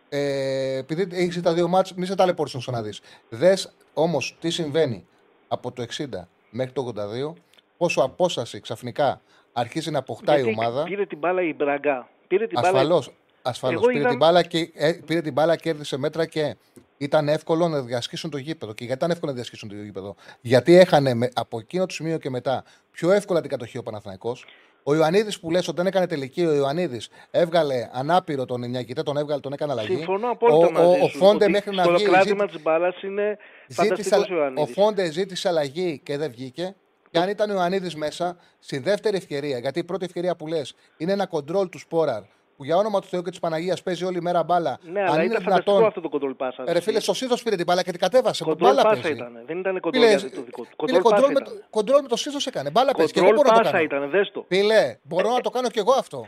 Ε, 0.09 0.77
επειδή 0.77 1.09
έχεις 1.11 1.43
τα 1.43 1.53
δύο 1.55 1.69
μάτς, 1.69 1.95
μη 1.95 2.07
σε 2.07 2.15
ταλαιπωρήσει 2.15 2.57
όσο 2.57 2.71
να 2.71 2.83
δεις. 2.83 3.01
Δες 3.29 3.73
όμως 3.95 4.37
τι 4.41 4.51
συμβαίνει 4.51 5.07
από 5.49 5.73
το 5.73 5.83
60 5.83 6.29
μέχρι 6.51 6.73
το 6.73 6.83
82, 6.83 7.35
πόσο 7.77 8.01
απόσταση 8.03 8.61
ξαφνικά 8.61 9.21
αρχίζει 9.53 9.91
να 9.91 9.99
αποκτάει 9.99 10.41
η 10.41 10.43
Γιατί 10.43 10.59
ομάδα. 10.61 10.83
Πήρε 10.83 11.07
την 11.07 11.19
μπάλα 11.19 11.43
η 11.43 11.55
Μπραγκά. 11.55 12.09
Πήρε 12.29 12.47
την 12.47 12.61
μπάλα. 12.61 12.79
Ασφαλώς. 12.79 13.13
Ασφαλώς. 13.43 13.77
Εγώ 13.83 13.87
Πήρε, 13.87 13.99
είδα- 13.99 14.09
την 14.09 14.19
μπάλα 14.19 14.43
και, 14.43 14.71
ε, 14.75 14.93
πήρε 14.93 15.21
την 15.21 15.33
μπάλα, 15.33 15.57
κέρδισε 15.57 15.97
μέτρα 15.97 16.27
και 16.27 16.57
ήταν 17.03 17.29
εύκολο 17.29 17.69
να 17.69 17.81
διασχίσουν 17.81 18.31
το 18.31 18.37
γήπεδο. 18.37 18.73
Και 18.73 18.85
γιατί 18.85 18.99
ήταν 18.99 19.11
εύκολο 19.11 19.31
να 19.31 19.37
διασχίσουν 19.37 19.69
το 19.69 19.75
γήπεδο; 19.75 20.15
Γιατί 20.41 20.75
έχανε 20.77 21.15
με, 21.15 21.29
από 21.35 21.59
εκείνο 21.59 21.87
το 21.87 21.95
σημείο 21.95 22.19
και 22.19 22.31
μετά 22.31 22.65
πιο 22.91 23.11
εύκολα 23.13 23.41
την 23.41 23.51
κατοχή 23.51 23.79
ο 23.79 23.83
Παναθηναϊκός. 23.83 24.45
Ο 24.85 24.95
Ιωαννίδης 24.95 25.41
που 25.41 25.51
λες 25.51 25.69
ότι 25.69 25.77
δεν 25.77 25.87
έκανε 25.87 26.07
τελική, 26.07 26.45
ο 26.47 26.55
Ιωαννίδης 26.55 27.09
έβγαλε 27.31 27.89
ανάπηρο 27.93 28.45
τον 28.45 28.71
Νιακητέ, 28.71 29.03
τον 29.03 29.17
έβγαλε, 29.17 29.41
τον 29.41 29.53
έκανε 29.53 29.73
αλλαγή. 29.73 29.95
Συμφωνώ 29.97 30.31
απόλυτα 30.31 30.67
ο, 30.67 30.71
μαζί 30.71 31.01
ο, 31.01 31.05
ο 31.05 31.09
σου. 31.09 31.19
Φόντε 31.19 31.45
ότι 31.45 31.53
μέχρι 31.53 31.75
να 31.75 31.83
στο 31.83 31.93
βγει. 31.93 32.05
κράτημα 32.05 32.45
ζήτη- 32.45 32.51
της 32.53 32.63
μπάλας 32.63 33.03
είναι 33.03 33.39
ζήτησε, 33.69 33.89
φανταστικός 33.89 34.29
ο 34.31 34.35
ο 34.35 34.37
Ιωαννίδη. 34.37 34.73
Φόντε 34.73 35.11
ζήτησε 35.11 35.49
αλλαγή 35.49 36.01
και 36.05 36.17
δεν 36.17 36.31
βγήκε. 36.31 36.75
Και 37.11 37.19
αν 37.19 37.29
ήταν 37.29 37.51
ο 37.51 37.53
Ιωαννίδης 37.53 37.95
μέσα, 37.95 38.37
στη 38.59 38.79
δεύτερη 38.79 39.17
ευκαιρία, 39.17 39.59
γιατί 39.59 39.79
η 39.79 39.85
πρώτη 39.85 40.05
ευκαιρία 40.05 40.37
που 40.37 40.47
λες 40.47 40.75
είναι 40.97 41.13
ένα 41.13 41.27
κοντρόλ 41.27 41.69
του 41.69 41.79
Σπόραρ 41.79 42.23
που 42.63 42.69
για 42.69 42.77
όνομα 42.77 43.01
του 43.01 43.07
Θεού 43.07 43.23
και 43.23 43.31
της 43.31 43.39
Παναγίας 43.39 43.83
παίζει 43.83 44.05
όλη 44.05 44.23
μέρα 44.23 44.43
μπάλα. 44.43 44.79
Ναι, 44.83 45.01
αν 45.01 45.07
αλλά 45.07 45.15
είναι 45.23 45.25
ήταν 45.25 45.43
φανταστικό 45.43 45.71
δυνατόν. 45.71 45.89
αυτό 45.89 46.01
το 46.01 46.09
κοντρόλ 46.09 46.35
πάσα. 46.35 46.63
Ε, 46.67 46.73
Ρε 46.73 46.81
φίλε, 46.81 47.01
στο 47.01 47.15
σύντο 47.15 47.35
πήρε 47.45 47.57
την 47.57 47.65
μπάλα 47.65 47.83
και 47.83 47.91
την 47.91 48.01
κατέβασε. 48.01 48.45
Κοντρόλ 48.45 48.69
Μπάλα 48.75 48.83
πάσα 48.89 49.01
παίζει. 49.03 49.17
ήταν. 49.17 49.33
Δεν 49.47 49.59
ήταν 49.59 49.81
κοντρόλ 49.81 50.03
Φίλε, 50.05 50.17
για 50.19 50.31
το 50.31 50.43
δικό 50.43 50.63
του. 50.63 50.69
Φίλε, 50.87 50.99
Κοντρόλ 50.99 51.03
πάσα 51.03 51.15
κοντρόλ, 51.15 51.33
με, 51.33 51.41
ήταν. 51.41 51.55
το- 51.61 51.67
κοντρόλ 51.71 52.03
με 52.03 52.09
το 52.09 52.17
σύντο 52.17 52.37
έκανε. 52.47 52.71
Μπάλα 52.71 52.93
παίζει. 52.93 53.13
Και 53.13 53.19
εγώ 53.19 53.29
Κοντρόλ 53.29 53.45
μπορώ 53.47 53.57
να 53.59 53.65
το 53.65 53.71
πάσα 53.71 53.87
κάνω. 53.89 54.05
ήταν, 54.05 54.11
δες 54.11 54.31
το. 54.33 54.45
Φίλε, 54.49 54.99
μπορώ 55.03 55.31
να 55.31 55.41
το 55.41 55.51
κάνω 55.51 55.69
κι 55.69 55.79
εγώ 55.79 55.93
αυτό. 55.93 56.27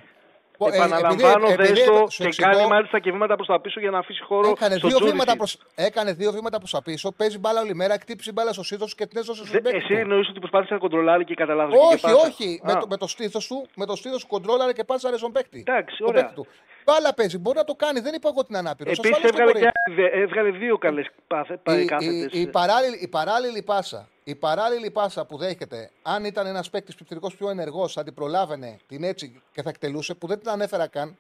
Ε, 0.58 0.76
Επαναλαμβάνω, 0.76 1.46
επειδή- 1.46 1.52
επειδή 1.52 1.72
δες 1.80 1.84
το 1.84 2.06
σου 2.10 2.22
και 2.22 2.28
εξηγώ- 2.28 2.50
κάνει 2.52 2.66
μάλιστα 2.68 2.98
και 2.98 3.10
βήματα 3.12 3.34
προς 3.34 3.46
τα 3.46 3.60
πίσω 3.60 3.80
για 3.80 3.90
να 3.90 3.98
αφήσει 3.98 4.22
χώρο 4.22 4.48
Έκανε 4.48 4.76
στο 4.76 4.88
δύο, 4.88 4.96
Τζούρισιτ. 4.96 5.12
βήματα 5.20 5.36
προς, 5.36 5.58
έκανε 5.74 6.12
δύο 6.12 6.32
βήματα 6.32 6.58
προς 6.58 6.70
τα 6.70 6.82
πίσω, 6.82 7.12
παίζει 7.12 7.38
μπάλα 7.38 7.60
όλη 7.60 7.74
μέρα, 7.74 7.94
χτύπησε 8.00 8.32
μπάλα 8.32 8.52
στο 8.52 8.62
σύντο 8.62 8.86
και 8.96 9.06
την 9.06 9.18
έδωσε 9.18 9.34
στον 9.46 9.50
Δε- 9.52 9.60
παίκτη 9.60 9.76
Εσύ 9.78 9.86
του. 9.86 9.94
εννοείς 9.94 10.28
ότι 10.28 10.38
προσπάθησε 10.38 10.72
να 10.74 10.78
κοντρολάρει 10.80 11.24
και 11.24 11.34
κατά 11.34 11.54
λάθος 11.54 11.74
Όχι, 11.78 11.94
και 11.94 12.00
πάσα. 12.00 12.16
όχι. 12.26 12.60
Α, 12.62 12.72
Με 12.74 12.80
το, 12.80 12.86
με 12.88 12.96
το 12.96 13.06
στήθος 13.06 13.46
του, 13.46 13.66
με 13.76 13.86
το 13.86 13.96
στήθος 13.96 14.20
σου 14.20 14.26
κοντρόλαρε 14.26 14.72
και 14.72 14.84
πάσαρε 14.84 15.16
στον 15.16 15.32
παίκτη. 15.32 15.64
Εντάξει, 15.66 15.96
Τον 15.98 16.06
ωραία. 16.08 16.20
παίκτη 16.22 16.34
του. 16.34 16.46
Μπάλα 16.84 17.14
παίζει, 17.14 17.38
μπορεί 17.38 17.56
να 17.56 17.64
το 17.64 17.74
κάνει. 17.74 18.00
Δεν 18.00 18.14
είπα 18.14 18.28
εγώ 18.28 18.38
ότι 18.38 18.46
είναι 18.50 18.58
ανάπηρο. 18.58 18.90
Επίσης 18.90 19.22
έβγαλε, 19.24 19.52
και, 19.52 19.70
άλλη- 19.88 20.10
έβγαλε 20.22 20.50
δύο 20.50 20.78
καλές 20.78 21.06
πάθε- 21.26 21.60
η, 21.68 21.80
η, 21.80 21.84
κάθετες. 21.84 22.40
η, 22.40 22.46
παράλληλη, 22.46 22.96
η 23.02 23.08
παράλληλη 23.08 23.62
πάσα. 23.62 24.08
Η 24.26 24.34
παράλληλη 24.34 24.90
πάσα 24.90 25.24
που 25.24 25.36
δέχεται, 25.36 25.90
αν 26.02 26.24
ήταν 26.24 26.46
ένας 26.46 26.70
παίκτης 26.70 26.94
πιθανικό 26.94 27.30
πιο 27.38 27.50
ενεργός, 27.50 27.92
θα 27.92 28.02
την 28.04 28.14
προλάβαινε 28.14 28.76
την 28.86 29.04
έτσι 29.04 29.42
και 29.52 29.62
θα 29.62 29.68
εκτελούσε, 29.68 30.14
που 30.14 30.26
δεν 30.26 30.38
την 30.38 30.48
ανέφερα 30.48 30.86
καν. 30.86 31.16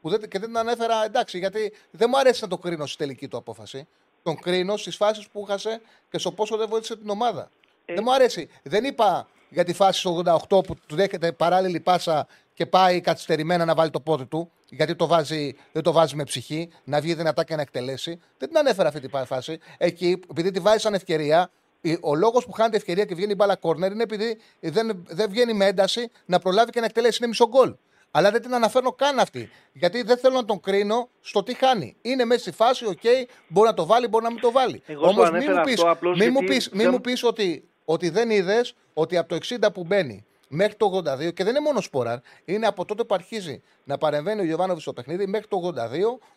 Που 0.00 0.08
δεν, 0.10 0.20
και 0.20 0.38
δεν 0.38 0.48
την 0.48 0.58
ανέφερα 0.58 1.04
εντάξει, 1.04 1.38
γιατί 1.38 1.72
δεν 1.90 2.08
μου 2.12 2.18
αρέσει 2.18 2.42
να 2.42 2.48
το 2.48 2.58
κρίνω 2.58 2.86
στη 2.86 2.96
τελική 2.96 3.28
του 3.28 3.36
απόφαση. 3.36 3.86
Τον 4.22 4.36
κρίνω 4.40 4.76
στις 4.76 4.96
φάσεις 4.96 5.28
που 5.28 5.44
χάσε 5.44 5.80
και 6.10 6.18
στο 6.18 6.32
πόσο 6.32 6.56
δεν 6.56 6.68
βοήθησε 6.68 6.96
την 6.96 7.08
ομάδα. 7.10 7.50
Ε. 7.84 7.94
Δεν 7.94 8.02
μου 8.06 8.14
αρέσει. 8.14 8.48
Δεν 8.62 8.84
είπα 8.84 9.28
για 9.48 9.64
τη 9.64 9.72
φάση 9.72 9.98
στο 10.00 10.22
88 10.26 10.64
που 10.66 10.74
του 10.86 10.94
δέχεται 10.94 11.32
παράλληλη 11.32 11.80
πάσα 11.80 12.26
και 12.54 12.66
πάει 12.66 13.00
καθυστερημένα 13.00 13.64
να 13.64 13.74
βάλει 13.74 13.90
το 13.90 14.00
πόδι 14.00 14.26
του, 14.26 14.50
γιατί 14.68 14.94
το 14.94 15.06
βάζει, 15.06 15.56
δεν 15.72 15.82
το 15.82 15.92
βάζει 15.92 16.16
με 16.16 16.24
ψυχή, 16.24 16.70
να 16.84 17.00
βγει 17.00 17.14
δυνατά 17.14 17.44
και 17.44 17.56
να 17.56 17.62
εκτελέσει. 17.62 18.20
Δεν 18.38 18.48
την 18.48 18.58
ανέφερα 18.58 18.88
αυτή 18.88 19.00
τη 19.00 19.08
φάση. 19.26 19.58
Εκεί, 19.78 20.20
επειδή 20.30 20.50
τη 20.50 20.60
βάζει 20.60 20.78
σαν 20.78 20.94
ευκαιρία, 20.94 21.50
η- 21.50 21.61
ο 22.00 22.14
λόγος 22.14 22.44
που 22.46 22.52
χάνεται 22.52 22.76
ευκαιρία 22.76 23.04
και 23.04 23.14
βγαίνει 23.14 23.32
η 23.32 23.34
μπάλα 23.38 23.56
κόρνερ 23.56 23.92
είναι 23.92 24.02
επειδή 24.02 24.38
δεν, 24.60 25.04
δεν 25.08 25.30
βγαίνει 25.30 25.52
με 25.52 25.66
ένταση 25.66 26.10
να 26.24 26.38
προλάβει 26.38 26.70
και 26.70 26.80
να 26.80 26.86
εκτελέσει. 26.86 27.16
Είναι 27.20 27.28
μισό 27.28 27.48
γκολ. 27.48 27.74
Αλλά 28.10 28.30
δεν 28.30 28.42
την 28.42 28.54
αναφέρω 28.54 28.92
καν 28.92 29.18
αυτή. 29.18 29.50
Γιατί 29.72 30.02
δεν 30.02 30.18
θέλω 30.18 30.34
να 30.34 30.44
τον 30.44 30.60
κρίνω 30.60 31.08
στο 31.20 31.42
τι 31.42 31.54
χάνει. 31.54 31.96
Είναι 32.02 32.24
μέσα 32.24 32.40
στη 32.40 32.50
φάση, 32.52 32.86
οκ, 32.86 33.00
μπορεί 33.48 33.68
να 33.68 33.74
το 33.74 33.86
βάλει, 33.86 34.06
μπορεί 34.08 34.24
να 34.24 34.30
μην 34.30 34.40
το 34.40 34.50
βάλει. 34.50 34.82
Εγώ 34.86 35.02
σου 35.02 35.08
Όμως 35.08 35.24
μην 35.30 35.34
ανέφερα 35.34 35.58
μου 35.58 35.64
πεις 35.64 35.74
αυτό 35.74 35.90
απλώς 35.90 36.18
μη 36.18 36.26
μου 36.30 36.38
γιατί 36.40 36.46
πεις, 36.54 36.68
μη 36.70 36.82
δεν- 36.82 36.90
μου 36.92 37.00
πεις 37.00 37.24
ότι, 37.24 37.68
ότι 37.84 38.08
δεν 38.08 38.30
είδες 38.30 38.74
ότι 38.94 39.16
από 39.16 39.28
το 39.28 39.34
60 39.34 39.72
που 39.72 39.84
μπαίνει 39.84 40.24
μέχρι 40.54 40.74
το 40.74 40.86
82 40.96 41.32
και 41.34 41.44
δεν 41.44 41.48
είναι 41.54 41.60
μόνο 41.60 41.80
σποράρ, 41.80 42.18
είναι 42.44 42.66
από 42.66 42.84
τότε 42.84 43.04
που 43.04 43.14
αρχίζει 43.14 43.62
να 43.84 43.98
παρεμβαίνει 43.98 44.40
ο 44.40 44.44
Γιωβάνοβι 44.44 44.80
στο 44.80 44.92
παιχνίδι 44.92 45.26
μέχρι 45.26 45.46
το 45.48 45.56
82 45.64 45.70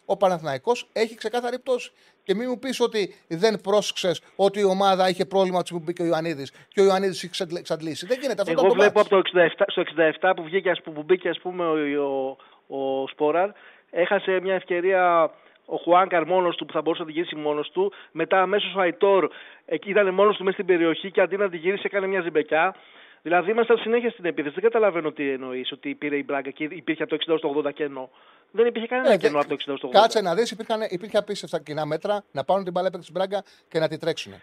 ο 0.05 0.17
Παναθηναϊκός 0.17 0.89
έχει 0.93 1.15
ξεκάθαρη 1.15 1.59
πτώση. 1.59 1.91
Και 2.23 2.35
μην 2.35 2.47
μου 2.49 2.59
πεις 2.59 2.79
ότι 2.79 3.15
δεν 3.27 3.61
πρόσεξες 3.61 4.21
ότι 4.35 4.59
η 4.59 4.63
ομάδα 4.63 5.09
είχε 5.09 5.25
πρόβλημα 5.25 5.63
του 5.63 5.73
που 5.73 5.81
μπήκε 5.85 6.01
ο 6.01 6.05
Ιωαννίδης 6.05 6.51
και 6.67 6.81
ο 6.81 6.83
Ιωαννίδης 6.83 7.17
είχε 7.17 7.25
εξαντλ- 7.25 7.57
εξαντλήσει. 7.57 8.05
Δεν 8.05 8.17
γίνεται 8.21 8.41
αυτό. 8.41 8.51
Εγώ 8.51 8.59
ήταν 8.65 8.77
το 8.77 8.81
βλέπω 8.81 8.97
μάτς. 8.99 9.11
από 9.11 9.21
το 9.23 9.39
67, 9.57 9.63
στο 9.67 9.81
67 9.81 10.33
που, 10.35 10.43
βγήκε, 10.43 10.69
ας 10.69 10.81
πούμε, 10.81 10.95
που 10.95 11.03
μπήκε 11.03 11.29
ας 11.29 11.39
πούμε, 11.39 11.65
ο, 11.65 12.37
ο, 12.67 12.77
ο 12.77 13.07
Σπόραρ, 13.07 13.49
έχασε 13.91 14.39
μια 14.41 14.53
ευκαιρία 14.53 15.31
ο 15.65 15.75
Χουάνκαρ 15.77 16.25
μόνος 16.27 16.55
του 16.55 16.65
που 16.65 16.73
θα 16.73 16.81
μπορούσε 16.81 17.01
να 17.01 17.07
την 17.07 17.17
γυρίσει 17.17 17.35
μόνος 17.35 17.69
του. 17.71 17.93
Μετά 18.11 18.41
αμέσως 18.41 18.75
ο 18.75 18.79
Αϊτόρ 18.79 19.27
εκεί 19.65 19.89
ήταν 19.89 20.13
μόνος 20.13 20.37
του 20.37 20.43
μέσα 20.43 20.53
στην 20.55 20.65
περιοχή 20.65 21.11
και 21.11 21.21
αντί 21.21 21.37
να 21.37 21.49
την 21.49 21.59
γυρίσει 21.59 21.83
έκανε 21.85 22.07
μια 22.07 22.21
ζυμπεκιά. 22.21 22.75
Δηλαδή 23.27 23.51
ήμασταν 23.51 23.77
συνέχεια 23.77 24.09
στην 24.09 24.25
επίθεση. 24.25 24.53
Δεν 24.53 24.63
καταλαβαίνω 24.63 25.11
τι 25.11 25.29
εννοείς 25.29 25.71
ότι 25.71 25.95
πήρε 25.95 26.15
η 26.17 26.23
Μπράγκα 26.27 26.49
και 26.49 26.63
υπήρχε 26.63 27.03
από 27.03 27.17
το 27.17 27.33
60 27.33 27.37
στο 27.37 27.61
80 27.65 27.71
κενό. 27.73 28.09
Δεν 28.51 28.65
υπήρχε 28.65 28.87
κανένα 28.87 29.11
Ε, 29.13 29.17
κενό 29.17 29.33
δε- 29.33 29.39
από 29.39 29.47
το 29.47 29.53
60 29.53 29.77
στο 29.77 29.87
80. 29.87 29.91
Κάτσε 30.01 30.21
να 30.21 30.35
δεις, 30.35 30.51
υπήρχε 30.89 31.17
απίστευτα 31.17 31.59
κοινά 31.59 31.85
μέτρα 31.85 32.23
να 32.31 32.43
πάρουν 32.43 32.63
την 32.63 32.73
μπαλά 32.73 32.89
τη 32.89 33.11
Μπράγκα 33.11 33.43
και 33.67 33.79
να 33.79 33.87
τη 33.87 33.97
τρέξουν. 33.97 34.33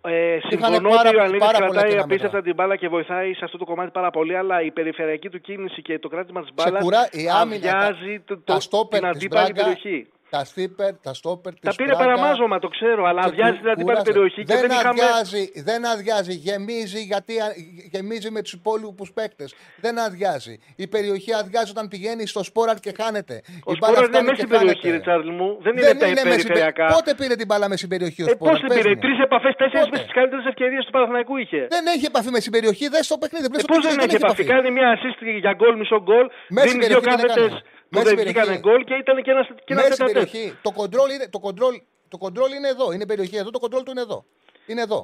Ε, 0.00 0.38
συμφωνώ 0.48 0.88
πάρα- 0.88 1.00
ότι 1.00 1.08
ο 1.08 1.18
Ιωαννίδης 1.18 1.46
πάρα 1.46 1.58
πολλά 1.58 1.70
κρατάει 1.70 1.90
κοινά 1.90 2.02
απίστευτα 2.02 2.36
μέτρα. 2.36 2.42
την 2.42 2.54
μπάλα 2.54 2.76
και 2.76 2.88
βοηθάει 2.88 3.34
σε 3.34 3.44
αυτό 3.44 3.58
το 3.58 3.64
κομμάτι 3.64 3.90
πάρα 3.90 4.10
πολύ, 4.10 4.36
αλλά 4.36 4.62
η 4.62 4.70
περιφερειακή 4.70 5.28
του 5.28 5.40
κίνηση 5.40 5.82
και 5.82 5.98
το 5.98 6.08
κράτημα 6.08 6.40
της 6.40 6.48
Σε 6.48 6.54
μπάλας 6.70 6.82
κουρά, 6.82 7.08
η 7.12 7.28
άμυνα, 7.40 7.70
αδειάζει 7.78 8.20
το, 8.20 8.38
τα 8.38 8.54
το, 8.54 8.60
στόπερ 8.60 9.00
την 9.00 9.08
της 9.10 9.16
αντίπαλη 9.18 9.52
Μπράγκα, 9.52 9.62
περιοχή. 9.74 10.08
Τα 10.30 10.44
στόπερ, 10.44 10.92
τα 11.06 11.14
στόπερ 11.14 11.52
Τα 11.52 11.68
της 11.68 11.76
πήρε 11.76 11.94
Μπράγκα, 11.94 12.04
παραμάζωμα, 12.04 12.58
το 12.58 12.68
ξέρω, 12.76 13.02
αλλά 13.10 13.20
και 13.22 13.28
αδειάζει 13.28 13.52
κου- 13.52 13.60
την 13.60 13.70
αντίπαλη 13.70 13.96
κουράζε. 13.98 14.10
περιοχή 14.12 14.40
και 14.44 14.54
δεν 14.62 14.70
είχαμε... 14.70 14.88
αδειάζει, 14.88 15.42
δεν 15.68 15.80
αδειάζει, 15.92 16.34
γεμίζει 16.46 17.00
γιατί 17.12 17.32
α- 17.46 17.54
γεμίζει 17.94 18.30
με 18.36 18.40
τους 18.42 18.52
υπόλοιπους 18.58 19.08
παίκτες. 19.18 19.48
Δεν 19.84 19.94
αδειάζει. 20.06 20.54
Η 20.76 20.86
περιοχή 20.94 21.30
αδειάζει 21.40 21.70
όταν 21.74 21.88
πηγαίνει 21.92 22.24
στο 22.32 22.42
σπόραρ 22.48 22.76
και 22.84 22.92
χάνεται. 23.00 23.36
Ο 23.70 23.72
Η 23.72 23.76
μπάλα 23.80 23.94
Σπόρας 23.94 23.98
είναι 23.98 24.08
φτάνει 24.12 24.24
μέσα 24.28 24.36
και 24.38 24.44
στην 24.46 24.48
περιοχή, 24.56 24.80
χάνεται. 24.80 24.96
Ριτσάρλ 24.96 25.28
μου. 25.38 25.48
Δεν 25.64 25.72
είναι 25.76 25.86
τα 25.86 25.94
μέσα 25.94 26.06
στην 26.14 26.28
πε- 26.28 26.30
περιφερειακά. 26.34 26.86
Πότε 26.96 27.10
πήρε 27.20 27.34
την 27.40 27.46
μπάλα 27.48 27.66
με 27.72 27.76
στην 27.80 27.88
περιοχή 27.94 28.20
ο 28.22 28.28
Ε, 28.28 28.32
Σπόραρ; 28.34 28.50
πώς 28.52 28.58
την 28.64 28.68
πήρε, 28.76 28.90
τρεις 29.04 29.18
επαφές, 29.26 29.54
τέσσερις 29.62 29.88
με 29.94 29.98
τις 30.04 30.12
καλύτερες 30.18 30.44
ευκαιρίες 30.52 30.82
του 30.86 30.92
Παναθηναϊκού 30.96 31.34
είχε. 31.42 31.60
Δεν 31.76 31.84
έχει 31.94 32.04
επαφή 32.12 32.30
με 32.36 32.40
την 32.44 32.52
περιοχή, 32.56 32.84
δεν 32.94 33.02
στο 33.08 33.16
παιχνίδι. 33.22 33.44
Ε, 33.46 33.48
Πλέον 33.52 33.62
στο 33.64 33.72
πώς 33.72 33.80
παιχνίδι 33.82 33.98
δεν 34.00 34.08
έχει 34.08 34.24
επαφή, 34.24 34.44
κάνει 34.54 34.68
μια 34.78 34.88
assist 34.96 35.20
για 35.44 35.52
γκολ, 35.58 35.74
μισό 35.82 35.98
γκολ, 36.06 36.26
Μέσα 36.56 36.66
στην 36.68 36.80
δίνει 36.80 36.92
δύο 36.92 37.00
περιοχή 37.00 37.20
δεν 37.22 37.28
κάθετες 37.28 37.52
έκανε. 37.58 37.76
Που 37.90 37.98
Μέσα 37.98 38.04
δεν 38.04 38.12
στην 38.14 38.24
βγήκανε 38.24 38.46
περιοχή. 38.46 38.68
γκολ 38.68 38.80
και 38.88 38.94
ήταν 39.02 39.16
και 39.24 39.30
ένα, 39.30 39.42
και 39.66 39.72
ένας 39.74 39.82
Μέσα 39.82 39.94
στην 39.94 40.06
τέταρτο. 40.06 40.30
περιοχή. 40.30 40.58
Το 40.66 40.70
κοντρόλ 40.78 41.08
είναι, 41.14 41.26
το 41.34 41.38
κοντρόλ, 41.46 41.74
το 42.08 42.16
κοντρόλ 42.24 42.50
είναι 42.56 42.68
εδώ. 42.74 42.86
Είναι 42.92 43.02
η 43.02 43.10
περιοχή 43.12 43.36
εδώ. 43.36 43.50
Το 43.50 43.58
κοντρόλ 43.64 43.82
του 43.82 43.90
είναι 43.90 44.00
εδώ. 44.08 44.18
Είναι 44.66 44.82
εδώ. 44.88 45.00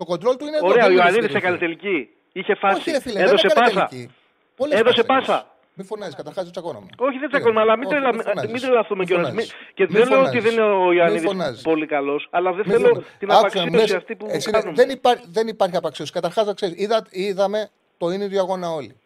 Το 0.00 0.04
κοντρόλ 0.04 0.36
του 0.36 0.46
είναι 0.46 0.56
εδώ. 0.56 0.66
Ωραία, 0.66 0.82
δεν 0.82 0.90
ο 0.90 0.92
είναι 0.92 1.00
Ιωαννίδης 1.02 1.24
στην 1.30 1.36
έκανε 1.42 1.56
περιοχή. 1.56 1.80
τελική. 1.82 2.08
Είχε 2.32 2.54
φάση. 2.54 2.76
Όχι, 2.80 2.90
ρε 2.90 3.00
φίλε, 3.00 3.20
Έδωσε 3.22 3.46
δεν 3.48 3.56
έκανε 3.56 3.74
πάσα. 3.74 3.86
τελική. 3.88 4.14
Πολλές 4.56 4.78
Έδωσε 4.80 5.02
πάσα 5.02 5.20
πάσα. 5.20 5.32
έδωσε. 5.32 5.52
Μην 5.80 5.86
φωνάζεις, 5.86 6.14
καταρχάς 6.14 6.42
δεν 6.44 6.52
τσακώνομαι. 6.52 6.86
Όχι, 6.98 7.18
δεν 7.18 7.28
τσακώνουμε, 7.28 7.60
αλλά 7.60 7.76
μην, 7.76 7.86
Όχι, 7.86 7.94
τρελα... 7.94 8.12
μην 8.14 8.22
φωνάζεις. 8.22 8.52
μην 8.52 8.60
τρελαθούμε 8.62 8.98
Μην 8.98 9.06
κιόλας. 9.08 9.28
φωνάζεις. 9.28 9.52
Μην- 9.52 9.74
Και 9.74 9.84
Μην 9.88 9.92
δεν 9.92 10.08
λέω 10.08 10.18
ότι 10.18 10.26
φωνάζεις. 10.28 10.42
δεν 10.42 10.52
είναι 10.52 10.72
ο 10.72 10.84
Μην 10.88 10.96
Ιωαννίδης 10.98 11.26
φωνάζεις. 11.28 11.62
πολύ 11.62 11.86
καλός, 11.86 12.28
αλλά 12.30 12.50
δεν 12.52 12.64
Μην 12.66 12.74
θέλω 12.76 12.88
φωνάζεις. 12.88 13.12
την 13.18 13.28
Άκουσα, 13.30 13.40
απαξίωση 13.40 13.70
μες- 13.70 13.94
αυτή 13.94 14.16
που 14.16 14.26
εσύ, 14.30 14.50
κάνουμε. 14.50 14.72
δεν, 14.72 14.88
υπά- 14.90 15.22
δεν 15.26 15.46
υπάρχει 15.48 15.76
απαξίωση. 15.76 16.12
Καταρχάς, 16.12 16.46
να 16.46 16.54
ξέρεις, 16.54 16.74
είδα, 16.82 17.06
είδαμε 17.10 17.70
το 17.98 18.10
ίδιο 18.10 18.40
αγώνα 18.40 18.68
όλοι. 18.70 18.96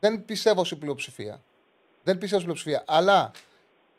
Δεν 0.00 0.24
πιστεύω 0.24 0.64
στην 0.64 0.78
πλειοψηφία. 0.78 1.42
Δεν 2.06 2.18
πιστεύω 2.18 2.42
στην 2.42 2.52
πλειοψηφία. 2.52 2.84
Αλλά 2.86 3.30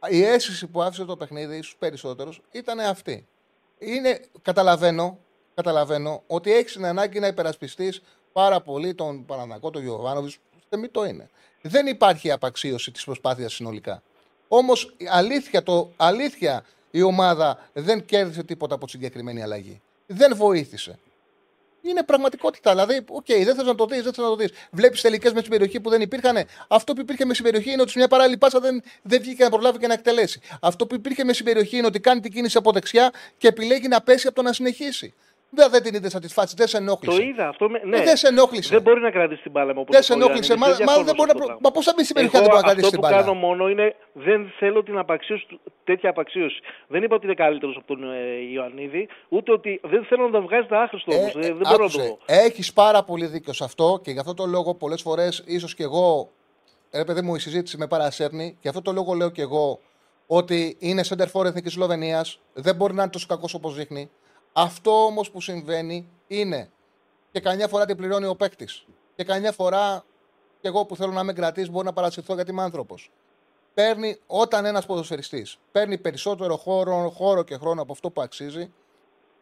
η 0.09 0.23
αίσθηση 0.23 0.67
που 0.67 0.81
άφησε 0.81 1.05
το 1.05 1.17
παιχνίδι 1.17 1.61
στους 1.61 1.75
περισσότερους 1.79 2.41
ήταν 2.51 2.79
αυτή. 2.79 3.27
Είναι, 3.77 4.21
καταλαβαίνω, 4.41 5.19
καταλαβαίνω 5.55 6.23
ότι 6.27 6.53
έχεις 6.53 6.73
την 6.73 6.85
ανάγκη 6.85 7.19
να 7.19 7.27
υπερασπιστείς 7.27 8.01
πάρα 8.33 8.61
πολύ 8.61 8.95
τον 8.95 9.25
Πανανακό, 9.25 9.69
τον 9.69 9.81
Γιωβάνοβιτς. 9.81 10.37
Δεν 10.69 10.91
το 10.91 11.05
είναι. 11.05 11.29
Δεν 11.61 11.87
υπάρχει 11.87 12.31
απαξίωση 12.31 12.91
της 12.91 13.03
προσπάθειας 13.03 13.53
συνολικά. 13.53 14.03
Όμως, 14.47 14.95
αλήθεια, 15.09 15.63
το, 15.63 15.91
αλήθεια 15.95 16.65
η 16.91 17.01
ομάδα 17.01 17.69
δεν 17.73 18.05
κέρδισε 18.05 18.43
τίποτα 18.43 18.75
από 18.75 18.85
τη 18.85 18.91
συγκεκριμένη 18.91 19.41
αλλαγή. 19.41 19.81
Δεν 20.05 20.35
βοήθησε. 20.35 20.99
Είναι 21.81 22.03
πραγματικότητα. 22.03 22.71
Δηλαδή, 22.71 23.05
οκ, 23.09 23.25
δεν 23.25 23.55
θες 23.55 23.65
να 23.65 23.75
το 23.75 23.85
δεις, 23.85 24.03
δεν 24.03 24.13
θες 24.13 24.23
να 24.23 24.29
το 24.29 24.35
δεις. 24.35 24.49
Βλέπεις 24.71 25.01
τελικές 25.01 25.33
μες 25.33 25.39
στην 25.39 25.51
περιοχή 25.51 25.79
που 25.79 25.89
δεν 25.89 26.01
υπήρχαν. 26.01 26.37
Αυτό 26.67 26.93
που 26.93 27.01
υπήρχε 27.01 27.25
μες 27.25 27.33
στην 27.33 27.45
περιοχή 27.45 27.71
είναι 27.71 27.81
ότι 27.81 27.91
σε 27.91 27.97
μια 27.97 28.07
παράλληλη 28.07 28.37
πάσα 28.37 28.59
δεν, 28.59 28.83
δεν 29.01 29.21
βγήκε 29.21 29.43
να 29.43 29.49
προλάβει 29.49 29.77
και 29.77 29.87
να 29.87 29.93
εκτελέσει. 29.93 30.39
Αυτό 30.61 30.87
που 30.87 30.95
υπήρχε 30.95 31.23
μες 31.23 31.33
στην 31.33 31.45
περιοχή 31.45 31.77
είναι 31.77 31.87
ότι 31.87 31.99
κάνει 31.99 32.19
την 32.19 32.31
κίνηση 32.31 32.57
από 32.57 32.71
δεξιά 32.71 33.13
και 33.37 33.47
επιλέγει 33.47 33.87
να 33.87 34.01
πέσει 34.01 34.27
από 34.27 34.35
το 34.35 34.41
να 34.41 34.53
συνεχίσει. 34.53 35.13
Δεν, 35.49 35.69
δεν 35.71 35.83
την 35.83 35.93
είδες 35.95 36.15
αυτή 36.15 36.27
τη 36.27 36.33
φάση, 36.33 36.53
δεν 36.57 36.67
σε 36.67 36.77
ενόχλησε. 36.77 37.17
Το 37.17 37.23
είδα 37.23 37.47
αυτό. 37.47 37.69
Με... 37.69 37.81
Ναι. 37.85 37.97
Ε, 37.97 38.03
δεν 38.03 38.17
σε 38.17 38.27
ενόχλησε. 38.27 38.73
Δεν 38.73 38.81
μπορεί 38.81 39.01
να 39.01 39.11
κρατήσει 39.11 39.41
την 39.41 39.51
μπάλα 39.51 39.73
μου. 39.73 39.81
όπως 39.81 39.95
Δεν 39.95 40.03
σε 40.03 40.13
είπε 40.13 40.23
ο 40.23 40.25
ενόχλησε. 40.25 40.53
Ιωαννίδης. 40.53 40.79
Μα, 40.79 40.85
Δεν 40.85 40.97
μα, 40.97 41.03
δεν 41.03 41.15
διαφωνώ 41.15 41.17
μπορεί 41.17 41.29
σε 41.29 41.37
να... 41.37 41.43
αυτό 41.43 41.53
το 41.53 41.59
Μα 41.63 41.71
πώς 41.71 41.85
θα 41.85 41.93
μπει 41.95 42.03
σήμερα 42.03 42.27
Εγώ 42.27 42.37
δεν 42.37 42.41
μπορεί 42.41 42.53
να 42.53 42.59
αυτό 42.59 42.69
κρατήσεις 42.71 42.91
την 42.91 42.99
που 42.99 43.07
μπάλα; 43.07 43.17
κάνω 43.21 43.33
μόνο 43.47 43.69
είναι 43.69 43.95
δεν 44.13 44.39
θέλω 44.59 44.83
την 44.83 44.97
απαξίωση, 44.97 45.45
του- 45.49 45.59
τέτοια 45.83 46.09
απαξίωση. 46.09 46.59
Δεν 46.87 47.03
είπα 47.03 47.15
ότι 47.15 47.25
είναι 47.25 47.33
καλύτερος 47.45 47.75
από 47.77 47.87
τον 47.87 47.99
ε, 48.13 48.17
Ιωαννίδη, 48.53 49.07
ούτε 49.29 49.51
ότι 49.51 49.71
δεν 49.83 50.01
θέλω 50.09 50.23
να 50.25 50.31
τον 50.31 50.43
βγάζει 50.47 50.67
τα 50.67 50.77
άχρηστο 50.81 51.11
όμως. 51.17 51.33
δεν, 51.33 51.41
δεν 51.41 51.55
μπορώ 51.69 51.83
να 51.83 51.89
το 51.91 51.97
δω. 52.03 52.17
Έχεις 52.25 52.73
πάρα 52.73 53.03
πολύ 53.03 53.25
δίκιο 53.25 53.53
σε 53.53 53.63
αυτό 53.63 53.99
και 54.03 54.11
γι' 54.11 54.19
αυτό 54.19 54.33
το 54.33 54.45
λόγο 54.45 54.69
πολλές 54.75 55.01
φορές 55.01 55.43
ίσως 55.45 55.75
και 55.75 55.83
εγώ. 55.83 56.29
Ρε 56.93 57.03
παιδί 57.03 57.21
μου, 57.21 57.35
η 57.35 57.39
συζήτηση 57.39 57.77
με 57.77 57.87
παρασέρνει. 57.87 58.57
Γι' 58.61 58.67
αυτό 58.67 58.81
το 58.81 58.91
λόγο 58.91 59.13
λέω 59.13 59.29
και 59.29 59.41
εγώ 59.41 59.79
ότι 60.27 60.75
είναι 60.79 61.01
center 61.09 61.27
for 61.33 61.45
εθνικής 61.45 61.73
Σλοβενίας. 61.73 62.39
Δεν 62.53 62.75
μπορεί 62.75 62.93
να 62.93 63.01
είναι 63.01 63.11
τόσο 63.11 63.25
κακός 63.29 63.53
όπως 63.53 63.75
δείχνει. 63.75 64.09
Αυτό 64.59 65.05
όμως 65.05 65.31
που 65.31 65.41
συμβαίνει 65.41 66.09
είναι 66.27 66.69
και 67.31 67.39
καμιά 67.39 67.67
φορά 67.67 67.85
την 67.85 67.97
πληρώνει 67.97 68.25
ο 68.25 68.35
παίκτης. 68.35 68.85
Και 69.15 69.23
καμιά 69.23 69.51
φορά 69.51 70.05
και 70.59 70.67
εγώ 70.67 70.85
που 70.85 70.95
θέλω 70.95 71.11
να 71.11 71.21
είμαι 71.21 71.33
κρατή 71.33 71.69
μπορώ 71.69 71.83
να 71.83 71.93
παρασυρθώ 71.93 72.33
γιατί 72.33 72.51
είμαι 72.51 72.61
άνθρωπος. 72.61 73.11
Παίρνει, 73.73 74.19
όταν 74.27 74.65
ένας 74.65 74.85
ποδοσφαιριστής 74.85 75.57
παίρνει 75.71 75.97
περισσότερο 75.97 76.57
χώρο, 76.57 77.09
χώρο 77.09 77.43
και 77.43 77.57
χρόνο 77.57 77.81
από 77.81 77.91
αυτό 77.91 78.09
που 78.09 78.21
αξίζει, 78.21 78.73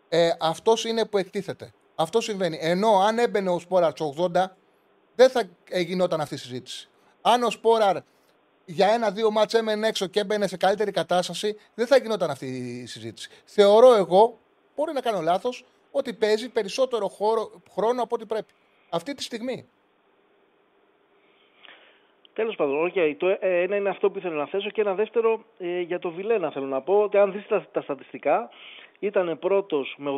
ε, 0.10 0.32
αυτός 0.40 0.86
είναι 0.86 1.06
που 1.06 1.18
εκτίθεται. 1.18 1.74
Αυτό 1.96 2.22
συμβαίνει. 2.22 2.58
Ενώ 2.62 3.00
αν 3.00 3.20
έμπαινε 3.20 3.50
ο 3.50 3.60
Σπόραρς 3.60 3.94
του 3.94 4.16
80, 4.34 4.46
δεν 5.16 5.30
θα 5.30 5.44
ε, 5.70 5.80
γινόταν 5.80 6.22
αυτή 6.22 6.34
η 6.34 6.38
συζήτηση. 6.38 6.90
Αν 7.22 7.44
ο 7.44 7.50
Σπόραρ 7.50 7.98
για 8.66 8.88
ένα-δύο 8.88 9.32
μάτς 9.32 9.54
έμενε 9.54 9.88
έξω 9.88 10.08
και 10.08 10.20
έμπαινε 10.20 10.48
σε 10.48 10.58
καλύτερη 10.58 10.92
κατάσταση, 10.92 11.58
δεν 11.76 11.88
θα 11.88 11.98
γινόταν 11.98 12.30
αυτή 12.30 12.46
η 12.46 12.86
συζήτηση. 12.86 13.30
Θεωρώ 13.46 13.96
εγώ, 13.96 14.40
μπορεί 14.76 14.94
να 14.94 15.02
κάνω 15.02 15.22
λάθος, 15.22 15.64
ότι 15.92 16.14
παίζει 16.14 16.50
περισσότερο 16.50 17.08
χώρο, 17.08 17.52
χρόνο 17.72 18.04
από 18.04 18.16
ό,τι 18.16 18.26
πρέπει. 18.26 18.54
Αυτή 18.90 19.14
τη 19.14 19.24
στιγμή. 19.24 19.68
Τέλος 22.34 22.56
πάντων, 22.56 22.86
οκ. 22.86 22.94
Το 23.18 23.28
ε, 23.28 23.38
ένα 23.40 23.76
είναι 23.76 23.90
αυτό 23.90 24.12
που 24.12 24.18
ήθελα 24.18 24.36
να 24.36 24.46
θέσω 24.46 24.70
και 24.70 24.82
ένα 24.82 24.94
δεύτερο 24.94 25.44
ε, 25.58 25.80
για 25.80 26.00
το 26.00 26.12
Βιλένα 26.12 26.52
θέλω 26.52 26.66
να 26.66 26.82
πω 26.82 27.02
ότι 27.02 27.18
αν 27.18 27.32
δεις 27.32 27.48
τα, 27.48 27.66
τα 27.72 27.82
στατιστικά 27.82 28.50
ήταν 29.00 29.40
πρώτος 29.40 29.96
με 29.98 30.12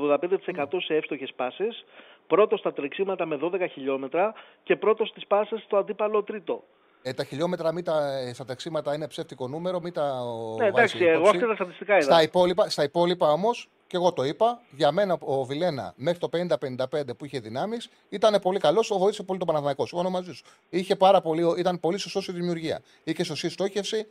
85% 0.55 0.65
σε 0.77 0.95
εύστοχες 0.95 1.34
πάσες, 1.35 1.85
πρώτος 2.27 2.59
στα 2.59 2.73
τρεξίματα 2.73 3.25
με 3.25 3.39
12 3.41 3.67
χιλιόμετρα 3.71 4.34
και 4.63 4.75
πρώτος 4.75 5.09
στις 5.09 5.27
πάσες 5.27 5.61
στο 5.61 5.77
αντίπαλο 5.77 6.23
τρίτο. 6.23 6.63
Ε, 7.07 7.13
τα 7.13 7.23
χιλιόμετρα 7.23 7.71
μη 7.71 7.81
τα, 7.81 8.17
ε, 8.17 8.34
στα 8.34 8.45
τρεξίματα 8.45 8.95
είναι 8.95 9.07
ψεύτικο 9.07 9.47
νούμερο, 9.47 9.79
μην 9.79 9.93
τα 9.93 10.21
ο, 10.21 10.55
Ναι, 10.57 10.65
εντάξει, 10.65 10.97
βάζεις 10.97 11.01
εγώ 11.01 11.19
υπόψη. 11.19 11.35
αυτά 11.35 11.47
τα 11.47 11.55
στατιστικά 11.55 11.93
είδα. 11.93 12.03
Στα 12.03 12.21
υπόλοιπα, 12.21 12.69
στα 12.69 12.84
υπόλοιπα 12.84 13.31
όμως, 13.31 13.69
και 13.88 13.95
εγώ 13.95 14.13
το 14.13 14.23
είπα, 14.23 14.61
για 14.71 14.91
μένα 14.91 15.17
ο 15.19 15.43
Βιλένα 15.43 15.93
μέχρι 15.95 16.19
το 16.19 16.29
50-55 16.29 17.15
που 17.17 17.25
είχε 17.25 17.39
δυνάμεις 17.39 17.89
ήταν 18.09 18.39
πολύ 18.41 18.59
καλός, 18.59 18.91
ο 18.91 18.97
βοήθησε 18.97 19.23
πολύ 19.23 19.39
τον 19.39 19.47
Παναθηναϊκός. 19.47 19.88
Συμφωνώ 19.89 20.09
μαζί 20.09 20.34
σου. 20.34 20.43
Είχε 20.69 20.95
πάρα 20.95 21.21
πολύ, 21.21 21.53
ήταν 21.57 21.79
πολύ 21.79 21.97
σωστός 21.97 22.23
στη 22.23 22.31
δημιουργία. 22.31 22.81
Είχε 23.03 23.23
σωστή 23.23 23.49
στόχευση, 23.49 24.07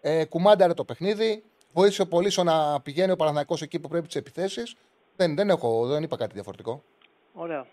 ε, 0.00 0.24
κουμάνταρε 0.24 0.74
το 0.74 0.84
παιχνίδι, 0.84 1.42
βοήθησε 1.72 2.04
πολύ 2.04 2.30
στο 2.30 2.42
να 2.44 2.80
πηγαίνει 2.80 3.10
ο 3.12 3.16
Παναθηναϊκός 3.16 3.62
εκεί 3.62 3.80
που 3.80 3.88
πρέπει 3.88 4.06
τις 4.06 4.16
επιθέσεις. 4.16 4.74
Δεν, 5.16 5.36
δεν, 5.36 5.50
έχω, 5.50 5.86
δεν 5.86 6.02
είπα 6.02 6.16
κάτι 6.16 6.32
διαφορετικό. 6.34 6.82
Ωραία. 7.32 7.66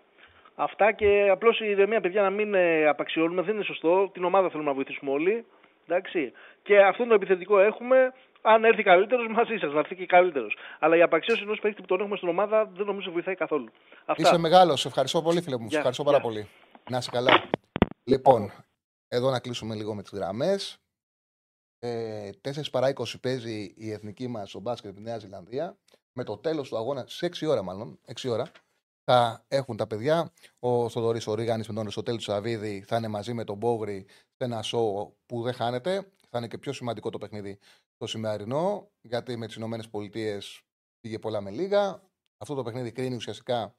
Αυτά 0.60 0.92
και 0.92 1.30
απλώς 1.32 1.60
η 1.60 1.66
ηρεμία, 1.70 2.02
παιδιά, 2.02 2.22
να 2.22 2.30
μην 2.30 2.54
ε, 2.54 2.88
απαξιώνουμε. 2.88 3.42
Δεν 3.42 3.56
είναι 3.56 3.64
σωστό. 3.64 4.10
Την 4.14 4.24
ομάδα 4.24 4.50
θέλουμε 4.50 4.70
να 4.70 4.76
βοηθήσουμε 4.76 5.12
όλοι. 5.12 5.46
Εντάξει. 5.88 6.32
Και 6.64 6.78
αυτό 6.80 7.06
το 7.06 7.14
επιθετικό 7.14 7.60
έχουμε. 7.60 8.14
Αν 8.42 8.64
έρθει 8.64 8.84
καλύτερος, 8.84 9.28
μαζί 9.28 9.58
σας, 9.58 9.74
να 9.74 9.80
έρθει 9.80 9.96
και 9.96 10.06
καλύτερος. 10.06 10.58
Αλλά 10.80 10.96
η 10.96 11.02
απαξίωση 11.02 11.42
ενός 11.44 11.60
παίκτη 11.60 11.82
που 11.82 11.88
τον 11.88 12.00
έχουμε 12.00 12.18
στην 12.18 12.30
ομάδα 12.30 12.66
δεν 12.66 12.86
νομίζω 12.86 13.12
βοηθάει 13.12 13.36
καθόλου. 13.36 13.70
Αυτά. 14.06 14.22
Είσαι 14.22 14.38
μεγάλος. 14.38 14.82
Σε 14.82 14.88
ευχαριστώ 14.88 15.22
πολύ, 15.22 15.42
φίλε 15.42 15.56
μου. 15.56 15.62
Σε 15.62 15.68
Γεια, 15.68 15.78
ευχαριστώ 15.78 16.04
γεια. 16.04 16.12
πάρα 16.12 16.24
πολύ. 16.24 16.48
Να 16.90 16.98
είσαι 16.98 17.10
καλά. 17.12 17.44
Λοιπόν, 18.04 18.52
εδώ 19.08 19.30
να 19.30 19.40
κλείσουμε 19.40 19.76
λίγο 19.76 19.94
με 19.96 20.02
τις 20.02 20.12
γραμμές. 20.12 20.78
Ε, 21.80 22.30
4 22.42 22.70
παρά 22.72 22.88
20 22.88 23.20
παίζει 23.22 23.74
η 23.78 23.92
εθνική 23.92 24.28
μας 24.28 24.50
στο 24.50 24.60
μπάσκετ 24.60 24.96
τη 24.96 25.02
Νέα 25.02 25.18
Ζηλανδία. 25.18 25.78
Με 26.14 26.24
το 26.24 26.38
τέλος 26.38 26.70
του 26.70 26.78
αγώνα, 26.78 27.04
σε 27.08 27.26
6 27.26 27.48
ώρα 27.48 27.64
μάλλον, 27.64 28.00
6 28.06 28.30
ώρα, 28.30 28.52
θα 29.12 29.46
έχουν 29.48 29.78
τα 29.78 29.88
παιδιά. 29.88 30.34
Ο 30.60 30.90
Θοδωρή 30.90 31.22
ο 31.26 31.34
Ρίγανη 31.34 31.60
με 31.60 31.74
τον 31.74 31.80
Αριστοτέλη 31.80 32.18
του 32.18 32.24
Σαββίδη 32.24 32.84
θα 32.88 32.98
είναι 32.98 33.08
μαζί 33.08 33.34
με 33.34 33.44
τον 33.44 33.58
Μπόγρη 33.58 34.06
σε 34.10 34.44
ένα 34.44 34.62
σοου 34.62 35.18
που 35.26 35.42
δεν 35.42 35.54
χάνεται. 35.54 36.12
Θα 36.30 36.38
είναι 36.38 36.48
και 36.48 36.58
πιο 36.58 36.74
σημαντικό 36.74 37.10
το 37.10 37.18
παιχνίδι 37.18 37.60
το 37.98 38.08
σημερινό, 38.08 38.92
γιατί 39.02 39.38
με 39.38 39.48
τις 39.48 39.56
ΗΠΑ 39.56 40.42
πήγε 41.00 41.20
πολλά 41.20 41.42
με 41.42 41.52
λίγα. 41.52 42.02
Αυτό 42.38 42.56
το 42.56 42.64
παιχνίδι 42.64 42.92
κρίνει 42.92 43.16
ουσιαστικά. 43.16 43.76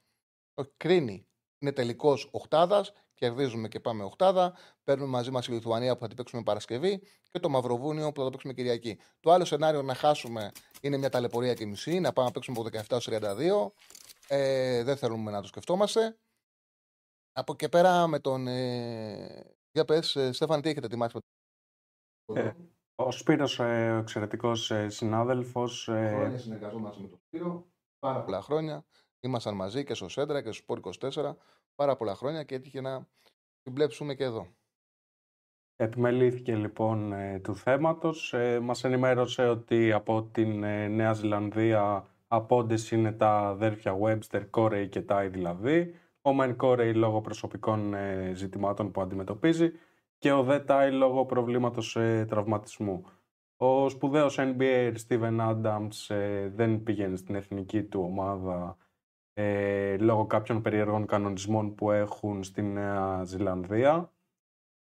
Όχι, 0.54 0.70
κρίνει. 0.76 1.26
Είναι 1.58 1.72
τελικός 1.72 2.28
οχτάδα. 2.32 2.86
Κερδίζουμε 3.14 3.68
και 3.68 3.80
πάμε 3.80 4.04
οχτάδα. 4.04 4.54
Παίρνουμε 4.84 5.10
μαζί 5.10 5.30
μας 5.30 5.46
η 5.46 5.52
Λιθουανία 5.52 5.94
που 5.94 6.00
θα 6.00 6.06
την 6.06 6.16
παίξουμε 6.16 6.42
Παρασκευή 6.42 7.02
και 7.30 7.38
το 7.38 7.48
Μαυροβούνιο 7.48 8.12
που 8.12 8.18
θα 8.18 8.24
το 8.24 8.30
παίξουμε 8.30 8.52
Κυριακή. 8.52 8.98
Το 9.20 9.32
άλλο 9.32 9.44
σενάριο 9.44 9.82
να 9.82 9.94
χάσουμε 9.94 10.52
είναι 10.80 10.96
μια 10.96 11.08
ταλαιπωρία 11.08 11.54
και 11.54 11.66
μισή, 11.66 12.00
να 12.00 12.12
πάμε 12.12 12.26
να 12.26 12.32
παίξουμε 12.32 12.58
από 12.60 12.68
17 12.68 12.82
έως 12.90 13.08
32. 13.10 13.72
Ε, 14.28 14.82
δεν 14.82 14.96
θέλουμε 14.96 15.30
να 15.30 15.40
το 15.40 15.46
σκεφτόμαστε. 15.46 16.18
Από 17.32 17.54
και 17.54 17.68
πέρα 17.68 18.06
με 18.06 18.18
τον. 18.18 18.46
Ε, 18.46 19.56
για 19.72 19.84
πες, 19.84 20.16
ε, 20.16 20.32
Στέφαν, 20.32 20.60
τι 20.62 20.68
έχετε 20.68 20.86
ετοιμάσει 20.86 21.16
με 21.16 21.20
τον. 21.20 22.46
Ε, 22.46 22.56
ο 22.94 23.10
Σπύρος, 23.10 23.58
ε, 23.58 23.90
ο 23.92 23.96
εξαιρετικός 23.96 24.70
ε, 24.70 24.88
συνάδελφος. 24.88 25.88
ε, 25.88 26.08
Χρόνια 26.08 26.38
συνεργαζόμαστε 26.38 27.02
με 27.02 27.08
τον 27.08 27.18
Σπύρο. 27.26 27.66
Πάρα 27.98 28.24
πολλά 28.24 28.42
χρόνια. 28.42 28.84
Ήμασταν 29.20 29.54
μαζί 29.54 29.84
και 29.84 29.94
στο 29.94 30.08
Σέντρα 30.08 30.42
και 30.42 30.52
στο 30.52 30.62
Σπορ 30.62 30.80
24. 31.12 31.34
Πάρα 31.74 31.96
πολλά 31.96 32.14
χρόνια 32.14 32.42
και 32.44 32.54
έτυχε 32.54 32.80
να 32.80 33.08
συμπλέψουμε 33.62 34.14
και 34.14 34.24
εδώ. 34.24 34.46
Επιμελήθηκε 35.76 36.54
λοιπόν 36.56 37.12
ε, 37.12 37.40
του 37.40 37.56
θέματος. 37.56 38.32
Ε, 38.32 38.60
μας 38.60 38.84
ενημέρωσε 38.84 39.48
ότι 39.48 39.92
από 39.92 40.22
την 40.22 40.62
ε, 40.64 40.88
Νέα 40.88 41.12
Ζηλανδία 41.12 42.06
απόντες 42.28 42.90
είναι 42.90 43.12
τα 43.12 43.30
αδέρφια 43.30 43.98
Webster, 44.02 44.42
Corey 44.50 44.86
και 44.88 45.04
Ty 45.08 45.28
δηλαδή. 45.30 45.94
Ο 46.22 46.32
Μεν 46.32 46.56
Corey 46.60 46.92
λόγω 46.94 47.20
προσωπικών 47.20 47.94
ε, 47.94 48.32
ζητημάτων 48.34 48.90
που 48.90 49.00
αντιμετωπίζει 49.00 49.72
και 50.18 50.32
ο 50.32 50.42
Δε 50.42 50.60
Ty 50.66 50.88
λόγω 50.92 51.26
προβλήματος 51.26 51.96
ε, 51.96 52.24
τραυματισμού. 52.28 53.04
Ο 53.56 53.88
σπουδαίος 53.88 54.36
NBA 54.38 54.94
Steven 55.06 55.38
Adams 55.40 56.14
ε, 56.14 56.48
δεν 56.48 56.82
πήγαινε 56.82 57.16
στην 57.16 57.34
εθνική 57.34 57.82
του 57.82 58.00
ομάδα 58.00 58.76
ε, 59.32 59.96
λόγω 59.96 60.26
κάποιων 60.26 60.62
περίεργων 60.62 61.06
κανονισμών 61.06 61.74
που 61.74 61.90
έχουν 61.90 62.42
στη 62.42 62.62
Νέα 62.62 63.24
Ζηλανδία. 63.24 64.12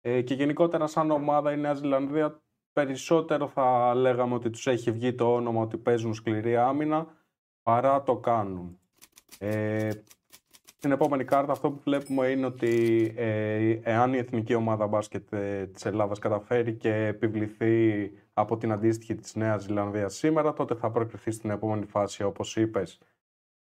Ε, 0.01 0.21
και 0.21 0.33
γενικότερα 0.33 0.87
σαν 0.87 1.11
ομάδα 1.11 1.51
η 1.51 1.57
Νέα 1.57 1.73
Ζηλανδία 1.73 2.41
περισσότερο 2.73 3.47
θα 3.47 3.95
λέγαμε 3.95 4.33
ότι 4.33 4.49
τους 4.49 4.67
έχει 4.67 4.91
βγει 4.91 5.15
το 5.15 5.33
όνομα 5.33 5.61
ότι 5.61 5.77
παίζουν 5.77 6.13
σκληρή 6.13 6.57
άμυνα 6.57 7.07
παρά 7.63 8.03
το 8.03 8.17
κάνουν. 8.17 8.79
Ε, 9.39 9.89
στην 10.77 10.91
επόμενη 10.91 11.23
κάρτα 11.23 11.51
αυτό 11.51 11.71
που 11.71 11.81
βλέπουμε 11.83 12.27
είναι 12.27 12.45
ότι 12.45 13.13
ε, 13.15 13.79
εάν 13.83 14.13
η 14.13 14.17
εθνική 14.17 14.53
ομάδα 14.53 14.87
μπάσκετ 14.87 15.33
ε, 15.33 15.67
της 15.67 15.85
Ελλάδας 15.85 16.19
καταφέρει 16.19 16.73
και 16.73 16.93
επιβληθεί 16.93 18.11
από 18.33 18.57
την 18.57 18.71
αντίστοιχη 18.71 19.15
της 19.15 19.35
Νέας 19.35 19.63
Ζηλανδίας 19.63 20.15
σήμερα, 20.15 20.53
τότε 20.53 20.75
θα 20.75 20.91
προκριθεί 20.91 21.31
στην 21.31 21.49
επόμενη 21.49 21.85
φάση 21.85 22.23
όπως 22.23 22.55
είπες 22.55 22.99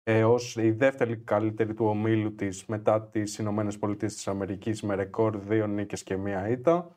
ε, 0.04 0.24
ως 0.24 0.56
η 0.56 0.72
δεύτερη 0.72 1.18
καλύτερη 1.18 1.74
του 1.74 1.86
ομίλου 1.86 2.36
της 2.36 2.66
μετά 2.66 3.02
τις 3.02 3.38
Ηνωμένες 3.38 3.78
Πολιτείες 3.80 4.14
της 4.14 4.28
Αμερικής 4.28 4.82
με 4.82 4.96
ρεκόρ 4.96 5.38
δύο 5.38 5.68
νίκες 5.68 6.04
και 6.04 6.18
μία 6.18 6.50
ήττα. 6.50 6.96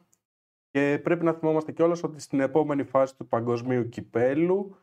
Και 0.70 1.00
πρέπει 1.02 1.24
να 1.24 1.32
θυμόμαστε 1.32 1.72
κιόλας 1.72 2.02
ότι 2.02 2.20
στην 2.20 2.40
επόμενη 2.40 2.84
φάση 2.84 3.16
του 3.16 3.26
παγκοσμίου 3.26 3.88
κυπέλου 3.88 4.76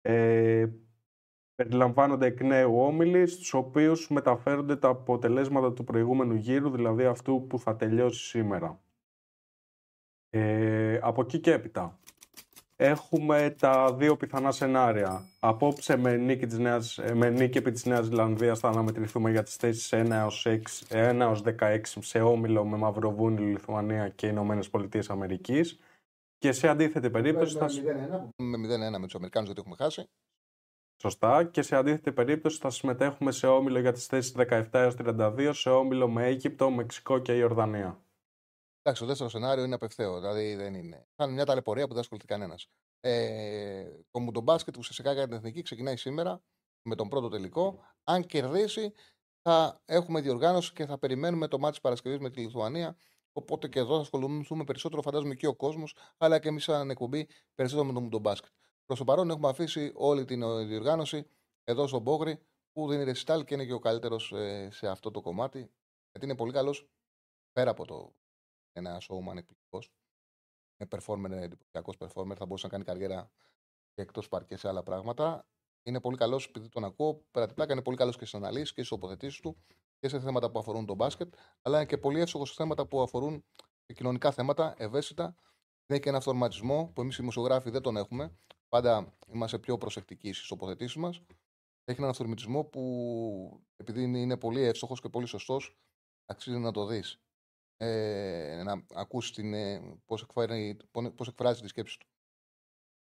ε, 0.00 0.66
περιλαμβάνονται 1.56 2.26
εκ 2.26 2.40
νέου 2.40 2.80
όμιλοι 2.80 3.26
στους 3.26 3.54
οποίους 3.54 4.08
μεταφέρονται 4.08 4.76
τα 4.76 4.88
αποτελέσματα 4.88 5.72
του 5.72 5.84
προηγούμενου 5.84 6.34
γύρου, 6.34 6.70
δηλαδή 6.70 7.04
αυτού 7.04 7.46
που 7.48 7.58
θα 7.58 7.76
τελειώσει 7.76 8.24
σήμερα. 8.24 8.80
Ε, 10.30 10.98
από 11.02 11.20
εκεί 11.20 11.38
και 11.38 11.52
έπειτα. 11.52 11.98
Έχουμε 12.78 13.54
τα 13.58 13.94
δύο 13.94 14.16
πιθανά 14.16 14.52
σενάρια. 14.52 15.28
Απόψε 15.40 15.96
με 15.96 16.16
νίκη, 16.16 16.46
της 16.46 16.58
Νέας, 16.58 16.98
ε, 16.98 17.14
με 17.14 17.30
νίκη 17.30 17.58
επί 17.58 17.70
της 17.70 17.84
Νέας 17.84 18.04
Ζηλανδίας 18.04 18.58
θα 18.58 18.68
αναμετρηθούμε 18.68 19.30
για 19.30 19.42
τις 19.42 19.56
θέσεις 19.56 19.92
1 19.92 20.16
έως, 20.16 20.46
6, 20.46 20.86
1 20.88 21.24
έως 21.24 21.42
16 21.42 22.02
σε 22.02 22.20
όμιλο 22.20 22.64
με 22.64 22.76
Μαυροβούνιο, 22.76 23.44
Λιθουανία 23.44 24.08
και 24.08 24.26
Ηνωμένες 24.26 24.70
Πολιτείες 24.70 25.10
Αμερικής. 25.10 25.78
Και 26.38 26.52
σε 26.52 26.68
αντίθετη 26.68 27.10
περίπτωση 27.10 27.56
θα... 27.56 27.66
Με 28.36 28.56
0-1 28.56 28.98
με 28.98 29.04
τους 29.04 29.14
Αμερικάνους 29.14 29.48
γιατί 29.48 29.60
έχουμε 29.60 29.76
χάσει. 29.78 30.08
Σωστά. 30.96 31.44
Και 31.44 31.62
σε 31.62 31.76
αντίθετη 31.76 32.12
περίπτωση 32.12 32.58
θα 32.58 32.70
συμμετέχουμε 32.70 33.32
σε 33.32 33.46
όμιλο 33.46 33.78
για 33.78 33.92
τις 33.92 34.06
θέσεις 34.06 34.34
17 34.36 34.68
έως 34.72 34.94
32 34.98 35.50
σε 35.52 35.70
όμιλο 35.70 36.08
με 36.08 36.26
Αίγυπτο, 36.26 36.70
Μεξικό 36.70 37.18
και 37.18 37.36
Ιορδανία. 37.36 38.00
Εντάξει, 38.82 39.02
το 39.02 39.08
δεύτερο 39.08 39.30
σενάριο 39.30 39.64
είναι 39.64 39.74
απευθέω. 39.74 40.20
Δηλαδή 40.20 40.54
δεν 40.54 40.74
είναι. 40.74 41.06
Θα 41.16 41.24
είναι 41.24 41.32
μια 41.32 41.44
ταλαιπωρία 41.44 41.86
που 41.86 41.92
δεν 41.92 42.00
ασχοληθεί 42.00 42.26
κανένας. 42.26 42.68
Ε, 43.00 43.84
το 44.10 44.20
μουντομπάσκετ 44.20 44.76
ουσιαστικά 44.76 45.12
για 45.12 45.24
την 45.24 45.36
εθνική 45.36 45.62
ξεκινάει 45.62 45.96
σήμερα 45.96 46.42
με 46.82 46.94
τον 46.94 47.08
πρώτο 47.08 47.28
τελικό. 47.28 47.84
Αν 48.04 48.26
κερδίσει, 48.26 48.92
θα 49.42 49.82
έχουμε 49.84 50.20
διοργάνωση 50.20 50.72
και 50.72 50.86
θα 50.86 50.98
περιμένουμε 50.98 51.48
το 51.48 51.58
μάτι 51.58 51.80
Παρασκευής 51.80 52.18
με 52.18 52.30
τη 52.30 52.40
Λιθουανία. 52.40 52.96
Οπότε 53.32 53.68
και 53.68 53.78
εδώ 53.78 53.94
θα 53.94 54.00
ασχοληθούμε 54.00 54.64
περισσότερο, 54.64 55.02
φαντάζομαι 55.02 55.34
και 55.34 55.46
ο 55.46 55.54
κόσμος, 55.54 55.96
αλλά 56.16 56.38
και 56.38 56.48
εμείς 56.48 56.64
σαν 56.64 56.90
εκπομπή 56.90 57.28
περισσότερο 57.54 57.86
με 57.86 57.92
τον, 57.92 58.10
τον 58.10 58.20
μπάσκετ. 58.20 58.52
Προς 58.86 58.98
το 58.98 59.04
παρόν 59.04 59.30
έχουμε 59.30 59.48
αφήσει 59.48 59.92
όλη 59.94 60.24
την 60.24 60.42
ε, 60.42 60.64
διοργάνωση 60.64 61.30
εδώ 61.64 61.86
στον 61.86 62.02
Μπόγρη 62.02 62.46
που 62.72 62.88
δίνει 62.88 63.04
ρεσιτάλ 63.04 63.44
και 63.44 63.54
είναι 63.54 63.64
και 63.64 63.72
ο 63.72 63.78
καλύτερος 63.78 64.32
ε, 64.32 64.68
σε 64.70 64.88
αυτό 64.88 65.10
το 65.10 65.20
κομμάτι. 65.20 65.58
Γιατί 66.10 66.26
είναι 66.26 66.36
πολύ 66.36 66.52
καλός 66.52 66.88
πέρα 67.52 67.70
από 67.70 67.84
το 67.84 68.14
ένα 68.72 69.00
showman 69.00 69.36
εκπληκτικός. 69.36 69.92
Είναι 70.76 70.88
performer, 70.90 71.30
εντυπωσιακός 71.30 71.96
performer, 71.98 72.34
θα 72.36 72.46
μπορούσε 72.46 72.66
να 72.66 72.72
κάνει 72.72 72.84
καριέρα 72.84 73.30
και 73.94 74.02
εκτός 74.02 74.28
παρκέ 74.28 74.56
σε 74.56 74.68
άλλα 74.68 74.82
πράγματα. 74.82 75.46
Είναι 75.82 76.00
πολύ 76.00 76.16
καλός 76.16 76.46
επειδή 76.46 76.68
τον 76.68 76.84
ακούω. 76.84 77.24
Πέρα 77.30 77.46
την 77.46 77.54
πλάκα 77.54 77.72
είναι 77.72 77.82
πολύ 77.82 77.96
καλός 77.96 78.16
και 78.16 78.24
στις 78.24 78.40
αναλύσεις 78.40 78.72
και 78.72 78.80
στι 78.82 78.90
τοποθετήσει 78.90 79.42
του 79.42 79.64
και 79.98 80.08
σε 80.08 80.20
θέματα 80.20 80.50
που 80.50 80.58
αφορούν 80.58 80.86
τον 80.86 80.96
μπάσκετ, 80.96 81.34
αλλά 81.62 81.76
είναι 81.76 81.86
και 81.86 81.98
πολύ 81.98 82.20
εύστοχος 82.20 82.48
σε 82.48 82.54
θέματα 82.54 82.86
που 82.86 83.02
αφορούν 83.02 83.44
κοινωνικά 83.94 84.30
θέματα, 84.30 84.74
ευαίσθητα. 84.78 85.24
Δεν 85.86 85.96
έχει 85.96 86.00
και 86.00 86.08
ένα 86.08 86.18
αυτοματισμό 86.18 86.90
που 86.94 87.00
εμείς 87.00 87.14
οι 87.14 87.20
δημοσιογράφοι 87.20 87.70
δεν 87.70 87.82
τον 87.82 87.96
έχουμε. 87.96 88.38
Πάντα 88.76 89.16
είμαστε 89.26 89.58
πιο 89.58 89.78
προσεκτικοί 89.78 90.32
στις 90.32 90.48
τοποθετήσεις 90.48 90.96
μας. 90.96 91.20
Έχει 91.84 91.98
έναν 91.98 92.10
αυτορμητισμό 92.10 92.64
που 92.64 93.64
επειδή 93.76 94.02
είναι 94.02 94.36
πολύ 94.36 94.60
εύστοχος 94.60 95.00
και 95.00 95.08
πολύ 95.08 95.26
σωστός, 95.26 95.78
αξίζει 96.26 96.58
να 96.58 96.72
το 96.72 96.86
δεις. 96.86 97.20
Ε, 97.76 98.62
να 98.64 98.86
ακούσεις 98.94 99.38
ε, 99.38 99.98
πώς 100.04 100.26
πώς 101.14 101.28
εκφράζει 101.28 101.62
τη 101.62 101.68
σκέψη 101.68 101.98
του 101.98 102.06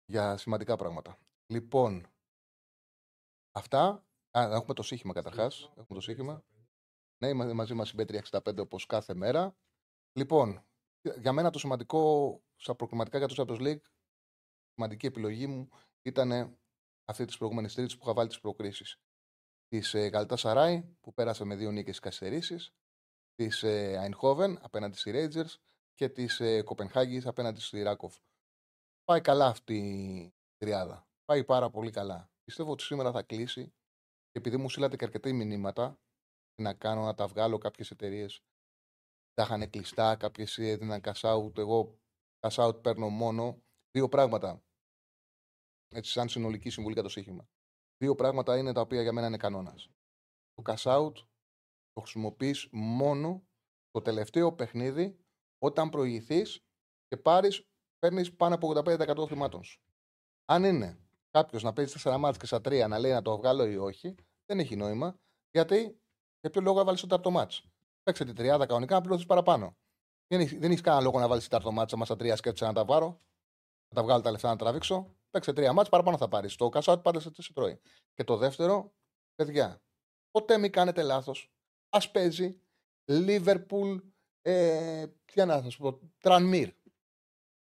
για 0.06 0.38
σημαντικά 0.38 0.76
πράγματα. 0.76 1.18
Λοιπόν, 1.46 2.08
αυτά. 3.52 4.06
Α, 4.38 4.42
έχουμε 4.52 4.74
το 4.74 4.84
στοίχημα 4.84 5.14
καταρχάς. 5.14 5.64
Έχουμε 5.64 6.00
το 6.00 6.02
στοίχημα. 6.02 6.44
Ναι, 7.18 7.28
είμαστε 7.28 7.54
μαζί 7.54 7.74
μας 7.74 7.92
η 7.92 7.96
Bet365 7.96 8.58
όπως 8.60 8.86
κάθε 8.86 9.14
μέρα. 9.14 9.56
Λοιπόν, 10.14 10.66
για 11.18 11.32
μένα 11.32 11.50
το 11.50 11.60
σημαντικό 11.60 12.42
στα 12.56 12.76
προκριματικά 12.76 13.18
για 13.18 13.28
το 13.28 13.36
Champions 13.38 13.62
League, 13.62 13.93
σημαντική 14.74 15.06
επιλογή 15.06 15.48
μου 15.48 15.70
ήταν 16.02 16.58
αυτή 17.06 17.26
της 17.26 17.38
προηγούμενης 17.38 17.74
Τρίτης 17.74 17.98
που 17.98 18.04
είχα 18.04 18.14
βάλει 18.14 18.28
τις 18.28 18.40
προκρίσεις. 18.40 19.00
Της 19.68 19.94
ε, 19.94 20.08
Γαλατασαράι 20.08 20.84
που 21.02 21.14
πέρασε 21.14 21.44
με 21.44 21.56
δύο 21.56 21.72
νίκες 21.72 22.00
καθυστερήσει, 22.00 22.74
της 23.36 23.64
Αϊντχόβεν 23.64 24.58
απέναντι 24.62 24.98
στη 24.98 25.12
Rangers 25.16 25.56
και 25.94 26.10
της 26.10 26.40
ε, 26.40 26.62
Κοπενχάγη 26.62 27.28
απέναντι 27.28 27.62
στη 27.62 27.82
Ρακόφ. 27.82 28.18
Πάει 29.04 29.22
καλά 29.22 29.48
αυτή 29.48 29.78
η 29.78 30.34
τριάδα. 30.58 31.08
Πάει 31.26 31.44
πάρα 31.44 31.70
πολύ 31.70 31.92
καλά. 31.92 32.32
Πιστεύω 32.44 32.72
ότι 32.72 32.84
σήμερα 32.84 33.12
θα 33.12 33.24
κλείσει 33.24 33.74
και 34.32 34.40
επειδή 34.40 34.58
μου 34.58 34.70
στείλατε 34.70 34.96
και 34.96 35.06
αρκετά 35.06 35.34
μηνύματα 35.34 36.00
να 36.62 36.74
κάνω, 36.74 37.04
να 37.04 37.14
τα 37.14 37.28
βγάλω 37.28 37.58
κάποιες 37.58 37.92
εταιρείες. 37.92 38.44
Τα 39.34 39.44
είχαν 39.44 39.70
κλειστά, 39.70 40.16
κάποιες 40.16 40.58
έδιναν 40.58 41.02
cash 41.04 41.22
out. 41.22 41.58
Εγώ 41.58 42.00
cash 42.40 42.68
out 42.68 42.84
παίρνω 42.84 43.10
μόνο 43.10 43.64
δύο 43.94 44.10
πράγματα. 44.10 44.64
Έτσι, 45.96 46.12
σαν 46.12 46.30
συνολική 46.30 46.70
συμβουλή 46.70 46.94
για 46.94 47.04
το 47.04 47.10
σύγχυμα. 47.10 47.48
Δύο 47.98 48.16
πράγματα 48.16 48.58
είναι 48.58 48.74
τα 48.74 48.82
οποία 48.82 49.02
για 49.02 49.14
μένα 49.14 49.28
είναι 49.28 49.38
κανόνας. 49.38 49.90
Το 50.54 50.64
cash 50.66 50.92
out 50.92 51.14
το 51.92 52.02
χρησιμοποιείς 52.02 52.68
μόνο 52.72 53.44
το 53.92 54.02
τελευταίο 54.02 54.54
παιχνίδι 54.54 55.18
όταν 55.58 55.90
προηγηθείς 55.90 56.66
και 57.08 57.18
πάρεις, 57.18 57.68
παίρνεις 58.00 58.36
πάνω 58.36 58.56
από 58.56 58.68
85% 58.68 59.16
των 59.16 59.28
χρημάτων 59.28 59.64
σου. 59.64 59.82
Αν 60.46 60.64
είναι 60.64 61.00
κάποιος 61.30 61.64
να 61.64 61.74
παίζει 61.74 61.94
4 62.04 62.18
μάτια 62.18 62.40
και 62.40 62.46
στα 62.46 62.58
3 62.58 62.88
να 62.88 63.00
λέει 63.00 63.12
να 63.12 63.22
το 63.22 63.38
βγάλω 63.38 63.66
ή 63.66 63.78
όχι, 63.78 64.16
δεν 64.46 64.60
έχει 64.60 64.76
νόημα. 64.76 65.20
Γιατί 65.52 66.02
για 66.40 66.50
ποιο 66.50 66.62
λόγο 66.62 66.80
έβαλε 66.80 66.98
το 66.98 67.08
τάρτο 67.08 67.32
μάτς. 67.32 67.66
Παίξε 68.04 68.26
την 68.26 68.36
τριάδα 68.36 68.66
κανονικά 68.66 68.96
να 68.96 69.02
πληρωθεί 69.02 69.26
παραπάνω. 69.26 69.78
Δεν 70.28 70.40
έχεις, 70.40 70.60
δεν 70.60 70.70
έχεις 70.70 70.82
κανένα 70.82 71.04
λόγο 71.04 71.20
να 71.20 71.28
βάλεις 71.28 71.48
τάρτο 71.48 71.72
μάτς, 71.72 71.94
άμα 71.94 72.06
στα 72.06 72.16
τρία 72.16 72.36
σκέφτεσαι 72.36 72.66
να 72.66 72.74
τα 72.74 72.86
πάρω, 72.86 73.22
να 73.94 74.00
τα 74.00 74.04
βγάλω 74.04 74.22
τα 74.22 74.32
λεφτά 74.32 74.50
να 74.50 74.56
τραβήξω. 74.56 75.16
Παίξε 75.30 75.54
τρία 75.54 75.74
μάτς, 75.74 75.90
παραπάνω 75.90 76.18
θα 76.18 76.28
πάρεις. 76.28 76.56
Το 76.56 76.70
cash 76.74 76.94
out 76.94 77.04
πάντα 77.04 77.20
σε, 77.20 77.32
σε 77.38 77.54
τρώει. 77.54 77.82
Και 78.14 78.24
το 78.24 78.38
δεύτερο, 78.38 78.94
παιδιά, 79.36 79.82
ποτέ 80.32 80.58
μην 80.58 80.72
κάνετε 80.72 81.02
λάθος. 81.02 81.54
Α 81.90 82.10
παίζει 82.12 82.62
Liverpool, 83.12 84.02
ε, 84.42 85.08
τι 85.26 85.46
να 85.46 85.62
σα 85.62 85.78
πω, 85.78 86.00
Tranmere. 86.22 86.72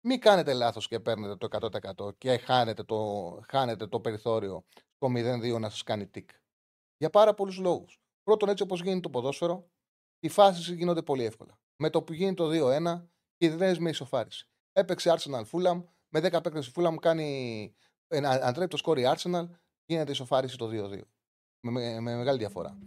Μην 0.07 0.21
κάνετε 0.21 0.53
λάθος 0.53 0.89
και 0.89 1.01
παίρνετε 1.01 1.37
το 1.37 1.69
100% 2.05 2.19
και 2.19 2.37
χάνετε 2.37 2.83
το, 2.83 3.41
χάνετε 3.49 3.87
το 3.87 4.01
περιθώριο 4.01 4.65
το 4.99 5.07
0-2 5.07 5.59
να 5.61 5.71
σας 5.71 5.83
κάνει 5.83 6.07
τικ. 6.07 6.31
Για 6.97 7.11
πάρα 7.11 7.35
πολλούς 7.35 7.59
λόγους. 7.59 8.01
Πρώτον, 8.23 8.49
έτσι 8.49 8.63
όπως 8.63 8.81
γίνεται 8.81 9.01
το 9.01 9.11
ποδόσφαιρο, 9.11 9.71
οι 10.19 10.29
φάσεις 10.29 10.69
γίνονται 10.69 11.03
πολύ 11.03 11.25
εύκολα. 11.25 11.59
Με 11.77 11.91
το 11.91 12.03
που 12.03 12.13
γίνει 12.13 12.35
το 12.35 12.49
2-1, 12.49 13.09
κινδυνεύει 13.37 13.81
με 13.81 13.91
ισοφάριση. 13.91 14.49
Έπαιξε 14.73 15.15
Arsenal 15.17 15.43
Fulham, 15.53 15.85
με 16.15 16.21
10 16.21 16.43
παίκτες 16.43 16.67
η 16.67 16.73
Fulham 16.75 16.95
κάνει. 17.01 17.75
Αντρέπει 18.25 18.71
το 18.71 18.77
σκόρ 18.77 18.99
η 18.99 19.03
Arsenal, 19.07 19.49
γίνεται 19.85 20.11
ισοφάριση 20.11 20.57
το 20.57 20.67
2-2. 20.67 21.01
Με, 21.61 21.71
με, 21.71 22.01
με, 22.01 22.17
μεγάλη 22.17 22.39
διαφορά. 22.39 22.79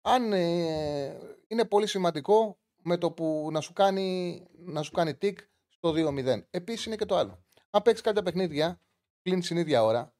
Αν 0.00 0.32
ε, 0.32 1.18
είναι 1.46 1.64
πολύ 1.64 1.86
σημαντικό 1.86 2.58
με 2.82 2.96
το 2.96 3.10
που 3.12 3.48
να 3.52 3.60
σου 3.60 3.72
κάνει, 3.72 4.42
να 4.58 4.82
σου 4.82 4.90
κάνει 4.90 5.14
τικ 5.14 5.38
στο 5.68 5.92
2-0. 5.96 6.42
Επίσης 6.50 6.86
είναι 6.86 6.96
και 6.96 7.04
το 7.04 7.16
άλλο. 7.16 7.44
Αν 7.70 7.82
παίξεις 7.82 8.04
κάποια 8.04 8.22
παιχνίδια 8.22 8.80
πλην 9.22 9.40
την 9.40 9.56
ίδια 9.56 9.84
ώρα, 9.84 10.14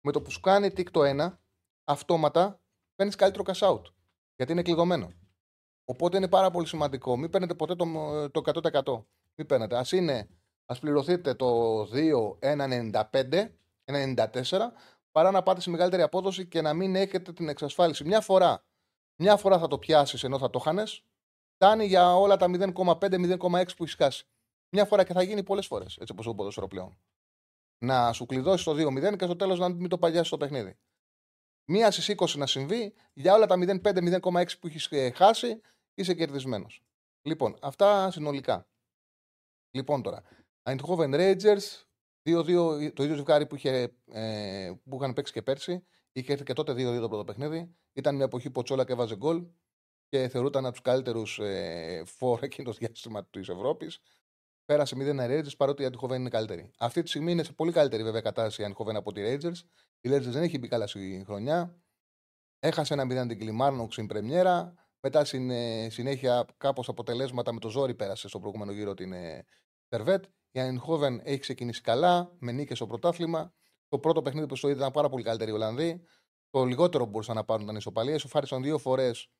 με 0.00 0.12
το 0.12 0.22
που 0.22 0.30
σου 0.30 0.40
κάνει 0.40 0.70
τικ 0.70 0.90
το 0.90 1.00
1, 1.04 1.36
αυτόματα 1.84 2.62
παίρνεις 2.94 3.14
καλύτερο 3.14 3.44
cash 3.46 3.68
out. 3.68 3.82
Γιατί 4.36 4.52
είναι 4.52 4.62
κλειδωμένο. 4.62 5.12
Οπότε 5.84 6.16
είναι 6.16 6.28
πάρα 6.28 6.50
πολύ 6.50 6.66
σημαντικό. 6.66 7.16
Μην 7.16 7.30
παίρνετε 7.30 7.54
ποτέ 7.54 7.74
το, 7.74 7.84
το 8.30 8.42
100%. 8.44 9.04
Μην 9.34 9.46
παίρνετε. 9.46 9.76
Α 9.76 9.84
είναι, 9.90 10.28
ας 10.70 10.78
πληρωθείτε 10.78 11.34
το 11.34 11.80
2, 11.92 12.38
1,95, 12.40 13.50
1,94, 13.84 14.72
παρά 15.12 15.30
να 15.30 15.42
πάτε 15.42 15.60
σε 15.60 15.70
μεγαλύτερη 15.70 16.02
απόδοση 16.02 16.46
και 16.46 16.60
να 16.60 16.74
μην 16.74 16.96
έχετε 16.96 17.32
την 17.32 17.48
εξασφάλιση. 17.48 18.04
Μια 18.04 18.20
φορά, 18.20 18.64
μια 19.16 19.36
φορά 19.36 19.58
θα 19.58 19.66
το 19.66 19.78
πιάσεις 19.78 20.24
ενώ 20.24 20.38
θα 20.38 20.50
το 20.50 20.58
χάνες, 20.58 21.04
φτάνει 21.54 21.86
για 21.86 22.16
όλα 22.16 22.36
τα 22.36 22.46
0,5-0,6 22.48 23.76
που 23.76 23.82
έχεις 23.82 23.94
χάσει. 23.94 24.26
Μια 24.68 24.84
φορά 24.84 25.04
και 25.04 25.12
θα 25.12 25.22
γίνει 25.22 25.42
πολλές 25.42 25.66
φορές, 25.66 25.96
έτσι 25.96 26.12
όπως 26.12 26.24
το 26.24 26.34
ποδόσφαιρο 26.34 26.66
πλέον. 26.66 26.98
Να 27.78 28.12
σου 28.12 28.26
κλειδώσεις 28.26 28.64
το 28.64 28.72
2-0 28.72 29.16
και 29.16 29.24
στο 29.24 29.36
τέλος 29.36 29.58
να 29.58 29.68
μην 29.68 29.88
το 29.88 29.98
παγιάσεις 29.98 30.28
το 30.28 30.36
παιχνίδι. 30.36 30.78
Μία 31.64 31.90
στις 31.90 32.08
20 32.08 32.36
να 32.36 32.46
συμβεί, 32.46 32.94
για 33.12 33.34
όλα 33.34 33.46
τα 33.46 33.56
0,5-0,6 33.58 34.58
που 34.60 34.66
έχεις 34.66 34.86
ε, 34.90 35.10
χάσει, 35.10 35.60
είσαι 35.94 36.14
κερδισμένος. 36.14 36.82
Λοιπόν, 37.22 37.56
αυτά 37.60 38.10
συνολικά. 38.10 38.66
Λοιπόν 39.70 40.02
τώρα, 40.02 40.22
Eindhoven 40.68 41.14
Rangers, 41.14 41.86
2-2, 42.22 42.92
το 42.94 43.02
ίδιο 43.02 43.16
ζευγάρι 43.16 43.46
που, 43.46 43.54
είχε, 43.54 43.94
ε, 44.12 44.72
που 44.88 44.96
είχαν 44.96 45.12
παίξει 45.12 45.32
και 45.32 45.42
πέρσι. 45.42 45.86
Είχε 46.12 46.32
έρθει 46.32 46.44
και 46.44 46.52
τότε 46.52 46.72
2-2 46.72 47.00
το 47.00 47.08
πρώτο 47.08 47.24
παιχνίδι. 47.24 47.74
Ήταν 47.92 48.14
μια 48.14 48.24
εποχή 48.24 48.50
που 48.50 48.60
ο 48.60 48.62
Τσόλα 48.62 48.84
και 48.84 48.92
έβαζε 48.92 49.16
γκολ 49.16 49.46
και 50.08 50.28
θεωρούταν 50.28 50.64
από 50.64 50.74
τους 50.74 50.82
καλύτερους 50.82 51.38
ε, 51.38 52.02
φόρ 52.06 52.42
εκείνος 52.42 52.78
το 52.78 52.86
διάστημα 52.86 53.26
της 53.26 53.48
Ευρώπης. 53.48 53.98
Πέρασε 54.64 54.96
0 54.98 55.30
Rangers 55.30 55.56
παρότι 55.56 55.82
η 55.82 55.86
Αντιχόβεν 55.86 56.20
είναι 56.20 56.28
καλύτερη. 56.28 56.70
Αυτή 56.78 57.02
τη 57.02 57.08
στιγμή 57.08 57.32
είναι 57.32 57.42
σε 57.42 57.52
πολύ 57.52 57.72
καλύτερη 57.72 58.02
βέβαια 58.02 58.20
κατάσταση 58.20 58.62
η 58.62 58.64
Αντιχόβεν 58.64 58.96
από 58.96 59.12
τη 59.12 59.22
Rangers. 59.24 59.56
Η 60.00 60.10
Rangers 60.12 60.30
δεν 60.30 60.42
έχει 60.42 60.58
μπει 60.58 60.68
καλά 60.68 60.86
στη 60.86 61.22
χρονιά. 61.26 61.82
Έχασε 62.58 62.94
ένα 62.94 63.24
0 63.24 63.28
την 63.28 63.38
Κιλμάρνοκ 63.38 63.88
στην 63.90 64.06
πρεμιέρα. 64.06 64.74
Μετά 65.00 65.24
στην 65.24 65.50
συνέχεια 65.90 66.46
κάπως 66.56 66.88
αποτελέσματα 66.88 67.52
με 67.52 67.60
το 67.60 67.68
ζόρι 67.68 67.94
πέρασε 67.94 68.28
στο 68.28 68.38
προηγούμενο 68.38 68.72
γύρο 68.72 68.94
την 68.94 69.12
Σερβέτ. 69.88 70.24
Η 70.50 70.60
Αϊντχόβεν 70.60 71.20
έχει 71.24 71.38
ξεκινήσει 71.38 71.80
καλά 71.80 72.36
με 72.38 72.52
νίκες 72.52 72.76
στο 72.76 72.86
πρωτάθλημα. 72.86 73.52
Το 73.88 73.98
πρώτο 73.98 74.22
παιχνίδι 74.22 74.46
που 74.46 74.56
στο 74.56 74.68
είδε 74.68 74.78
ήταν 74.78 74.92
πάρα 74.92 75.08
πολύ 75.08 75.22
καλύτερη 75.22 75.50
οι 75.50 75.54
Ολλανδοί. 75.54 76.02
Το 76.50 76.64
λιγότερο 76.64 77.06
μπορούσαν 77.06 77.34
να 77.34 77.44
πάρουν 77.44 77.62
ήταν 77.62 77.76
ισοπαλία. 77.76 78.18
Ισοφάρισαν 78.18 78.62
δύο 78.62 78.78
φορές 78.78 79.30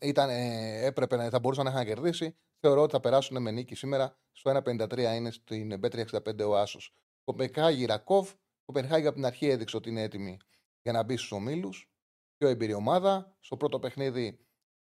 ήταν, 0.00 0.30
ε, 0.30 0.84
έπρεπε 0.84 1.16
να 1.16 1.28
θα 1.28 1.38
μπορούσαν 1.38 1.64
να 1.64 1.70
είχαν 1.70 1.84
κερδίσει. 1.84 2.36
Θεωρώ 2.60 2.82
ότι 2.82 2.92
θα 2.92 3.00
περάσουν 3.00 3.42
με 3.42 3.50
νίκη 3.50 3.74
σήμερα. 3.74 4.18
Στο 4.32 4.50
1,53 4.50 5.14
είναι 5.14 5.30
στην 5.30 5.78
Bet365 5.78 6.48
ο 6.48 6.56
άσος. 6.56 6.94
Κοπενχάγη 7.24 7.84
Ρακόβ. 7.84 8.30
Κοπενχάγη 8.64 9.06
από 9.06 9.16
την 9.16 9.26
αρχή 9.26 9.48
έδειξε 9.48 9.76
ότι 9.76 9.88
είναι 9.88 10.02
έτοιμη 10.02 10.36
για 10.82 10.92
να 10.92 11.02
μπει 11.02 11.16
στους 11.16 11.32
ομίλους. 11.32 11.90
Πιο 12.36 12.48
εμπειρή 12.48 12.72
ομάδα. 12.72 13.36
Στο 13.40 13.56
πρώτο 13.56 13.78
παιχνίδι 13.78 14.38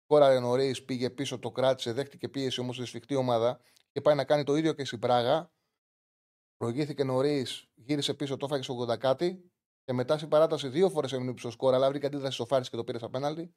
κόραρε 0.06 0.40
νωρί, 0.40 0.82
πήγε 0.86 1.10
πίσω, 1.10 1.40
το 1.40 1.52
κράτησε, 1.52 1.92
δέχτηκε 1.92 2.30
πίεση 2.30 2.60
όμως 2.60 2.76
στη 2.76 2.86
σφιχτή 2.86 3.16
ομάδα 3.16 3.62
και 3.92 4.02
πάει 4.02 4.16
να 4.16 4.26
κάνει 4.26 4.44
το 4.44 4.56
ίδιο 4.56 4.74
και 4.74 4.86
στην 4.86 5.00
Πράγα. 5.00 5.52
Προηγήθηκε 6.58 7.04
νωρίς, 7.04 7.70
γύρισε 7.76 8.14
πίσω, 8.14 8.38
το 8.38 8.46
έφαγε 8.46 8.64
στο 8.64 8.86
80 8.90 8.98
κάτι 8.98 9.52
και 9.84 9.94
μετά 9.94 10.18
στην 10.18 10.30
παράταση 10.30 10.68
δύο 10.68 10.90
φορές 10.90 11.12
έμεινε 11.12 11.34
πίσω 11.34 11.52
σκόρα, 11.52 11.76
αλλά 11.76 11.90
βρήκε 11.90 12.06
αντίδραση 12.06 12.34
στο 12.34 12.46
Φάρη 12.46 12.70
και 12.70 12.76
το 12.76 12.84
πήρε 12.84 12.98
στα 12.98 13.10
πέναλτι. 13.10 13.54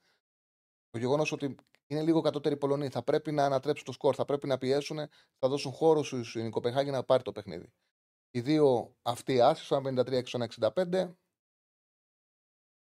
Το 0.90 0.98
γεγονός 0.98 1.32
ότι 1.32 1.56
είναι 1.86 2.02
λίγο 2.02 2.20
κατώτερη 2.20 2.56
Πολωνοί 2.56 2.88
θα 2.88 3.02
πρέπει 3.02 3.32
να 3.32 3.44
ανατρέψουν 3.44 3.84
το 3.84 3.92
σκορ, 3.92 4.14
θα 4.16 4.24
πρέπει 4.24 4.46
να 4.46 4.58
πιέσουν, 4.58 4.96
θα 5.38 5.48
δώσουν 5.48 5.72
χώρο 5.72 6.02
στην 6.02 6.50
Κοπεχάγη 6.50 6.90
να 6.90 7.04
πάρει 7.04 7.22
το 7.22 7.32
παιχνίδι. 7.32 7.72
Οι 8.30 8.40
δύο 8.40 8.96
αυτοί 9.02 9.40
άσοι, 9.40 9.74
53 9.84 10.22
65 10.58 11.14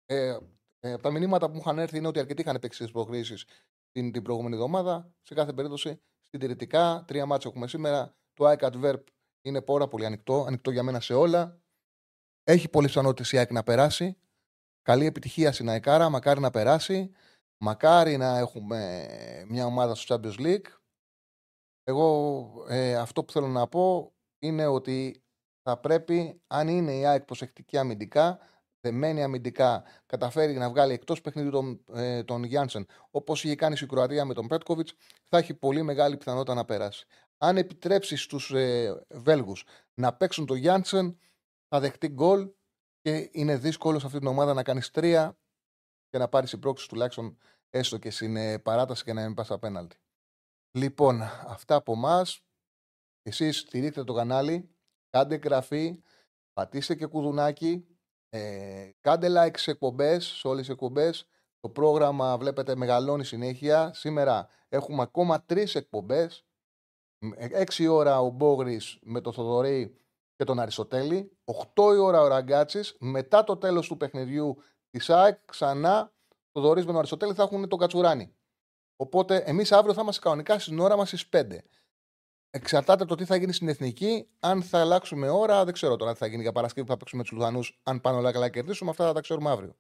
ε, 0.07 0.39
ε, 0.81 0.93
από 0.93 1.03
τα 1.03 1.11
μηνύματα 1.11 1.47
που 1.47 1.53
μου 1.55 1.61
είχαν 1.61 1.79
έρθει 1.79 1.97
είναι 1.97 2.09
ότι 2.09 2.19
αρκετοί 2.19 2.43
είχαν 2.43 2.59
παίξει 2.59 2.83
τις 2.83 2.93
προκρίσεις 2.93 3.45
την, 3.91 4.13
την 4.13 4.23
προηγούμενη 4.23 4.55
εβδομάδα. 4.55 5.15
Σε 5.23 5.35
κάθε 5.35 5.53
περίπτωση, 5.53 6.03
συντηρητικά, 6.33 7.05
τρία 7.07 7.27
μάτια 7.27 7.51
έχουμε 7.51 7.69
σήμερα. 7.69 8.15
Το 8.33 8.47
ΑΕΚ 8.47 8.61
Adverb 8.63 9.03
είναι 9.43 9.63
πάρα 9.63 9.89
πολύ 9.89 10.07
ανοιχτό, 10.07 10.45
ανοιχτό 10.45 10.71
για 10.71 10.83
μένα 10.83 11.01
σε 11.01 11.15
όλα. 11.15 11.61
Έχει 12.45 12.69
πολλές 12.69 12.91
πιθανότητες 12.91 13.33
η 13.33 13.39
ΑΕΚ 13.39 13.51
να 13.51 13.63
περάσει. 13.63 14.17
Καλή 14.83 15.07
επιτυχία 15.07 15.53
στην 15.53 15.69
ΑΕΚΑΡΑ, 15.69 16.09
μακάρι 16.09 16.41
να 16.41 16.51
περάσει. 16.51 17.13
Μακάρι 17.57 18.17
να 18.17 18.39
έχουμε 18.39 19.07
μια 19.49 19.67
ομάδα 19.67 19.95
στο 19.95 20.15
Champions 20.15 20.41
League. 20.41 20.67
Εγώ 21.85 22.49
ε, 22.69 22.97
αυτό 22.97 23.25
που 23.25 23.33
θέλω 23.33 23.47
να 23.47 23.69
πω 23.69 24.13
είναι 24.39 24.67
ότι 24.67 25.23
θα 25.63 25.79
πρέπει, 25.79 26.41
αν 26.47 26.69
είναι 26.69 26.97
η 26.97 27.07
ΑΕΚ 27.07 27.25
προσεκτική 27.25 27.79
αμυντικά, 27.79 28.39
δεμένη 28.83 29.23
αμυντικά, 29.23 29.85
καταφέρει 30.07 30.53
να 30.53 30.71
βγάλει 30.71 30.93
εκτός 30.93 31.21
παιχνιδιού 31.21 31.51
τον, 31.51 31.85
ε, 31.95 32.25
τον 32.25 32.45
Γιάνσεν, 32.45 32.87
όπως 33.11 33.45
είχε 33.45 33.55
κάνει 33.55 33.77
στην 33.77 33.89
Κροατία 33.89 34.25
με 34.25 34.35
τον 34.35 34.47
Πέτκοβιτς, 34.47 34.95
θα 35.29 35.39
έχει 35.39 35.55
πολύ 35.55 35.83
μεγάλη 35.83 36.17
πιθανότητα 36.17 36.55
να 36.55 36.65
περάσει. 36.65 37.07
Αν 37.39 37.57
επιτρέψει 37.57 38.17
στους 38.17 38.51
ε, 38.51 39.05
Βέλγους 39.09 39.65
να 39.95 40.17
παίξουν 40.17 40.47
τον 40.47 40.57
Γιάνσεν, 40.57 41.19
θα 41.69 41.81
δεχτεί 41.81 42.09
γκολ 42.09 42.51
και 43.01 43.29
είναι 43.33 43.57
δύσκολο 43.57 43.99
σε 43.99 44.07
αυτή 44.07 44.19
την 44.19 44.27
ομάδα 44.27 44.55
να 44.55 44.63
κάνεις 44.63 44.91
τρία 44.91 45.39
και 46.09 46.19
να 46.19 46.29
πάρεις 46.29 46.51
συμπρόξει 46.51 46.89
τουλάχιστον 46.89 47.39
έστω 47.71 47.99
και 47.99 48.11
στην 48.11 48.37
ε, 48.37 48.59
παράταση 48.59 49.05
και 49.05 49.13
να 49.13 49.23
μην 49.23 49.35
πας 49.35 49.51
απέναντι. 49.51 49.97
Λοιπόν, 50.79 51.23
αυτά 51.47 51.75
από 51.75 51.93
εμάς. 51.93 52.41
Εσείς 53.23 53.59
στηρίξτε 53.59 54.05
το 54.05 54.13
κανάλι, 54.13 54.75
κάντε 55.11 55.35
εγγραφή, 55.35 56.03
πατήστε 56.53 56.95
και 56.95 57.07
κουδουνάκι, 57.07 57.92
ε, 58.35 58.91
κάντε 59.01 59.29
like 59.31 59.59
σε 59.59 59.71
εκπομπές, 59.71 60.25
σε 60.25 60.49
όλες 60.49 60.61
τις 60.61 60.69
εκπομπές. 60.69 61.27
Το 61.61 61.69
πρόγραμμα 61.69 62.39
βλέπετε 62.39 62.77
μεγαλώνει 62.77 63.25
συνέχεια. 63.25 63.91
Σήμερα 63.95 64.49
έχουμε 64.69 65.03
ακόμα 65.03 65.43
τρεις 65.43 65.75
εκπομπές. 65.75 66.45
Έξι 67.37 67.87
ώρα 67.87 68.21
ο 68.21 68.29
Μπόγρης 68.29 68.99
με 69.03 69.21
το 69.21 69.33
Θοδωρή 69.33 69.97
και 70.37 70.45
τον 70.45 70.61
Αριστοτέλη. 70.61 71.37
8 71.45 71.95
η 71.95 71.97
ώρα 71.97 72.21
ο 72.21 72.27
Ραγκάτσης. 72.27 72.97
Μετά 72.99 73.45
το 73.45 73.57
τέλος 73.57 73.89
του 73.89 73.97
παιχνιδιού 73.97 74.57
της 74.91 75.11
ΑΕΚ, 75.11 75.39
ξανά 75.45 76.13
το 76.53 76.61
Θοδωρής 76.61 76.85
με 76.85 76.91
τον 76.91 76.99
Αριστοτέλη 76.99 77.35
θα 77.35 77.43
έχουν 77.43 77.69
τον 77.69 77.79
Κατσουράνη. 77.79 78.35
Οπότε 78.97 79.37
εμείς 79.37 79.73
αύριο 79.73 79.95
θα 79.95 80.01
είμαστε 80.01 80.21
κανονικά 80.21 80.59
στην 80.59 80.79
ώρα 80.79 80.97
μας 80.97 81.09
στις 81.09 81.29
5. 81.29 81.63
Εξαρτάται 82.55 83.05
το 83.05 83.15
τι 83.15 83.25
θα 83.25 83.37
γίνει 83.37 83.53
στην 83.53 83.69
εθνική. 83.69 84.29
Αν 84.41 84.63
θα 84.63 84.81
αλλάξουμε 84.81 85.29
ώρα, 85.29 85.65
δεν 85.65 85.73
ξέρω 85.75 85.97
τώρα 85.97 86.13
τι 86.13 86.19
θα 86.19 86.27
γίνει 86.27 86.43
για 86.43 86.53
Παρασκευή 86.53 86.87
που 86.87 86.93
θα 86.93 86.99
παίξουμε 86.99 87.23
τους 87.23 87.33
Λουθανούς. 87.33 87.81
Αν 87.83 88.01
πάνε 88.01 88.17
όλα 88.17 88.33
καλά 88.33 88.49
κερδίσουμε, 88.49 88.91
αυτά 88.91 89.07
θα 89.07 89.13
τα 89.13 89.21
ξέρουμε 89.21 89.51
αύριο. 89.51 89.75